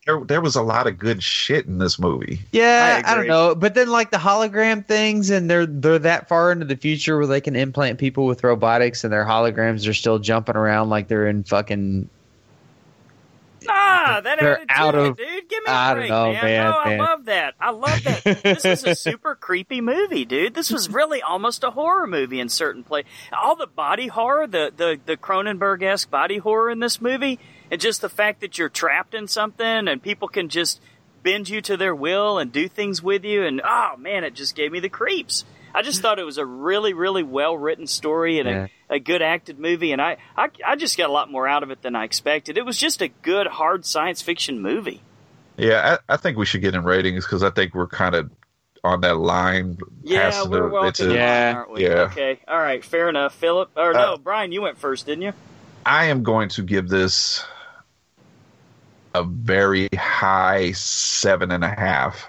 There, 0.07 0.21
there 0.23 0.41
was 0.43 0.55
a 0.55 0.63
lot 0.63 0.87
of 0.87 0.99
good 0.99 1.23
shit 1.23 1.65
in 1.65 1.79
this 1.79 1.99
movie. 1.99 2.41
Yeah, 2.53 3.03
I 3.07 3.13
I, 3.13 3.15
don't 3.15 3.27
know, 3.27 3.55
but 3.55 3.75
then 3.75 3.89
like 3.89 4.11
the 4.11 4.19
hologram 4.19 4.87
things, 4.87 5.31
and 5.31 5.49
they're 5.49 5.65
they're 5.65 5.99
that 6.01 6.29
far 6.29 6.53
into 6.53 6.67
the 6.67 6.77
future 6.77 7.17
where 7.17 7.27
they 7.27 7.41
can 7.41 7.57
implant 7.57 7.99
people 7.99 8.27
with 8.27 8.45
robotics, 8.45 9.03
and 9.05 9.13
their 9.13 9.25
holograms 9.25 9.89
are 9.89 9.95
still 9.95 10.19
jumping 10.19 10.57
around 10.57 10.91
like 10.91 11.09
they're 11.09 11.27
in 11.27 11.43
fucking. 11.45 12.11
Ah, 13.67 14.21
that 14.23 14.39
They're 14.39 14.57
added 14.57 14.69
to 14.69 14.75
out 14.75 14.95
it, 14.95 15.01
of- 15.01 15.17
dude. 15.17 15.49
Give 15.49 15.65
me 15.65 15.71
a 15.71 15.75
I 15.75 15.89
don't 15.95 16.01
break, 16.01 16.11
know, 16.11 16.33
man. 16.33 16.45
man, 16.45 16.67
Oh, 16.67 16.85
man. 16.85 17.01
I 17.01 17.03
love 17.03 17.25
that. 17.25 17.55
I 17.59 17.71
love 17.71 18.05
that. 18.05 18.43
this 18.43 18.65
is 18.67 18.85
a 18.85 18.95
super 18.95 19.35
creepy 19.35 19.81
movie, 19.81 20.27
dude. 20.27 20.53
This 20.55 20.71
was 20.71 20.91
really 20.91 21.23
almost 21.23 21.65
a 21.65 21.71
horror 21.71 22.07
movie 22.07 22.41
in 22.41 22.51
certain 22.51 22.85
play. 22.85 23.05
All 23.33 23.57
the 23.57 23.67
body 23.67 24.09
horror, 24.09 24.47
the 24.47 24.71
the 24.77 25.01
the 25.07 25.17
Cronenberg 25.17 25.83
esque 25.83 26.11
body 26.11 26.37
horror 26.37 26.69
in 26.71 26.81
this 26.81 27.01
movie, 27.01 27.39
and 27.71 27.81
just 27.81 28.01
the 28.01 28.09
fact 28.09 28.41
that 28.41 28.59
you're 28.59 28.69
trapped 28.69 29.15
in 29.15 29.29
something 29.29 29.89
and 29.89 30.03
people 30.03 30.29
can 30.29 30.49
just 30.49 30.81
bend 31.23 31.49
you 31.49 31.61
to 31.63 31.77
their 31.77 31.95
will 31.95 32.39
and 32.39 32.53
do 32.53 32.69
things 32.69 33.03
with 33.03 33.25
you, 33.25 33.45
and 33.45 33.61
oh 33.65 33.97
man, 33.99 34.25
it 34.25 34.35
just 34.35 34.55
gave 34.55 34.71
me 34.73 34.81
the 34.81 34.89
creeps. 34.89 35.45
I 35.77 35.83
just 35.83 36.03
thought 36.03 36.19
it 36.21 36.25
was 36.25 36.39
a 36.39 36.47
really, 36.47 36.93
really 36.93 37.23
well 37.25 37.57
written 37.57 37.87
story 37.89 38.39
and 38.39 38.49
Yeah. 38.49 38.67
a, 38.89 38.95
a 38.97 38.99
good 39.01 39.23
acted 39.23 39.59
movie, 39.59 39.91
and 39.93 40.01
I, 40.01 40.19
I 40.37 40.49
I 40.65 40.77
just 40.77 40.97
got 40.97 41.09
a 41.09 41.13
lot 41.13 41.31
more 41.31 41.49
out 41.49 41.63
of 41.63 41.71
it 41.71 41.83
than 41.83 41.97
I 41.97 42.05
expected. 42.05 42.57
It 42.59 42.65
was 42.65 42.79
just 42.79 43.03
a 43.03 43.09
good 43.09 43.47
hard 43.49 43.85
science 43.85 44.23
fiction 44.23 44.61
movie. 44.61 45.01
Yeah, 45.57 45.99
I, 46.09 46.15
I 46.15 46.17
think 46.17 46.37
we 46.37 46.47
should 46.47 46.61
get 46.63 46.75
in 46.75 46.85
ratings 46.85 47.25
because 47.25 47.43
I 47.43 47.51
think 47.51 47.75
we're 47.75 47.87
kind 47.89 48.15
of 48.15 48.31
on 48.85 49.01
that 49.01 49.17
line. 49.17 49.79
Yeah, 50.03 50.31
past 50.31 50.49
we're 50.51 50.63
the- 50.63 50.69
well 50.69 50.85
it's 50.85 51.01
a- 51.01 51.13
Yeah, 51.13 51.47
line, 51.47 51.57
aren't 51.57 51.71
we? 51.73 51.83
yeah. 51.85 51.91
Okay, 52.03 52.41
all 52.47 52.59
right, 52.59 52.85
fair 52.85 53.09
enough. 53.09 53.35
Philip, 53.35 53.71
or 53.77 53.93
no, 53.95 54.15
Uh, 54.15 54.17
Brian, 54.19 54.53
you 54.53 54.63
went 54.63 54.79
first, 54.79 55.07
didn't 55.07 55.23
you? 55.23 55.33
I 55.87 56.07
am 56.07 56.23
going 56.23 56.49
to 56.51 56.63
give 56.63 56.89
this 56.89 57.45
a 59.15 59.23
very 59.23 59.89
high 59.97 60.73
seven 60.73 61.51
and 61.51 61.65
a 61.65 61.69
half. 61.69 62.29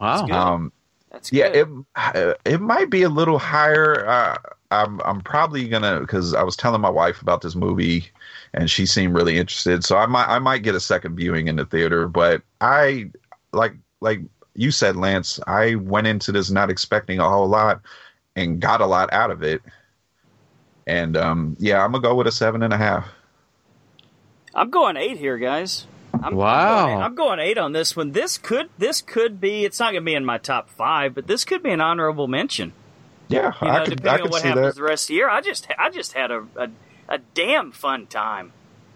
Wow. 0.00 0.26
good. 0.26 0.34
Um, 0.34 0.72
That's 1.10 1.32
yeah, 1.32 1.50
good. 1.50 1.56
it 1.56 1.86
uh, 1.96 2.34
it 2.44 2.60
might 2.60 2.90
be 2.90 3.02
a 3.02 3.08
little 3.08 3.38
higher. 3.38 4.06
Uh, 4.06 4.36
I'm 4.70 5.00
I'm 5.02 5.20
probably 5.20 5.68
gonna 5.68 6.00
because 6.00 6.34
I 6.34 6.42
was 6.42 6.56
telling 6.56 6.80
my 6.80 6.90
wife 6.90 7.22
about 7.22 7.40
this 7.40 7.54
movie, 7.54 8.10
and 8.52 8.70
she 8.70 8.86
seemed 8.86 9.14
really 9.14 9.38
interested. 9.38 9.84
So 9.84 9.96
I 9.96 10.06
might 10.06 10.26
I 10.26 10.38
might 10.38 10.62
get 10.62 10.74
a 10.74 10.80
second 10.80 11.16
viewing 11.16 11.48
in 11.48 11.56
the 11.56 11.64
theater. 11.64 12.08
But 12.08 12.42
I 12.60 13.10
like 13.52 13.74
like 14.00 14.20
you 14.54 14.70
said, 14.70 14.96
Lance. 14.96 15.40
I 15.46 15.76
went 15.76 16.06
into 16.06 16.32
this 16.32 16.50
not 16.50 16.70
expecting 16.70 17.18
a 17.18 17.28
whole 17.28 17.48
lot, 17.48 17.80
and 18.34 18.60
got 18.60 18.80
a 18.80 18.86
lot 18.86 19.12
out 19.12 19.30
of 19.30 19.42
it. 19.42 19.62
And 20.86 21.16
um, 21.16 21.56
yeah, 21.58 21.84
I'm 21.84 21.92
gonna 21.92 22.02
go 22.02 22.14
with 22.14 22.26
a 22.26 22.32
seven 22.32 22.62
and 22.62 22.72
a 22.72 22.76
half. 22.76 23.06
I'm 24.54 24.70
going 24.70 24.96
eight 24.96 25.18
here, 25.18 25.36
guys. 25.38 25.86
I'm, 26.22 26.34
Wow. 26.34 26.78
I'm 26.78 26.86
going, 26.88 27.02
I'm 27.02 27.14
going 27.14 27.38
eight 27.40 27.58
on 27.58 27.72
this 27.72 27.94
one. 27.94 28.12
This 28.12 28.38
could 28.38 28.70
this 28.78 29.02
could 29.02 29.40
be. 29.40 29.64
It's 29.64 29.78
not 29.78 29.92
going 29.92 30.02
to 30.02 30.06
be 30.06 30.14
in 30.14 30.24
my 30.24 30.38
top 30.38 30.70
five, 30.70 31.14
but 31.14 31.26
this 31.26 31.44
could 31.44 31.62
be 31.62 31.70
an 31.70 31.80
honorable 31.82 32.26
mention. 32.26 32.72
Yeah, 33.28 33.52
You 33.60 33.66
know, 33.66 33.72
I 33.74 33.84
could 33.84 33.96
depending 33.96 34.22
I 34.22 34.24
on 34.24 34.30
what 34.30 34.42
see 34.42 34.48
happens 34.48 34.74
that. 34.74 34.80
the 34.80 34.82
rest 34.82 35.04
of 35.04 35.08
the 35.08 35.14
year. 35.14 35.28
I 35.28 35.40
just 35.42 35.66
I 35.78 35.90
just 35.90 36.12
had 36.14 36.30
a 36.30 36.46
a, 36.56 36.68
a 37.08 37.18
damn 37.34 37.72
fun 37.72 38.06
time. 38.06 38.52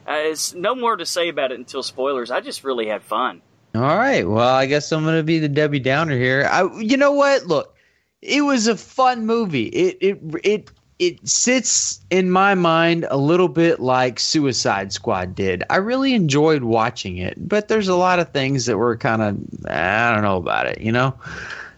Uh, 0.08 0.12
it's 0.16 0.54
no 0.54 0.74
more 0.74 0.96
to 0.96 1.04
say 1.04 1.28
about 1.28 1.52
it 1.52 1.58
until 1.58 1.82
spoilers. 1.82 2.30
I 2.30 2.40
just 2.40 2.64
really 2.64 2.86
had 2.86 3.02
fun. 3.02 3.42
All 3.74 3.82
right. 3.82 4.26
Well, 4.26 4.48
I 4.54 4.66
guess 4.66 4.90
I'm 4.92 5.04
gonna 5.04 5.22
be 5.22 5.40
the 5.40 5.48
Debbie 5.48 5.80
Downer 5.80 6.16
here. 6.16 6.48
I, 6.50 6.62
you 6.78 6.96
know 6.96 7.12
what? 7.12 7.46
Look, 7.46 7.74
it 8.22 8.40
was 8.40 8.66
a 8.66 8.76
fun 8.76 9.26
movie. 9.26 9.66
It 9.66 9.98
it 10.00 10.20
it 10.42 10.70
it 11.00 11.26
sits 11.26 11.98
in 12.10 12.30
my 12.30 12.54
mind 12.54 13.06
a 13.10 13.16
little 13.16 13.48
bit 13.48 13.80
like 13.80 14.20
Suicide 14.20 14.92
Squad 14.92 15.34
did. 15.34 15.64
I 15.70 15.76
really 15.78 16.12
enjoyed 16.14 16.62
watching 16.62 17.16
it, 17.16 17.48
but 17.48 17.68
there's 17.68 17.88
a 17.88 17.96
lot 17.96 18.18
of 18.20 18.28
things 18.30 18.66
that 18.66 18.76
were 18.76 18.96
kind 18.96 19.22
of 19.22 19.36
I 19.68 20.12
don't 20.12 20.22
know 20.22 20.36
about 20.36 20.66
it. 20.66 20.80
You 20.80 20.92
know, 20.92 21.14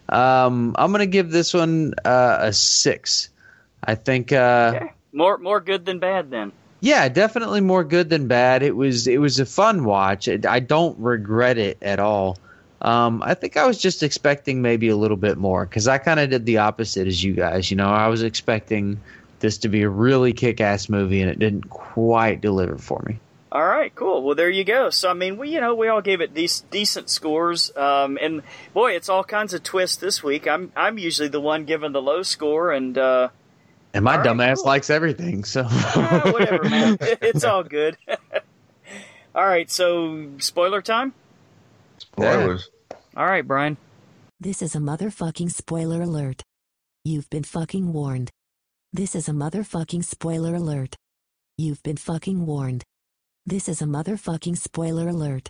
um, 0.09 0.75
I'm 0.77 0.91
gonna 0.91 1.05
give 1.07 1.31
this 1.31 1.53
one 1.53 1.93
uh, 2.05 2.37
a 2.41 2.53
six. 2.53 3.29
I 3.85 3.95
think. 3.95 4.31
Uh, 4.31 4.73
Okay. 4.75 4.91
More 5.13 5.37
more 5.37 5.59
good 5.61 5.85
than 5.85 5.99
bad 5.99 6.31
then. 6.31 6.51
yeah, 6.81 7.07
definitely 7.07 7.61
more 7.61 7.83
good 7.83 8.09
than 8.09 8.27
bad. 8.27 8.63
It 8.63 8.75
was 8.75 9.07
it 9.07 9.19
was 9.19 9.39
a 9.39 9.45
fun 9.45 9.85
watch. 9.85 10.27
I 10.27 10.59
don't 10.59 10.97
regret 10.99 11.57
it 11.57 11.77
at 11.81 11.99
all. 11.99 12.37
Um, 12.83 13.23
I 13.25 13.33
think 13.33 13.55
I 13.57 13.65
was 13.65 13.77
just 13.77 14.03
expecting 14.03 14.61
maybe 14.61 14.89
a 14.89 14.95
little 14.97 15.17
bit 15.17 15.37
more 15.37 15.65
because 15.65 15.87
I 15.87 15.97
kind 15.97 16.19
of 16.19 16.29
did 16.29 16.45
the 16.45 16.57
opposite 16.57 17.07
as 17.07 17.23
you 17.23 17.33
guys. 17.33 17.71
You 17.71 17.77
know, 17.77 17.87
I 17.89 18.07
was 18.09 18.23
expecting 18.23 18.99
this 19.39 19.57
to 19.59 19.69
be 19.69 19.83
a 19.83 19.89
really 19.89 20.33
kick-ass 20.33 20.89
movie, 20.89 21.21
and 21.21 21.29
it 21.31 21.39
didn't 21.39 21.69
quite 21.69 22.41
deliver 22.41 22.77
for 22.77 23.01
me. 23.07 23.19
All 23.53 23.65
right, 23.65 23.93
cool. 23.93 24.23
Well, 24.23 24.35
there 24.35 24.49
you 24.49 24.63
go. 24.63 24.89
So, 24.89 25.09
I 25.09 25.13
mean, 25.13 25.37
we 25.37 25.49
you 25.49 25.61
know 25.61 25.75
we 25.75 25.87
all 25.87 26.01
gave 26.01 26.21
it 26.21 26.33
dec- 26.33 26.63
decent 26.71 27.09
scores, 27.09 27.75
um, 27.77 28.17
and 28.21 28.41
boy, 28.73 28.93
it's 28.93 29.09
all 29.09 29.23
kinds 29.23 29.53
of 29.53 29.63
twists 29.63 29.97
this 29.97 30.23
week. 30.23 30.47
I'm 30.47 30.71
I'm 30.75 30.97
usually 30.97 31.29
the 31.29 31.39
one 31.39 31.65
giving 31.65 31.91
the 31.91 32.01
low 32.01 32.23
score, 32.23 32.71
and 32.71 32.97
uh, 32.97 33.29
And 33.93 34.03
my 34.03 34.13
All 34.13 34.17
right, 34.17 34.27
dumbass 34.27 34.55
cool. 34.57 34.65
likes 34.65 34.89
everything, 34.89 35.43
so 35.43 35.63
whatever, 36.25 36.63
man. 36.67 36.97
It's 37.21 37.43
all 37.43 37.63
good. 37.63 37.95
all 39.35 39.45
right, 39.45 39.69
so 39.69 40.29
spoiler 40.39 40.81
time. 40.81 41.13
Spoilers. 41.99 42.69
All 43.15 43.27
right, 43.27 43.47
Brian. 43.47 43.77
This 44.39 44.63
is 44.63 44.75
a 44.75 44.79
motherfucking 44.79 45.51
spoiler 45.51 46.01
alert. 46.01 46.41
You've 47.05 47.29
been 47.29 47.43
fucking 47.43 47.93
warned. 47.93 48.31
This 48.91 49.15
is 49.15 49.29
a 49.29 49.31
motherfucking 49.31 50.03
spoiler 50.03 50.55
alert. 50.55 50.95
You've 51.55 51.83
been 51.83 51.97
fucking 51.97 52.47
warned. 52.47 52.83
This 53.45 53.69
is 53.69 53.81
a 53.81 53.85
motherfucking 53.85 54.57
spoiler 54.57 55.09
alert. 55.09 55.49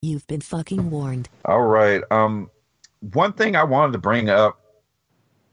You've 0.00 0.26
been 0.26 0.40
fucking 0.40 0.90
warned. 0.90 1.28
All 1.44 1.62
right. 1.62 2.02
Um, 2.10 2.50
one 3.12 3.34
thing 3.34 3.54
I 3.54 3.64
wanted 3.64 3.92
to 3.92 3.98
bring 3.98 4.30
up, 4.30 4.58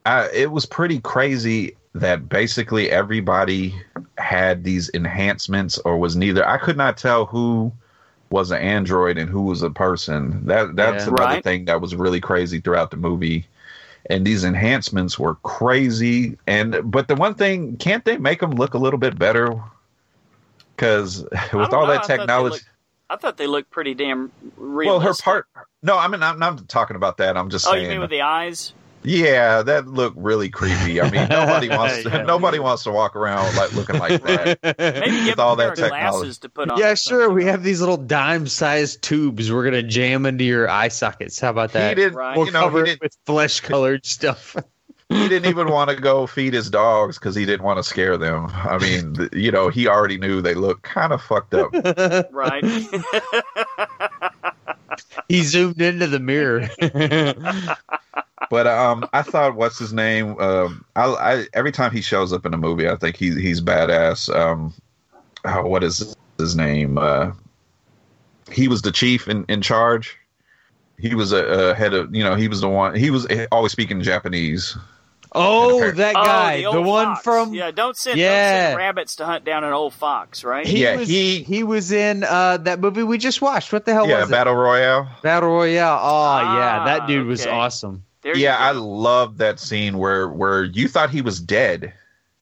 I, 0.05 0.29
it 0.33 0.51
was 0.51 0.65
pretty 0.65 0.99
crazy 1.01 1.75
that 1.93 2.29
basically 2.29 2.89
everybody 2.89 3.75
had 4.17 4.63
these 4.63 4.89
enhancements, 4.93 5.77
or 5.79 5.97
was 5.97 6.15
neither. 6.15 6.47
I 6.47 6.57
could 6.57 6.77
not 6.77 6.97
tell 6.97 7.25
who 7.25 7.73
was 8.31 8.49
an 8.51 8.61
android 8.61 9.17
and 9.17 9.29
who 9.29 9.41
was 9.43 9.61
a 9.61 9.69
person. 9.69 10.45
That 10.45 10.75
that's 10.75 11.03
Yeah. 11.05 11.09
another 11.09 11.23
Right. 11.23 11.43
thing 11.43 11.65
that 11.65 11.81
was 11.81 11.93
really 11.95 12.19
crazy 12.21 12.59
throughout 12.59 12.89
the 12.91 12.97
movie. 12.97 13.45
And 14.09 14.25
these 14.25 14.43
enhancements 14.43 15.19
were 15.19 15.35
crazy. 15.43 16.37
And 16.47 16.79
but 16.89 17.07
the 17.07 17.15
one 17.15 17.35
thing, 17.35 17.77
can't 17.77 18.03
they 18.05 18.17
make 18.17 18.39
them 18.39 18.51
look 18.51 18.73
a 18.73 18.77
little 18.79 18.97
bit 18.99 19.19
better? 19.19 19.53
Because 20.75 21.23
with 21.53 21.73
all 21.73 21.85
know. 21.85 21.87
That 21.87 22.01
thought 22.01 22.07
they 22.07 22.17
technology. 22.17 22.53
looked- 22.53 22.65
I 23.09 23.17
thought 23.17 23.35
they 23.35 23.45
looked 23.47 23.69
pretty 23.71 23.93
damn 23.93 24.31
realistic. 24.55 24.89
Well, 24.89 24.99
her 25.01 25.13
part. 25.21 25.45
No, 25.83 25.97
I 25.97 26.07
mean, 26.07 26.23
I'm 26.23 26.39
not 26.39 26.69
talking 26.69 26.95
about 26.95 27.17
that. 27.17 27.35
I'm 27.35 27.49
just 27.49 27.67
Oh, 27.67 27.71
saying. 27.71 27.83
you 27.83 27.89
mean 27.89 27.99
with 27.99 28.09
the 28.09 28.21
eyes? 28.21 28.73
Yeah, 29.03 29.63
that 29.63 29.87
looked 29.87 30.17
really 30.17 30.49
creepy. 30.49 31.01
I 31.01 31.09
mean, 31.09 31.27
nobody 31.29 31.69
wants 31.77 32.03
to, 32.03 32.09
Yeah. 32.09 32.21
nobody 32.23 32.59
wants 32.59 32.83
to 32.83 32.91
walk 32.91 33.15
around 33.15 33.55
like 33.55 33.73
looking 33.73 33.97
like 33.99 34.21
that. 34.25 34.59
Maybe 34.77 35.17
give 35.25 35.25
With 35.27 35.39
all 35.39 35.55
them 35.55 35.71
a 35.71 35.75
pair 35.75 35.75
that 35.89 35.91
technology. 35.95 36.17
glasses 36.19 36.37
to 36.39 36.49
put 36.49 36.69
on. 36.69 36.77
yeah, 36.77 36.93
sure. 36.93 37.21
something. 37.21 37.35
We 37.35 37.45
have 37.45 37.63
these 37.63 37.79
little 37.79 37.97
dime-sized 37.97 39.01
tubes. 39.01 39.51
We're 39.51 39.63
gonna 39.63 39.83
jam 39.83 40.25
into 40.25 40.43
your 40.43 40.69
eye 40.69 40.89
sockets. 40.89 41.39
How 41.39 41.49
about 41.49 41.71
He 41.71 41.79
that? 41.79 41.95
didn't, 41.95 42.15
Right. 42.15 42.37
We'll 42.37 42.45
you 42.45 42.51
know, 42.51 42.61
cover 42.61 42.77
he 42.77 42.83
it 42.83 42.85
didn't, 42.85 43.01
with 43.01 43.17
flesh-colored 43.25 44.05
stuff. 44.05 44.55
he 45.09 45.27
didn't 45.27 45.49
even 45.49 45.67
want 45.69 45.89
to 45.89 45.95
go 45.97 46.25
feed 46.27 46.53
his 46.53 46.69
dogs 46.69 47.17
because 47.19 47.35
he 47.35 47.45
didn't 47.45 47.65
want 47.65 47.77
to 47.77 47.83
scare 47.83 48.17
them. 48.17 48.47
I 48.53 48.77
mean, 48.77 49.29
you 49.33 49.51
know, 49.51 49.67
he 49.69 49.87
already 49.87 50.17
knew 50.17 50.41
they 50.41 50.53
looked 50.53 50.83
kind 50.83 51.11
of 51.11 51.21
fucked 51.21 51.53
up. 51.53 51.71
Right. 52.31 52.63
He 55.27 55.43
zoomed 55.43 55.81
into 55.81 56.07
the 56.07 56.19
mirror. 56.19 56.69
But 58.49 58.67
um, 58.67 59.07
I 59.13 59.21
thought, 59.21 59.55
what's 59.55 59.79
his 59.79 59.93
name? 59.93 60.37
Um, 60.37 60.83
I, 60.97 61.05
I 61.05 61.45
every 61.53 61.71
time 61.71 61.91
he 61.91 62.01
shows 62.01 62.33
up 62.33 62.45
in 62.45 62.53
a 62.53 62.57
movie, 62.57 62.89
I 62.89 62.97
think 62.97 63.15
he 63.15 63.29
he's 63.39 63.61
badass. 63.61 64.27
Um, 64.35 64.73
oh, 65.45 65.65
what 65.67 65.85
is 65.85 66.13
his 66.37 66.53
name? 66.53 66.97
Uh, 66.97 67.31
he 68.51 68.67
was 68.67 68.81
the 68.81 68.91
chief 68.91 69.29
in 69.29 69.45
in 69.47 69.61
charge. 69.61 70.17
He 70.97 71.15
was 71.15 71.31
a, 71.31 71.45
a 71.45 71.73
head 71.75 71.93
of, 71.93 72.13
you 72.13 72.25
know, 72.25 72.35
he 72.35 72.49
was 72.49 72.59
the 72.59 72.67
one. 72.67 72.93
He 72.93 73.09
was 73.09 73.25
always 73.53 73.71
speaking 73.71 74.01
Japanese. 74.01 74.77
Oh, 75.33 75.81
And 75.83 75.97
that 75.97 76.15
Oh, 76.15 76.23
guy, 76.23 76.63
the, 76.63 76.71
the, 76.71 76.81
one 76.81 77.05
fox. 77.07 77.23
from 77.23 77.53
yeah. 77.53 77.71
Don't 77.71 77.95
send, 77.97 78.17
don't 78.19 78.25
send 78.27 78.77
rabbits 78.77 79.15
to 79.17 79.25
hunt 79.25 79.45
down 79.45 79.63
an 79.63 79.73
old 79.73 79.93
fox, 79.93 80.43
right? 80.43 80.65
He 80.65 80.83
Yeah, 80.83 80.97
was, 80.97 81.07
he- 81.09 81.43
he 81.43 81.63
was 81.63 81.91
in 81.91 82.23
uh, 82.23 82.57
that 82.57 82.79
movie 82.79 83.03
we 83.03 83.17
just 83.17 83.41
watched. 83.41 83.71
What 83.73 83.85
the 83.85 83.93
hell 83.93 84.07
yeah, 84.07 84.19
was 84.21 84.29
it? 84.29 84.31
battle 84.31 84.55
royale. 84.55 85.07
Battle 85.21 85.49
Royale. 85.49 85.99
Oh 86.01 86.41
yeah, 86.55 86.79
Ah, 86.81 86.85
that 86.85 87.07
dude 87.07 87.27
was 87.27 87.41
okay. 87.41 87.49
awesome. 87.49 88.03
There 88.23 88.35
yeah, 88.37 88.57
I 88.57 88.71
you 88.73 88.79
love 88.81 89.37
that 89.37 89.59
scene 89.59 89.97
where 89.97 90.27
where 90.29 90.63
you 90.63 90.87
thought 90.87 91.09
he 91.09 91.21
was 91.21 91.39
dead, 91.39 91.93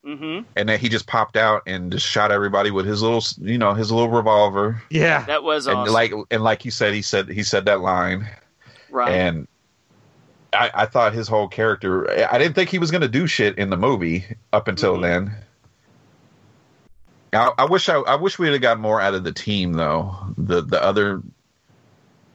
Mhm. 0.06 0.44
and 0.56 0.68
then 0.68 0.78
he 0.78 0.88
just 0.90 1.06
popped 1.06 1.36
out 1.38 1.62
and 1.66 1.90
just 1.92 2.06
shot 2.06 2.30
everybody 2.32 2.70
with 2.70 2.84
his 2.86 3.02
little, 3.02 3.22
you 3.40 3.56
know, 3.56 3.72
his 3.72 3.90
little 3.90 4.10
revolver. 4.10 4.82
Yeah, 4.90 5.22
That 5.24 5.42
was 5.42 5.66
And 5.66 5.90
like 5.90 6.12
and 6.30 6.42
like 6.42 6.64
you 6.66 6.70
said, 6.70 6.92
he 6.92 7.00
said 7.02 7.28
he 7.30 7.42
said 7.42 7.64
that 7.66 7.80
line, 7.80 8.28
right. 8.90 9.10
and 9.10 9.48
I, 10.52 10.70
I 10.74 10.86
thought 10.86 11.12
his 11.12 11.28
whole 11.28 11.46
character. 11.48 12.10
I 12.30 12.38
didn't 12.38 12.54
think 12.54 12.70
he 12.70 12.78
was 12.78 12.90
going 12.90 13.02
to 13.02 13.08
do 13.08 13.26
shit 13.26 13.56
in 13.58 13.70
the 13.70 13.76
movie 13.76 14.24
up 14.52 14.66
until 14.68 14.96
Mhm. 14.96 15.02
then. 15.02 15.34
I, 17.32 17.52
I 17.58 17.64
wish 17.66 17.88
I, 17.88 17.96
I 18.00 18.16
wish 18.16 18.38
we'd 18.38 18.52
have 18.52 18.60
got 18.60 18.80
more 18.80 19.00
out 19.00 19.14
of 19.14 19.22
the 19.24 19.32
team 19.32 19.74
though. 19.74 20.16
The 20.36 20.62
the 20.62 20.82
other, 20.82 21.22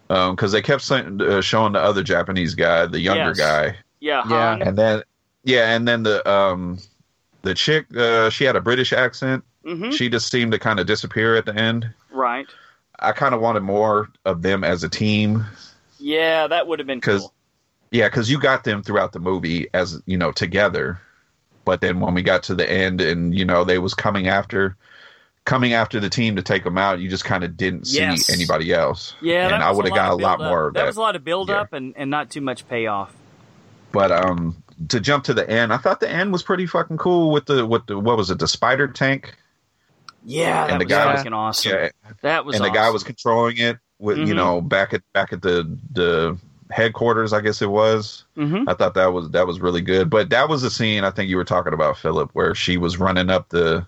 because 0.07 0.51
they 0.53 0.61
kept 0.61 0.83
saying, 0.83 1.21
uh, 1.21 1.41
showing 1.41 1.73
the 1.73 1.79
other 1.81 2.03
Japanese 2.03 2.55
guy, 2.55 2.85
the 2.85 2.99
younger 2.99 3.33
Yes. 3.35 3.37
guy. 3.37 3.65
yeah. 3.99 4.23
Yeah. 4.29 4.49
Han. 4.51 4.61
and 4.61 4.77
then 4.77 5.03
yeah 5.43 5.75
and 5.75 5.87
then 5.87 6.03
the 6.03 6.27
um 6.29 6.79
the 7.43 7.53
chick 7.53 7.85
uh 7.95 8.29
she 8.31 8.43
had 8.45 8.55
a 8.55 8.61
british 8.61 8.91
accent 8.93 9.43
Mhm. 9.65 9.91
she 9.93 10.09
just 10.09 10.29
seemed 10.31 10.51
to 10.53 10.59
kind 10.59 10.79
of 10.79 10.85
disappear 10.87 11.35
at 11.35 11.45
the 11.45 11.55
end 11.55 11.87
Right. 12.11 12.47
i 12.99 13.11
kind 13.11 13.33
of 13.35 13.41
wanted 13.41 13.61
more 13.61 14.09
of 14.25 14.41
them 14.41 14.63
as 14.63 14.83
a 14.83 14.89
team 14.89 15.45
Yeah, 15.99 16.47
that 16.47 16.67
would 16.67 16.79
have 16.79 16.87
been 16.87 16.99
'Cause- 17.01 17.21
cool. 17.21 17.33
Yeah 17.95 18.07
because 18.07 18.29
you 18.29 18.39
got 18.39 18.63
them 18.63 18.83
throughout 18.83 19.11
the 19.13 19.19
movie 19.19 19.67
as 19.73 20.01
you 20.05 20.17
know 20.17 20.31
together 20.31 20.99
but 21.65 21.81
then 21.81 21.99
when 21.99 22.13
we 22.13 22.21
got 22.21 22.43
to 22.43 22.55
the 22.55 22.69
end 22.69 23.01
and 23.01 23.33
you 23.33 23.45
know 23.45 23.63
they 23.63 23.79
was 23.79 23.93
coming 23.93 24.27
after 24.27 24.75
coming 25.45 25.73
after 25.73 25.99
the 25.99 26.09
team 26.09 26.35
to 26.35 26.41
take 26.41 26.63
them 26.63 26.77
out 26.77 26.99
you 26.99 27.07
just 27.09 27.25
kind 27.25 27.43
of 27.43 27.55
didn't 27.55 27.85
see 27.85 27.99
Yes. 27.99 28.29
anybody 28.29 28.73
else 28.73 29.15
Yeah, 29.21 29.53
and 29.53 29.63
i 29.63 29.71
would 29.71 29.85
have 29.85 29.95
got 29.95 30.11
a 30.11 30.15
lot 30.15 30.37
build-up. 30.39 30.49
more 30.51 30.67
of 30.67 30.73
that. 30.73 30.81
that, 30.81 30.87
was 30.87 30.97
a 30.97 31.01
lot 31.01 31.15
of 31.15 31.23
build 31.23 31.49
Yeah. 31.49 31.61
up 31.61 31.73
and, 31.73 31.93
and 31.97 32.09
not 32.11 32.29
too 32.29 32.41
much 32.41 32.67
payoff. 32.67 33.13
but 33.91 34.11
um 34.11 34.61
to 34.89 34.99
jump 34.99 35.23
to 35.25 35.33
the 35.33 35.47
end 35.49 35.71
i 35.71 35.77
thought 35.77 35.99
the 35.99 36.09
end 36.09 36.31
was 36.33 36.43
pretty 36.43 36.65
fucking 36.65 36.97
cool 36.97 37.31
with 37.31 37.45
the 37.45 37.65
with 37.65 37.85
the 37.87 37.97
what 37.97 38.17
was 38.17 38.29
it 38.31 38.39
the 38.39 38.47
spider 38.47 38.87
tank 38.87 39.35
Yeah, 40.23 40.65
that 40.67 40.71
And 40.71 40.81
the 40.81 40.85
was 40.85 40.91
guy 40.91 41.13
was- 41.13 41.25
awesome. 41.31 41.71
yeah 41.71 41.89
That 42.21 42.45
was 42.45 42.55
and 42.55 42.65
the 42.65 42.69
guy 42.71 42.89
was 42.89 43.03
controlling 43.03 43.57
it 43.57 43.77
with 43.99 44.17
you 44.17 44.33
Mhm. 44.33 44.35
know 44.35 44.61
back 44.61 44.93
at 44.93 45.01
back 45.13 45.31
at 45.31 45.41
the 45.41 45.77
the 45.93 46.37
headquarters 46.71 47.31
i 47.33 47.39
guess 47.41 47.61
it 47.61 47.69
was 47.69 48.25
Mhm. 48.37 48.63
i 48.67 48.73
thought 48.73 48.93
that 48.95 49.13
was 49.13 49.29
that 49.31 49.45
was 49.45 49.59
really 49.59 49.81
good 49.81 50.09
but 50.09 50.29
that 50.31 50.49
was 50.49 50.61
the 50.63 50.69
scene 50.71 51.03
i 51.03 51.11
think 51.11 51.29
you 51.29 51.37
were 51.37 51.43
talking 51.43 51.73
about 51.73 51.97
philip 51.97 52.29
where 52.33 52.55
she 52.55 52.77
was 52.77 52.97
running 52.97 53.29
up 53.29 53.49
the 53.49 53.85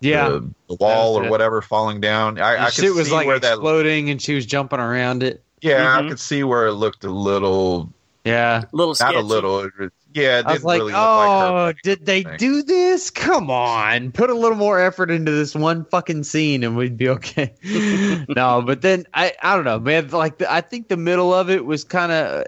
yeah. 0.00 0.28
the, 0.30 0.50
the 0.68 0.74
wall 0.80 1.16
or 1.18 1.24
it. 1.26 1.30
whatever 1.30 1.62
falling 1.62 2.00
down 2.00 2.40
i, 2.40 2.66
I 2.66 2.70
could 2.70 2.94
was 2.94 3.08
see 3.08 3.12
like 3.14 3.26
where 3.26 3.38
that 3.38 3.52
exploding, 3.54 4.10
and 4.10 4.20
she 4.20 4.34
was 4.34 4.46
jumping 4.46 4.80
around 4.80 5.22
it. 5.22 5.44
yeah 5.60 5.84
Mhm. 6.00 6.06
i 6.06 6.08
could 6.08 6.18
see 6.20 6.42
where 6.42 6.66
it 6.66 6.72
looked 6.72 7.04
a 7.04 7.10
little 7.10 7.92
Yeah, 8.24 8.64
little 8.72 8.94
sketchy. 8.94 9.14
not 9.14 9.22
a 9.22 9.26
little 9.26 9.70
Yeah, 10.12 10.42
I 10.44 10.52
was 10.54 10.64
like, 10.64 10.80
really 10.80 10.92
look 10.92 11.16
like 11.16 11.30
oh, 11.30 11.72
did 11.82 12.04
they 12.06 12.24
do 12.24 12.62
this? 12.62 13.10
Come 13.10 13.50
on, 13.50 14.10
put 14.12 14.30
a 14.30 14.34
little 14.34 14.56
more 14.56 14.80
effort 14.80 15.10
into 15.10 15.30
this 15.30 15.54
one 15.54 15.84
fucking 15.84 16.24
scene, 16.24 16.64
and 16.64 16.76
we'd 16.76 16.96
be 16.96 17.08
okay. 17.08 17.54
no, 18.28 18.62
but 18.62 18.82
then 18.82 19.06
I, 19.14 19.34
I 19.42 19.54
don't 19.54 19.64
know, 19.64 19.78
man. 19.78 20.08
Like, 20.08 20.38
the, 20.38 20.52
I 20.52 20.60
think 20.62 20.88
the 20.88 20.96
middle 20.96 21.32
of 21.32 21.48
it 21.50 21.64
was 21.64 21.84
kind 21.84 22.10
of, 22.10 22.46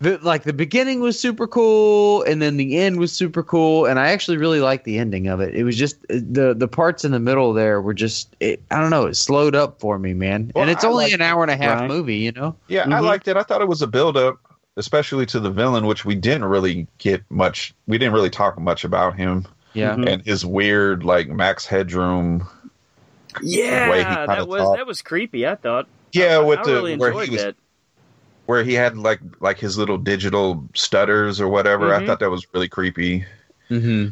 the, 0.00 0.18
like 0.18 0.44
the 0.44 0.52
beginning 0.52 1.00
was 1.00 1.18
super 1.18 1.46
cool, 1.46 2.22
and 2.24 2.40
then 2.40 2.56
the 2.56 2.78
end 2.78 2.98
was 2.98 3.12
super 3.12 3.42
cool, 3.42 3.86
and 3.86 3.98
I 3.98 4.10
actually 4.10 4.38
really 4.38 4.60
liked 4.60 4.84
the 4.84 4.98
ending 4.98 5.28
of 5.28 5.40
it. 5.40 5.54
It 5.54 5.64
was 5.64 5.76
just 5.76 6.00
the 6.08 6.54
the 6.56 6.68
parts 6.68 7.04
in 7.04 7.12
the 7.12 7.20
middle 7.20 7.52
there 7.52 7.80
were 7.82 7.94
just, 7.94 8.34
it, 8.40 8.62
I 8.70 8.80
don't 8.80 8.90
know, 8.90 9.06
it 9.06 9.14
slowed 9.14 9.54
up 9.54 9.78
for 9.80 9.98
me, 9.98 10.14
man. 10.14 10.52
Well, 10.54 10.62
and 10.62 10.70
it's 10.70 10.84
I 10.84 10.88
only 10.88 11.12
an 11.12 11.20
hour 11.20 11.42
and 11.42 11.50
a 11.50 11.56
half 11.56 11.80
Right. 11.80 11.88
movie, 11.88 12.16
you 12.16 12.32
know. 12.32 12.56
Yeah, 12.68 12.86
I 12.90 13.00
Mhm. 13.00 13.04
liked 13.04 13.28
it. 13.28 13.36
I 13.36 13.42
thought 13.42 13.60
it 13.60 13.68
was 13.68 13.82
a 13.82 13.86
build 13.86 14.16
up, 14.16 14.38
especially 14.76 15.26
to 15.26 15.40
the 15.40 15.50
villain, 15.50 15.86
which 15.86 16.04
we 16.04 16.14
didn't 16.14 16.44
really 16.44 16.86
get 16.98 17.22
much. 17.30 17.74
We 17.86 17.98
didn't 17.98 18.14
really 18.14 18.30
talk 18.30 18.58
much 18.58 18.84
about 18.84 19.16
him 19.16 19.46
Yeah. 19.74 19.94
Mhm. 19.94 20.08
and 20.08 20.22
his 20.24 20.44
weird 20.46 21.04
like 21.04 21.28
Max 21.28 21.66
Headroom. 21.66 22.46
way 23.40 23.46
he 23.46 23.58
Yeah, 23.60 24.26
that 24.26 24.48
was 24.48 24.60
talked. 24.62 24.78
that 24.78 24.86
was 24.86 25.02
creepy. 25.02 25.46
I 25.46 25.54
thought. 25.54 25.86
Yeah, 26.12 26.36
I, 26.36 26.38
with 26.38 26.58
I 26.60 26.62
the 26.64 26.72
really 26.74 26.96
where 26.96 27.12
he 27.12 27.30
was 27.30 27.42
that. 27.42 27.54
where 28.46 28.64
he 28.64 28.74
had 28.74 28.96
like 28.98 29.20
like 29.40 29.58
his 29.58 29.78
little 29.78 29.98
digital 29.98 30.64
stutters 30.74 31.40
or 31.40 31.48
whatever. 31.48 31.94
I 31.94 32.00
Mhm. 32.00 32.06
thought 32.06 32.20
that 32.20 32.30
was 32.30 32.46
really 32.52 32.68
creepy. 32.68 33.24
Mm-hmm. 33.70 34.06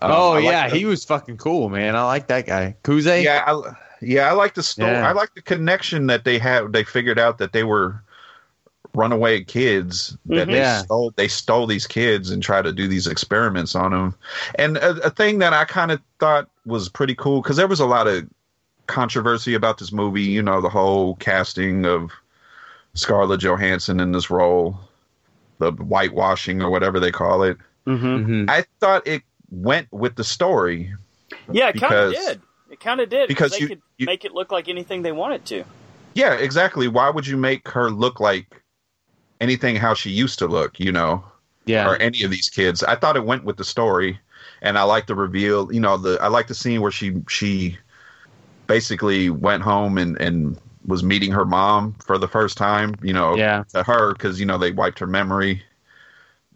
Um, 0.00 0.10
oh 0.10 0.32
I 0.34 0.38
yeah, 0.40 0.68
the- 0.68 0.76
he 0.76 0.84
was 0.86 1.04
fucking 1.04 1.36
cool, 1.36 1.68
man. 1.68 1.94
I 1.96 2.04
like 2.04 2.28
that 2.28 2.46
guy. 2.46 2.76
Kuze. 2.82 3.22
yeah, 3.22 3.44
I, 3.46 3.74
yeah, 4.00 4.28
I 4.28 4.32
like 4.32 4.54
the 4.54 4.62
story. 4.62 4.90
Yeah. 4.90 5.08
I 5.08 5.12
like 5.12 5.34
the 5.34 5.42
connection 5.42 6.06
that 6.06 6.24
they 6.24 6.38
had. 6.38 6.72
They 6.72 6.82
figured 6.84 7.18
out 7.18 7.38
that 7.38 7.52
they 7.52 7.64
were 7.64 8.02
runaway 8.94 9.42
kids 9.42 10.16
that 10.26 10.48
Mhm. 10.48 10.52
they 10.52 10.56
Yeah. 10.58 10.82
stole. 10.82 11.12
They 11.16 11.28
stole 11.28 11.66
these 11.66 11.86
kids 11.86 12.30
and 12.30 12.42
tried 12.42 12.62
to 12.62 12.72
do 12.72 12.86
these 12.88 13.06
experiments 13.06 13.74
on 13.74 13.90
them. 13.92 14.14
And 14.56 14.76
a, 14.76 15.06
a 15.06 15.10
thing 15.10 15.38
that 15.38 15.52
I 15.54 15.64
kind 15.64 15.90
of 15.90 16.00
thought 16.20 16.48
was 16.66 16.88
pretty 16.88 17.14
cool 17.14 17.40
because 17.42 17.56
there 17.56 17.66
was 17.68 17.80
a 17.80 17.86
lot 17.86 18.06
of 18.06 18.26
controversy 18.86 19.54
about 19.54 19.78
this 19.78 19.92
movie. 19.92 20.22
You 20.22 20.42
know, 20.42 20.60
the 20.60 20.68
whole 20.68 21.14
casting 21.16 21.86
of 21.86 22.10
Scarlett 22.94 23.40
Johansson 23.40 24.00
in 24.00 24.12
this 24.12 24.30
role, 24.30 24.78
the 25.58 25.70
whitewashing 25.72 26.60
or 26.62 26.70
whatever 26.70 27.00
they 27.00 27.12
call 27.12 27.42
it. 27.42 27.56
hmm 27.86 27.96
Mhm. 27.96 28.50
I 28.50 28.64
thought 28.80 29.06
it 29.06 29.22
went 29.50 29.88
with 29.90 30.14
the 30.16 30.22
story. 30.24 30.92
Yeah, 31.50 31.68
it 31.70 31.80
kind 31.80 31.94
of 31.94 32.12
did. 32.12 32.40
It 32.70 32.78
kind 32.80 33.00
of 33.00 33.08
did 33.08 33.26
because 33.28 33.50
they 33.52 33.58
you- 33.60 33.68
could 33.68 33.82
you- 33.98 34.06
make 34.06 34.24
it 34.24 34.32
look 34.32 34.52
like 34.52 34.68
anything 34.68 35.02
they 35.02 35.12
wanted 35.12 35.44
to. 35.46 35.64
Yeah, 36.14 36.34
exactly. 36.34 36.86
Why 36.88 37.10
would 37.10 37.26
you 37.26 37.36
make 37.36 37.68
her 37.68 37.90
look 37.90 38.20
like 38.20 38.61
anything 39.42 39.76
how 39.76 39.92
she 39.92 40.10
used 40.10 40.38
to 40.38 40.46
look, 40.46 40.78
you 40.80 40.92
know, 40.92 41.22
Yeah. 41.66 41.88
or 41.88 41.96
any 41.96 42.22
of 42.22 42.30
these 42.30 42.48
kids? 42.48 42.82
I 42.82 42.94
thought 42.96 43.16
it 43.16 43.24
went 43.26 43.44
with 43.44 43.56
the 43.56 43.64
story, 43.64 44.18
and 44.62 44.78
I 44.78 44.84
like 44.84 45.06
the 45.06 45.14
reveal. 45.14 45.70
You 45.72 45.80
know, 45.80 45.96
the 45.98 46.18
I 46.22 46.28
like 46.28 46.46
the 46.46 46.54
scene 46.54 46.80
where 46.80 46.92
she 46.92 47.14
she 47.28 47.76
basically 48.66 49.28
went 49.30 49.62
home 49.62 49.98
and 49.98 50.18
and 50.20 50.56
was 50.86 51.02
meeting 51.04 51.30
her 51.32 51.44
mom 51.44 51.94
for 52.04 52.18
the 52.18 52.28
first 52.28 52.56
time. 52.56 52.94
You 53.02 53.12
know, 53.12 53.36
Yeah. 53.36 53.64
to 53.74 53.82
her 53.82 54.12
because 54.14 54.40
you 54.40 54.46
know 54.46 54.58
they 54.58 54.70
wiped 54.72 54.98
her 55.00 55.06
memory. 55.06 55.62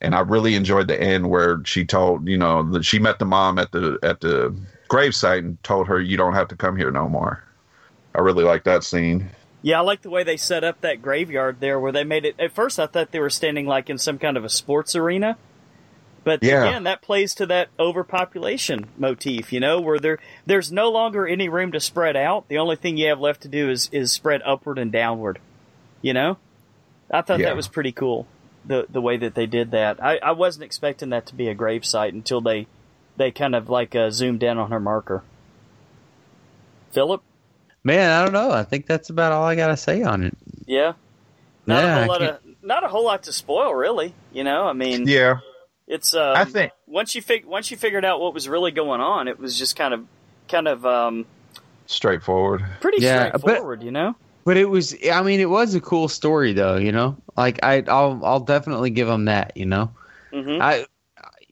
And 0.02 0.14
I 0.14 0.20
really 0.20 0.54
enjoyed 0.56 0.88
the 0.88 1.00
end 1.00 1.30
where 1.30 1.62
she 1.64 1.84
told 1.84 2.28
you 2.28 2.36
know 2.38 2.62
that 2.72 2.84
she 2.84 2.98
met 2.98 3.18
the 3.18 3.24
mom 3.24 3.58
at 3.58 3.72
the 3.72 3.98
at 4.02 4.20
the 4.20 4.54
gravesite 4.90 5.38
and 5.38 5.62
told 5.64 5.88
her 5.88 6.00
you 6.00 6.16
don't 6.16 6.34
have 6.34 6.48
to 6.48 6.56
come 6.56 6.76
here 6.76 6.90
no 6.90 7.08
more. 7.08 7.42
I 8.14 8.20
really 8.20 8.44
like 8.44 8.64
that 8.64 8.84
scene. 8.84 9.28
Yeah, 9.66 9.78
I 9.78 9.82
like 9.82 10.02
the 10.02 10.10
way 10.10 10.22
they 10.22 10.36
set 10.36 10.62
up 10.62 10.82
that 10.82 11.02
graveyard 11.02 11.56
there, 11.58 11.80
where 11.80 11.90
they 11.90 12.04
made 12.04 12.24
it. 12.24 12.36
At 12.38 12.52
first, 12.54 12.78
I 12.78 12.86
thought 12.86 13.10
they 13.10 13.18
were 13.18 13.28
standing 13.28 13.66
like 13.66 13.90
in 13.90 13.98
some 13.98 14.16
kind 14.16 14.36
of 14.36 14.44
a 14.44 14.48
sports 14.48 14.94
arena, 14.94 15.36
but 16.22 16.40
Yeah. 16.40 16.62
again, 16.64 16.84
that 16.84 17.02
plays 17.02 17.34
to 17.34 17.46
that 17.46 17.70
overpopulation 17.76 18.86
motif. 18.96 19.52
You 19.52 19.58
know, 19.58 19.80
where 19.80 19.98
there 19.98 20.20
there's 20.46 20.70
no 20.70 20.88
longer 20.92 21.26
any 21.26 21.48
room 21.48 21.72
to 21.72 21.80
spread 21.80 22.14
out. 22.14 22.46
The 22.46 22.58
only 22.58 22.76
thing 22.76 22.96
you 22.96 23.08
have 23.08 23.18
left 23.18 23.42
to 23.42 23.48
do 23.48 23.68
is 23.68 23.88
is 23.90 24.12
spread 24.12 24.40
upward 24.44 24.78
and 24.78 24.92
downward. 24.92 25.40
You 26.00 26.14
know, 26.14 26.38
I 27.10 27.22
thought 27.22 27.40
Yeah. 27.40 27.46
that 27.46 27.56
was 27.56 27.66
pretty 27.66 27.90
cool. 27.90 28.28
The 28.64 28.86
the 28.88 29.00
way 29.02 29.16
that 29.16 29.34
they 29.34 29.46
did 29.46 29.72
that, 29.72 30.00
I, 30.00 30.18
I 30.18 30.30
wasn't 30.30 30.62
expecting 30.62 31.08
that 31.08 31.26
to 31.26 31.34
be 31.34 31.48
a 31.48 31.54
grave 31.54 31.84
site 31.84 32.14
until 32.14 32.40
they 32.40 32.68
they 33.16 33.32
kind 33.32 33.56
of 33.56 33.68
like 33.68 33.96
uh, 33.96 34.10
zoomed 34.10 34.44
in 34.44 34.58
on 34.58 34.70
her 34.70 34.78
marker. 34.78 35.24
Philip, 36.92 37.24
Man, 37.86 38.10
I 38.10 38.24
don't 38.24 38.32
know. 38.32 38.50
I 38.50 38.64
think 38.64 38.86
that's 38.86 39.10
about 39.10 39.30
all 39.30 39.44
I 39.44 39.54
gotta 39.54 39.76
say 39.76 40.02
on 40.02 40.24
it. 40.24 40.36
yeah, 40.66 40.94
not 41.66 41.84
Yeah, 41.84 41.92
a 41.92 41.96
I 41.96 41.98
whole 42.00 42.08
lot 42.08 42.22
of 42.22 42.38
not 42.62 42.82
a 42.84 42.88
whole 42.88 43.04
lot 43.04 43.22
to 43.22 43.32
spoil, 43.32 43.72
really. 43.72 44.12
You 44.32 44.42
know, 44.42 44.66
I 44.66 44.72
mean, 44.72 45.06
Yeah, 45.06 45.38
it's 45.86 46.12
um, 46.12 46.36
I 46.36 46.44
think 46.46 46.72
once 46.88 47.14
you 47.14 47.22
fig- 47.22 47.44
once 47.46 47.70
you 47.70 47.76
figured 47.76 48.04
out 48.04 48.18
what 48.20 48.34
was 48.34 48.48
really 48.48 48.72
going 48.72 49.00
on, 49.00 49.28
it 49.28 49.38
was 49.38 49.56
just 49.56 49.76
kind 49.76 49.94
of 49.94 50.04
kind 50.48 50.66
of 50.66 50.84
um, 50.84 51.26
straightforward. 51.86 52.64
pretty 52.80 53.04
Yeah, 53.04 53.30
but- 53.30 53.40
straightforward. 53.42 53.84
You 53.84 53.92
know, 53.92 54.16
But 54.44 54.56
it 54.56 54.68
was. 54.68 54.96
I 55.12 55.22
mean, 55.22 55.38
it 55.38 55.48
was 55.48 55.76
a 55.76 55.80
cool 55.80 56.08
story, 56.08 56.54
though. 56.54 56.78
You 56.78 56.90
know, 56.90 57.16
like 57.36 57.60
I, 57.64 57.84
I'll, 57.86 58.20
I'll 58.24 58.40
definitely 58.40 58.90
give 58.90 59.06
them 59.06 59.26
that. 59.26 59.52
You 59.56 59.66
know, 59.66 59.92
hmm 60.32 60.60
I, 60.60 60.86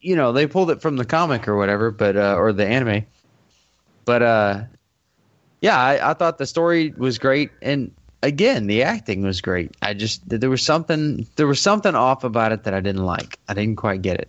you 0.00 0.16
know, 0.16 0.32
they 0.32 0.48
pulled 0.48 0.72
it 0.72 0.82
from 0.82 0.96
the 0.96 1.04
comic 1.04 1.46
or 1.46 1.56
whatever, 1.56 1.92
but 1.92 2.16
uh, 2.16 2.34
or 2.36 2.52
the 2.52 2.66
anime. 2.66 3.04
But 4.04 4.22
uh, 4.22 4.60
yeah, 5.64 5.78
I, 5.78 6.10
I 6.10 6.12
thought 6.12 6.36
the 6.36 6.44
story 6.44 6.92
was 6.94 7.16
great, 7.16 7.50
and 7.62 7.90
again, 8.22 8.66
the 8.66 8.82
acting 8.82 9.22
was 9.22 9.40
great. 9.40 9.74
I 9.80 9.94
just 9.94 10.20
there 10.28 10.50
was 10.50 10.60
something 10.60 11.26
there 11.36 11.46
was 11.46 11.58
something 11.58 11.94
off 11.94 12.22
about 12.22 12.52
it 12.52 12.64
that 12.64 12.74
I 12.74 12.80
didn't 12.80 13.06
like. 13.06 13.38
I 13.48 13.54
didn't 13.54 13.76
quite 13.76 14.02
get 14.02 14.20
it. 14.20 14.28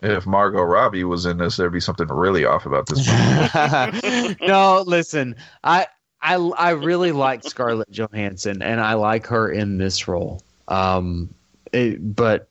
If 0.00 0.24
Margot 0.24 0.62
Robbie 0.62 1.04
was 1.04 1.26
in 1.26 1.36
this, 1.36 1.58
there'd 1.58 1.70
be 1.70 1.80
something 1.80 2.08
really 2.08 2.46
off 2.46 2.64
about 2.64 2.86
this 2.86 3.06
movie. 3.06 4.36
no, 4.46 4.82
listen, 4.86 5.36
I 5.62 5.86
I 6.22 6.36
I 6.36 6.70
really 6.70 7.12
like 7.12 7.44
Scarlett 7.44 7.90
Johansson, 7.90 8.62
and 8.62 8.80
I 8.80 8.94
like 8.94 9.26
her 9.26 9.52
in 9.52 9.76
this 9.76 10.08
role. 10.08 10.42
Um, 10.66 11.34
it, 11.74 11.98
but 12.16 12.48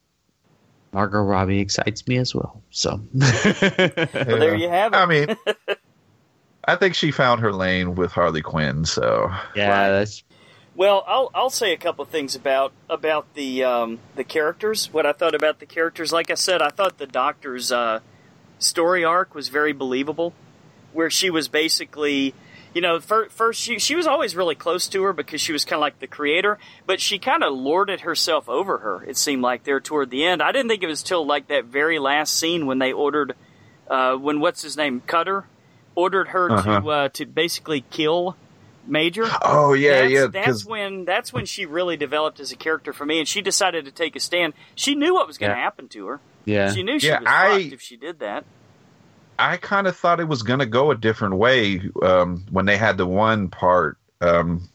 Margot 0.93 1.23
Robbie 1.23 1.61
excites 1.61 2.07
me 2.07 2.17
as 2.17 2.35
well. 2.35 2.61
So 2.69 3.01
Well, 3.15 3.31
there 4.13 4.53
you 4.53 4.69
have 4.69 4.93
it. 4.93 4.97
I 4.97 5.05
mean, 5.07 5.35
I 6.69 6.75
think 6.75 6.93
she 6.93 7.09
found 7.09 7.41
her 7.41 7.51
lane 7.51 7.95
with 7.95 8.11
Harley 8.11 8.43
Quinn. 8.43 8.85
So 8.85 9.31
yeah, 9.55 9.89
that's 9.89 10.23
Well, 10.75 11.03
I'll 11.07 11.31
I'll 11.33 11.49
say 11.49 11.73
a 11.73 11.77
couple 11.77 12.05
things 12.05 12.35
about 12.35 12.73
about 12.87 13.33
the 13.33 13.63
um, 13.63 13.97
the 14.15 14.23
characters. 14.23 14.93
What 14.93 15.07
I 15.07 15.13
thought 15.13 15.33
about 15.33 15.59
the 15.59 15.65
characters. 15.65 16.13
Like 16.13 16.29
I 16.29 16.35
said, 16.35 16.61
I 16.61 16.69
thought 16.69 16.99
the 16.99 17.07
Doctor's 17.07 17.71
uh, 17.71 18.01
story 18.59 19.03
arc 19.03 19.33
was 19.33 19.47
very 19.47 19.73
believable, 19.73 20.35
where 20.93 21.09
she 21.09 21.31
was 21.31 21.47
basically, 21.47 22.35
you 22.75 22.81
know, 22.81 22.99
first, 22.99 23.35
first 23.35 23.59
she 23.59 23.79
she 23.79 23.95
was 23.95 24.05
always 24.05 24.35
really 24.35 24.53
close 24.55 24.87
to 24.89 25.01
her 25.01 25.11
because 25.11 25.41
she 25.41 25.51
was 25.51 25.65
kind 25.65 25.79
of 25.79 25.81
like 25.81 25.97
the 25.97 26.05
creator, 26.05 26.59
but 26.85 27.01
she 27.01 27.17
kind 27.17 27.43
of 27.43 27.51
lorded 27.51 28.01
herself 28.01 28.47
over 28.47 28.77
her. 28.77 29.03
It 29.05 29.17
seemed 29.17 29.41
like 29.41 29.63
there 29.63 29.79
toward 29.79 30.11
the 30.11 30.23
end. 30.23 30.43
I 30.43 30.51
didn't 30.51 30.69
think 30.69 30.83
it 30.83 30.87
was 30.87 31.01
till 31.01 31.25
like 31.25 31.47
that 31.47 31.65
very 31.65 31.97
last 31.97 32.37
scene 32.37 32.67
when 32.67 32.77
they 32.77 32.93
ordered, 32.93 33.33
uh, 33.89 34.17
when 34.17 34.39
what's 34.39 34.61
his 34.61 34.77
name 34.77 35.01
Cutter 35.01 35.45
ordered 35.99 36.29
her 36.29 36.51
Uh-huh. 36.51 36.81
to 36.81 36.89
uh, 36.89 37.09
to 37.09 37.25
basically 37.25 37.81
kill 37.89 38.35
Major 38.87 39.25
Oh 39.43 39.73
yeah, 39.73 40.01
that's, 40.01 40.11
yeah. 40.11 40.19
That's 40.21 40.31
Because 40.33 40.65
when 40.65 41.05
that's 41.05 41.31
when 41.33 41.45
she 41.45 41.65
really 41.65 41.97
developed 41.97 42.39
as 42.39 42.51
a 42.51 42.55
character 42.55 42.91
for 42.93 43.05
me, 43.05 43.19
and 43.19 43.27
she 43.27 43.41
decided 43.41 43.85
to 43.85 43.91
take 43.91 44.15
a 44.15 44.19
stand. 44.19 44.53
She 44.75 44.95
knew 44.95 45.13
what 45.13 45.27
was 45.27 45.37
going 45.37 45.51
to 45.51 45.57
Yeah. 45.57 45.63
happen 45.63 45.87
to 45.89 46.07
her. 46.07 46.19
yeah. 46.45 46.71
She 46.73 46.81
knew 46.83 46.99
she 46.99 47.07
Yeah, 47.07 47.19
was 47.19 47.27
I- 47.29 47.61
fucked 47.63 47.73
if 47.73 47.81
she 47.81 47.97
did 47.97 48.19
that. 48.19 48.45
I 49.37 49.57
kind 49.57 49.87
of 49.87 49.95
thought 49.95 50.19
it 50.19 50.27
was 50.27 50.43
going 50.43 50.59
to 50.59 50.65
go 50.65 50.91
a 50.91 50.95
different 50.95 51.35
way 51.35 51.81
um, 52.01 52.45
when 52.51 52.65
they 52.65 52.75
had 52.77 52.97
the 52.97 53.05
one 53.05 53.47
part 53.49 53.97
um, 54.21 54.67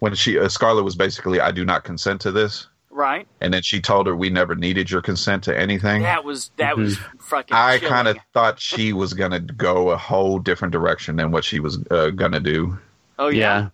when 0.00 0.14
she 0.14 0.38
uh, 0.38 0.48
Scarlett 0.48 0.84
was 0.84 0.96
basically, 0.96 1.40
"I 1.40 1.52
do 1.52 1.64
not 1.64 1.84
consent 1.84 2.20
to 2.22 2.32
this," 2.32 2.66
Right? 2.96 3.26
and 3.40 3.52
then 3.52 3.62
she 3.62 3.80
told 3.80 4.06
her, 4.06 4.14
"We 4.14 4.30
never 4.30 4.54
needed 4.54 4.88
your 4.88 5.02
consent 5.02 5.42
to 5.44 5.58
anything." 5.58 6.02
That 6.02 6.24
was 6.24 6.52
that 6.58 6.76
was 6.76 6.96
fucking. 7.18 7.54
I 7.54 7.78
kind 7.78 8.06
of 8.06 8.16
thought 8.32 8.60
she 8.60 8.92
was 8.92 9.14
going 9.14 9.32
to 9.32 9.40
go 9.40 9.90
a 9.90 9.96
whole 9.96 10.38
different 10.38 10.70
direction 10.70 11.16
than 11.16 11.32
what 11.32 11.44
she 11.44 11.58
was 11.58 11.78
uh, 11.90 12.10
going 12.10 12.32
to 12.32 12.40
do. 12.40 12.78
Oh 13.18 13.28
yeah. 13.28 13.38
yeah. 13.58 13.68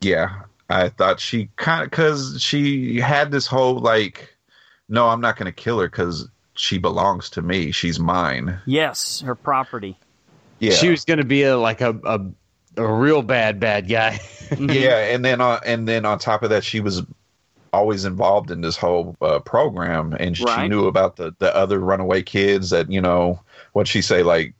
Yeah, 0.00 0.42
I 0.68 0.88
thought 0.90 1.18
she 1.20 1.48
kind 1.56 1.82
of 1.82 1.90
because 1.90 2.40
she 2.40 3.00
had 3.00 3.30
this 3.32 3.46
whole 3.46 3.78
like, 3.80 4.36
no, 4.88 5.08
I'm 5.08 5.20
not 5.20 5.36
going 5.36 5.46
to 5.46 5.52
kill 5.52 5.80
her 5.80 5.88
because 5.88 6.28
she 6.54 6.78
belongs 6.78 7.30
to 7.30 7.42
me. 7.42 7.72
She's 7.72 7.98
mine. 7.98 8.60
Yes, 8.66 9.20
her 9.22 9.34
property. 9.34 9.96
Yeah, 10.58 10.72
She 10.72 10.90
was 10.90 11.04
going 11.04 11.18
to 11.18 11.24
be 11.24 11.42
a 11.42 11.58
like 11.58 11.80
a, 11.80 11.98
a 12.04 12.20
a 12.78 12.86
real 12.86 13.22
bad 13.22 13.60
bad 13.60 13.88
guy. 13.88 14.20
yeah, 14.58 14.96
and 15.14 15.24
then 15.24 15.40
on 15.40 15.60
and 15.64 15.88
then 15.88 16.04
on 16.04 16.18
top 16.18 16.42
of 16.42 16.50
that, 16.50 16.64
she 16.64 16.80
was 16.80 17.02
always 17.76 18.04
involved 18.04 18.50
in 18.50 18.60
this 18.60 18.76
whole 18.76 19.14
uh, 19.20 19.38
program, 19.40 20.14
and 20.18 20.36
she 20.36 20.44
Right. 20.44 20.68
knew 20.68 20.86
about 20.86 21.16
the 21.16 21.34
the 21.38 21.54
other 21.54 21.78
runaway 21.78 22.22
kids 22.22 22.70
that 22.70 22.90
you 22.90 23.00
know 23.00 23.40
what 23.72 23.86
she 23.86 24.02
say 24.02 24.22
like 24.22 24.54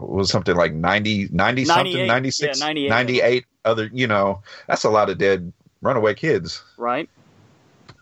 was 0.00 0.30
something 0.30 0.56
like 0.56 0.72
90, 0.74 1.28
90 1.30 1.64
something 1.64 1.92
98, 1.92 2.06
96 2.06 2.58
yeah, 2.58 2.66
98. 2.66 2.88
98 2.88 3.46
other 3.64 3.90
you 3.92 4.06
know 4.06 4.42
that's 4.66 4.84
a 4.84 4.90
lot 4.90 5.08
of 5.08 5.18
dead 5.18 5.52
runaway 5.82 6.14
kids 6.14 6.62
Right? 6.76 7.08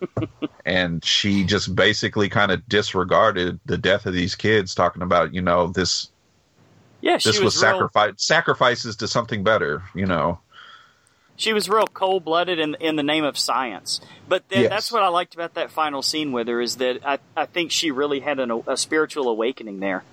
and 0.64 1.04
she 1.04 1.44
just 1.44 1.74
basically 1.74 2.28
kind 2.28 2.52
of 2.52 2.66
disregarded 2.68 3.58
the 3.66 3.78
death 3.78 4.06
of 4.06 4.14
these 4.14 4.34
kids, 4.34 4.74
talking 4.74 5.02
about 5.02 5.34
you 5.34 5.42
know 5.42 5.68
this 5.68 6.08
Yeah, 7.00 7.16
this 7.16 7.26
was, 7.26 7.42
was, 7.42 7.56
real, 7.56 7.62
sacrifice 7.62 8.12
sacrifices 8.16 8.96
to 8.96 9.08
something 9.08 9.42
better. 9.44 9.82
You 9.94 10.06
know, 10.06 10.38
she 11.36 11.52
was 11.52 11.68
real 11.68 11.86
cold 11.86 12.24
blooded 12.24 12.58
in 12.58 12.76
in 12.80 12.96
the 12.96 13.02
name 13.02 13.24
of 13.24 13.38
science. 13.38 14.00
But 14.28 14.48
then 14.48 14.62
Yes. 14.62 14.70
that's 14.70 14.92
what 14.92 15.02
I 15.02 15.08
liked 15.08 15.34
about 15.34 15.54
that 15.54 15.70
final 15.70 16.02
scene 16.02 16.32
with 16.32 16.48
her 16.48 16.60
is 16.60 16.76
that 16.76 17.00
I 17.04 17.18
I 17.36 17.46
think 17.46 17.70
she 17.70 17.90
really 17.90 18.20
had 18.20 18.38
an, 18.38 18.62
a 18.66 18.76
spiritual 18.76 19.28
awakening 19.28 19.80
there 19.80 20.04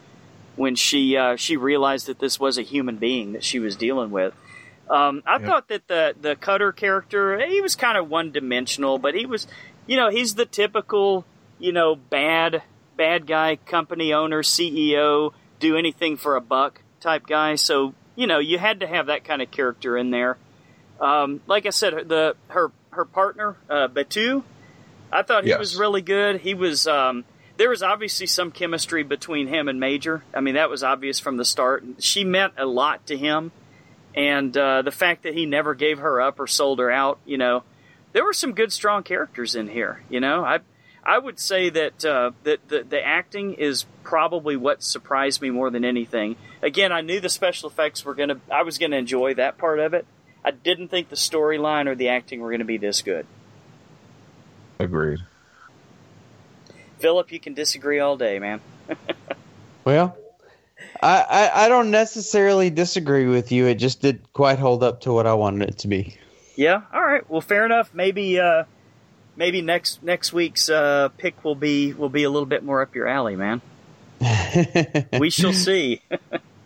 when 0.56 0.76
she 0.76 1.16
uh, 1.18 1.36
she 1.36 1.58
realized 1.58 2.08
that 2.08 2.20
this 2.20 2.40
was 2.40 2.58
a 2.58 2.62
human 2.64 2.98
being 2.98 3.34
that 3.34 3.44
she 3.44 3.60
was 3.60 3.76
dealing 3.76 4.12
with. 4.12 4.34
Um, 4.90 5.22
I 5.26 5.38
Yep. 5.38 5.46
thought 5.48 5.68
that 5.70 5.88
the 5.88 6.16
the 6.20 6.36
Cutter 6.36 6.72
character 6.72 7.40
he 7.46 7.62
was 7.62 7.76
kind 7.76 7.98
of 7.98 8.10
one 8.10 8.32
dimensional, 8.32 8.98
but 8.98 9.14
he 9.16 9.26
was 9.26 9.48
you 9.88 9.98
know 9.98 10.10
he's 10.10 10.36
the 10.36 10.46
typical 10.46 11.26
you 11.60 11.72
know 11.72 11.96
bad 11.96 12.64
bad 12.98 13.28
guy 13.28 13.56
company 13.56 14.14
owner 14.14 14.42
CEO 14.42 15.32
do 15.60 15.78
anything 15.78 16.18
for 16.18 16.36
a 16.36 16.42
buck 16.42 16.82
type 17.00 17.28
guy. 17.28 17.56
So 17.56 17.94
you 18.16 18.26
know 18.28 18.40
you 18.40 18.58
had 18.58 18.80
to 18.80 18.88
have 18.88 19.08
that 19.08 19.24
kind 19.24 19.42
of 19.42 19.52
character 19.52 19.96
in 19.98 20.10
there. 20.12 20.38
Um, 21.00 21.42
like 21.48 21.66
I 21.66 21.70
said, 21.70 22.10
the 22.10 22.36
her 22.50 22.72
her 22.92 23.06
partner 23.06 23.56
uh, 23.70 23.88
Batou, 23.88 24.44
I 25.12 25.22
thought 25.24 25.44
he 25.44 25.52
Yes. 25.52 25.60
was 25.60 25.76
really 25.78 26.02
good. 26.02 26.42
He 26.42 26.54
was 26.54 26.88
um, 26.88 27.24
there 27.58 27.70
was 27.70 27.82
obviously 27.84 28.26
some 28.28 28.52
chemistry 28.52 29.04
between 29.04 29.48
him 29.48 29.68
and 29.68 29.80
Major. 29.80 30.24
I 30.34 30.42
mean 30.42 30.56
that 30.56 30.70
was 30.70 30.84
obvious 30.84 31.20
from 31.20 31.38
the 31.38 31.46
start. 31.46 31.84
She 32.00 32.24
meant 32.24 32.54
a 32.58 32.66
lot 32.66 33.06
to 33.08 33.18
him, 33.18 33.52
and 34.16 34.56
uh, 34.58 34.82
the 34.82 34.92
fact 34.92 35.24
that 35.24 35.34
he 35.34 35.46
never 35.46 35.74
gave 35.76 36.00
her 36.00 36.20
up 36.22 36.40
or 36.40 36.48
sold 36.48 36.80
her 36.80 36.92
out, 36.92 37.20
you 37.26 37.38
know, 37.38 37.64
there 38.12 38.24
were 38.26 38.34
some 38.34 38.54
good 38.54 38.72
strong 38.74 39.04
characters 39.04 39.56
in 39.56 39.68
here. 39.70 40.02
You 40.10 40.20
know, 40.20 40.44
I 40.44 40.60
I 41.04 41.18
would 41.18 41.40
say 41.40 41.70
that 41.70 42.04
uh, 42.04 42.32
that 42.44 42.68
the, 42.68 42.84
the 42.84 43.02
acting 43.06 43.54
is 43.54 43.86
probably 44.04 44.58
what 44.58 44.84
surprised 44.84 45.42
me 45.42 45.50
more 45.50 45.70
than 45.70 45.86
anything. 45.86 46.36
Again, 46.62 46.92
I 46.92 47.02
knew 47.02 47.20
the 47.22 47.30
special 47.30 47.70
effects 47.70 48.04
were 48.04 48.16
gonna. 48.16 48.42
I 48.52 48.64
was 48.64 48.78
gonna 48.78 48.98
enjoy 48.98 49.36
that 49.36 49.58
part 49.58 49.80
of 49.80 49.94
it. 49.94 50.06
I 50.44 50.52
didn't 50.52 50.90
think 50.90 51.10
the 51.10 51.16
storyline 51.16 51.88
or 51.88 51.96
the 51.96 52.10
acting 52.10 52.40
were 52.40 52.52
gonna 52.52 52.66
be 52.66 52.78
this 52.78 53.02
good. 53.02 53.26
agreed. 54.80 55.20
Philip, 57.00 57.32
you 57.32 57.40
can 57.40 57.54
disagree 57.54 58.00
all 58.00 58.18
day, 58.18 58.40
man. 58.40 58.62
Well, 59.86 60.16
I, 61.02 61.22
I 61.22 61.66
I 61.66 61.70
don't 61.70 61.90
necessarily 61.90 62.70
disagree 62.70 63.26
with 63.26 63.52
you. 63.52 63.66
It 63.66 63.76
just 63.76 64.02
didn't 64.02 64.32
quite 64.34 64.60
hold 64.60 64.84
up 64.84 65.02
to 65.02 65.14
what 65.14 65.26
I 65.26 65.34
wanted 65.34 65.70
it 65.70 65.78
to 65.80 65.88
be. 65.88 66.18
Yeah. 66.56 66.82
All 66.94 67.02
right. 67.02 67.28
Well, 67.30 67.42
fair 67.42 67.66
enough. 67.66 67.92
Maybe 67.94 68.40
uh, 68.40 68.66
maybe 69.36 69.62
next 69.62 70.04
next 70.04 70.34
week's 70.34 70.70
uh, 70.70 71.10
pick 71.18 71.44
will 71.44 71.56
be 71.56 71.94
will 71.94 72.10
be 72.10 72.24
a 72.24 72.30
little 72.30 72.46
bit 72.46 72.64
more 72.64 72.82
up 72.82 72.94
your 72.94 73.08
alley, 73.08 73.36
man. 73.36 73.62
We 75.20 75.30
shall 75.30 75.54
see. 75.54 76.02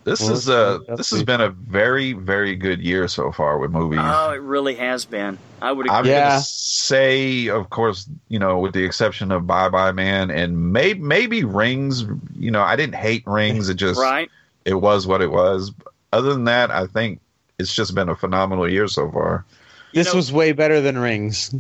This 0.04 0.22
Well, 0.22 0.34
is 0.34 0.50
uh 0.50 0.80
this 0.98 1.12
has 1.12 1.24
been 1.24 1.40
a 1.42 1.50
very 1.50 2.12
very 2.14 2.56
good 2.56 2.82
year 2.82 3.08
so 3.08 3.32
far 3.32 3.58
with 3.58 3.72
movies. 3.72 4.00
oh, 4.02 4.32
it 4.32 4.42
really 4.42 4.76
has 4.76 5.06
been. 5.06 5.38
I 5.62 5.72
would 5.72 5.90
I'm. 5.90 6.06
Yeah. 6.06 6.30
gonna 6.32 6.42
say, 6.42 7.48
of 7.48 7.70
course, 7.70 8.08
you 8.28 8.38
know, 8.40 8.60
with 8.60 8.74
the 8.74 8.84
exception 8.84 9.32
of 9.32 9.48
Bye 9.48 9.70
Bye 9.70 9.94
Man 9.94 10.30
and 10.30 10.74
maybe 10.74 11.00
maybe 11.00 11.44
Rings. 11.46 12.04
You 12.38 12.52
know, 12.52 12.62
I 12.62 12.76
didn't 12.76 12.96
hate 12.96 13.24
Rings. 13.26 13.70
It 13.70 13.76
just 13.76 14.00
Right. 14.00 14.30
it 14.66 14.76
was 14.76 15.08
what 15.08 15.22
it 15.22 15.32
was. 15.32 15.72
Other 16.12 16.34
than 16.34 16.44
that, 16.46 16.70
I 16.70 16.86
think 16.86 17.22
it's 17.58 17.74
just 17.74 17.96
been 17.96 18.10
a 18.10 18.16
phenomenal 18.16 18.70
year 18.70 18.88
so 18.90 19.10
far. 19.10 19.46
You 19.94 20.04
this 20.04 20.14
know- 20.14 20.18
was 20.18 20.34
way 20.34 20.52
better 20.52 20.82
than 20.82 20.98
Rings. 20.98 21.54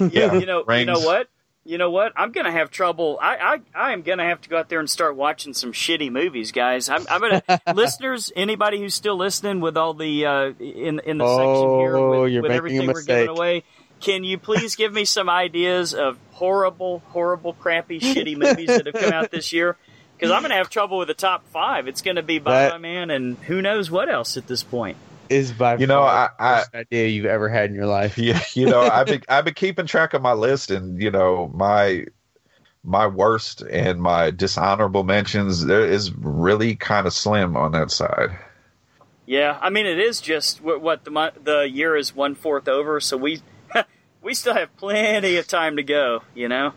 Yeah, 0.00 0.32
you 0.34 0.46
know, 0.46 0.64
rings. 0.64 0.80
you 0.80 0.86
know 0.94 1.00
what? 1.00 1.28
You 1.68 1.76
know 1.76 1.90
what? 1.90 2.14
I'm 2.16 2.32
gonna 2.32 2.50
have 2.50 2.70
trouble. 2.70 3.18
I, 3.20 3.36
I, 3.36 3.88
I 3.90 3.92
am 3.92 4.00
gonna 4.00 4.24
have 4.24 4.40
to 4.40 4.48
go 4.48 4.56
out 4.56 4.70
there 4.70 4.80
and 4.80 4.88
start 4.88 5.16
watching 5.16 5.52
some 5.52 5.74
shitty 5.74 6.10
movies, 6.10 6.50
guys. 6.50 6.88
I'm, 6.88 7.06
I'm 7.10 7.20
gonna 7.20 7.42
listeners, 7.74 8.32
anybody 8.34 8.78
who's 8.78 8.94
still 8.94 9.18
listening 9.18 9.60
with 9.60 9.76
all 9.76 9.92
the 9.92 10.24
uh, 10.24 10.52
in 10.58 10.98
in 11.00 11.18
the 11.18 11.26
section 11.26 11.78
here 11.78 11.94
Oh, 11.94 12.22
with, 12.22 12.40
with 12.40 12.52
everything 12.52 12.86
we're 12.86 13.02
giving 13.02 13.28
away. 13.28 13.64
Can 14.00 14.24
you 14.24 14.38
please 14.38 14.76
give 14.76 14.94
me 14.94 15.04
some 15.04 15.28
ideas 15.28 15.92
of 15.92 16.16
horrible, 16.32 17.00
horrible, 17.08 17.52
crappy, 17.52 18.00
shitty 18.00 18.38
movies 18.38 18.68
that 18.68 18.86
have 18.86 18.94
come 18.94 19.12
out 19.12 19.30
this 19.30 19.52
year? 19.52 19.76
Because 20.16 20.30
I'm 20.30 20.40
gonna 20.40 20.54
have 20.54 20.70
trouble 20.70 20.96
with 20.96 21.08
the 21.08 21.14
top 21.14 21.46
five. 21.48 21.86
It's 21.86 22.00
gonna 22.00 22.22
be 22.22 22.38
Bye 22.38 22.78
Man 22.78 23.10
and 23.10 23.36
who 23.40 23.60
knows 23.60 23.90
what 23.90 24.08
else 24.08 24.38
at 24.38 24.46
this 24.46 24.62
point. 24.62 24.96
Is 25.30 25.52
by 25.52 25.76
You 25.76 25.86
know, 25.86 26.00
far 26.00 26.32
I- 26.38 26.44
I- 26.44 26.50
the 26.50 26.56
worst 26.58 26.74
idea 26.74 27.08
you've 27.08 27.26
ever 27.26 27.48
had 27.48 27.70
in 27.70 27.76
your 27.76 27.86
life. 27.86 28.16
Yeah, 28.18 28.40
you 28.54 28.66
know, 28.66 28.80
I've 28.82 29.06
been 29.06 29.22
I've 29.28 29.44
been 29.44 29.54
keeping 29.54 29.86
track 29.86 30.14
of 30.14 30.22
my 30.22 30.32
list, 30.32 30.70
and 30.70 31.00
you 31.02 31.10
know, 31.10 31.50
my 31.54 32.06
my 32.84 33.06
worst 33.06 33.60
and 33.62 34.00
my 34.00 34.30
dishonorable 34.30 35.04
mentions 35.04 35.64
there 35.66 35.84
is 35.84 36.12
really 36.14 36.74
kind 36.76 37.06
of 37.06 37.12
slim 37.12 37.56
on 37.56 37.72
that 37.72 37.90
side. 37.90 38.30
Yeah, 39.26 39.58
I 39.60 39.68
mean 39.68 39.84
it 39.86 39.98
is 39.98 40.20
just 40.22 40.62
what, 40.62 40.80
what 40.80 41.04
the 41.04 41.32
the 41.42 41.68
year 41.68 41.96
is 41.96 42.14
one 42.14 42.34
fourth 42.34 42.66
over, 42.68 42.98
so 43.00 43.16
we 43.18 43.42
we 44.22 44.32
still 44.34 44.54
have 44.54 44.74
plenty 44.78 45.36
of 45.36 45.46
time 45.46 45.76
to 45.76 45.82
go. 45.82 46.22
You 46.34 46.48
know, 46.48 46.72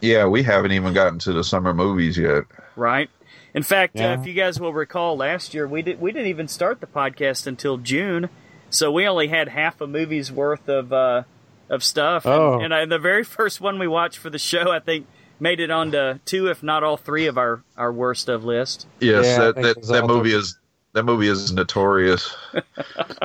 Yeah, 0.00 0.26
we 0.26 0.44
haven't 0.44 0.72
even 0.72 0.92
gotten 0.94 1.18
to 1.20 1.32
the 1.32 1.42
summer 1.42 1.74
movies 1.74 2.16
yet. 2.16 2.44
right? 2.76 3.10
In 3.54 3.62
fact, 3.62 3.96
Yeah. 3.96 4.12
uh, 4.12 4.20
if 4.20 4.26
you 4.26 4.34
guys 4.34 4.60
will 4.60 4.72
recall, 4.72 5.16
last 5.16 5.54
year 5.54 5.66
we 5.66 5.82
did 5.82 6.00
we 6.00 6.12
didn't 6.12 6.28
even 6.28 6.48
start 6.48 6.80
the 6.80 6.86
podcast 6.86 7.46
until 7.46 7.76
June, 7.78 8.28
so 8.70 8.90
we 8.92 9.06
only 9.06 9.28
had 9.28 9.48
half 9.48 9.80
a 9.80 9.86
movie's 9.86 10.30
worth 10.30 10.68
of 10.68 10.92
uh, 10.92 11.22
of 11.70 11.82
stuff. 11.82 12.24
And- 12.26 12.34
Oh. 12.34 12.60
And, 12.60 12.72
uh, 12.72 12.86
the 12.86 12.98
very 12.98 13.24
first 13.38 13.60
one 13.60 13.78
we 13.78 13.86
watched 13.88 14.18
for 14.18 14.30
the 14.30 14.38
show, 14.38 14.70
I 14.70 14.78
think, 14.80 15.06
made 15.40 15.60
it 15.60 15.70
onto 15.70 16.18
two, 16.24 16.48
if 16.48 16.62
not 16.62 16.82
all 16.82 16.96
three, 16.96 17.26
of 17.26 17.38
our 17.38 17.62
our 17.76 17.92
worst 17.92 18.28
of 18.28 18.44
list. 18.44 18.86
Yes, 19.00 19.24
Yeah, 19.26 19.38
that 19.38 19.54
that, 19.56 19.82
that 19.88 20.02
all 20.02 20.08
movie 20.08 20.32
is 20.34 20.58
that 20.92 21.02
movie 21.04 21.28
is 21.28 21.52
notorious. 21.52 22.34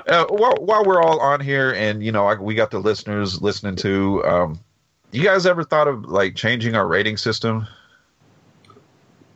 uh, 0.08 0.26
while, 0.30 0.56
while 0.60 0.84
we're 0.84 1.02
all 1.02 1.20
on 1.20 1.40
here, 1.40 1.72
and 1.74 2.04
you 2.04 2.12
know, 2.12 2.26
I, 2.28 2.36
we 2.36 2.56
got 2.56 2.72
the 2.72 2.80
listeners 2.80 3.42
listening 3.42 3.76
to. 3.78 4.24
Um, 4.26 4.60
you 5.12 5.24
guys 5.24 5.46
ever 5.46 5.64
thought 5.64 5.88
of 5.88 6.06
like 6.06 6.36
changing 6.36 6.76
our 6.76 6.88
rating 6.88 7.18
system? 7.18 7.68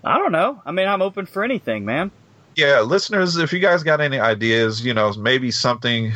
I 0.07 0.17
don't 0.17 0.31
know. 0.31 0.61
I 0.65 0.71
mean, 0.71 0.87
I'm 0.87 1.01
open 1.01 1.25
for 1.25 1.43
anything, 1.43 1.85
man. 1.85 2.11
Yeah, 2.55 2.81
listeners, 2.81 3.37
if 3.37 3.53
you 3.53 3.59
guys 3.59 3.83
got 3.83 4.01
any 4.01 4.19
ideas, 4.19 4.83
you 4.83 4.93
know, 4.93 5.13
maybe 5.13 5.51
something. 5.51 6.13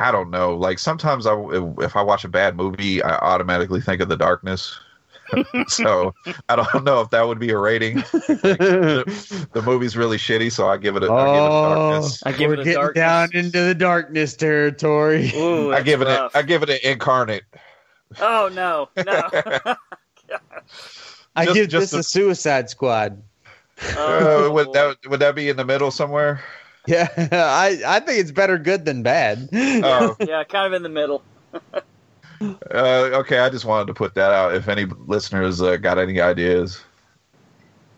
I 0.00 0.10
don't 0.10 0.30
know. 0.30 0.54
Like 0.56 0.78
sometimes 0.78 1.26
I, 1.26 1.34
if 1.78 1.96
I 1.96 2.02
watch 2.02 2.24
a 2.24 2.28
bad 2.28 2.56
movie, 2.56 3.02
I 3.02 3.16
automatically 3.18 3.80
think 3.80 4.00
of 4.00 4.08
The 4.08 4.16
Darkness. 4.16 4.78
so 5.68 6.12
I 6.48 6.56
don't 6.56 6.84
know 6.84 7.00
if 7.00 7.10
that 7.10 7.26
would 7.26 7.38
be 7.38 7.50
a 7.50 7.58
rating. 7.58 7.96
the, 7.96 9.46
the 9.52 9.62
movie's 9.62 9.96
really 9.96 10.16
shitty, 10.18 10.52
so 10.52 10.68
I 10.68 10.76
give 10.76 10.96
it 10.96 11.02
a, 11.04 11.06
I 11.06 11.26
give 11.32 11.44
it 11.44 11.52
a 11.54 11.60
Oh, 11.60 11.60
darkness. 11.62 12.22
I 12.24 12.32
give 12.32 12.48
we're 12.48 12.54
it 12.54 12.58
a 12.60 12.64
getting 12.64 12.74
darkness. 12.74 12.94
down 12.94 13.30
into 13.32 13.60
the 13.62 13.74
darkness 13.74 14.34
territory. 14.34 15.32
Ooh, 15.34 15.72
I 15.72 15.76
that's 15.76 15.84
give 15.84 16.02
it 16.02 16.08
a, 16.08 16.20
rough. 16.22 16.36
I 16.36 16.42
give 16.42 16.62
it 16.62 16.70
an 16.70 16.78
incarnate. 16.82 17.44
Oh 18.20 18.50
no, 18.52 18.88
no. 19.04 19.28
I 21.36 21.44
Just- 21.46 21.54
give 21.54 21.68
just 21.68 21.86
this 21.92 21.94
a- 21.94 21.98
a 21.98 22.02
Suicide 22.02 22.70
Squad. 22.70 23.22
Oh, 23.96 24.46
Uh, 24.48 24.52
would 24.52 24.72
that 24.74 24.96
would 25.08 25.20
that 25.20 25.34
be 25.34 25.48
in 25.48 25.56
the 25.56 25.64
middle 25.64 25.90
somewhere? 25.90 26.42
Yeah, 26.86 27.08
I 27.32 27.80
I 27.86 28.00
think 28.00 28.20
it's 28.20 28.30
better 28.30 28.58
good 28.58 28.84
than 28.84 29.02
bad. 29.02 29.48
Oh, 29.52 30.16
yeah, 30.20 30.44
kind 30.44 30.66
of 30.66 30.72
in 30.74 30.82
the 30.82 30.88
middle. 30.88 31.22
uh, 32.40 32.48
okay. 32.72 33.38
I 33.38 33.48
just 33.50 33.64
wanted 33.64 33.86
to 33.88 33.94
put 33.94 34.14
that 34.14 34.32
out. 34.32 34.54
If 34.54 34.68
any 34.68 34.84
listeners 34.84 35.62
uh, 35.62 35.76
got 35.76 35.98
any 35.98 36.20
ideas, 36.20 36.80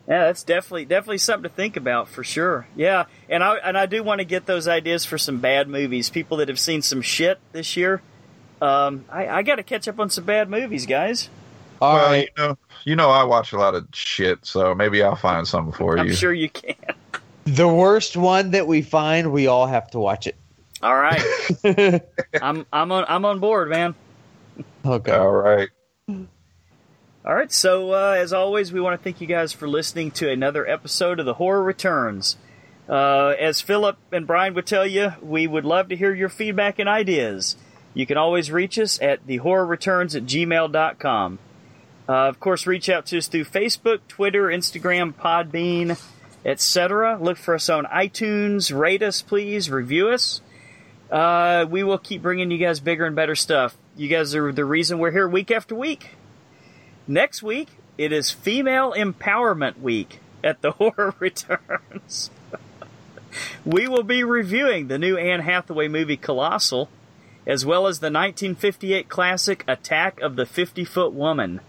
Yeah, 0.07 0.25
that's 0.25 0.43
definitely 0.43 0.85
definitely 0.85 1.17
something 1.19 1.49
to 1.49 1.55
think 1.55 1.75
about 1.77 2.07
for 2.07 2.23
sure. 2.23 2.67
Yeah, 2.75 3.05
and 3.29 3.43
I 3.43 3.55
and 3.57 3.77
I 3.77 3.85
do 3.87 4.03
want 4.03 4.19
to 4.19 4.25
get 4.25 4.45
those 4.45 4.67
ideas 4.67 5.05
for 5.05 5.17
some 5.17 5.39
bad 5.39 5.67
movies. 5.67 6.09
People 6.09 6.37
that 6.37 6.47
have 6.47 6.59
seen 6.59 6.81
some 6.81 7.01
shit 7.01 7.39
this 7.51 7.75
year. 7.77 8.01
Um, 8.61 9.05
I, 9.11 9.27
I 9.27 9.43
got 9.43 9.55
to 9.57 9.63
catch 9.63 9.87
up 9.87 9.99
on 9.99 10.09
some 10.09 10.23
bad 10.23 10.49
movies, 10.49 10.85
guys. 10.87 11.29
All 11.81 11.95
well, 11.95 12.11
right, 12.11 12.29
you 12.37 12.43
know, 12.43 12.57
you 12.85 12.95
know, 12.95 13.09
I 13.09 13.23
watch 13.23 13.53
a 13.53 13.57
lot 13.57 13.75
of 13.75 13.87
shit, 13.93 14.45
so 14.45 14.73
maybe 14.73 15.03
I'll 15.03 15.15
find 15.15 15.47
something 15.47 15.73
for 15.73 15.95
you. 15.97 16.03
I'm 16.03 16.13
sure 16.13 16.33
you 16.33 16.49
can. 16.49 16.75
the 17.45 17.67
worst 17.67 18.17
one 18.17 18.51
that 18.51 18.67
we 18.67 18.81
find, 18.81 19.31
we 19.31 19.47
all 19.47 19.67
have 19.67 19.89
to 19.91 19.99
watch 19.99 20.27
it. 20.27 20.35
All 20.81 20.95
right. 20.95 21.21
I'm 22.41 22.65
I'm 22.71 22.91
on 22.91 23.05
I'm 23.07 23.25
on 23.25 23.39
board, 23.39 23.69
man. 23.69 23.95
okay. 24.85 25.11
All 25.11 25.31
right. 25.31 25.69
All 27.27 27.35
right, 27.35 27.51
so 27.51 27.91
uh, 27.91 28.15
as 28.17 28.31
always, 28.31 28.71
we 28.71 28.79
want 28.79 28.97
to 28.97 29.03
thank 29.03 29.19
you 29.19 29.27
guys 29.27 29.51
for 29.51 29.67
listening 29.67 30.11
to 30.11 30.31
another 30.31 30.65
episode 30.65 31.19
of 31.19 31.25
The 31.25 31.33
Horror 31.33 31.61
Returns. 31.61 32.37
Uh, 32.87 33.35
as 33.37 33.59
Philip 33.59 33.97
and 34.13 34.25
Brian 34.25 34.53
would 34.53 34.65
tell 34.65 34.87
you, 34.87 35.11
we 35.21 35.45
would 35.45 35.65
love 35.65 35.89
to 35.89 35.97
hear 35.97 36.13
your 36.13 36.29
feedback 36.29 36.79
and 36.79 36.87
ideas. 36.87 37.57
You 37.93 38.05
can 38.05 38.15
always 38.15 38.49
reach 38.49 38.79
us 38.79 38.97
at 39.01 39.27
thehorrorreturns 39.27 40.15
at 40.15 40.23
gmail.com. 40.23 41.39
Uh, 42.07 42.29
of 42.29 42.39
course, 42.39 42.65
reach 42.65 42.89
out 42.89 43.05
to 43.07 43.17
us 43.17 43.27
through 43.27 43.45
Facebook, 43.45 43.99
Twitter, 44.07 44.43
Instagram, 44.43 45.13
Podbean, 45.13 45.99
etc. 46.45 47.17
Look 47.19 47.37
for 47.37 47.55
us 47.55 47.69
on 47.69 47.85
iTunes. 47.85 48.77
Rate 48.77 49.03
us, 49.03 49.21
please. 49.21 49.69
Review 49.69 50.09
us. 50.09 50.41
Uh, 51.11 51.65
we 51.69 51.83
will 51.83 51.97
keep 51.97 52.21
bringing 52.21 52.51
you 52.51 52.57
guys 52.57 52.79
bigger 52.79 53.05
and 53.05 53.15
better 53.15 53.35
stuff. 53.35 53.77
you 53.95 54.07
guys 54.07 54.35
are 54.35 54.51
the 54.51 54.65
reason 54.65 54.99
we're 54.99 55.11
here 55.11 55.27
week 55.27 55.51
after 55.51 55.75
week. 55.75 56.11
Next 57.07 57.41
week, 57.41 57.69
it 57.97 58.11
is 58.11 58.31
Female 58.31 58.93
Empowerment 58.93 59.79
Week 59.79 60.19
at 60.43 60.61
the 60.61 60.71
Horror 60.73 61.15
Returns. 61.19 62.29
we 63.65 63.87
will 63.87 64.03
be 64.03 64.23
reviewing 64.23 64.87
the 64.87 64.99
new 64.99 65.17
Anne 65.17 65.41
Hathaway 65.41 65.87
movie 65.87 66.17
Colossal, 66.17 66.89
as 67.45 67.65
well 67.65 67.87
as 67.87 67.99
the 67.99 68.07
1958 68.07 69.07
classic 69.07 69.63
Attack 69.67 70.19
of 70.21 70.35
the 70.35 70.45
50 70.45 70.83
Foot 70.83 71.13
Woman. 71.13 71.61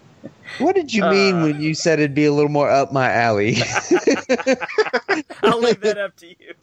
What 0.57 0.75
did 0.75 0.93
you 0.93 1.03
mean 1.05 1.37
Uh. 1.37 1.43
when 1.43 1.61
you 1.61 1.73
said 1.73 1.99
it'd 1.99 2.13
be 2.15 2.25
a 2.25 2.33
little 2.33 2.49
more 2.49 2.69
up 2.69 2.91
my 2.91 3.11
alley? 3.11 3.57
I'll 5.43 5.59
leave 5.61 5.79
that 5.81 5.97
up 5.97 6.15
to 6.17 6.27
you. 6.27 6.53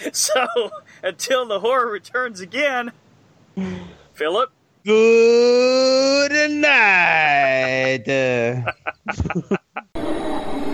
so, 0.12 0.70
until 1.02 1.46
the 1.46 1.60
horror 1.60 1.90
returns 1.90 2.40
again, 2.40 2.92
Philip, 4.12 4.50
Good 4.84 6.50
night. 6.50 8.04